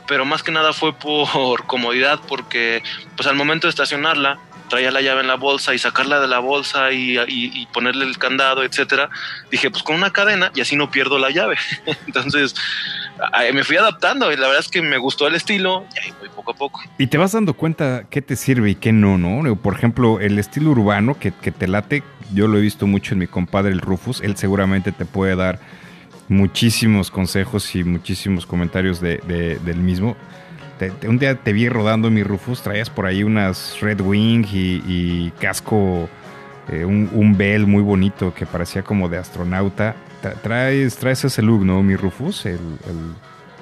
pero 0.10 0.26
más 0.26 0.42
que 0.42 0.52
nada 0.52 0.74
fue 0.74 0.92
por 0.92 1.66
comodidad 1.68 2.20
porque 2.28 2.84
pues 3.16 3.28
al 3.28 3.36
momento 3.36 3.68
de 3.68 3.70
estacionarla 3.70 4.40
traía 4.68 4.92
la 4.92 5.02
llave 5.02 5.22
en 5.22 5.28
la 5.28 5.36
bolsa 5.36 5.74
y 5.74 5.80
sacarla 5.80 6.20
de 6.20 6.28
la 6.28 6.40
bolsa 6.40 6.92
y, 6.92 7.68
ponerle 7.74 8.06
el 8.06 8.18
candado, 8.18 8.64
etcétera, 8.64 9.10
dije, 9.52 9.70
pues 9.72 9.84
con 9.84 9.96
una 9.96 10.12
cadena 10.12 10.52
y 10.54 10.62
así 10.62 10.76
no 10.76 10.92
pierdo 10.92 11.18
la 11.18 11.32
llave. 11.32 11.58
Entonces 12.08 12.56
me 13.54 13.64
fui 13.64 13.78
adaptando 13.78 14.32
y 14.32 14.36
la 14.36 14.48
verdad 14.48 14.60
es 14.62 14.70
que 14.70 14.82
me 14.82 14.98
gustó 14.98 15.28
el 15.28 15.36
estilo 15.36 15.86
y 15.96 16.00
ahí 16.00 16.14
voy 16.20 16.30
poco 16.30 16.52
a 16.52 16.56
poco. 16.56 16.82
Y 16.98 17.08
te 17.08 17.18
vas 17.18 17.32
dando 17.32 17.54
cuenta 17.54 18.04
qué 18.10 18.22
te 18.22 18.36
sirve 18.36 18.72
y 18.72 18.76
qué 18.76 18.92
no, 18.92 19.18
¿no? 19.18 19.56
Por 19.56 19.76
ejemplo, 19.76 20.20
el 20.20 20.40
estilo 20.40 20.72
urbano 20.72 21.18
que, 21.20 21.32
te 21.32 21.68
late, 21.68 22.04
yo 22.34 22.48
lo 22.48 22.58
he 22.58 22.62
visto 22.62 22.88
mucho 22.88 23.14
en 23.14 23.20
mi 23.20 23.28
compadre 23.28 23.72
el 23.72 23.82
Rufus, 23.82 24.22
él 24.22 24.38
seguramente 24.38 24.92
te 24.92 25.06
puede 25.06 25.36
dar 25.36 25.60
muchísimos 26.28 27.10
consejos 27.10 27.76
y 27.76 27.84
muchísimos 27.84 28.46
comentarios 28.46 29.02
de, 29.02 29.18
del 29.64 29.78
mismo. 29.78 30.16
un 31.08 31.18
día 31.18 31.36
te 31.36 31.54
vi 31.54 31.68
rodando 31.70 32.10
mi 32.12 32.24
Rufus, 32.24 32.62
traías 32.62 32.90
por 32.90 33.06
ahí 33.06 33.24
unas 33.24 33.80
Red 33.82 34.02
Wing 34.02 34.46
y, 34.52 35.32
casco, 35.40 36.08
eh, 36.72 36.86
un, 36.86 37.10
un, 37.14 37.36
Bell 37.36 37.66
muy 37.66 37.82
bonito 37.82 38.34
que 38.34 38.46
parecía 38.46 38.84
como 38.84 39.10
de 39.10 39.18
astronauta. 39.18 39.96
Traes, 40.22 40.98
traes 40.98 41.24
ese 41.24 41.42
look, 41.42 41.66
¿no, 41.66 41.82
mi 41.82 41.96
Rufus? 41.96 42.46
El, 42.46 42.60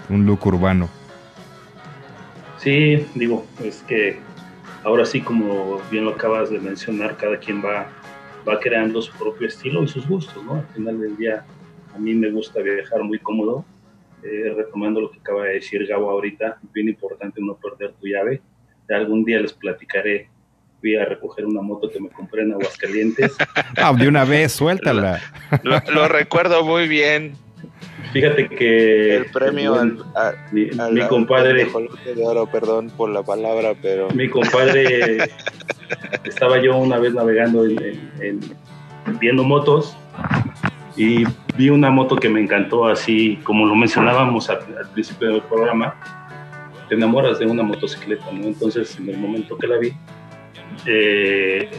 un 0.10 0.26
look 0.26 0.46
urbano. 0.48 0.90
Sí, 2.58 3.06
digo, 3.14 3.46
es 3.64 3.84
que 3.84 4.20
ahora 4.84 5.06
sí, 5.06 5.22
como 5.22 5.80
bien 5.92 6.06
lo 6.06 6.12
acabas 6.12 6.50
de 6.50 6.60
mencionar, 6.60 7.18
cada 7.18 7.38
quien 7.38 7.64
va, 7.64 7.88
va 8.48 8.60
creando 8.60 9.02
su 9.02 9.14
propio 9.14 9.48
estilo 9.48 9.84
y 9.84 9.88
sus 9.88 10.08
gustos, 10.08 10.44
¿no? 10.44 10.56
Al 10.56 10.68
final 10.74 11.00
del 11.00 11.16
día 11.18 11.46
a 11.94 12.00
mí 12.00 12.14
me 12.14 12.32
gusta 12.32 12.62
viajar 12.62 13.04
muy 13.04 13.20
cómodo. 13.20 13.66
Eh, 14.24 14.54
retomando 14.56 15.00
lo 15.00 15.12
que 15.12 15.20
acaba 15.20 15.46
de 15.46 15.54
decir 15.54 15.86
Gabo 15.86 16.10
ahorita, 16.10 16.60
bien 16.74 16.90
importante 16.90 17.40
no 17.40 17.56
perder 17.56 17.94
tu 17.94 18.08
llave. 18.08 18.42
Algún 18.90 19.24
día 19.24 19.40
les 19.40 19.54
platicaré. 19.54 20.30
Fui 20.80 20.96
a 20.96 21.06
recoger 21.06 21.46
una 21.46 21.62
moto 21.62 21.90
que 21.90 22.00
me 22.00 22.10
compré 22.10 22.44
en 22.44 22.54
Aguascalientes. 22.54 23.36
ah, 23.78 23.94
de 23.94 24.08
una 24.08 24.26
vez, 24.26 24.52
suéltala. 24.52 25.20
Lo, 25.64 26.08
recuerdo 26.08 26.64
muy 26.64 26.88
bien. 26.88 27.34
Fíjate 28.14 28.48
que 28.48 29.18
el 29.18 29.26
premio 29.32 29.76
al, 29.76 29.98
mi, 30.52 31.02
compadre 31.08 31.66
de 31.66 32.24
oro, 32.24 32.50
perdón 32.50 32.92
por 32.96 33.10
la 33.10 33.24
palabra, 33.24 33.74
pero 33.82 34.10
mi 34.12 34.30
compadre 34.30 35.18
estaba 36.24 36.60
yo 36.62 36.78
una 36.78 36.98
vez 37.00 37.14
navegando 37.14 37.66
en, 37.66 38.40
viendo 39.20 39.44
motos 39.44 39.98
y 40.96 41.26
vi 41.58 41.70
una 41.70 41.90
moto 41.90 42.16
que 42.16 42.30
me 42.30 42.42
encantó, 42.42 42.86
así 42.86 43.38
como 43.44 43.66
lo 43.66 43.76
mencionábamos 43.76 44.50
al, 44.50 44.60
principio 44.94 45.30
del 45.30 45.42
programa, 45.42 45.96
te 46.90 46.96
enamoras 46.96 47.40
de 47.40 47.46
una 47.46 47.64
motocicleta, 47.64 48.26
¿no? 48.32 48.46
Entonces, 48.46 48.98
en 49.00 49.10
el 49.10 49.18
momento 49.18 49.58
que 49.58 49.68
la 49.68 49.78
vi, 49.78 49.94
eh, 50.86 51.70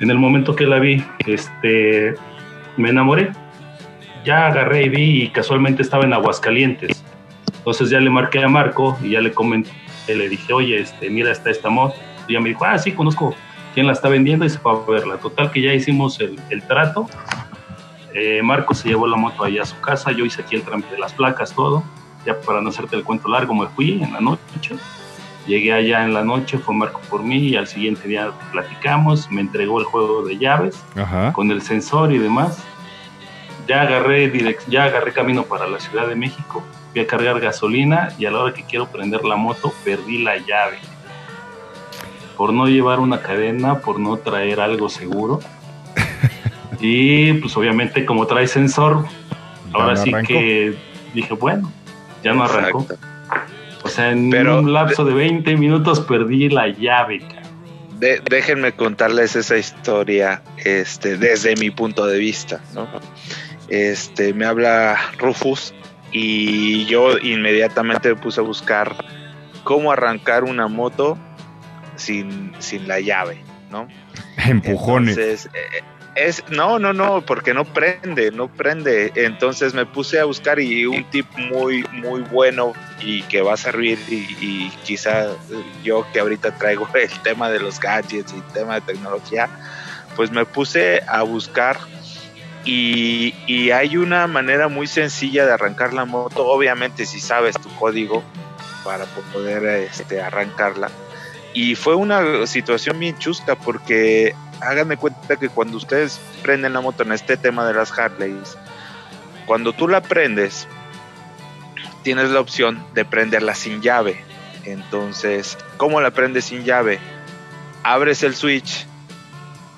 en 0.00 0.10
el 0.10 0.18
momento 0.18 0.54
que 0.54 0.66
la 0.66 0.78
vi, 0.78 1.04
este, 1.26 2.14
me 2.76 2.90
enamoré. 2.90 3.32
Ya 4.24 4.46
agarré 4.46 4.84
y 4.84 4.88
vi 4.88 5.22
y 5.22 5.28
casualmente 5.28 5.82
estaba 5.82 6.04
en 6.04 6.12
Aguascalientes. 6.12 7.04
Entonces 7.58 7.90
ya 7.90 8.00
le 8.00 8.10
marqué 8.10 8.42
a 8.42 8.48
Marco 8.48 8.98
y 9.02 9.10
ya 9.10 9.20
le 9.20 9.32
comenté, 9.32 9.70
le 10.08 10.28
dije, 10.28 10.52
oye, 10.52 10.80
este, 10.80 11.10
mira, 11.10 11.32
está 11.32 11.50
esta 11.50 11.70
moto. 11.70 11.96
Y 12.28 12.34
ya 12.34 12.40
me 12.40 12.50
dijo, 12.50 12.64
ah, 12.64 12.78
sí, 12.78 12.92
conozco 12.92 13.34
quién 13.74 13.86
la 13.86 13.92
está 13.92 14.08
vendiendo 14.08 14.44
y 14.44 14.50
se 14.50 14.58
fue 14.58 14.72
a 14.72 14.90
verla. 14.90 15.16
Total 15.18 15.50
que 15.50 15.60
ya 15.60 15.74
hicimos 15.74 16.20
el, 16.20 16.38
el 16.50 16.62
trato 16.62 17.08
eh, 18.14 18.40
Marco 18.42 18.74
se 18.74 18.88
llevó 18.88 19.08
la 19.08 19.16
moto 19.16 19.42
allá 19.42 19.62
a 19.62 19.66
su 19.66 19.78
casa, 19.80 20.12
yo 20.12 20.24
hice 20.24 20.40
aquí 20.40 20.54
el 20.54 20.62
trámite 20.62 20.92
de 20.92 20.98
las 20.98 21.12
placas, 21.12 21.52
todo. 21.52 21.82
Ya 22.24 22.40
para 22.40 22.62
no 22.62 22.70
hacerte 22.70 22.96
el 22.96 23.02
cuento 23.02 23.28
largo, 23.28 23.52
me 23.54 23.66
fui 23.66 24.02
en 24.02 24.12
la 24.12 24.20
noche. 24.20 24.76
Llegué 25.46 25.74
allá 25.74 26.04
en 26.04 26.14
la 26.14 26.24
noche, 26.24 26.56
fue 26.56 26.74
Marco 26.74 27.00
por 27.10 27.22
mí 27.22 27.36
y 27.36 27.56
al 27.56 27.66
siguiente 27.66 28.08
día 28.08 28.32
platicamos, 28.50 29.30
me 29.30 29.42
entregó 29.42 29.78
el 29.78 29.84
juego 29.84 30.22
de 30.22 30.38
llaves 30.38 30.82
con 31.34 31.50
el 31.50 31.60
sensor 31.60 32.12
y 32.12 32.18
demás. 32.18 32.62
Ya 33.66 33.82
agarré, 33.82 34.32
ya 34.68 34.84
agarré 34.84 35.12
camino 35.12 35.42
para 35.44 35.66
la 35.66 35.80
Ciudad 35.80 36.06
de 36.08 36.16
México, 36.16 36.62
fui 36.92 37.02
a 37.02 37.06
cargar 37.06 37.40
gasolina 37.40 38.08
y 38.18 38.24
a 38.24 38.30
la 38.30 38.40
hora 38.40 38.54
que 38.54 38.62
quiero 38.64 38.86
prender 38.86 39.24
la 39.24 39.36
moto 39.36 39.72
perdí 39.84 40.22
la 40.22 40.38
llave. 40.38 40.78
Por 42.36 42.52
no 42.52 42.66
llevar 42.66 42.98
una 42.98 43.20
cadena, 43.20 43.80
por 43.80 44.00
no 44.00 44.16
traer 44.16 44.60
algo 44.60 44.88
seguro. 44.88 45.40
Y 46.80 47.34
pues 47.34 47.56
obviamente 47.56 48.04
como 48.04 48.26
trae 48.26 48.46
sensor, 48.46 49.06
ahora 49.72 49.96
sí 49.96 50.12
que 50.26 50.76
dije, 51.14 51.32
bueno, 51.32 51.70
ya 52.22 52.34
no 52.34 52.44
arrancó. 52.44 52.84
O 53.84 53.88
sea, 53.88 54.10
en 54.10 54.48
un 54.48 54.72
lapso 54.72 55.04
de, 55.04 55.12
20 55.12 55.56
minutos 55.56 56.00
perdí 56.00 56.48
la 56.48 56.68
llave. 56.68 57.20
déjenme 57.98 58.72
contarles 58.72 59.36
esa 59.36 59.58
historia 59.58 60.42
este, 60.64 61.18
desde 61.18 61.54
mi 61.56 61.70
punto 61.70 62.06
de 62.06 62.18
vista. 62.18 62.62
¿no? 62.74 62.88
Este, 63.68 64.32
me 64.32 64.46
habla 64.46 64.98
Rufus 65.18 65.74
y 66.12 66.86
yo 66.86 67.18
inmediatamente 67.18 68.08
me 68.08 68.16
puse 68.16 68.40
a 68.40 68.44
buscar 68.44 68.96
cómo 69.64 69.92
arrancar 69.92 70.44
una 70.44 70.66
moto 70.66 71.18
sin, 71.96 72.52
sin 72.60 72.88
la 72.88 73.00
llave, 73.00 73.42
¿no? 73.70 73.86
Empujones. 74.46 75.18
Entonces, 75.18 75.50
eh, 75.52 75.82
es, 76.14 76.42
no, 76.48 76.78
no, 76.78 76.92
no, 76.92 77.22
porque 77.22 77.54
no 77.54 77.64
prende, 77.64 78.30
no 78.30 78.48
prende. 78.48 79.12
Entonces 79.14 79.74
me 79.74 79.86
puse 79.86 80.20
a 80.20 80.24
buscar 80.24 80.60
y 80.60 80.86
un 80.86 81.04
tip 81.10 81.26
muy, 81.36 81.84
muy 81.92 82.22
bueno 82.22 82.72
y 83.00 83.22
que 83.22 83.42
va 83.42 83.54
a 83.54 83.56
servir 83.56 83.98
y, 84.08 84.70
quizá 84.84 85.28
yo 85.82 86.06
que 86.12 86.20
ahorita 86.20 86.56
traigo 86.56 86.88
el 86.94 87.10
tema 87.22 87.50
de 87.50 87.60
los 87.60 87.80
gadgets 87.80 88.32
y 88.32 88.40
tema 88.52 88.76
de 88.76 88.80
tecnología, 88.82 89.48
pues 90.16 90.30
me 90.30 90.44
puse 90.44 91.02
a 91.06 91.22
buscar 91.22 91.78
y, 92.64 93.34
y 93.46 93.70
hay 93.72 93.96
una 93.96 94.26
manera 94.26 94.68
muy 94.68 94.86
sencilla 94.86 95.44
de 95.44 95.52
arrancar 95.52 95.92
la 95.92 96.04
moto, 96.04 96.46
obviamente 96.46 97.04
si 97.04 97.20
sabes 97.20 97.56
tu 97.60 97.68
código 97.76 98.22
para 98.84 99.04
poder 99.32 99.64
este, 99.90 100.20
arrancarla. 100.20 100.90
Y 101.54 101.76
fue 101.76 101.94
una 101.94 102.46
situación 102.48 102.98
bien 102.98 103.16
chusca 103.18 103.54
porque 103.54 104.34
háganme 104.60 104.96
cuenta 104.96 105.36
que 105.36 105.48
cuando 105.48 105.76
ustedes 105.76 106.20
prenden 106.42 106.72
la 106.72 106.80
moto 106.80 107.04
en 107.04 107.12
este 107.12 107.36
tema 107.36 107.64
de 107.64 107.74
las 107.74 107.96
Harleys, 107.96 108.58
cuando 109.46 109.72
tú 109.72 109.86
la 109.86 110.02
prendes, 110.02 110.66
tienes 112.02 112.30
la 112.30 112.40
opción 112.40 112.84
de 112.92 113.04
prenderla 113.04 113.54
sin 113.54 113.82
llave. 113.82 114.20
Entonces, 114.64 115.56
¿cómo 115.76 116.00
la 116.00 116.10
prendes 116.10 116.46
sin 116.46 116.64
llave? 116.64 116.98
Abres 117.84 118.24
el 118.24 118.34
switch, 118.34 118.86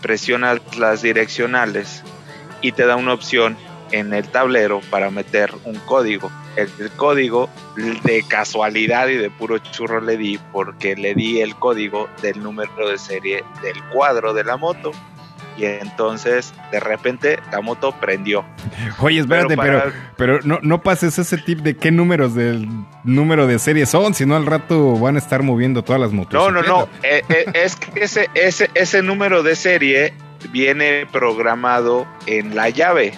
presionas 0.00 0.60
las 0.78 1.02
direccionales 1.02 2.02
y 2.62 2.72
te 2.72 2.86
da 2.86 2.96
una 2.96 3.12
opción 3.12 3.58
en 3.92 4.14
el 4.14 4.28
tablero 4.28 4.80
para 4.90 5.10
meter 5.10 5.52
un 5.64 5.74
código 5.80 6.30
el, 6.56 6.90
código 6.96 7.48
de 7.76 8.24
casualidad 8.28 9.08
y 9.08 9.16
de 9.16 9.30
puro 9.30 9.58
churro 9.58 10.00
le 10.00 10.16
di 10.16 10.38
porque 10.52 10.96
le 10.96 11.14
di 11.14 11.40
el 11.40 11.54
código 11.56 12.08
del 12.22 12.42
número 12.42 12.88
de 12.88 12.98
serie 12.98 13.44
del 13.62 13.82
cuadro 13.92 14.32
de 14.32 14.44
la 14.44 14.56
moto 14.56 14.92
y 15.56 15.64
entonces 15.64 16.52
de 16.70 16.80
repente 16.80 17.38
la 17.50 17.60
moto 17.60 17.92
prendió. 17.98 18.44
Oye, 19.00 19.20
espérate, 19.20 19.56
pero, 19.56 19.82
pero, 20.16 20.40
no, 20.44 20.58
no, 20.62 20.82
pases 20.82 21.18
ese 21.18 21.38
tip 21.38 21.60
de 21.60 21.76
qué 21.76 21.90
números 21.90 22.34
del 22.34 22.68
número 23.04 23.46
de 23.46 23.58
serie 23.58 23.86
son, 23.86 24.14
si 24.14 24.26
no 24.26 24.36
al 24.36 24.46
rato 24.46 24.98
van 24.98 25.16
a 25.16 25.18
estar 25.18 25.42
moviendo 25.42 25.82
todas 25.82 26.00
las 26.00 26.12
motos. 26.12 26.34
No, 26.34 26.50
no, 26.50 26.62
no, 26.62 26.88
eh, 27.02 27.22
eh, 27.28 27.46
es 27.54 27.76
que 27.76 28.04
ese, 28.04 28.28
ese, 28.34 28.70
ese 28.74 29.02
número 29.02 29.42
de 29.42 29.56
serie 29.56 30.14
viene 30.52 31.06
programado 31.10 32.06
en 32.26 32.54
la 32.54 32.68
llave 32.68 33.14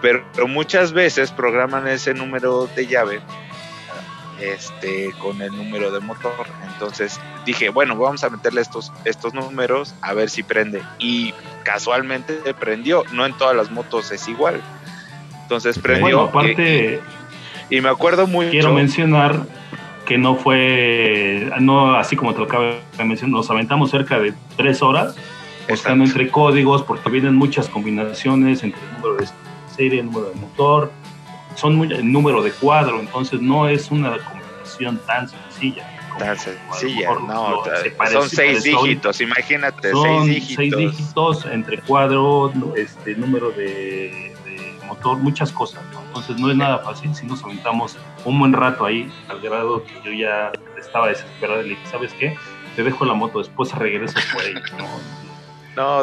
pero, 0.00 0.22
muchas 0.46 0.92
veces 0.92 1.30
programan 1.30 1.88
ese 1.88 2.14
número 2.14 2.68
de 2.74 2.86
llave 2.86 3.20
este 4.40 5.12
con 5.20 5.42
el 5.42 5.56
número 5.56 5.90
de 5.90 5.98
motor. 6.00 6.46
Entonces 6.72 7.20
dije 7.44 7.70
bueno 7.70 7.96
vamos 7.96 8.22
a 8.22 8.30
meterle 8.30 8.60
estos 8.60 8.92
estos 9.04 9.34
números 9.34 9.94
a 10.00 10.14
ver 10.14 10.30
si 10.30 10.44
prende 10.44 10.80
y 11.00 11.34
casualmente 11.64 12.34
prendió 12.54 13.02
no 13.12 13.26
en 13.26 13.32
todas 13.36 13.56
las 13.56 13.70
motos 13.70 14.12
es 14.12 14.28
igual. 14.28 14.62
Entonces 15.42 15.78
prendió 15.78 16.22
aparte 16.22 17.00
y, 17.70 17.80
me 17.80 17.88
acuerdo 17.88 18.26
muy 18.28 18.50
quiero 18.50 18.72
mencionar 18.72 19.40
que 20.06 20.18
no 20.18 20.36
fue 20.36 21.50
no 21.60 21.96
así 21.96 22.14
como 22.14 22.32
te 22.32 22.38
lo 22.38 22.44
acabo 22.44 22.64
de 22.96 23.04
mencionar 23.04 23.38
nos 23.38 23.50
aventamos 23.50 23.90
cerca 23.90 24.20
de 24.20 24.34
tres 24.56 24.82
horas 24.82 25.16
buscando 25.68 26.04
entre 26.04 26.28
códigos 26.28 26.82
porque 26.82 27.10
vienen 27.10 27.34
muchas 27.34 27.68
combinaciones 27.68 28.62
entre 28.62 28.80
el 28.80 28.92
número 28.94 29.16
de 29.16 29.24
serie, 29.78 30.00
el 30.00 30.06
número 30.06 30.28
de 30.30 30.34
motor, 30.34 30.92
son 31.54 31.76
muy, 31.76 31.90
el 31.92 32.10
número 32.10 32.42
de 32.42 32.50
cuadro, 32.50 33.00
entonces 33.00 33.40
no 33.40 33.68
es 33.68 33.90
una 33.90 34.18
combinación 34.18 34.98
tan 35.06 35.28
sencilla 35.28 35.86
tan 36.18 36.36
sencilla, 36.36 37.10
no, 37.26 37.62
son 38.10 38.28
seis 38.28 38.64
dígitos, 38.64 39.20
imagínate, 39.20 39.92
seis 39.92 40.24
dígitos. 40.24 40.56
Seis 40.56 40.76
dígitos 40.76 41.46
entre 41.46 41.78
cuadro, 41.78 42.52
este 42.76 43.14
número 43.14 43.50
de, 43.52 44.34
motor, 44.86 45.18
muchas 45.18 45.52
cosas, 45.52 45.82
entonces 46.08 46.36
no 46.38 46.50
es 46.50 46.56
nada 46.56 46.78
fácil 46.78 47.14
si 47.14 47.26
nos 47.26 47.42
aventamos 47.44 47.96
un 48.24 48.38
buen 48.38 48.52
rato 48.52 48.84
ahí, 48.84 49.10
al 49.28 49.40
grado 49.40 49.84
que 49.84 49.94
yo 50.04 50.12
ya 50.12 50.52
estaba 50.78 51.08
desesperado 51.08 51.60
y 51.60 51.64
le 51.64 51.68
dije, 51.70 51.86
¿sabes 51.90 52.12
qué? 52.14 52.36
Te 52.74 52.82
dejo 52.82 53.04
la 53.04 53.14
moto, 53.14 53.38
después 53.38 53.72
regresas 53.74 54.24
por 54.32 54.42
ahí, 54.42 54.54
¿no? 54.76 55.27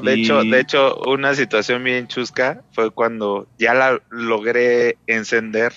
De 0.01 0.13
hecho, 0.13 0.43
de 0.43 0.59
hecho, 0.59 0.97
una 1.07 1.35
situación 1.35 1.83
bien 1.83 2.07
chusca 2.07 2.61
fue 2.71 2.91
cuando 2.91 3.47
ya 3.57 3.73
la 3.73 4.01
logré 4.09 4.97
encender 5.07 5.73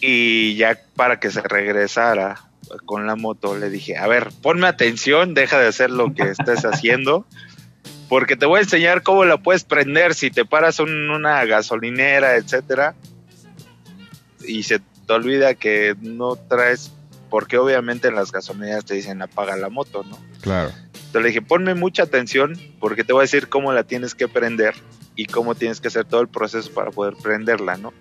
y 0.00 0.56
ya 0.56 0.78
para 0.96 1.20
que 1.20 1.30
se 1.30 1.40
regresara 1.42 2.48
con 2.84 3.06
la 3.06 3.16
moto 3.16 3.56
le 3.56 3.70
dije, 3.70 3.96
a 3.96 4.06
ver, 4.06 4.30
ponme 4.42 4.66
atención, 4.66 5.34
deja 5.34 5.58
de 5.58 5.68
hacer 5.68 5.90
lo 5.90 6.14
que 6.14 6.22
estés 6.22 6.64
haciendo, 6.64 7.26
porque 8.08 8.36
te 8.36 8.46
voy 8.46 8.58
a 8.58 8.62
enseñar 8.62 9.02
cómo 9.02 9.24
la 9.24 9.38
puedes 9.38 9.64
prender 9.64 10.14
si 10.14 10.30
te 10.30 10.44
paras 10.44 10.80
en 10.80 11.10
una 11.10 11.44
gasolinera, 11.44 12.36
etcétera, 12.36 12.94
y 14.46 14.62
se 14.62 14.80
te 14.80 15.12
olvida 15.12 15.54
que 15.54 15.94
no 16.00 16.36
traes, 16.36 16.92
porque 17.30 17.58
obviamente 17.58 18.08
en 18.08 18.14
las 18.14 18.32
gasolineras 18.32 18.84
te 18.84 18.94
dicen 18.94 19.22
apaga 19.22 19.56
la 19.56 19.68
moto, 19.68 20.04
¿no? 20.08 20.18
Claro. 20.40 20.70
Entonces 21.12 21.24
le 21.24 21.28
dije, 21.28 21.42
ponme 21.42 21.74
mucha 21.74 22.04
atención, 22.04 22.58
porque 22.80 23.04
te 23.04 23.12
voy 23.12 23.20
a 23.20 23.24
decir 23.24 23.50
cómo 23.50 23.70
la 23.74 23.84
tienes 23.84 24.14
que 24.14 24.28
prender 24.28 24.74
y 25.14 25.26
cómo 25.26 25.54
tienes 25.54 25.78
que 25.78 25.88
hacer 25.88 26.06
todo 26.06 26.22
el 26.22 26.28
proceso 26.28 26.72
para 26.72 26.90
poder 26.90 27.16
prenderla, 27.22 27.76
¿no? 27.76 27.92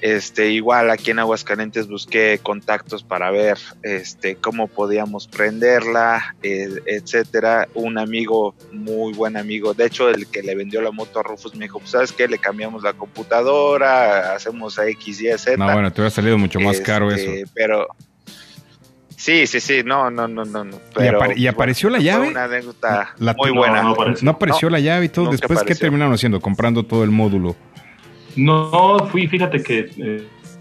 Este, 0.00 0.52
igual 0.52 0.90
aquí 0.90 1.10
en 1.10 1.18
Aguascalientes 1.18 1.88
busqué 1.88 2.38
contactos 2.40 3.02
para 3.02 3.32
ver 3.32 3.58
este, 3.82 4.36
cómo 4.36 4.68
podíamos 4.68 5.26
prenderla, 5.26 6.36
eh, 6.40 6.68
etcétera. 6.86 7.66
Un 7.74 7.98
amigo, 7.98 8.54
muy 8.70 9.12
buen 9.12 9.36
amigo, 9.36 9.74
de 9.74 9.86
hecho, 9.86 10.08
el 10.08 10.28
que 10.28 10.44
le 10.44 10.54
vendió 10.54 10.80
la 10.82 10.92
moto 10.92 11.18
a 11.18 11.24
Rufus 11.24 11.56
me 11.56 11.64
dijo: 11.64 11.80
pues, 11.80 11.90
¿Sabes 11.90 12.12
qué? 12.12 12.28
Le 12.28 12.38
cambiamos 12.38 12.84
la 12.84 12.92
computadora, 12.92 14.36
hacemos 14.36 14.78
a 14.78 14.86
X, 14.86 15.20
Y, 15.20 15.36
Z. 15.36 15.56
No, 15.56 15.64
bueno, 15.72 15.92
te 15.92 16.00
hubiera 16.00 16.14
salido 16.14 16.38
mucho 16.38 16.60
más 16.60 16.80
caro 16.80 17.10
este, 17.10 17.40
eso. 17.40 17.50
Pero. 17.52 17.88
Sí, 19.16 19.46
sí, 19.46 19.60
sí, 19.60 19.82
no, 19.84 20.10
no, 20.10 20.28
no, 20.28 20.44
no. 20.44 20.64
¿Y, 21.34 21.46
apareció 21.46 21.88
la 21.88 21.98
llave? 21.98 22.28
Una 22.28 22.44
anécdota 22.44 23.14
muy 23.36 23.50
buena. 23.50 23.82
No, 24.22 24.30
apareció, 24.30 24.68
la 24.68 24.78
llave 24.78 25.06
y 25.06 25.08
todo. 25.08 25.30
Después, 25.30 25.62
¿qué 25.62 25.74
terminaron 25.74 26.14
haciendo? 26.14 26.40
Comprando 26.40 26.82
todo 26.84 27.02
el 27.02 27.10
módulo. 27.10 27.56
No, 28.36 28.98
fui, 29.10 29.26
fíjate 29.26 29.62
que 29.62 29.90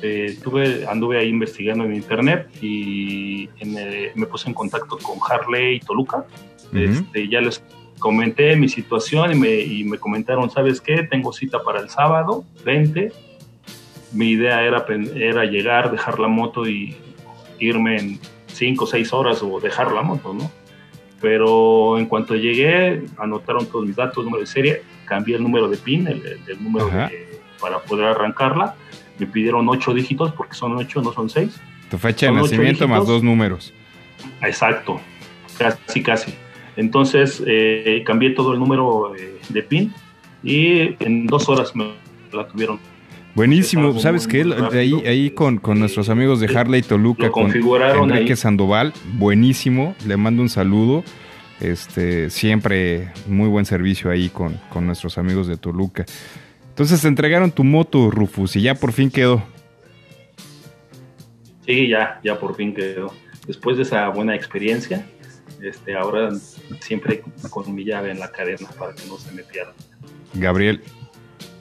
eh, 0.02 0.88
anduve 0.90 1.18
ahí 1.18 1.28
investigando 1.28 1.84
en 1.84 1.96
internet 1.96 2.48
y 2.62 3.50
me 4.16 4.26
puse 4.26 4.48
en 4.48 4.54
contacto 4.54 4.98
con 4.98 5.20
Harley 5.30 5.76
y 5.76 5.80
Toluca. 5.82 6.26
este, 6.74 7.28
ya 7.28 7.42
les 7.42 7.62
comenté 8.00 8.56
mi 8.56 8.70
situación 8.70 9.34
y 9.34 9.36
me, 9.36 9.60
y 9.60 9.84
me, 9.84 9.98
comentaron, 9.98 10.50
¿sabes 10.50 10.80
qué? 10.80 11.04
Tengo 11.04 11.34
cita 11.34 11.62
para 11.64 11.82
el 11.82 11.90
sábado, 11.90 12.46
20. 12.64 13.12
Mi 14.14 14.30
idea 14.30 14.64
era, 14.64 14.86
era 15.16 15.44
llegar, 15.44 15.92
dejar 15.92 16.20
la 16.20 16.30
moto 16.30 16.66
y 16.68 16.96
irme 17.60 17.98
en 17.98 18.20
5 18.56 18.84
o 18.84 18.88
6 18.88 19.14
horas 19.14 19.44
o 19.44 19.60
dejar 19.60 19.92
la 19.92 20.02
moto, 20.02 20.34
¿no? 20.34 20.52
Pero 21.22 21.98
en 21.98 22.06
cuanto 22.06 22.36
llegué, 22.36 23.04
anotaron 23.18 23.66
todos 23.68 23.86
mis 23.86 23.96
datos, 23.96 24.24
número 24.24 24.42
de 24.42 24.48
serie, 24.48 24.84
cambié 25.06 25.36
el 25.36 25.44
número 25.44 25.68
de 25.68 25.78
PIN, 25.78 26.08
el, 26.08 26.64
número 26.64 26.88
de 26.88 27.40
para 27.60 27.80
poder 27.80 28.06
arrancarla. 28.06 28.76
Me 29.18 29.26
pidieron 29.28 29.68
ocho 29.70 29.94
dígitos 29.94 30.34
porque 30.34 30.56
son 30.56 30.76
ocho, 30.76 31.02
no 31.02 31.14
son 31.14 31.30
seis. 31.30 31.60
Tu 31.90 31.98
fecha 31.98 32.28
de 32.28 32.34
nacimiento 32.34 32.88
más 32.88 33.08
dos 33.08 33.24
números. 33.24 33.74
Exacto, 34.42 35.00
casi, 35.58 36.04
casi. 36.04 36.36
Entonces 36.76 37.42
eh, 37.48 38.04
cambié 38.06 38.32
todo 38.32 38.54
el 38.54 38.60
número 38.60 39.16
eh, 39.16 39.40
de 39.50 39.64
PIN 39.64 39.94
y 40.44 40.96
en 41.04 41.28
dos 41.28 41.48
horas 41.50 41.76
me 41.76 41.94
la 42.34 42.48
tuvieron. 42.48 42.80
Buenísimo, 43.36 44.00
¿sabes 44.00 44.28
qué? 44.28 44.46
Ahí, 44.72 44.94
ahí 45.06 45.30
con, 45.30 45.58
con, 45.58 45.78
nuestros 45.78 46.08
amigos 46.08 46.40
de 46.40 46.58
Harley 46.58 46.82
Toluca, 46.82 47.30
con 47.30 47.52
Enrique 47.52 48.38
Sandoval, 48.38 48.94
buenísimo, 49.18 49.94
le 50.08 50.16
mando 50.16 50.42
un 50.42 50.50
saludo. 50.50 51.04
Este, 51.60 52.30
siempre 52.30 53.12
muy 53.28 53.48
buen 53.48 53.66
servicio 53.66 54.10
ahí 54.10 54.30
con, 54.30 54.60
con 54.70 54.86
nuestros 54.86 55.18
amigos 55.18 55.48
de 55.48 55.58
Toluca. 55.58 56.06
Entonces 56.70 57.02
te 57.02 57.08
entregaron 57.08 57.52
tu 57.52 57.64
moto, 57.64 58.10
Rufus, 58.10 58.56
y 58.56 58.62
ya 58.62 58.76
por 58.76 58.92
fin 58.92 59.10
quedó. 59.10 59.44
Sí, 61.66 61.90
ya, 61.90 62.20
ya 62.24 62.40
por 62.40 62.56
fin 62.56 62.74
quedó. 62.74 63.14
Después 63.48 63.78
de 63.78 63.84
esa 63.84 64.10
buena 64.10 64.36
experiencia, 64.36 65.06
este, 65.62 65.96
ahora 65.96 66.30
siempre 66.80 67.24
con 67.50 67.74
mi 67.74 67.84
llave 67.84 68.12
en 68.12 68.20
la 68.20 68.32
cadena 68.32 68.70
para 68.78 68.94
que 68.94 69.06
no 69.08 69.18
se 69.18 69.32
me 69.32 69.44
pierda. 69.44 69.74
Gabriel, 70.34 70.82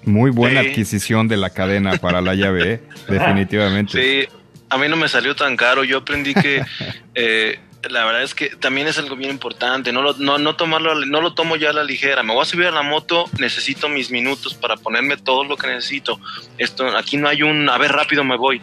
muy 0.07 0.31
buena 0.31 0.61
adquisición 0.61 1.29
de 1.29 1.37
la 1.37 1.51
cadena 1.51 1.97
para 1.99 2.21
la 2.21 2.35
llave, 2.35 2.73
¿eh? 2.73 2.81
definitivamente. 3.09 4.01
Sí, 4.01 4.29
a 4.71 4.79
mí 4.79 4.89
no 4.89 4.97
me 4.97 5.09
salió 5.09 5.35
tan 5.37 5.57
caro. 5.57 5.85
Yo 5.85 5.99
aprendí 5.99 6.35
que 6.35 6.65
eh, 7.15 7.59
la 7.91 8.05
verdad 8.05 8.23
es 8.23 8.35
que 8.35 8.51
también 8.51 8.87
es 8.87 8.99
algo 8.99 9.17
bien 9.17 9.31
importante, 9.31 9.93
no 9.93 10.03
lo, 10.03 10.15
no, 10.15 10.39
no 10.39 10.57
tomarlo, 10.57 10.95
no 10.95 11.21
lo 11.21 11.35
tomo 11.35 11.57
ya 11.57 11.71
a 11.71 11.73
la 11.73 11.85
ligera, 11.85 12.23
me 12.23 12.33
voy 12.33 12.43
a 12.43 12.47
subir 12.47 12.67
a 12.67 12.71
la 12.71 12.83
moto, 12.83 13.27
necesito 13.39 13.89
mis 13.89 14.11
minutos 14.11 14.55
para 14.55 14.77
ponerme 14.77 15.17
todo 15.17 15.45
lo 15.45 15.57
que 15.57 15.67
necesito, 15.67 16.21
esto, 16.59 16.97
aquí 16.97 17.17
no 17.17 17.29
hay 17.29 17.43
un, 17.43 17.69
a 17.69 17.79
ver 17.79 17.93
rápido 17.93 18.25
me 18.25 18.37
voy, 18.37 18.63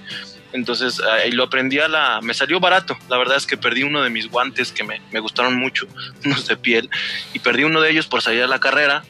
entonces 0.53 0.99
ahí 1.01 1.31
lo 1.31 1.43
aprendí 1.43 1.79
a 1.79 1.87
la, 1.87 2.19
me 2.21 2.33
salió 2.33 2.59
barato, 2.59 2.97
la 3.09 3.17
verdad 3.17 3.37
es 3.37 3.45
que 3.45 3.57
perdí 3.57 3.83
uno 3.83 4.03
de 4.03 4.09
mis 4.09 4.29
guantes 4.29 4.71
que 4.71 4.83
me, 4.83 5.01
me 5.11 5.19
gustaron 5.19 5.55
mucho, 5.55 5.87
unos 6.25 6.47
de 6.47 6.57
piel, 6.57 6.89
y 7.33 7.39
perdí 7.39 7.63
uno 7.63 7.81
de 7.81 7.91
ellos 7.91 8.07
por 8.07 8.21
salir 8.21 8.43
a 8.43 8.47
la 8.47 8.59
carrera, 8.59 9.03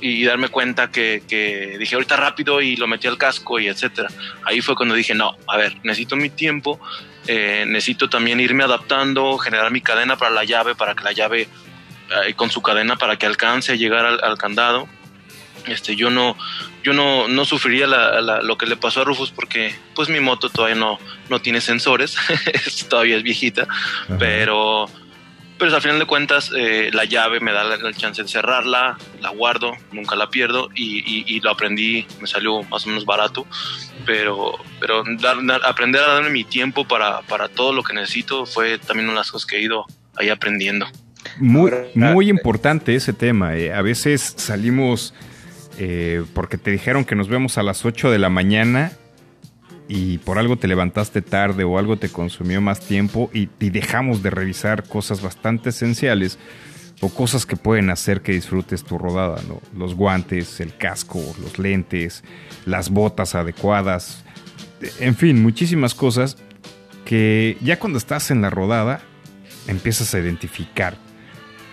y 0.00 0.24
darme 0.24 0.48
cuenta 0.48 0.90
que, 0.90 1.22
que, 1.28 1.76
dije 1.78 1.94
ahorita 1.94 2.16
rápido 2.16 2.60
y 2.60 2.76
lo 2.76 2.86
metí 2.86 3.06
al 3.06 3.18
casco 3.18 3.58
y 3.58 3.68
etcétera. 3.68 4.08
Ahí 4.44 4.60
fue 4.60 4.74
cuando 4.74 4.94
dije, 4.94 5.14
no, 5.14 5.36
a 5.46 5.56
ver, 5.56 5.76
necesito 5.82 6.16
mi 6.16 6.30
tiempo, 6.30 6.80
eh, 7.26 7.64
necesito 7.66 8.08
también 8.08 8.40
irme 8.40 8.64
adaptando, 8.64 9.38
generar 9.38 9.70
mi 9.70 9.80
cadena 9.80 10.16
para 10.16 10.30
la 10.30 10.44
llave, 10.44 10.74
para 10.74 10.94
que 10.94 11.04
la 11.04 11.12
llave 11.12 11.48
eh, 12.08 12.34
con 12.34 12.50
su 12.50 12.62
cadena 12.62 12.96
para 12.96 13.16
que 13.16 13.26
alcance 13.26 13.72
a 13.72 13.76
llegar 13.76 14.04
al, 14.06 14.38
candado. 14.38 14.86
Este, 15.66 15.96
yo 15.96 16.10
no, 16.10 16.36
yo 16.84 16.92
no, 16.92 17.26
no 17.26 17.44
sufriría 17.44 17.88
lo 17.88 18.56
que 18.56 18.66
le 18.66 18.76
pasó 18.76 19.00
a 19.00 19.04
Rufus 19.04 19.32
porque 19.32 19.74
pues 19.96 20.08
mi 20.08 20.20
moto 20.20 20.48
todavía 20.48 20.76
no, 20.76 21.00
no 21.28 21.40
tiene 21.40 21.60
sensores, 21.60 22.16
todavía 22.88 23.16
es 23.16 23.24
viejita, 23.24 23.66
pero 24.20 24.88
pero 25.58 25.74
al 25.74 25.82
final 25.82 25.98
de 25.98 26.06
cuentas 26.06 26.50
eh, 26.56 26.90
la 26.92 27.04
llave 27.04 27.40
me 27.40 27.52
da 27.52 27.64
la, 27.64 27.92
chance 27.92 28.22
de 28.22 28.28
cerrarla, 28.28 28.98
la 29.20 29.30
guardo, 29.30 29.72
nunca 29.92 30.16
la 30.16 30.28
pierdo 30.28 30.68
y, 30.74 31.40
lo 31.40 31.50
aprendí, 31.50 32.06
me 32.20 32.26
salió 32.26 32.62
más 32.64 32.84
o 32.84 32.88
menos 32.88 33.04
barato, 33.04 33.46
pero, 34.04 34.54
pero 34.80 35.04
aprender 35.64 36.02
a 36.02 36.14
darme 36.14 36.30
mi 36.30 36.44
tiempo 36.44 36.86
para, 36.86 37.22
todo 37.54 37.72
lo 37.72 37.82
que 37.82 37.94
necesito 37.94 38.46
fue 38.46 38.78
también 38.78 39.06
una 39.06 39.14
de 39.14 39.20
las 39.20 39.30
cosas 39.30 39.46
que 39.46 39.56
he 39.56 39.62
ido 39.62 39.86
ahí 40.16 40.28
aprendiendo. 40.28 40.86
Muy, 41.38 41.72
muy 41.94 42.28
importante 42.28 42.94
ese 42.94 43.12
tema. 43.12 43.56
Eh. 43.56 43.72
A 43.72 43.82
veces 43.82 44.34
salimos 44.36 45.12
eh, 45.78 46.24
porque 46.34 46.56
te 46.56 46.70
dijeron 46.70 47.04
que 47.04 47.14
nos 47.14 47.28
vemos 47.28 47.58
a 47.58 47.62
las 47.62 47.84
8 47.84 48.10
de 48.10 48.18
la 48.18 48.30
mañana 48.30 48.92
y 49.88 50.18
por 50.18 50.38
algo 50.38 50.56
te 50.56 50.68
levantaste 50.68 51.22
tarde 51.22 51.64
o 51.64 51.78
algo 51.78 51.96
te 51.96 52.08
consumió 52.08 52.60
más 52.60 52.80
tiempo 52.80 53.30
y, 53.32 53.48
dejamos 53.60 54.22
de 54.22 54.30
revisar 54.30 54.84
cosas 54.84 55.22
bastante 55.22 55.70
esenciales 55.70 56.38
o 57.00 57.08
cosas 57.08 57.46
que 57.46 57.56
pueden 57.56 57.90
hacer 57.90 58.22
que 58.22 58.32
disfrutes 58.32 58.82
tu 58.82 58.98
rodada. 58.98 59.40
Los 59.76 59.94
guantes, 59.94 60.60
el 60.60 60.76
casco, 60.76 61.20
los 61.40 61.58
lentes, 61.58 62.24
las 62.64 62.90
botas 62.90 63.34
adecuadas, 63.34 64.24
en 64.98 65.14
fin, 65.14 65.42
muchísimas 65.42 65.94
cosas 65.94 66.36
que 67.04 67.56
ya 67.60 67.78
cuando 67.78 67.98
estás 67.98 68.30
en 68.30 68.42
la 68.42 68.50
rodada 68.50 69.00
empiezas 69.68 70.14
a 70.14 70.18
identificar, 70.18 70.96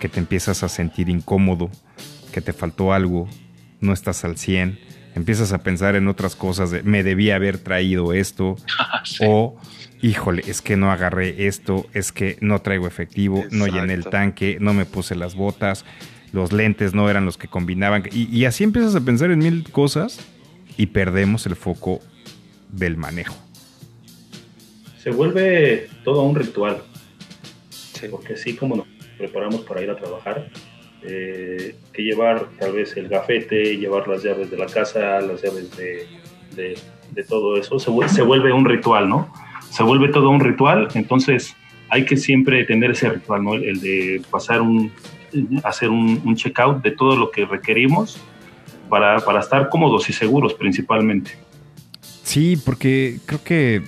que 0.00 0.08
te 0.08 0.20
empiezas 0.20 0.62
a 0.62 0.68
sentir 0.68 1.08
incómodo, 1.08 1.70
que 2.32 2.40
te 2.40 2.52
faltó 2.52 2.92
algo, 2.92 3.28
no 3.80 3.92
estás 3.92 4.24
al 4.24 4.36
100 4.36 4.93
empiezas 5.14 5.52
a 5.52 5.62
pensar 5.62 5.96
en 5.96 6.08
otras 6.08 6.36
cosas, 6.36 6.70
de, 6.70 6.82
me 6.82 7.02
debía 7.02 7.36
haber 7.36 7.58
traído 7.58 8.12
esto, 8.12 8.56
o 9.20 9.56
híjole, 10.02 10.42
es 10.46 10.60
que 10.60 10.76
no 10.76 10.90
agarré 10.90 11.46
esto, 11.46 11.86
es 11.94 12.12
que 12.12 12.36
no 12.40 12.60
traigo 12.60 12.86
efectivo, 12.86 13.44
no 13.50 13.66
llené 13.66 13.94
el 13.94 14.04
tanque, 14.04 14.58
no 14.60 14.74
me 14.74 14.84
puse 14.84 15.14
las 15.14 15.34
botas, 15.34 15.84
los 16.32 16.52
lentes 16.52 16.94
no 16.94 17.08
eran 17.08 17.24
los 17.24 17.38
que 17.38 17.48
combinaban, 17.48 18.02
y, 18.12 18.44
así 18.44 18.64
empiezas 18.64 18.94
a 18.94 19.00
pensar 19.00 19.30
en 19.30 19.38
mil 19.38 19.70
cosas 19.70 20.18
y 20.76 20.86
perdemos 20.86 21.46
el 21.46 21.56
foco 21.56 22.00
del 22.68 22.96
manejo. 22.96 23.36
Se 25.02 25.10
vuelve 25.10 25.88
todo 26.02 26.22
un 26.22 26.34
ritual, 26.34 26.82
porque 28.10 28.34
así 28.34 28.54
como 28.56 28.76
nos 28.76 28.86
preparamos 29.16 29.62
para 29.62 29.80
ir 29.82 29.90
a 29.90 29.96
trabajar, 29.96 30.50
eh, 31.06 31.74
que 31.92 32.02
llevar 32.02 32.48
tal 32.58 32.72
vez 32.72 32.96
el 32.96 33.08
gafete, 33.08 33.76
llevar 33.76 34.08
las 34.08 34.22
llaves 34.22 34.50
de 34.50 34.56
la 34.56 34.66
casa, 34.66 35.20
las 35.20 35.42
llaves 35.42 35.70
de, 35.76 36.06
de, 36.56 37.24
todo 37.24 37.56
eso, 37.56 37.78
se, 37.78 37.90
se, 38.08 38.22
vuelve 38.22 38.52
un 38.52 38.64
ritual, 38.64 39.08
¿no? 39.08 39.32
Se 39.70 39.82
vuelve 39.82 40.08
todo 40.08 40.30
un 40.30 40.40
ritual, 40.40 40.88
entonces 40.94 41.54
hay 41.88 42.04
que 42.04 42.16
siempre 42.16 42.64
tener 42.64 42.92
ese 42.92 43.10
ritual, 43.10 43.44
¿no? 43.44 43.54
El 43.54 43.80
de 43.80 44.22
pasar 44.30 44.62
un, 44.62 44.92
hacer 45.62 45.90
un, 45.90 46.22
un 46.24 46.36
check-out 46.36 46.82
de 46.82 46.92
todo 46.92 47.16
lo 47.16 47.30
que 47.30 47.44
requerimos 47.44 48.20
para, 48.88 49.18
para 49.20 49.40
estar 49.40 49.68
cómodos 49.68 50.08
y 50.08 50.12
seguros 50.12 50.54
principalmente. 50.54 51.32
Sí, 52.22 52.56
porque 52.56 53.18
creo 53.26 53.42
que 53.44 53.82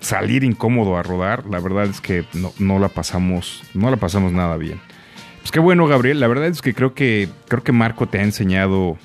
salir 0.00 0.44
incómodo 0.44 0.96
a 0.96 1.02
rodar, 1.02 1.46
la 1.46 1.60
verdad 1.60 1.86
es 1.86 2.00
que 2.00 2.24
no, 2.34 2.52
no, 2.58 2.78
la 2.78 2.88
pasamos, 2.88 3.62
no 3.74 3.90
la 3.90 3.96
pasamos 3.96 4.32
nada 4.32 4.56
bien. 4.56 4.80
Pues 5.40 5.50
qué 5.52 5.60
bueno, 5.60 5.86
Gabriel. 5.86 6.20
La 6.20 6.28
verdad 6.28 6.46
es 6.46 6.62
que 6.62 6.74
creo 6.74 6.94
que 6.94 7.28
creo 7.48 7.62
que 7.62 7.72
Marco 7.72 8.06
te 8.06 8.18
ha 8.18 8.22
enseñado 8.22 8.98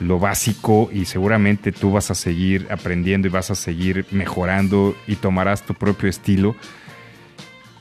lo 0.00 0.18
básico 0.18 0.90
y 0.92 1.04
seguramente 1.04 1.72
tú 1.72 1.92
vas 1.92 2.10
a 2.10 2.14
seguir 2.14 2.66
aprendiendo 2.70 3.28
y 3.28 3.30
vas 3.30 3.50
a 3.50 3.54
seguir 3.54 4.06
mejorando 4.10 4.96
y 5.06 5.16
tomarás 5.16 5.62
tu 5.62 5.74
propio 5.74 6.08
estilo. 6.08 6.56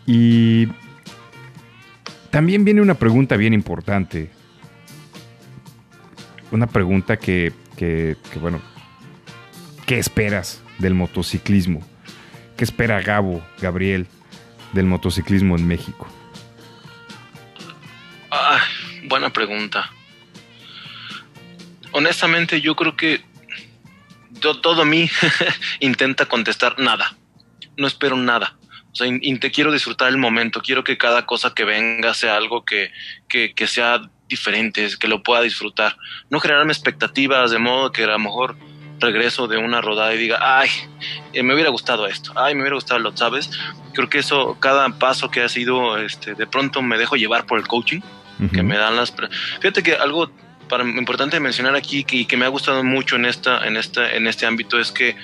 Y 0.05 0.67
también 2.30 2.65
viene 2.65 2.81
una 2.81 2.95
pregunta 2.95 3.38
bien 3.38 3.53
importante. 3.53 4.30
Una 6.51 6.67
pregunta 6.67 7.17
que, 7.17 7.51
que, 7.77 8.15
que 8.31 8.39
bueno, 8.39 8.59
¿qué 9.85 9.97
esperas 9.97 10.61
del 10.77 10.93
motociclismo? 10.93 11.81
¿Qué 12.57 12.63
espera 12.63 13.01
Gabo, 13.01 13.41
Gabriel, 13.59 14.07
del 14.73 14.85
motociclismo 14.85 15.55
en 15.57 15.67
México? 15.67 16.07
Ah, 18.35 18.60
buena 19.03 19.31
pregunta. 19.31 19.91
Honestamente, 21.91 22.61
yo 22.61 22.76
creo 22.76 22.97
que 22.97 23.22
todo, 24.41 24.60
todo 24.60 24.85
mí 24.85 25.07
intenta 25.80 26.26
contestar 26.26 26.80
nada. 26.80 27.15
No 27.77 27.85
espero 27.85 28.18
nada. 28.18 28.57
O 28.91 28.95
sea, 28.95 29.07
te 29.39 29.51
quiero 29.51 29.72
disfrutar 29.72 30.10
el 30.10 30.18
momento. 30.18 30.64
Quiero 30.64 30.84
que 30.84 30.97
cada 30.97 31.27
cosa 31.27 31.53
que 31.53 31.64
venga 31.64 32.15
sea 32.15 32.35
algo 32.35 32.65
que, 32.65 32.91
que, 33.30 33.53
que 33.53 33.68
sea 33.68 34.01
diferente, 34.27 34.88
que 34.99 35.07
lo 35.07 35.22
pueda 35.22 35.43
disfrutar. 35.43 35.95
No 36.31 36.39
generarme 36.39 36.73
expectativas 36.73 37.51
de 37.51 37.60
modo 37.60 37.91
que 37.91 38.03
a 38.03 38.07
lo 38.07 38.19
mejor 38.19 38.57
regreso 38.99 39.47
de 39.47 39.57
una 39.57 39.80
rodada 39.81 40.15
y 40.15 40.18
diga, 40.18 40.39
ay, 40.41 40.69
eh, 41.34 41.43
me 41.43 41.53
hubiera 41.53 41.69
gustado 41.69 42.07
esto, 42.07 42.31
ay, 42.35 42.55
me 42.55 42.61
hubiera 42.61 42.76
gustado 42.76 42.99
lo, 42.99 43.15
¿sabes? 43.15 43.51
Creo 43.93 44.10
que 44.10 44.19
eso, 44.19 44.57
cada 44.60 44.89
paso 44.97 45.30
que 45.30 45.41
ha 45.41 45.49
sido, 45.49 45.97
este, 45.97 46.34
de 46.34 46.47
pronto 46.47 46.81
me 46.81 46.97
dejo 46.97 47.15
llevar 47.15 47.45
por 47.45 47.60
el 47.60 47.68
coaching, 47.68 48.01
uh 48.45 48.48
-huh. 48.48 48.52
que 48.52 48.64
me 48.64 48.78
dan 48.78 48.95
las... 48.95 49.14
Fíjate 49.60 49.84
que 49.84 49.95
algo 49.95 50.32
para, 50.68 50.84
importante 50.84 51.40
mencionar 51.40 51.76
aquí 51.76 52.03
que, 52.03 52.26
que 52.26 52.38
me 52.38 52.45
ha 52.45 52.49
gustado 52.49 52.84
mucho 52.84 53.15
en, 53.15 53.26
esta, 53.26 53.65
en, 53.68 53.78
esta, 53.78 54.11
en 54.14 54.28
este 54.28 54.45
ámbito 54.45 54.80
es 54.80 54.91
que 54.91 55.15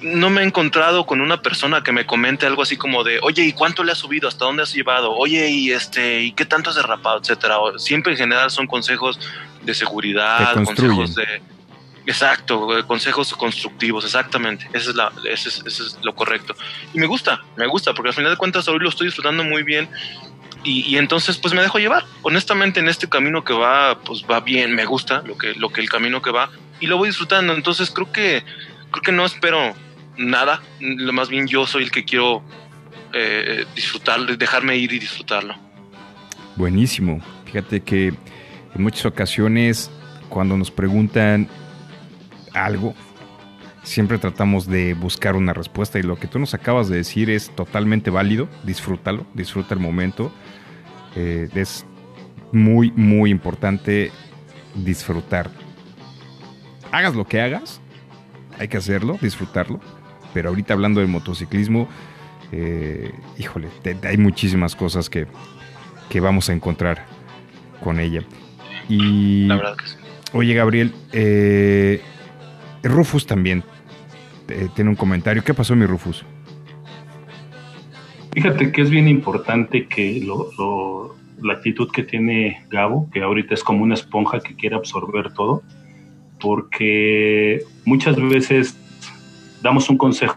no 0.00 0.30
me 0.30 0.42
he 0.42 0.44
encontrado 0.44 1.06
con 1.06 1.20
una 1.20 1.42
persona 1.42 1.82
que 1.82 1.92
me 1.92 2.04
comente 2.06 2.44
algo 2.46 2.62
así 2.62 2.76
como 2.76 3.04
de, 3.04 3.20
oye, 3.22 3.44
¿y 3.44 3.52
cuánto 3.52 3.84
le 3.84 3.92
has 3.92 3.98
subido? 3.98 4.28
¿Hasta 4.28 4.44
dónde 4.44 4.64
has 4.64 4.72
llevado? 4.74 5.12
Oye, 5.12 5.48
¿y 5.48 5.70
este, 5.70 6.22
y 6.22 6.32
qué 6.32 6.44
tanto 6.44 6.70
has 6.70 6.76
derrapado? 6.76 7.20
Etcétera. 7.20 7.56
Siempre 7.76 8.12
en 8.12 8.18
general 8.18 8.50
son 8.50 8.66
consejos 8.66 9.20
de 9.62 9.74
seguridad, 9.74 10.54
consejos 10.64 11.14
de, 11.14 11.24
Exacto, 12.04 12.84
consejos 12.86 13.32
constructivos, 13.34 14.04
exactamente. 14.04 14.68
Eso 14.72 14.90
es, 14.90 14.96
la, 14.96 15.12
ese 15.30 15.48
es, 15.48 15.62
ese 15.64 15.82
es 15.84 15.98
lo 16.02 16.14
correcto. 16.14 16.54
Y 16.92 16.98
me 16.98 17.06
gusta, 17.06 17.40
me 17.56 17.66
gusta, 17.66 17.94
porque 17.94 18.08
al 18.08 18.14
final 18.14 18.32
de 18.32 18.36
cuentas 18.36 18.66
hoy 18.68 18.80
lo 18.80 18.88
estoy 18.88 19.06
disfrutando 19.06 19.44
muy 19.44 19.62
bien. 19.62 19.88
Y, 20.64 20.96
entonces 20.96 21.38
pues 21.38 21.54
me 21.54 21.62
dejo 21.62 21.78
llevar. 21.78 22.04
Honestamente 22.22 22.80
en 22.80 22.88
este 22.88 23.08
camino 23.08 23.42
que 23.42 23.52
va, 23.52 23.98
pues 24.00 24.24
va 24.30 24.40
bien, 24.40 24.74
me 24.74 24.84
gusta 24.84 25.22
lo 25.26 25.36
que, 25.36 25.54
lo 25.54 25.70
que 25.70 25.80
el 25.80 25.88
camino 25.88 26.22
que 26.22 26.30
va 26.30 26.50
y 26.80 26.86
lo 26.86 26.98
voy 26.98 27.08
disfrutando. 27.08 27.52
Entonces 27.52 27.90
creo 27.90 28.12
que, 28.12 28.44
creo 28.90 29.02
que 29.02 29.12
no 29.12 29.24
espero 29.24 29.74
nada. 30.16 30.62
Lo 30.80 31.12
más 31.12 31.28
bien 31.28 31.46
yo 31.46 31.66
soy 31.66 31.84
el 31.84 31.90
que 31.90 32.04
quiero 32.04 32.44
eh, 33.12 33.64
disfrutarlo, 33.74 34.36
dejarme 34.36 34.76
ir 34.76 34.92
y 34.92 34.98
disfrutarlo. 34.98 35.54
Buenísimo. 36.56 37.20
Fíjate 37.46 37.80
que 37.80 38.08
en 38.74 38.82
muchas 38.82 39.06
ocasiones 39.06 39.90
cuando 40.28 40.56
nos 40.56 40.70
preguntan 40.70 41.48
algo, 42.54 42.94
siempre 43.82 44.18
tratamos 44.18 44.66
de 44.66 44.94
buscar 44.94 45.36
una 45.36 45.52
respuesta 45.52 45.98
y 45.98 46.02
lo 46.02 46.16
que 46.16 46.26
tú 46.26 46.38
nos 46.38 46.54
acabas 46.54 46.88
de 46.88 46.96
decir 46.96 47.30
es 47.30 47.50
totalmente 47.54 48.10
válido, 48.10 48.48
disfrútalo, 48.64 49.26
disfruta 49.34 49.74
el 49.74 49.80
momento. 49.80 50.32
Eh, 51.16 51.48
es 51.54 51.84
muy, 52.52 52.90
muy 52.92 53.30
importante 53.30 54.10
disfrutar. 54.74 55.50
Hagas 56.90 57.14
lo 57.14 57.26
que 57.26 57.40
hagas, 57.40 57.80
hay 58.58 58.68
que 58.68 58.76
hacerlo, 58.76 59.18
disfrutarlo, 59.20 59.80
pero 60.34 60.50
ahorita 60.50 60.74
hablando 60.74 61.00
del 61.00 61.08
motociclismo, 61.08 61.88
eh, 62.52 63.12
híjole, 63.38 63.68
te, 63.82 63.96
hay 64.06 64.18
muchísimas 64.18 64.76
cosas 64.76 65.08
que, 65.08 65.26
que 66.10 66.20
vamos 66.20 66.48
a 66.50 66.52
encontrar 66.52 67.06
con 67.82 67.98
ella. 67.98 68.22
Y, 68.88 69.46
La 69.46 69.56
verdad 69.56 69.76
que 69.76 69.86
sí. 69.86 69.96
Oye, 70.34 70.54
Gabriel, 70.54 70.94
eh, 71.12 72.00
Rufus 72.82 73.26
también 73.26 73.62
eh, 74.48 74.68
tiene 74.74 74.90
un 74.90 74.96
comentario. 74.96 75.44
¿Qué 75.44 75.52
pasó, 75.52 75.76
mi 75.76 75.84
Rufus? 75.84 76.24
Fíjate 78.32 78.72
que 78.72 78.82
es 78.82 78.90
bien 78.90 79.08
importante 79.08 79.86
que 79.86 80.20
lo, 80.24 80.50
lo, 80.58 81.16
la 81.42 81.54
actitud 81.54 81.90
que 81.90 82.02
tiene 82.02 82.64
Gabo, 82.70 83.08
que 83.12 83.22
ahorita 83.22 83.54
es 83.54 83.62
como 83.62 83.82
una 83.82 83.94
esponja 83.94 84.40
que 84.40 84.54
quiere 84.54 84.76
absorber 84.76 85.32
todo, 85.32 85.62
porque 86.40 87.62
muchas 87.84 88.16
veces 88.16 88.76
damos 89.62 89.88
un 89.88 89.98
consejo 89.98 90.36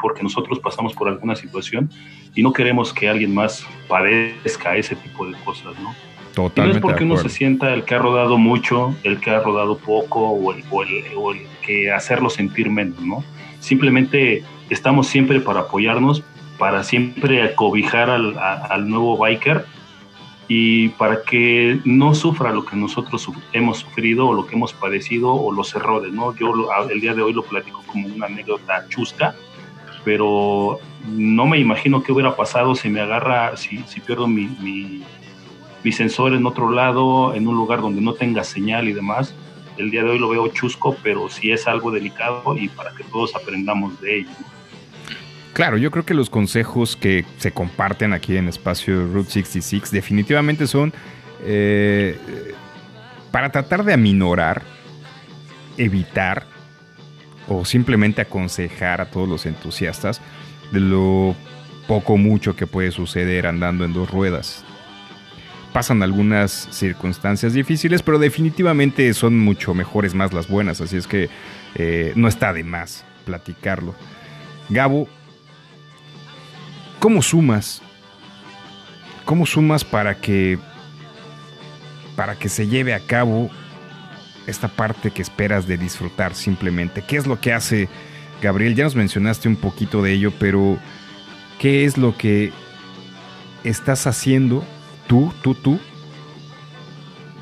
porque 0.00 0.22
nosotros 0.22 0.60
pasamos 0.60 0.94
por 0.94 1.08
alguna 1.08 1.34
situación 1.34 1.90
y 2.34 2.42
no 2.42 2.52
queremos 2.52 2.92
que 2.92 3.08
alguien 3.08 3.34
más 3.34 3.66
padezca 3.88 4.76
ese 4.76 4.94
tipo 4.94 5.26
de 5.26 5.32
cosas, 5.44 5.78
¿no? 5.80 5.94
Totalmente 6.34 6.60
y 6.60 6.64
no 6.64 6.72
es 6.72 6.80
porque 6.80 7.04
uno 7.04 7.16
se 7.16 7.28
sienta 7.28 7.74
el 7.74 7.84
que 7.84 7.94
ha 7.94 7.98
rodado 7.98 8.38
mucho, 8.38 8.94
el 9.02 9.20
que 9.20 9.30
ha 9.30 9.40
rodado 9.40 9.76
poco 9.76 10.28
o 10.30 10.52
el, 10.52 10.62
o 10.70 10.82
el, 10.82 11.04
o 11.16 11.32
el 11.32 11.40
que 11.66 11.90
hacerlo 11.90 12.30
sentir 12.30 12.70
menos, 12.70 13.00
¿no? 13.00 13.24
Simplemente 13.60 14.42
estamos 14.70 15.08
siempre 15.08 15.40
para 15.40 15.60
apoyarnos, 15.60 16.22
para 16.62 16.84
siempre 16.84 17.42
acobijar 17.42 18.08
al, 18.08 18.38
a, 18.38 18.54
al 18.66 18.88
nuevo 18.88 19.16
biker 19.16 19.64
y 20.46 20.90
para 20.90 21.24
que 21.24 21.80
no 21.84 22.14
sufra 22.14 22.52
lo 22.52 22.64
que 22.64 22.76
nosotros 22.76 23.28
hemos 23.52 23.78
sufrido 23.78 24.28
o 24.28 24.32
lo 24.32 24.46
que 24.46 24.54
hemos 24.54 24.72
padecido 24.72 25.34
o 25.34 25.50
los 25.50 25.74
errores, 25.74 26.12
¿no? 26.12 26.36
Yo 26.36 26.52
el 26.88 27.00
día 27.00 27.14
de 27.14 27.22
hoy 27.22 27.32
lo 27.32 27.42
platico 27.42 27.82
como 27.88 28.06
una 28.06 28.26
anécdota 28.26 28.86
chusca, 28.88 29.34
pero 30.04 30.78
no 31.08 31.46
me 31.46 31.58
imagino 31.58 32.00
qué 32.00 32.12
hubiera 32.12 32.36
pasado 32.36 32.76
si 32.76 32.88
me 32.88 33.00
agarra, 33.00 33.56
si, 33.56 33.78
si 33.88 33.98
pierdo 33.98 34.28
mi, 34.28 34.46
mi, 34.60 35.02
mi 35.82 35.90
sensor 35.90 36.32
en 36.32 36.46
otro 36.46 36.70
lado, 36.70 37.34
en 37.34 37.48
un 37.48 37.56
lugar 37.56 37.80
donde 37.80 38.00
no 38.00 38.14
tenga 38.14 38.44
señal 38.44 38.88
y 38.88 38.92
demás. 38.92 39.34
El 39.78 39.90
día 39.90 40.04
de 40.04 40.10
hoy 40.10 40.20
lo 40.20 40.28
veo 40.28 40.46
chusco, 40.46 40.94
pero 41.02 41.28
sí 41.28 41.50
es 41.50 41.66
algo 41.66 41.90
delicado 41.90 42.56
y 42.56 42.68
para 42.68 42.94
que 42.94 43.02
todos 43.02 43.34
aprendamos 43.34 44.00
de 44.00 44.18
ello. 44.20 44.30
Claro, 45.52 45.76
yo 45.76 45.90
creo 45.90 46.06
que 46.06 46.14
los 46.14 46.30
consejos 46.30 46.96
que 46.96 47.26
se 47.36 47.52
comparten 47.52 48.14
aquí 48.14 48.36
en 48.36 48.48
espacio 48.48 49.06
Route 49.06 49.30
66 49.30 49.90
definitivamente 49.90 50.66
son 50.66 50.92
eh, 51.44 52.16
para 53.30 53.50
tratar 53.50 53.84
de 53.84 53.92
aminorar, 53.92 54.62
evitar 55.76 56.46
o 57.48 57.64
simplemente 57.64 58.22
aconsejar 58.22 59.00
a 59.00 59.06
todos 59.06 59.28
los 59.28 59.44
entusiastas 59.44 60.22
de 60.70 60.80
lo 60.80 61.34
poco 61.86 62.16
mucho 62.16 62.56
que 62.56 62.66
puede 62.66 62.90
suceder 62.90 63.46
andando 63.46 63.84
en 63.84 63.92
dos 63.92 64.10
ruedas. 64.10 64.64
Pasan 65.72 66.02
algunas 66.02 66.68
circunstancias 66.70 67.54
difíciles, 67.54 68.02
pero 68.02 68.18
definitivamente 68.18 69.12
son 69.14 69.38
mucho 69.38 69.74
mejores 69.74 70.14
más 70.14 70.32
las 70.32 70.48
buenas, 70.48 70.80
así 70.80 70.96
es 70.96 71.06
que 71.06 71.28
eh, 71.74 72.12
no 72.14 72.28
está 72.28 72.52
de 72.52 72.62
más 72.62 73.04
platicarlo. 73.24 73.94
Gabo, 74.68 75.08
¿cómo 77.02 77.20
sumas? 77.20 77.82
¿Cómo 79.24 79.44
sumas 79.44 79.84
para 79.84 80.20
que 80.20 80.56
para 82.14 82.38
que 82.38 82.48
se 82.48 82.68
lleve 82.68 82.94
a 82.94 83.00
cabo 83.00 83.50
esta 84.46 84.68
parte 84.68 85.10
que 85.10 85.20
esperas 85.20 85.66
de 85.66 85.76
disfrutar 85.76 86.36
simplemente? 86.36 87.02
¿Qué 87.02 87.16
es 87.16 87.26
lo 87.26 87.40
que 87.40 87.52
hace 87.52 87.88
Gabriel? 88.40 88.76
Ya 88.76 88.84
nos 88.84 88.94
mencionaste 88.94 89.48
un 89.48 89.56
poquito 89.56 90.00
de 90.00 90.12
ello, 90.12 90.32
pero 90.38 90.78
¿qué 91.58 91.84
es 91.84 91.98
lo 91.98 92.16
que 92.16 92.52
estás 93.64 94.06
haciendo 94.06 94.64
tú, 95.08 95.34
tú, 95.42 95.56
tú, 95.56 95.80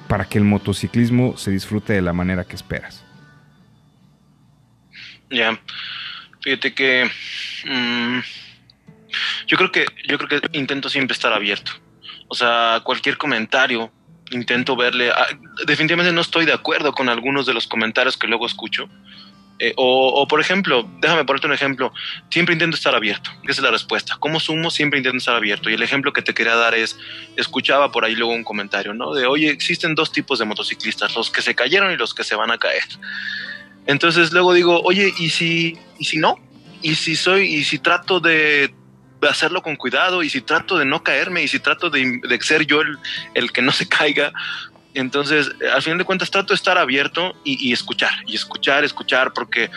para 0.08 0.24
que 0.24 0.38
el 0.38 0.44
motociclismo 0.44 1.36
se 1.36 1.50
disfrute 1.50 1.92
de 1.92 2.00
la 2.00 2.14
manera 2.14 2.44
que 2.44 2.56
esperas? 2.56 3.04
Ya, 5.28 5.60
fíjate 6.40 6.72
que 6.72 7.10
mmm, 7.66 8.20
yo 9.46 9.56
creo 9.56 9.70
que 9.72 9.86
yo 10.08 10.18
creo 10.18 10.40
que 10.40 10.58
intento 10.58 10.88
siempre 10.88 11.14
estar 11.14 11.32
abierto. 11.32 11.72
O 12.28 12.34
sea, 12.34 12.80
cualquier 12.84 13.16
comentario 13.16 13.90
intento 14.30 14.76
verle. 14.76 15.10
A, 15.10 15.26
definitivamente 15.66 16.12
no 16.12 16.20
estoy 16.20 16.44
de 16.44 16.52
acuerdo 16.52 16.92
con 16.92 17.08
algunos 17.08 17.46
de 17.46 17.54
los 17.54 17.66
comentarios 17.66 18.16
que 18.16 18.28
luego 18.28 18.46
escucho, 18.46 18.88
Eh, 19.62 19.74
o, 19.76 20.26
por 20.26 20.40
ejemplo, 20.40 20.88
déjame 21.02 21.26
ponerte 21.26 21.46
un 21.46 21.52
ejemplo, 21.52 21.92
siempre 22.30 22.54
intento 22.54 22.76
estar 22.76 22.94
abierto, 22.94 23.30
esa 23.42 23.60
es 23.60 23.62
la 23.62 23.70
respuesta. 23.70 24.16
¿Cómo 24.18 24.40
sumo? 24.40 24.70
Siempre 24.70 24.98
intento 24.98 25.18
estar 25.18 25.36
abierto. 25.36 25.68
Y 25.68 25.74
el 25.74 25.82
ejemplo 25.82 26.14
que 26.14 26.22
te 26.22 26.32
quería 26.32 26.56
dar 26.56 26.74
es, 26.74 26.98
escuchaba 27.36 27.92
por 27.92 28.06
ahí 28.06 28.14
luego 28.14 28.32
un 28.32 28.42
comentario, 28.42 28.94
¿no? 28.94 29.12
De, 29.12 29.26
oye, 29.26 29.50
existen 29.50 29.94
dos 29.94 30.12
tipos 30.12 30.38
de 30.38 30.46
motociclistas, 30.46 31.14
los 31.14 31.30
que 31.30 31.42
se 31.42 31.54
cayeron 31.54 31.92
y 31.92 31.98
los 31.98 32.14
que 32.14 32.24
se 32.24 32.36
van 32.36 32.50
a 32.50 32.56
caer. 32.56 32.84
Entonces 33.84 34.32
luego 34.32 34.54
digo, 34.54 34.80
oye, 34.82 35.12
¿y 35.18 35.28
si, 35.28 35.76
y 35.98 36.06
si 36.06 36.16
no? 36.16 36.38
¿Y 36.80 36.94
si 36.94 37.14
soy, 37.14 37.42
y 37.56 37.64
si 37.64 37.78
trato 37.78 38.18
de 38.18 38.72
hacerlo 39.28 39.62
con 39.62 39.76
cuidado 39.76 40.22
y 40.22 40.30
si 40.30 40.40
trato 40.40 40.78
de 40.78 40.84
no 40.84 41.02
caerme 41.02 41.42
y 41.42 41.48
si 41.48 41.58
trato 41.58 41.90
de, 41.90 42.20
ser 42.40 42.66
yo 42.66 42.80
el, 42.80 42.98
el, 43.34 43.52
que 43.52 43.62
no 43.62 43.72
se 43.72 43.88
caiga, 43.88 44.32
entonces, 44.94 45.50
al 45.72 45.82
final 45.82 45.98
de 45.98 46.04
cuentas, 46.04 46.30
trato 46.30 46.48
de 46.52 46.56
estar 46.56 46.76
abierto 46.76 47.34
y, 47.44 47.72
escuchar, 47.72 48.10
y 48.26 48.34
escuchar, 48.34 48.84
escuchar, 48.84 49.32
porque 49.32 49.70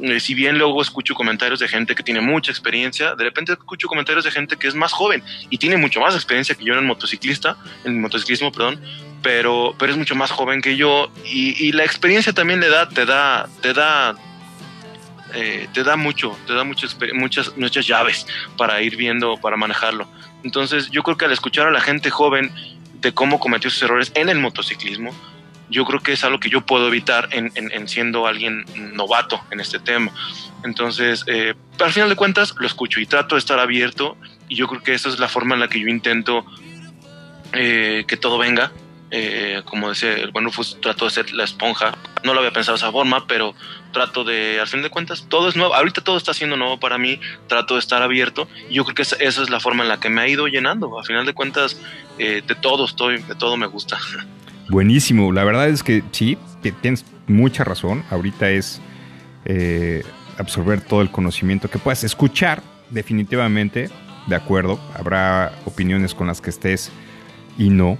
eh, 0.00 0.20
si 0.20 0.34
bien 0.34 0.58
luego 0.58 0.82
escucho 0.82 1.14
comentarios 1.14 1.58
de 1.58 1.68
gente 1.68 1.94
que 1.94 2.02
tiene 2.02 2.20
mucha 2.20 2.50
experiencia, 2.50 3.14
de 3.14 3.24
repente 3.24 3.52
escucho 3.52 3.88
comentarios 3.88 4.24
de 4.24 4.30
gente 4.30 4.56
que 4.56 4.68
es 4.68 4.74
más 4.74 4.92
joven 4.92 5.22
y 5.48 5.58
tiene 5.58 5.76
mucho 5.76 6.00
más 6.00 6.14
experiencia 6.14 6.54
que 6.54 6.64
yo 6.64 6.74
en 6.74 6.80
el 6.80 6.84
motociclista, 6.84 7.56
en 7.84 8.00
motociclismo, 8.00 8.52
perdón, 8.52 8.80
pero, 9.22 9.74
pero 9.78 9.92
es 9.92 9.98
mucho 9.98 10.14
más 10.14 10.30
joven 10.30 10.60
que 10.60 10.76
yo 10.76 11.10
y, 11.24 11.72
la 11.72 11.84
experiencia 11.84 12.32
también 12.32 12.60
le 12.60 12.68
da, 12.68 12.88
te 12.88 13.06
da, 13.06 13.48
te 13.62 13.72
da, 13.72 14.14
eh, 15.34 15.68
te 15.72 15.82
da 15.82 15.96
mucho, 15.96 16.36
te 16.46 16.54
da 16.54 16.64
muchas, 16.64 16.96
muchas, 17.14 17.56
muchas 17.56 17.86
llaves 17.86 18.26
para 18.56 18.80
ir 18.82 18.96
viendo, 18.96 19.36
para 19.36 19.56
manejarlo. 19.56 20.08
Entonces, 20.44 20.90
yo 20.90 21.02
creo 21.02 21.16
que 21.16 21.24
al 21.24 21.32
escuchar 21.32 21.66
a 21.66 21.70
la 21.70 21.80
gente 21.80 22.10
joven 22.10 22.52
de 23.00 23.12
cómo 23.12 23.38
cometió 23.38 23.70
sus 23.70 23.82
errores 23.82 24.12
en 24.14 24.28
el 24.28 24.38
motociclismo, 24.38 25.12
yo 25.70 25.84
creo 25.84 26.00
que 26.00 26.12
es 26.12 26.24
algo 26.24 26.40
que 26.40 26.48
yo 26.48 26.62
puedo 26.64 26.88
evitar 26.88 27.28
en, 27.32 27.88
siendo 27.88 28.26
alguien 28.26 28.64
novato 28.94 29.40
en 29.50 29.60
este 29.60 29.78
tema. 29.78 30.12
Entonces, 30.64 31.24
eh, 31.26 31.54
al 31.78 31.92
final 31.92 32.08
de 32.08 32.16
cuentas, 32.16 32.54
lo 32.58 32.66
escucho 32.66 33.00
y 33.00 33.06
trato 33.06 33.34
de 33.34 33.40
estar 33.40 33.58
abierto 33.58 34.16
y 34.48 34.56
yo 34.56 34.66
creo 34.66 34.82
que 34.82 34.94
esa 34.94 35.08
es 35.08 35.18
la 35.18 35.28
forma 35.28 35.54
en 35.54 35.60
la 35.60 35.68
que 35.68 35.80
yo 35.80 35.88
intento 35.88 36.44
eh, 37.52 38.04
que 38.06 38.16
todo 38.16 38.38
venga. 38.38 38.72
Eh, 39.10 39.62
como 39.64 39.88
decía 39.88 40.14
el 40.14 40.32
buen 40.32 40.44
Rufus, 40.44 40.78
trato 40.80 41.04
de 41.04 41.10
ser 41.10 41.32
la 41.32 41.44
esponja. 41.44 41.96
No 42.24 42.34
lo 42.34 42.40
había 42.40 42.52
pensado 42.52 42.76
de 42.76 42.84
esa 42.84 42.92
forma, 42.92 43.26
pero 43.26 43.54
trato 43.92 44.24
de, 44.24 44.60
al 44.60 44.66
fin 44.66 44.82
de 44.82 44.90
cuentas, 44.90 45.26
todo 45.28 45.48
es 45.48 45.56
nuevo. 45.56 45.74
Ahorita 45.74 46.02
todo 46.02 46.16
está 46.16 46.34
siendo 46.34 46.56
nuevo 46.56 46.78
para 46.78 46.98
mí, 46.98 47.20
trato 47.46 47.74
de 47.74 47.80
estar 47.80 48.02
abierto. 48.02 48.48
Y 48.68 48.74
yo 48.74 48.84
creo 48.84 48.94
que 48.94 49.02
esa, 49.02 49.16
es 49.16 49.50
la 49.50 49.60
forma 49.60 49.82
en 49.82 49.88
la 49.88 50.00
que 50.00 50.08
me 50.08 50.20
ha 50.20 50.28
ido 50.28 50.46
llenando. 50.46 50.98
Al 50.98 51.04
final 51.04 51.26
de 51.26 51.34
cuentas, 51.34 51.80
eh, 52.18 52.42
de 52.46 52.54
todo 52.54 52.84
estoy, 52.84 53.22
de 53.22 53.34
todo 53.34 53.56
me 53.56 53.66
gusta. 53.66 53.98
Buenísimo, 54.68 55.32
la 55.32 55.44
verdad 55.44 55.68
es 55.68 55.82
que 55.82 56.02
sí, 56.12 56.36
tienes 56.82 57.04
mucha 57.26 57.64
razón. 57.64 58.04
Ahorita 58.10 58.50
es 58.50 58.80
eh, 59.44 60.04
absorber 60.36 60.80
todo 60.80 61.00
el 61.00 61.10
conocimiento 61.10 61.70
que 61.70 61.78
puedas 61.78 62.04
escuchar, 62.04 62.62
definitivamente, 62.90 63.90
de 64.26 64.36
acuerdo. 64.36 64.78
Habrá 64.94 65.52
opiniones 65.64 66.14
con 66.14 66.26
las 66.26 66.40
que 66.40 66.50
estés 66.50 66.92
y 67.56 67.70
no, 67.70 67.98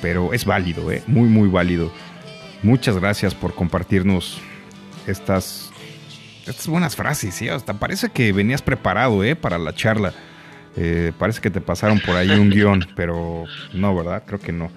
pero 0.00 0.32
es 0.32 0.44
válido, 0.44 0.90
¿eh? 0.90 1.02
muy, 1.06 1.28
muy 1.28 1.48
válido. 1.48 1.92
Muchas 2.62 2.96
gracias 2.98 3.34
por 3.34 3.54
compartirnos 3.54 4.40
estas, 5.06 5.70
estas 6.46 6.66
buenas 6.68 6.96
frases, 6.96 7.34
¿sí? 7.34 7.48
Hasta 7.48 7.74
parece 7.74 8.10
que 8.10 8.32
venías 8.32 8.62
preparado, 8.62 9.22
¿eh? 9.24 9.36
Para 9.36 9.58
la 9.58 9.74
charla. 9.74 10.12
Eh, 10.76 11.12
parece 11.18 11.40
que 11.40 11.50
te 11.50 11.60
pasaron 11.60 12.00
por 12.00 12.16
ahí 12.16 12.30
un 12.30 12.50
guion, 12.50 12.88
pero 12.96 13.44
no, 13.72 13.94
¿verdad? 13.94 14.22
Creo 14.26 14.40
que 14.40 14.52
no. 14.52 14.70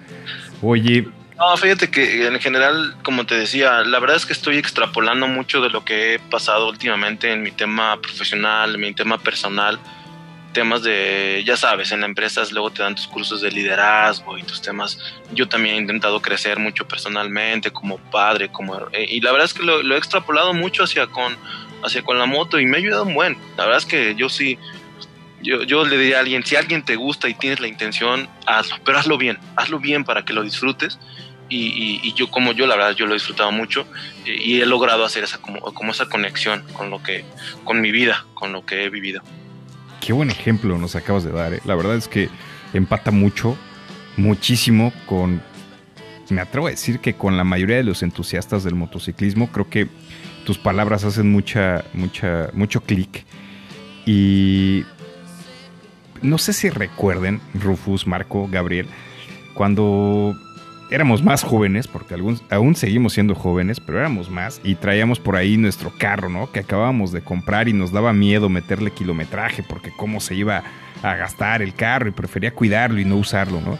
Oye. 0.62 1.08
No, 1.38 1.56
fíjate 1.56 1.90
que 1.90 2.26
en 2.26 2.40
general, 2.40 2.96
como 3.02 3.26
te 3.26 3.34
decía, 3.34 3.82
la 3.82 3.98
verdad 3.98 4.16
es 4.16 4.24
que 4.24 4.32
estoy 4.32 4.56
extrapolando 4.56 5.28
mucho 5.28 5.60
de 5.60 5.68
lo 5.68 5.84
que 5.84 6.14
he 6.14 6.18
pasado 6.18 6.68
últimamente 6.68 7.30
en 7.30 7.42
mi 7.42 7.50
tema 7.50 8.00
profesional, 8.00 8.74
en 8.74 8.80
mi 8.80 8.94
tema 8.94 9.18
personal 9.18 9.78
temas 10.56 10.82
de, 10.82 11.42
ya 11.44 11.54
sabes, 11.54 11.92
en 11.92 12.00
las 12.00 12.08
empresas 12.08 12.50
luego 12.50 12.70
te 12.70 12.82
dan 12.82 12.94
tus 12.94 13.06
cursos 13.06 13.42
de 13.42 13.50
liderazgo 13.50 14.38
y 14.38 14.42
tus 14.42 14.62
temas. 14.62 14.98
Yo 15.34 15.46
también 15.46 15.74
he 15.74 15.78
intentado 15.78 16.22
crecer 16.22 16.58
mucho 16.58 16.88
personalmente, 16.88 17.70
como 17.70 17.98
padre, 17.98 18.48
como... 18.48 18.74
Eh, 18.92 19.04
y 19.06 19.20
la 19.20 19.32
verdad 19.32 19.44
es 19.44 19.52
que 19.52 19.62
lo, 19.62 19.94
he 19.94 19.98
extrapolado 19.98 20.54
mucho 20.54 20.84
hacia 20.84 21.08
con, 21.08 21.36
hacia 21.84 22.02
con 22.02 22.18
la 22.18 22.24
moto 22.24 22.58
y 22.58 22.64
me 22.64 22.78
ha 22.78 22.80
ayudado 22.80 23.02
un 23.02 23.12
buen. 23.12 23.36
La 23.58 23.64
verdad 23.64 23.82
es 23.82 23.84
que 23.84 24.14
yo 24.14 24.30
sí, 24.30 24.58
yo, 25.42 25.62
yo 25.64 25.84
le 25.84 25.98
diría 25.98 26.16
a 26.16 26.20
alguien, 26.20 26.42
si 26.42 26.56
alguien 26.56 26.82
te 26.82 26.96
gusta 26.96 27.28
y 27.28 27.34
tienes 27.34 27.60
la 27.60 27.68
intención, 27.68 28.26
hazlo, 28.46 28.78
pero 28.82 28.96
hazlo 28.98 29.18
bien, 29.18 29.38
hazlo 29.56 29.78
bien 29.78 30.04
para 30.04 30.24
que 30.24 30.32
lo 30.32 30.42
disfrutes. 30.42 30.98
Y, 31.50 32.14
yo 32.14 32.30
como 32.30 32.52
yo 32.52 32.66
la 32.66 32.76
verdad 32.76 32.96
yo 32.96 33.04
lo 33.04 33.12
he 33.12 33.16
disfrutado 33.16 33.52
mucho 33.52 33.86
y, 34.24 34.62
he 34.62 34.64
logrado 34.66 35.04
hacer 35.04 35.22
esa 35.22 35.36
como, 35.36 35.60
como 35.60 35.92
esa 35.92 36.08
conexión 36.08 36.64
con 36.72 36.88
lo 36.88 37.02
que 37.02 37.26
con 37.62 37.80
mi 37.82 37.92
vida 37.92 38.24
con 38.34 38.52
lo 38.52 38.64
que 38.64 38.84
he 38.84 38.90
vivido 38.90 39.22
qué 40.00 40.12
buen 40.12 40.30
ejemplo 40.30 40.78
nos 40.78 40.96
acabas 40.96 41.24
de 41.24 41.32
dar. 41.32 41.54
¿eh? 41.54 41.60
La 41.64 41.74
verdad 41.74 41.96
es 41.96 42.08
que 42.08 42.28
empata 42.72 43.10
mucho, 43.10 43.56
muchísimo 44.16 44.92
con, 45.06 45.42
me 46.30 46.40
atrevo 46.40 46.66
a 46.66 46.70
decir 46.70 47.00
que 47.00 47.14
con 47.14 47.36
la 47.36 47.44
mayoría 47.44 47.76
de 47.76 47.84
los 47.84 48.02
entusiastas 48.02 48.64
del 48.64 48.74
motociclismo, 48.74 49.48
creo 49.50 49.68
que 49.68 49.88
tus 50.44 50.58
palabras 50.58 51.04
hacen 51.04 51.30
mucha, 51.30 51.84
mucha, 51.92 52.50
mucho 52.52 52.80
clic. 52.80 53.24
Y 54.04 54.84
no 56.22 56.38
sé 56.38 56.52
si 56.52 56.70
recuerden, 56.70 57.40
Rufus, 57.54 58.06
Marco, 58.06 58.48
Gabriel, 58.48 58.86
cuando 59.54 60.34
éramos 60.90 61.22
más 61.22 61.42
jóvenes, 61.42 61.88
porque 61.88 62.16
aún 62.50 62.74
seguimos 62.74 63.14
siendo 63.14 63.34
jóvenes, 63.34 63.80
pero 63.80 63.98
éramos 63.98 64.30
más, 64.30 64.60
y 64.62 64.76
traíamos 64.76 65.18
por 65.18 65.36
ahí 65.36 65.56
nuestro 65.56 65.92
carro, 65.96 66.28
¿no? 66.28 66.50
Que 66.52 66.60
acabábamos 66.60 67.12
de 67.12 67.22
comprar 67.22 67.68
y 67.68 67.72
nos 67.72 67.92
daba 67.92 68.12
miedo 68.12 68.48
meterle 68.48 68.92
kilometraje, 68.92 69.62
porque 69.62 69.90
cómo 69.96 70.20
se 70.20 70.34
iba 70.34 70.62
a 71.02 71.14
gastar 71.16 71.62
el 71.62 71.74
carro 71.74 72.08
y 72.08 72.12
prefería 72.12 72.52
cuidarlo 72.52 73.00
y 73.00 73.04
no 73.04 73.16
usarlo, 73.16 73.60
¿no? 73.60 73.78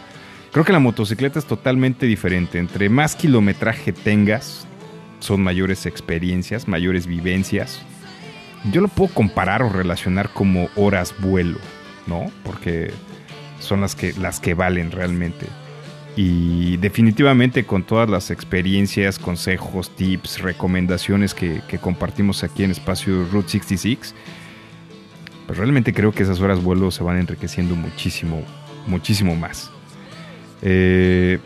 Creo 0.51 0.65
que 0.65 0.73
la 0.73 0.79
motocicleta 0.79 1.39
es 1.39 1.45
totalmente 1.45 2.05
diferente. 2.05 2.57
Entre 2.57 2.89
más 2.89 3.15
kilometraje 3.15 3.93
tengas, 3.93 4.65
son 5.19 5.41
mayores 5.41 5.85
experiencias, 5.85 6.67
mayores 6.67 7.05
vivencias. 7.05 7.81
Yo 8.71 8.81
lo 8.81 8.87
puedo 8.87 9.13
comparar 9.13 9.61
o 9.61 9.69
relacionar 9.69 10.29
como 10.29 10.69
horas 10.75 11.13
vuelo, 11.19 11.59
¿no? 12.07 12.31
Porque 12.43 12.91
son 13.59 13.81
las 13.81 13.95
que, 13.95 14.13
las 14.13 14.39
que 14.39 14.53
valen 14.53 14.91
realmente. 14.91 15.45
Y 16.17 16.77
definitivamente 16.77 17.63
con 17.63 17.83
todas 17.83 18.09
las 18.09 18.31
experiencias, 18.31 19.19
consejos, 19.19 19.95
tips, 19.95 20.41
recomendaciones 20.41 21.35
que, 21.35 21.61
compartimos 21.79 22.43
aquí 22.43 22.63
en 22.63 22.71
Espacio 22.71 23.23
Route 23.31 23.49
66, 23.49 24.15
pues 25.45 25.59
realmente 25.59 25.93
creo 25.93 26.11
que 26.11 26.23
esas 26.23 26.39
horas 26.39 26.63
vuelo 26.63 26.89
se 26.89 27.03
van 27.03 27.19
enriqueciendo 27.19 27.75
muchísimo, 27.75 28.41
muchísimo 28.87 29.35
más. 29.35 29.69
Eh, 30.63 31.37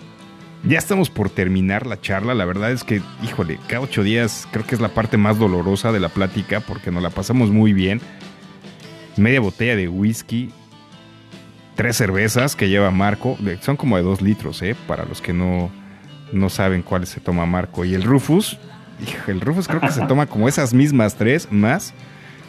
ya 0.64 0.78
estamos 0.78 1.10
por 1.10 1.30
terminar 1.30 1.86
la 1.86 2.00
charla. 2.00 2.34
La 2.34 2.46
verdad 2.46 2.72
es 2.72 2.86
que, 2.86 3.02
híjole, 3.24 3.60
cada 3.68 3.82
ocho 3.82 4.04
días 4.04 4.48
creo 4.54 4.66
que 4.66 4.76
es 4.76 4.80
la 4.80 4.94
parte 4.94 5.18
más 5.18 5.38
dolorosa 5.38 5.92
de 5.92 6.00
la 6.00 6.08
plática 6.08 6.62
porque 6.62 6.92
nos 6.92 7.04
la 7.04 7.10
pasamos 7.10 7.50
muy 7.50 7.74
bien. 7.74 8.00
Media 9.18 9.42
botella 9.42 9.76
de 9.76 9.90
whisky, 9.90 10.50
tres 11.76 11.98
cervezas 11.98 12.56
que 12.56 12.70
lleva 12.70 12.92
Marco. 12.92 13.38
Son 13.62 13.78
como 13.78 13.98
de 13.98 14.04
dos 14.04 14.22
litros, 14.22 14.62
¿eh? 14.62 14.76
Para 14.88 15.06
los 15.06 15.22
que 15.22 15.34
no, 15.34 15.72
no 16.32 16.50
saben 16.50 16.82
cuáles 16.82 17.10
se 17.10 17.20
toma 17.20 17.46
Marco. 17.46 17.86
Y 17.86 17.94
el 17.94 18.04
Rufus, 18.04 18.58
el 19.28 19.42
Rufus 19.42 19.68
creo 19.68 19.82
que 19.82 19.92
se 19.92 20.06
toma 20.06 20.26
como 20.26 20.48
esas 20.48 20.74
mismas 20.74 21.16
tres, 21.16 21.52
más 21.52 21.94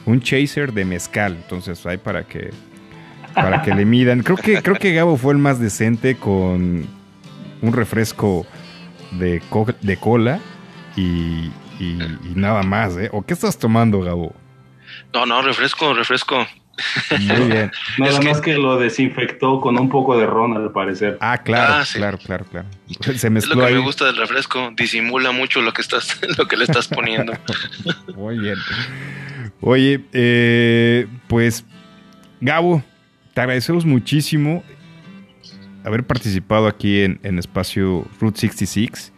un 0.07 0.20
chaser 0.20 0.73
de 0.73 0.85
mezcal. 0.85 1.36
Entonces, 1.36 1.85
hay 1.86 1.99
para 1.99 2.24
que 2.24 2.51
para 3.35 3.62
que 3.62 3.74
le 3.74 3.85
midan. 3.85 4.23
Creo 4.23 4.36
que, 4.36 4.62
creo 4.62 4.77
que 4.77 4.93
Gabo 4.93 5.16
fue 5.16 5.32
el 5.32 5.39
más 5.39 5.59
decente 5.59 6.16
con 6.16 6.86
un 7.61 7.73
refresco 7.73 8.47
de, 9.12 9.43
de 9.81 9.97
cola 9.97 10.40
y, 10.97 11.51
y, 11.78 11.99
nada 12.35 12.62
más, 12.62 12.97
¿eh? 12.97 13.09
¿O 13.12 13.23
qué 13.23 13.35
estás 13.35 13.59
tomando, 13.59 14.01
Gabo? 14.01 14.35
No, 15.12 15.27
no, 15.27 15.43
refresco, 15.43 15.94
refresco. 15.94 16.47
Muy 17.20 17.47
bien. 17.51 17.70
Nada 17.99 18.20
más 18.20 18.40
que 18.40 18.55
lo 18.55 18.78
desinfectó 18.78 19.61
con 19.61 19.78
un 19.78 19.89
poco 19.89 20.16
de 20.19 20.27
ron, 20.27 20.57
al 20.57 20.73
parecer. 20.73 21.19
Ah, 21.20 21.39
claro, 21.39 21.74
ah, 21.74 21.85
claro, 21.93 22.19
claro, 22.19 22.44
claro. 22.47 22.69
Se 23.16 23.31
mezcló 23.31 23.55
es 23.55 23.59
lo 23.59 23.66
que 23.66 23.73
me 23.74 23.81
gusta 23.81 24.07
del 24.07 24.16
refresco. 24.16 24.73
Disimula 24.77 25.32
mucho 25.32 25.61
lo 25.61 25.73
que 25.73 25.82
estás, 25.82 26.20
lo 26.39 26.47
que 26.47 26.57
le 26.57 26.65
estás 26.65 26.89
poniendo. 26.89 27.32
Muy 28.15 28.39
bien. 28.39 28.57
Oye, 29.61 30.05
eh, 30.12 31.07
pues, 31.28 31.65
Gabo, 32.40 32.82
te 33.35 33.40
agradecemos 33.40 33.85
muchísimo 33.85 34.65
haber 35.85 36.05
participado 36.07 36.66
aquí 36.66 37.03
en, 37.03 37.20
en 37.23 37.39
Espacio 37.39 38.07
Route 38.20 38.40
66. 38.40 39.12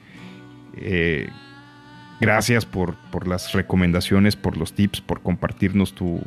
Eh, 0.76 1.28
gracias 2.20 2.66
por, 2.66 2.96
por 3.10 3.28
las 3.28 3.52
recomendaciones, 3.52 4.36
por 4.36 4.56
los 4.56 4.72
tips, 4.72 5.00
por 5.00 5.22
compartirnos 5.22 5.94
tu, 5.94 6.20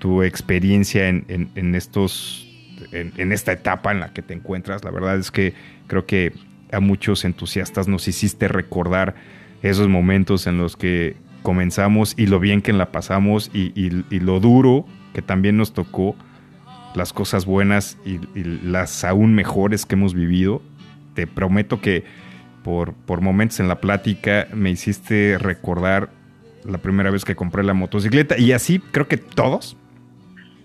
tu 0.00 0.22
experiencia 0.22 1.08
en, 1.08 1.74
estos, 1.74 2.48
en, 2.90 3.32
esta 3.32 3.52
etapa 3.52 3.92
en 3.92 4.00
la 4.00 4.12
que 4.12 4.22
te 4.22 4.32
encuentras. 4.34 4.82
La 4.82 4.90
verdad 4.90 5.18
es 5.18 5.30
que 5.30 5.52
creo 5.86 6.06
que 6.06 6.32
a 6.72 6.80
muchos 6.80 7.24
entusiastas 7.24 7.86
nos 7.86 8.08
hiciste 8.08 8.48
recordar 8.48 9.14
esos 9.62 9.88
momentos 9.88 10.46
en 10.46 10.56
los 10.56 10.76
que 10.76 11.16
comenzamos 11.42 12.14
y 12.16 12.26
lo 12.26 12.40
bien 12.40 12.62
que 12.62 12.72
la 12.72 12.90
pasamos 12.92 13.50
y, 13.52 13.90
lo 13.90 14.40
duro 14.40 14.86
que 15.12 15.20
también 15.20 15.58
nos 15.58 15.74
tocó, 15.74 16.16
las 16.94 17.12
cosas 17.12 17.44
buenas 17.44 17.98
y, 18.06 18.20
las 18.64 19.04
aún 19.04 19.34
mejores 19.34 19.84
que 19.84 19.96
hemos 19.96 20.14
vivido. 20.14 20.62
Te 21.12 21.26
prometo 21.26 21.82
que 21.82 22.04
por, 22.64 22.94
por 22.94 23.20
momentos 23.20 23.60
en 23.60 23.68
la 23.68 23.82
plática 23.82 24.48
me 24.54 24.70
hiciste 24.70 25.36
recordar 25.38 26.08
la 26.64 26.78
primera 26.78 27.10
vez 27.10 27.26
que 27.26 27.36
compré 27.36 27.64
la 27.64 27.74
motocicleta 27.74 28.38
y 28.38 28.52
así 28.52 28.78
creo 28.78 29.08
que 29.08 29.18
todos. 29.18 29.76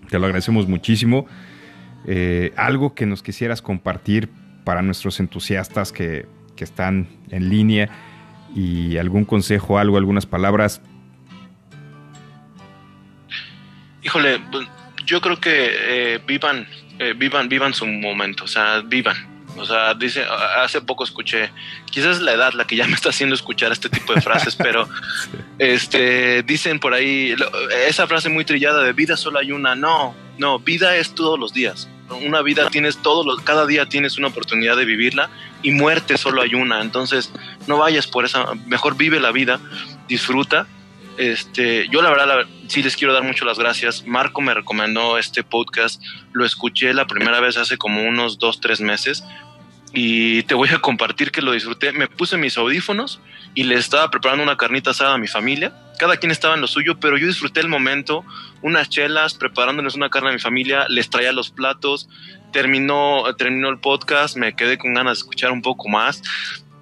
Te 0.08 0.18
lo 0.18 0.26
agradecemos 0.26 0.66
muchísimo. 0.66 1.26
Eh, 2.06 2.52
algo 2.56 2.94
que 2.94 3.06
nos 3.06 3.22
quisieras 3.22 3.62
compartir 3.62 4.28
para 4.64 4.82
nuestros 4.82 5.20
entusiastas 5.20 5.92
que, 5.92 6.26
que 6.56 6.64
están 6.64 7.08
en 7.30 7.48
línea 7.48 7.90
y 8.54 8.96
algún 8.96 9.24
consejo, 9.24 9.78
algo, 9.78 9.96
algunas 9.96 10.26
palabras. 10.26 10.80
Híjole, 14.02 14.40
pues, 14.52 14.68
yo 15.04 15.20
creo 15.20 15.40
que 15.40 15.70
eh, 15.72 16.20
vivan, 16.26 16.66
eh, 16.98 17.14
vivan, 17.16 17.48
vivan 17.48 17.74
su 17.74 17.86
momento, 17.86 18.44
o 18.44 18.48
sea, 18.48 18.80
vivan. 18.80 19.35
O 19.58 19.64
sea, 19.64 19.94
dice, 19.94 20.24
hace 20.58 20.80
poco 20.80 21.04
escuché, 21.04 21.50
quizás 21.90 22.16
es 22.16 22.22
la 22.22 22.32
edad 22.32 22.52
la 22.52 22.66
que 22.66 22.76
ya 22.76 22.86
me 22.86 22.94
está 22.94 23.10
haciendo 23.10 23.34
escuchar 23.34 23.72
este 23.72 23.88
tipo 23.88 24.14
de 24.14 24.20
frases, 24.20 24.56
pero 24.62 24.88
este 25.58 26.42
dicen 26.42 26.78
por 26.78 26.94
ahí 26.94 27.34
esa 27.86 28.06
frase 28.06 28.28
muy 28.28 28.44
trillada 28.44 28.82
de 28.82 28.92
vida 28.92 29.16
solo 29.16 29.38
hay 29.38 29.52
una, 29.52 29.74
no, 29.74 30.14
no, 30.38 30.58
vida 30.58 30.96
es 30.96 31.14
todos 31.14 31.38
los 31.38 31.52
días. 31.52 31.88
Una 32.08 32.40
vida 32.40 32.70
tienes 32.70 32.98
todos 32.98 33.26
los, 33.26 33.40
cada 33.42 33.66
día 33.66 33.86
tienes 33.86 34.16
una 34.16 34.28
oportunidad 34.28 34.76
de 34.76 34.84
vivirla 34.84 35.28
y 35.62 35.72
muerte 35.72 36.16
solo 36.16 36.42
hay 36.42 36.54
una. 36.54 36.80
Entonces, 36.80 37.32
no 37.66 37.78
vayas 37.78 38.06
por 38.06 38.24
esa, 38.24 38.54
mejor 38.66 38.96
vive 38.96 39.18
la 39.18 39.32
vida, 39.32 39.58
disfruta. 40.06 40.68
Este, 41.18 41.88
yo 41.88 42.02
la 42.02 42.10
verdad, 42.10 42.46
sí 42.68 42.82
les 42.82 42.96
quiero 42.96 43.12
dar 43.12 43.24
mucho 43.24 43.44
las 43.44 43.58
gracias. 43.58 44.06
Marco 44.06 44.40
me 44.40 44.54
recomendó 44.54 45.18
este 45.18 45.42
podcast, 45.42 46.00
lo 46.32 46.44
escuché 46.44 46.94
la 46.94 47.06
primera 47.06 47.40
vez 47.40 47.56
hace 47.56 47.76
como 47.76 48.04
unos 48.04 48.38
dos, 48.38 48.60
tres 48.60 48.80
meses 48.80 49.24
y 49.92 50.42
te 50.44 50.54
voy 50.54 50.68
a 50.70 50.78
compartir 50.78 51.30
que 51.30 51.42
lo 51.42 51.52
disfruté. 51.52 51.92
Me 51.92 52.08
puse 52.08 52.36
mis 52.36 52.56
audífonos 52.58 53.20
y 53.54 53.64
le 53.64 53.76
estaba 53.76 54.10
preparando 54.10 54.42
una 54.42 54.56
carnita 54.56 54.90
asada 54.90 55.14
a 55.14 55.18
mi 55.18 55.28
familia. 55.28 55.72
Cada 55.98 56.18
quien 56.18 56.30
estaba 56.30 56.54
en 56.54 56.60
lo 56.60 56.66
suyo, 56.66 57.00
pero 57.00 57.16
yo 57.16 57.26
disfruté 57.26 57.60
el 57.60 57.68
momento, 57.68 58.24
unas 58.62 58.90
chelas, 58.90 59.34
preparándoles 59.34 59.94
una 59.94 60.10
carne 60.10 60.30
a 60.30 60.32
mi 60.32 60.38
familia, 60.38 60.86
les 60.90 61.08
traía 61.08 61.32
los 61.32 61.50
platos, 61.50 62.08
terminó, 62.52 63.24
terminó 63.36 63.70
el 63.70 63.78
podcast, 63.78 64.36
me 64.36 64.54
quedé 64.54 64.76
con 64.76 64.92
ganas 64.92 65.18
de 65.18 65.20
escuchar 65.22 65.52
un 65.52 65.62
poco 65.62 65.88
más. 65.88 66.22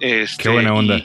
Este, 0.01 0.43
Qué 0.43 0.49
buena 0.49 0.73
onda. 0.73 1.01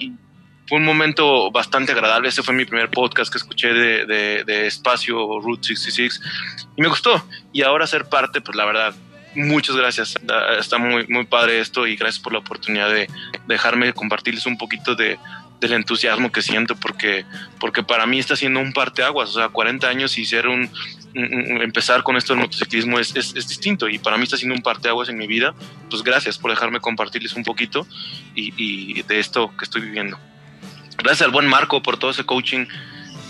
fue 0.66 0.78
un 0.78 0.84
momento 0.84 1.52
bastante 1.52 1.92
agradable. 1.92 2.28
Ese 2.30 2.42
fue 2.42 2.54
mi 2.54 2.64
primer 2.64 2.90
podcast 2.90 3.30
que 3.30 3.38
escuché 3.38 3.72
de, 3.72 4.06
de, 4.06 4.44
de 4.44 4.66
Espacio 4.66 5.38
Route 5.40 5.68
66 5.68 6.20
y 6.76 6.82
me 6.82 6.88
gustó. 6.88 7.24
Y 7.52 7.62
ahora 7.62 7.86
ser 7.86 8.08
parte, 8.08 8.40
pues 8.40 8.56
la 8.56 8.64
verdad, 8.64 8.94
muchas 9.34 9.76
gracias. 9.76 10.14
Está 10.58 10.78
muy, 10.78 11.06
muy 11.08 11.24
padre 11.24 11.60
esto 11.60 11.86
y 11.86 11.96
gracias 11.96 12.22
por 12.22 12.32
la 12.32 12.40
oportunidad 12.40 12.90
de 12.90 13.08
dejarme 13.46 13.92
compartirles 13.92 14.46
un 14.46 14.58
poquito 14.58 14.94
de, 14.94 15.18
del 15.60 15.72
entusiasmo 15.72 16.32
que 16.32 16.42
siento 16.42 16.74
porque, 16.76 17.24
porque 17.58 17.82
para 17.82 18.06
mí 18.06 18.18
está 18.18 18.36
siendo 18.36 18.60
un 18.60 18.72
parteaguas, 18.72 19.30
o 19.30 19.32
sea, 19.32 19.48
40 19.48 19.88
años 19.88 20.18
y 20.18 20.24
ser 20.24 20.48
un, 20.48 20.70
empezar 21.14 22.02
con 22.02 22.16
esto 22.16 22.32
del 22.32 22.42
motociclismo 22.42 22.98
es, 22.98 23.14
es, 23.16 23.34
distinto 23.34 23.88
y 23.88 23.98
para 23.98 24.16
mí 24.16 24.24
está 24.24 24.36
siendo 24.36 24.54
un 24.54 24.62
parteaguas 24.62 25.08
en 25.08 25.18
mi 25.18 25.26
vida. 25.26 25.54
Pues 25.88 26.02
gracias 26.02 26.38
por 26.38 26.50
dejarme 26.50 26.80
compartirles 26.80 27.34
un 27.34 27.44
poquito 27.44 27.86
y 28.34 29.02
de 29.02 29.20
esto 29.20 29.54
que 29.56 29.64
estoy 29.64 29.82
viviendo. 29.82 30.18
Gracias 31.02 31.22
al 31.22 31.30
buen 31.30 31.46
Marco 31.46 31.82
por 31.82 31.98
todo 31.98 32.10
ese 32.10 32.24
coaching 32.24 32.66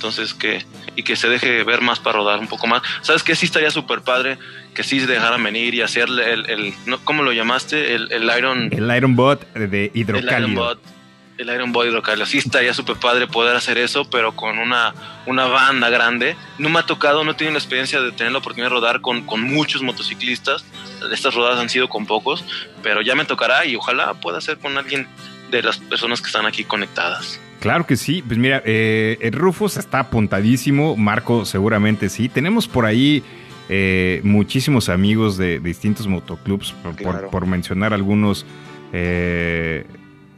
entonces 0.01 0.33
que 0.33 0.65
y 0.97 1.03
que 1.03 1.15
se 1.15 1.29
deje 1.29 1.63
ver 1.63 1.83
más 1.83 2.01
para 2.01 2.17
rodar 2.17 2.39
un 2.39 2.49
poco 2.49 2.67
más. 2.67 2.81
¿Sabes 3.03 3.23
qué? 3.23 3.37
Sí 3.37 3.45
estaría 3.45 3.71
súper 3.71 4.01
padre 4.01 4.39
que 4.75 4.83
sí 4.83 4.99
se 4.99 5.07
dejaran 5.07 5.43
venir 5.43 5.75
y 5.75 5.83
hacer 5.83 6.09
el, 6.09 6.49
el, 6.49 6.75
¿cómo 7.05 7.23
lo 7.23 7.33
llamaste? 7.33 7.95
El, 7.95 8.11
el 8.11 8.31
Iron... 8.37 8.71
El 8.73 8.97
Iron 8.97 9.15
Bot 9.15 9.53
de 9.53 9.91
hidrocálido. 9.93 10.37
El 10.37 10.43
Iron 10.43 10.55
Bot, 10.55 10.81
el 11.37 11.51
Iron 11.51 11.73
Bot 11.73 11.87
hidrocálido. 11.87 12.25
Sí 12.25 12.39
estaría 12.39 12.73
súper 12.73 12.97
padre 12.97 13.27
poder 13.27 13.55
hacer 13.57 13.77
eso, 13.77 14.09
pero 14.09 14.35
con 14.35 14.59
una, 14.59 14.95
una 15.27 15.47
banda 15.47 15.91
grande. 15.91 16.35
No 16.57 16.71
me 16.71 16.79
ha 16.79 16.85
tocado, 16.85 17.23
no 17.23 17.33
he 17.33 17.35
tenido 17.35 17.53
la 17.53 17.59
experiencia 17.59 18.01
de 18.01 18.11
tener 18.13 18.33
la 18.33 18.39
oportunidad 18.39 18.71
de 18.71 18.75
rodar 18.75 19.03
con, 19.03 19.27
con 19.27 19.43
muchos 19.43 19.83
motociclistas. 19.83 20.65
Estas 21.13 21.35
rodadas 21.35 21.61
han 21.61 21.69
sido 21.69 21.91
con 21.91 22.07
pocos, 22.07 22.43
pero 22.83 23.03
ya 23.03 23.15
me 23.15 23.27
tocará 23.27 23.67
y 23.67 23.77
ojalá 23.77 24.15
pueda 24.15 24.41
ser 24.41 24.57
con 24.57 24.79
alguien 24.79 25.07
de 25.51 25.63
las 25.63 25.77
personas 25.77 26.23
que 26.23 26.29
están 26.29 26.47
aquí 26.47 26.65
conectadas. 26.65 27.39
Claro 27.61 27.87
que 27.87 27.97
sí. 27.97 28.25
Pues 28.27 28.39
mira, 28.39 28.63
eh, 28.65 29.19
el 29.21 29.33
Rufus 29.33 29.77
está 29.77 30.01
apuntadísimo. 30.01 30.97
Marco 30.97 31.45
seguramente 31.45 32.09
sí. 32.09 32.29
Tenemos 32.29 32.67
por 32.67 32.87
ahí 32.87 33.23
eh, 33.69 34.21
muchísimos 34.25 34.89
amigos 34.89 35.37
de, 35.37 35.61
distintos 35.61 36.07
motoclubs, 36.07 36.75
por, 37.31 37.47
mencionar 37.47 37.93
algunos. 37.93 38.47
Eh, 38.93 39.87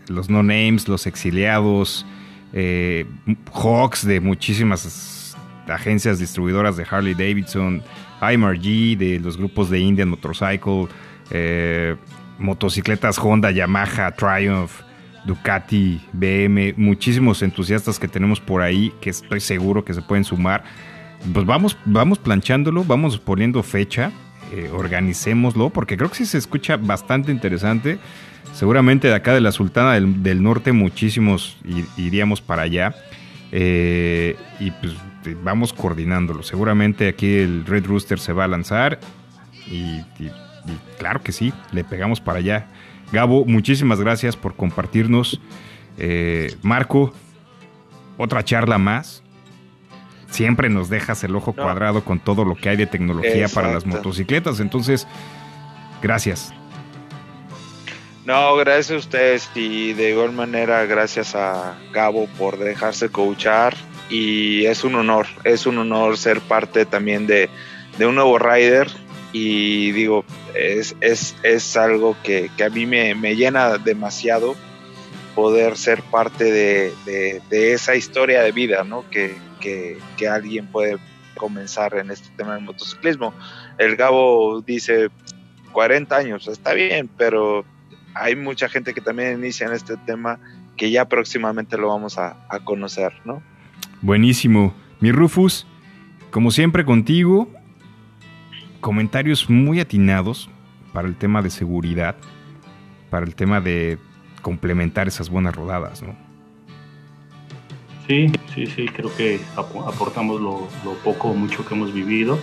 los 0.08 0.28
no 0.28 0.42
names, 0.42 0.88
los 0.88 1.06
exiliados, 1.06 2.04
Hawks 3.54 4.04
de 4.04 4.20
muchísimas 4.20 5.36
agencias 5.68 6.18
distribuidoras 6.18 6.76
de 6.76 6.84
Harley 6.90 7.14
Davidson, 7.14 7.82
IMRG 8.20 8.98
de 8.98 9.20
los 9.22 9.38
grupos 9.38 9.70
de 9.70 9.78
Indian 9.78 10.08
Motorcycle, 10.08 10.88
motocicletas 12.38 13.16
Honda, 13.18 13.52
Yamaha, 13.52 14.10
Triumph. 14.10 14.82
Ducati, 15.24 16.00
BM, 16.12 16.74
muchísimos 16.76 17.42
entusiastas 17.42 17.98
que 17.98 18.08
tenemos 18.08 18.40
por 18.40 18.62
ahí 18.62 18.92
que 19.00 19.10
estoy 19.10 19.40
seguro 19.40 19.84
que 19.84 19.94
se 19.94 20.02
pueden 20.02 20.24
sumar. 20.24 20.64
Pues 21.32 21.46
vamos, 21.46 21.76
vamos 21.84 22.18
planchándolo, 22.18 22.84
vamos 22.84 23.18
poniendo 23.18 23.62
fecha, 23.62 24.10
eh, 24.52 24.70
organicémoslo, 24.72 25.70
porque 25.70 25.96
creo 25.96 26.10
que 26.10 26.16
sí 26.16 26.26
se 26.26 26.38
escucha 26.38 26.76
bastante 26.76 27.30
interesante. 27.30 27.98
Seguramente 28.52 29.08
de 29.08 29.14
acá 29.14 29.32
de 29.32 29.40
la 29.40 29.52
Sultana 29.52 29.94
del, 29.94 30.42
Norte 30.42 30.72
muchísimos 30.72 31.56
iríamos 31.96 32.40
para 32.40 32.62
allá. 32.62 32.94
Eh, 33.52 34.36
y 34.58 34.70
pues 34.72 34.94
vamos 35.44 35.72
coordinándolo. 35.72 36.42
Seguramente 36.42 37.08
aquí 37.08 37.36
el 37.36 37.64
Red 37.64 37.86
Rooster 37.86 38.18
se 38.18 38.32
va 38.32 38.44
a 38.44 38.48
lanzar. 38.48 38.98
y 39.70 40.02
claro 40.98 41.22
que 41.22 41.32
sí, 41.32 41.52
le 41.72 41.84
pegamos 41.84 42.20
para 42.20 42.40
allá. 42.40 42.66
Gabo, 43.12 43.44
muchísimas 43.44 44.00
gracias 44.00 44.36
por 44.36 44.54
compartirnos. 44.54 45.40
Eh, 45.98 46.54
Marco, 46.62 47.12
otra 48.16 48.44
charla 48.44 48.78
más. 48.78 49.22
Siempre 50.30 50.70
nos 50.70 50.88
dejas 50.88 51.22
el 51.24 51.36
ojo 51.36 51.52
cuadrado 51.52 52.04
con 52.04 52.18
todo 52.18 52.46
lo 52.46 52.54
que 52.54 52.70
hay 52.70 52.76
de 52.76 52.86
tecnología 52.86 53.48
para 53.48 53.70
las 53.70 53.84
motocicletas. 53.84 54.60
Entonces, 54.60 55.06
gracias. 56.00 56.54
No, 58.24 58.56
gracias 58.56 58.90
a 58.92 58.96
ustedes 58.98 59.50
y 59.54 59.92
de 59.92 60.10
igual 60.10 60.32
manera 60.32 60.86
gracias 60.86 61.34
a 61.34 61.76
Gabo 61.92 62.28
por 62.38 62.56
dejarse 62.56 63.10
coachar 63.10 63.74
y 64.08 64.64
es 64.66 64.84
un 64.84 64.94
honor, 64.94 65.26
es 65.42 65.66
un 65.66 65.78
honor 65.78 66.16
ser 66.16 66.40
parte 66.40 66.86
también 66.86 67.26
de, 67.26 67.50
de 67.98 68.06
un 68.06 68.14
nuevo 68.14 68.38
rider 68.38 68.88
y 69.32 69.92
digo, 69.92 70.24
es, 70.54 70.94
es, 71.00 71.34
es 71.42 71.76
algo 71.76 72.16
que, 72.22 72.50
a 72.64 72.68
mí 72.68 72.86
me, 72.86 73.14
llena 73.34 73.78
demasiado 73.78 74.54
poder 75.34 75.76
ser 75.76 76.02
parte 76.02 76.44
de, 76.44 77.40
esa 77.50 77.94
historia 77.94 78.42
de 78.42 78.52
vida 78.52 78.84
¿no? 78.84 79.04
que, 79.10 79.36
alguien 80.30 80.66
puede 80.66 80.98
comenzar 81.36 81.96
en 81.96 82.10
este 82.10 82.28
tema 82.36 82.54
del 82.54 82.64
motociclismo. 82.64 83.32
El 83.78 83.96
Gabo 83.96 84.60
dice 84.60 85.08
40 85.72 86.14
años, 86.14 86.46
está 86.46 86.74
bien, 86.74 87.08
pero 87.16 87.64
hay 88.14 88.36
mucha 88.36 88.68
gente 88.68 88.92
que 88.92 89.00
también 89.00 89.38
inicia 89.38 89.66
en 89.66 89.72
este 89.72 89.96
tema 89.96 90.38
que 90.76 90.90
ya 90.90 91.06
próximamente 91.06 91.78
lo 91.78 91.88
vamos 91.88 92.18
a, 92.18 92.46
a 92.48 92.60
conocer, 92.60 93.12
¿no? 93.24 93.42
Buenísimo. 94.02 94.74
Mi 95.00 95.10
Rufus, 95.10 95.66
como 96.30 96.50
siempre 96.50 96.84
contigo, 96.84 97.48
comentarios 98.82 99.48
muy 99.48 99.80
atinados 99.80 100.50
para 100.92 101.08
el 101.08 101.16
tema 101.16 101.40
de 101.40 101.48
seguridad, 101.48 102.16
para 103.08 103.24
el 103.24 103.34
tema 103.34 103.60
de 103.60 103.96
complementar 104.42 105.08
esas 105.08 105.30
buenas 105.30 105.54
rodadas, 105.54 106.02
¿no? 106.02 106.14
Sí, 108.08 108.30
sí, 108.52 108.66
sí, 108.66 108.86
creo 108.86 109.14
que 109.16 109.40
aportamos 109.56 110.40
lo, 110.40 110.68
poco 111.04 111.28
o 111.28 111.34
mucho 111.34 111.64
que 111.64 111.74
hemos 111.74 111.94
vivido, 111.94 112.38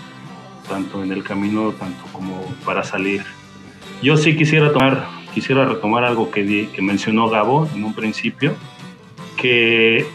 tanto 0.67 1.03
en 1.03 1.11
el 1.11 1.23
camino, 1.23 1.73
tanto 1.73 2.05
como 2.13 2.41
para 2.65 2.83
salir. 2.83 3.23
Yo 4.01 4.15
sí 4.15 4.37
quisiera 4.37 4.71
tomar, 4.71 5.05
quisiera 5.33 5.65
retomar 5.65 6.05
algo 6.05 6.31
que, 6.31 6.69
mencionó 6.81 7.29
Gabo 7.29 7.67
en 7.75 7.83
un 7.83 7.93
principio, 7.93 8.55
que 9.35 10.07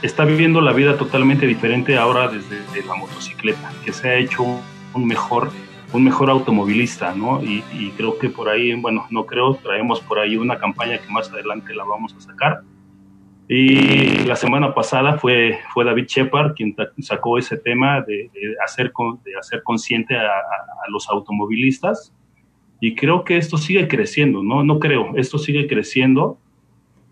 está 0.00 0.24
viviendo 0.24 0.62
la 0.62 0.72
vida 0.72 0.96
totalmente 0.96 1.46
diferente 1.46 1.98
ahora 1.98 2.28
desde 2.28 2.86
la 2.86 2.94
motocicleta, 2.94 3.70
que 3.84 3.92
se 3.92 4.08
ha 4.08 4.16
hecho 4.16 4.62
un 4.94 5.06
mejor, 5.06 5.50
un 5.92 6.04
mejor 6.04 6.30
automovilista, 6.30 7.14
¿no? 7.14 7.42
Y, 7.42 7.62
creo 7.96 8.18
que 8.18 8.28
por 8.28 8.48
ahí, 8.48 8.74
bueno, 8.74 9.06
no 9.10 9.26
creo, 9.26 9.54
traemos 9.54 10.00
por 10.00 10.18
ahí 10.18 10.36
una 10.36 10.58
campaña 10.58 10.98
que 10.98 11.12
más 11.12 11.30
adelante 11.30 11.74
la 11.74 11.84
vamos 11.84 12.14
a 12.14 12.20
sacar, 12.20 12.62
Y 13.48 14.24
la 14.24 14.36
semana 14.36 14.72
pasada 14.72 15.18
fue, 15.18 15.58
fue 15.74 15.84
David 15.84 16.06
Shepard 16.06 16.54
quien 16.54 16.74
sacó 17.00 17.38
ese 17.38 17.56
tema 17.56 18.00
de, 18.00 18.30
hacer, 18.64 18.92
de 19.24 19.36
hacer 19.38 19.62
consciente 19.62 20.16
a, 20.16 20.30
los 20.88 21.08
automovilistas. 21.08 22.12
Y 22.80 22.94
creo 22.94 23.22
que 23.24 23.36
esto 23.36 23.56
sigue 23.56 23.86
creciendo, 23.86 24.42
¿no? 24.42 24.64
No 24.64 24.78
creo, 24.78 25.12
esto 25.16 25.38
sigue 25.38 25.68
creciendo 25.68 26.38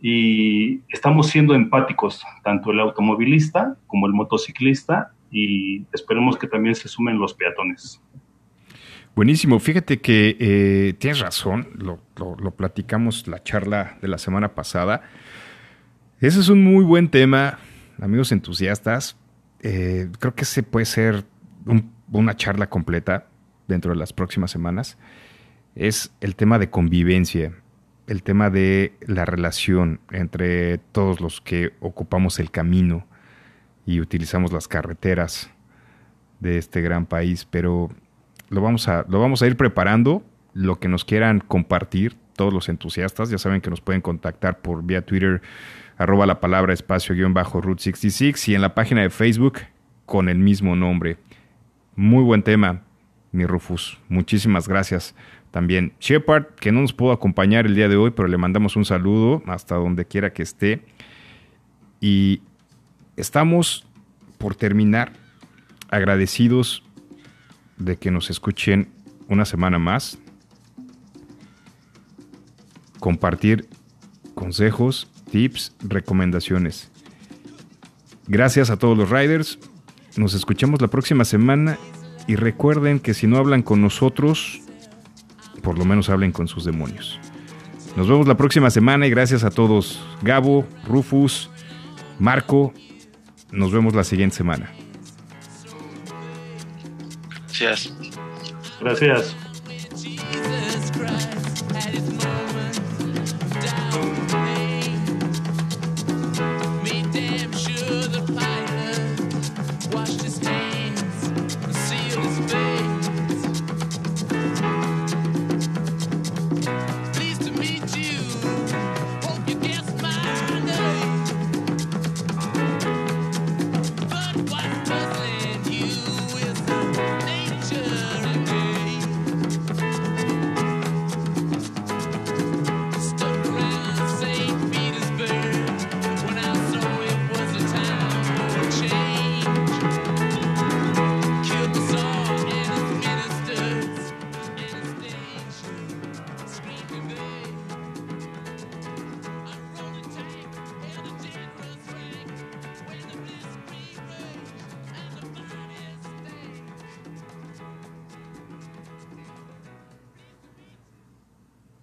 y 0.03 0.81
estamos 0.89 1.29
siendo 1.29 1.55
empáticos, 1.55 2.25
tanto 2.43 2.71
el 2.71 2.81
automovilista 2.81 3.77
como 3.87 4.07
el 4.07 4.13
motociclista, 4.13 5.13
y 5.31 5.87
esperemos 5.93 6.37
que 6.37 6.47
también 6.47 6.75
se 6.75 6.89
sumen 6.89 7.19
los 7.19 7.35
peatones. 7.35 8.01
Buenísimo, 9.15 9.59
fíjate 9.59 10.01
que 10.01 10.37
eh, 10.39 10.95
tienes 10.99 11.21
razón, 11.21 11.69
lo, 11.75 12.01
platicamos 12.53 13.27
la 13.27 13.43
charla 13.43 13.99
de 14.01 14.09
la 14.09 14.19
semana 14.19 14.55
pasada. 14.55 15.03
Ese 16.21 16.41
es 16.41 16.49
un 16.49 16.63
muy 16.63 16.85
buen 16.85 17.09
tema, 17.11 17.59
amigos 18.01 18.33
entusiastas. 18.33 19.17
Eh, 19.63 20.09
creo 20.19 20.35
que 20.35 20.43
ese 20.43 20.63
puede 20.63 20.87
ser 20.87 21.25
una 22.13 22.37
charla 22.37 22.69
completa 22.69 23.27
dentro 23.69 23.93
de 23.93 23.99
las 23.99 24.13
próximas 24.13 24.51
semanas. 24.51 24.97
Es 25.75 26.13
el 26.21 26.37
tema 26.37 26.59
de 26.59 26.71
convivencia 26.71 27.53
el 28.11 28.25
tema 28.25 28.51
de 28.51 28.93
la 29.07 29.25
relación 29.25 30.01
entre 30.11 30.79
todos 30.79 31.21
los 31.21 31.41
que 31.41 31.75
ocupamos 31.79 32.41
el 32.41 32.51
camino 32.51 33.07
y 33.91 34.01
utilizamos 34.01 34.53
las 34.53 34.69
carreteras 34.69 35.51
de 36.39 36.59
este 36.59 36.81
gran 36.81 37.07
país, 37.07 37.45
pero 37.45 37.91
lo 38.49 38.61
vamos 38.61 38.87
a, 38.87 39.05
lo 39.09 39.19
vamos 39.19 39.43
a 39.43 39.49
ir 39.49 39.57
preparando, 39.57 40.23
lo 40.55 40.79
que 40.79 40.87
nos 40.87 41.05
quieran 41.05 41.41
compartir, 41.41 42.17
todos 42.37 42.55
los 42.55 42.69
entusiastas, 42.69 43.31
ya 43.31 43.39
saben 43.39 43.61
que 43.61 43.69
nos 43.69 43.81
pueden 43.81 44.01
contactar 44.01 44.61
por 44.61 44.85
vía 44.85 45.05
Twitter, 45.05 45.43
arroba 45.99 46.25
la 46.25 46.39
palabra 46.39 46.73
espacio 46.73 47.17
guion 47.17 47.35
bajo 47.35 47.61
Route 47.61 47.83
66 47.83 48.49
y 48.51 48.55
en 48.55 48.63
la 48.63 48.77
página 48.77 49.03
de 49.03 49.11
Facebook 49.11 49.59
con 50.07 50.29
el 50.29 50.39
mismo 50.39 50.77
nombre. 50.77 51.17
Muy 51.97 52.23
buen 52.23 52.45
tema, 52.45 52.83
mi 53.33 53.45
Rufus. 53.45 53.99
Muchísimas 54.09 54.69
gracias 54.69 55.17
también 55.51 55.95
Shepard, 55.99 56.47
que 56.61 56.71
no 56.71 56.81
nos 56.81 56.93
pudo 56.93 57.11
acompañar 57.11 57.67
el 57.67 57.75
día 57.75 57.89
de 57.89 57.97
hoy, 57.97 58.13
pero 58.13 58.29
le 58.29 58.37
mandamos 58.37 58.77
un 58.77 58.85
saludo 58.85 59.43
hasta 59.47 59.75
donde 59.75 60.05
quiera 60.05 60.33
que 60.33 60.45
esté. 60.45 60.81
Y 62.01 62.43
estamos 63.21 63.87
por 64.39 64.55
terminar 64.55 65.13
agradecidos 65.91 66.83
de 67.77 67.97
que 67.97 68.11
nos 68.11 68.31
escuchen 68.31 68.89
una 69.29 69.45
semana 69.45 69.79
más. 69.79 70.19
Compartir 72.99 73.69
consejos, 74.35 75.09
tips, 75.31 75.75
recomendaciones. 75.81 76.91
Gracias 78.27 78.71
a 78.71 78.79
todos 78.79 78.97
los 78.97 79.11
riders. 79.11 79.59
Nos 80.17 80.35
escuchamos 80.35 80.81
la 80.81 80.89
próxima 80.89 81.25
semana 81.25 81.79
y 82.27 82.37
recuerden 82.37 83.01
que 83.01 83.15
si 83.15 83.27
no 83.27 83.39
hablan 83.39 83.63
con 83.63 83.81
nosotros, 83.81 84.61
por 85.63 85.79
lo 85.79 85.85
menos 85.85 86.11
hablen 86.11 86.33
con 86.33 86.49
sus 86.49 86.65
demonios. 86.65 87.19
Nos 87.97 88.09
vemos 88.09 88.27
la 88.29 88.37
próxima 88.37 88.71
semana 88.71 89.07
y 89.07 89.11
gracias 89.11 89.43
a 89.45 89.51
todos. 89.51 90.03
Gabo, 90.23 90.67
Rufus, 90.87 91.51
Marco, 92.19 92.73
nos 93.53 93.73
vemos 93.73 93.95
la 93.95 94.05
siguiente 94.05 94.37
semana. 94.37 94.73
Gracias. 97.61 97.93
Gracias. 98.81 99.37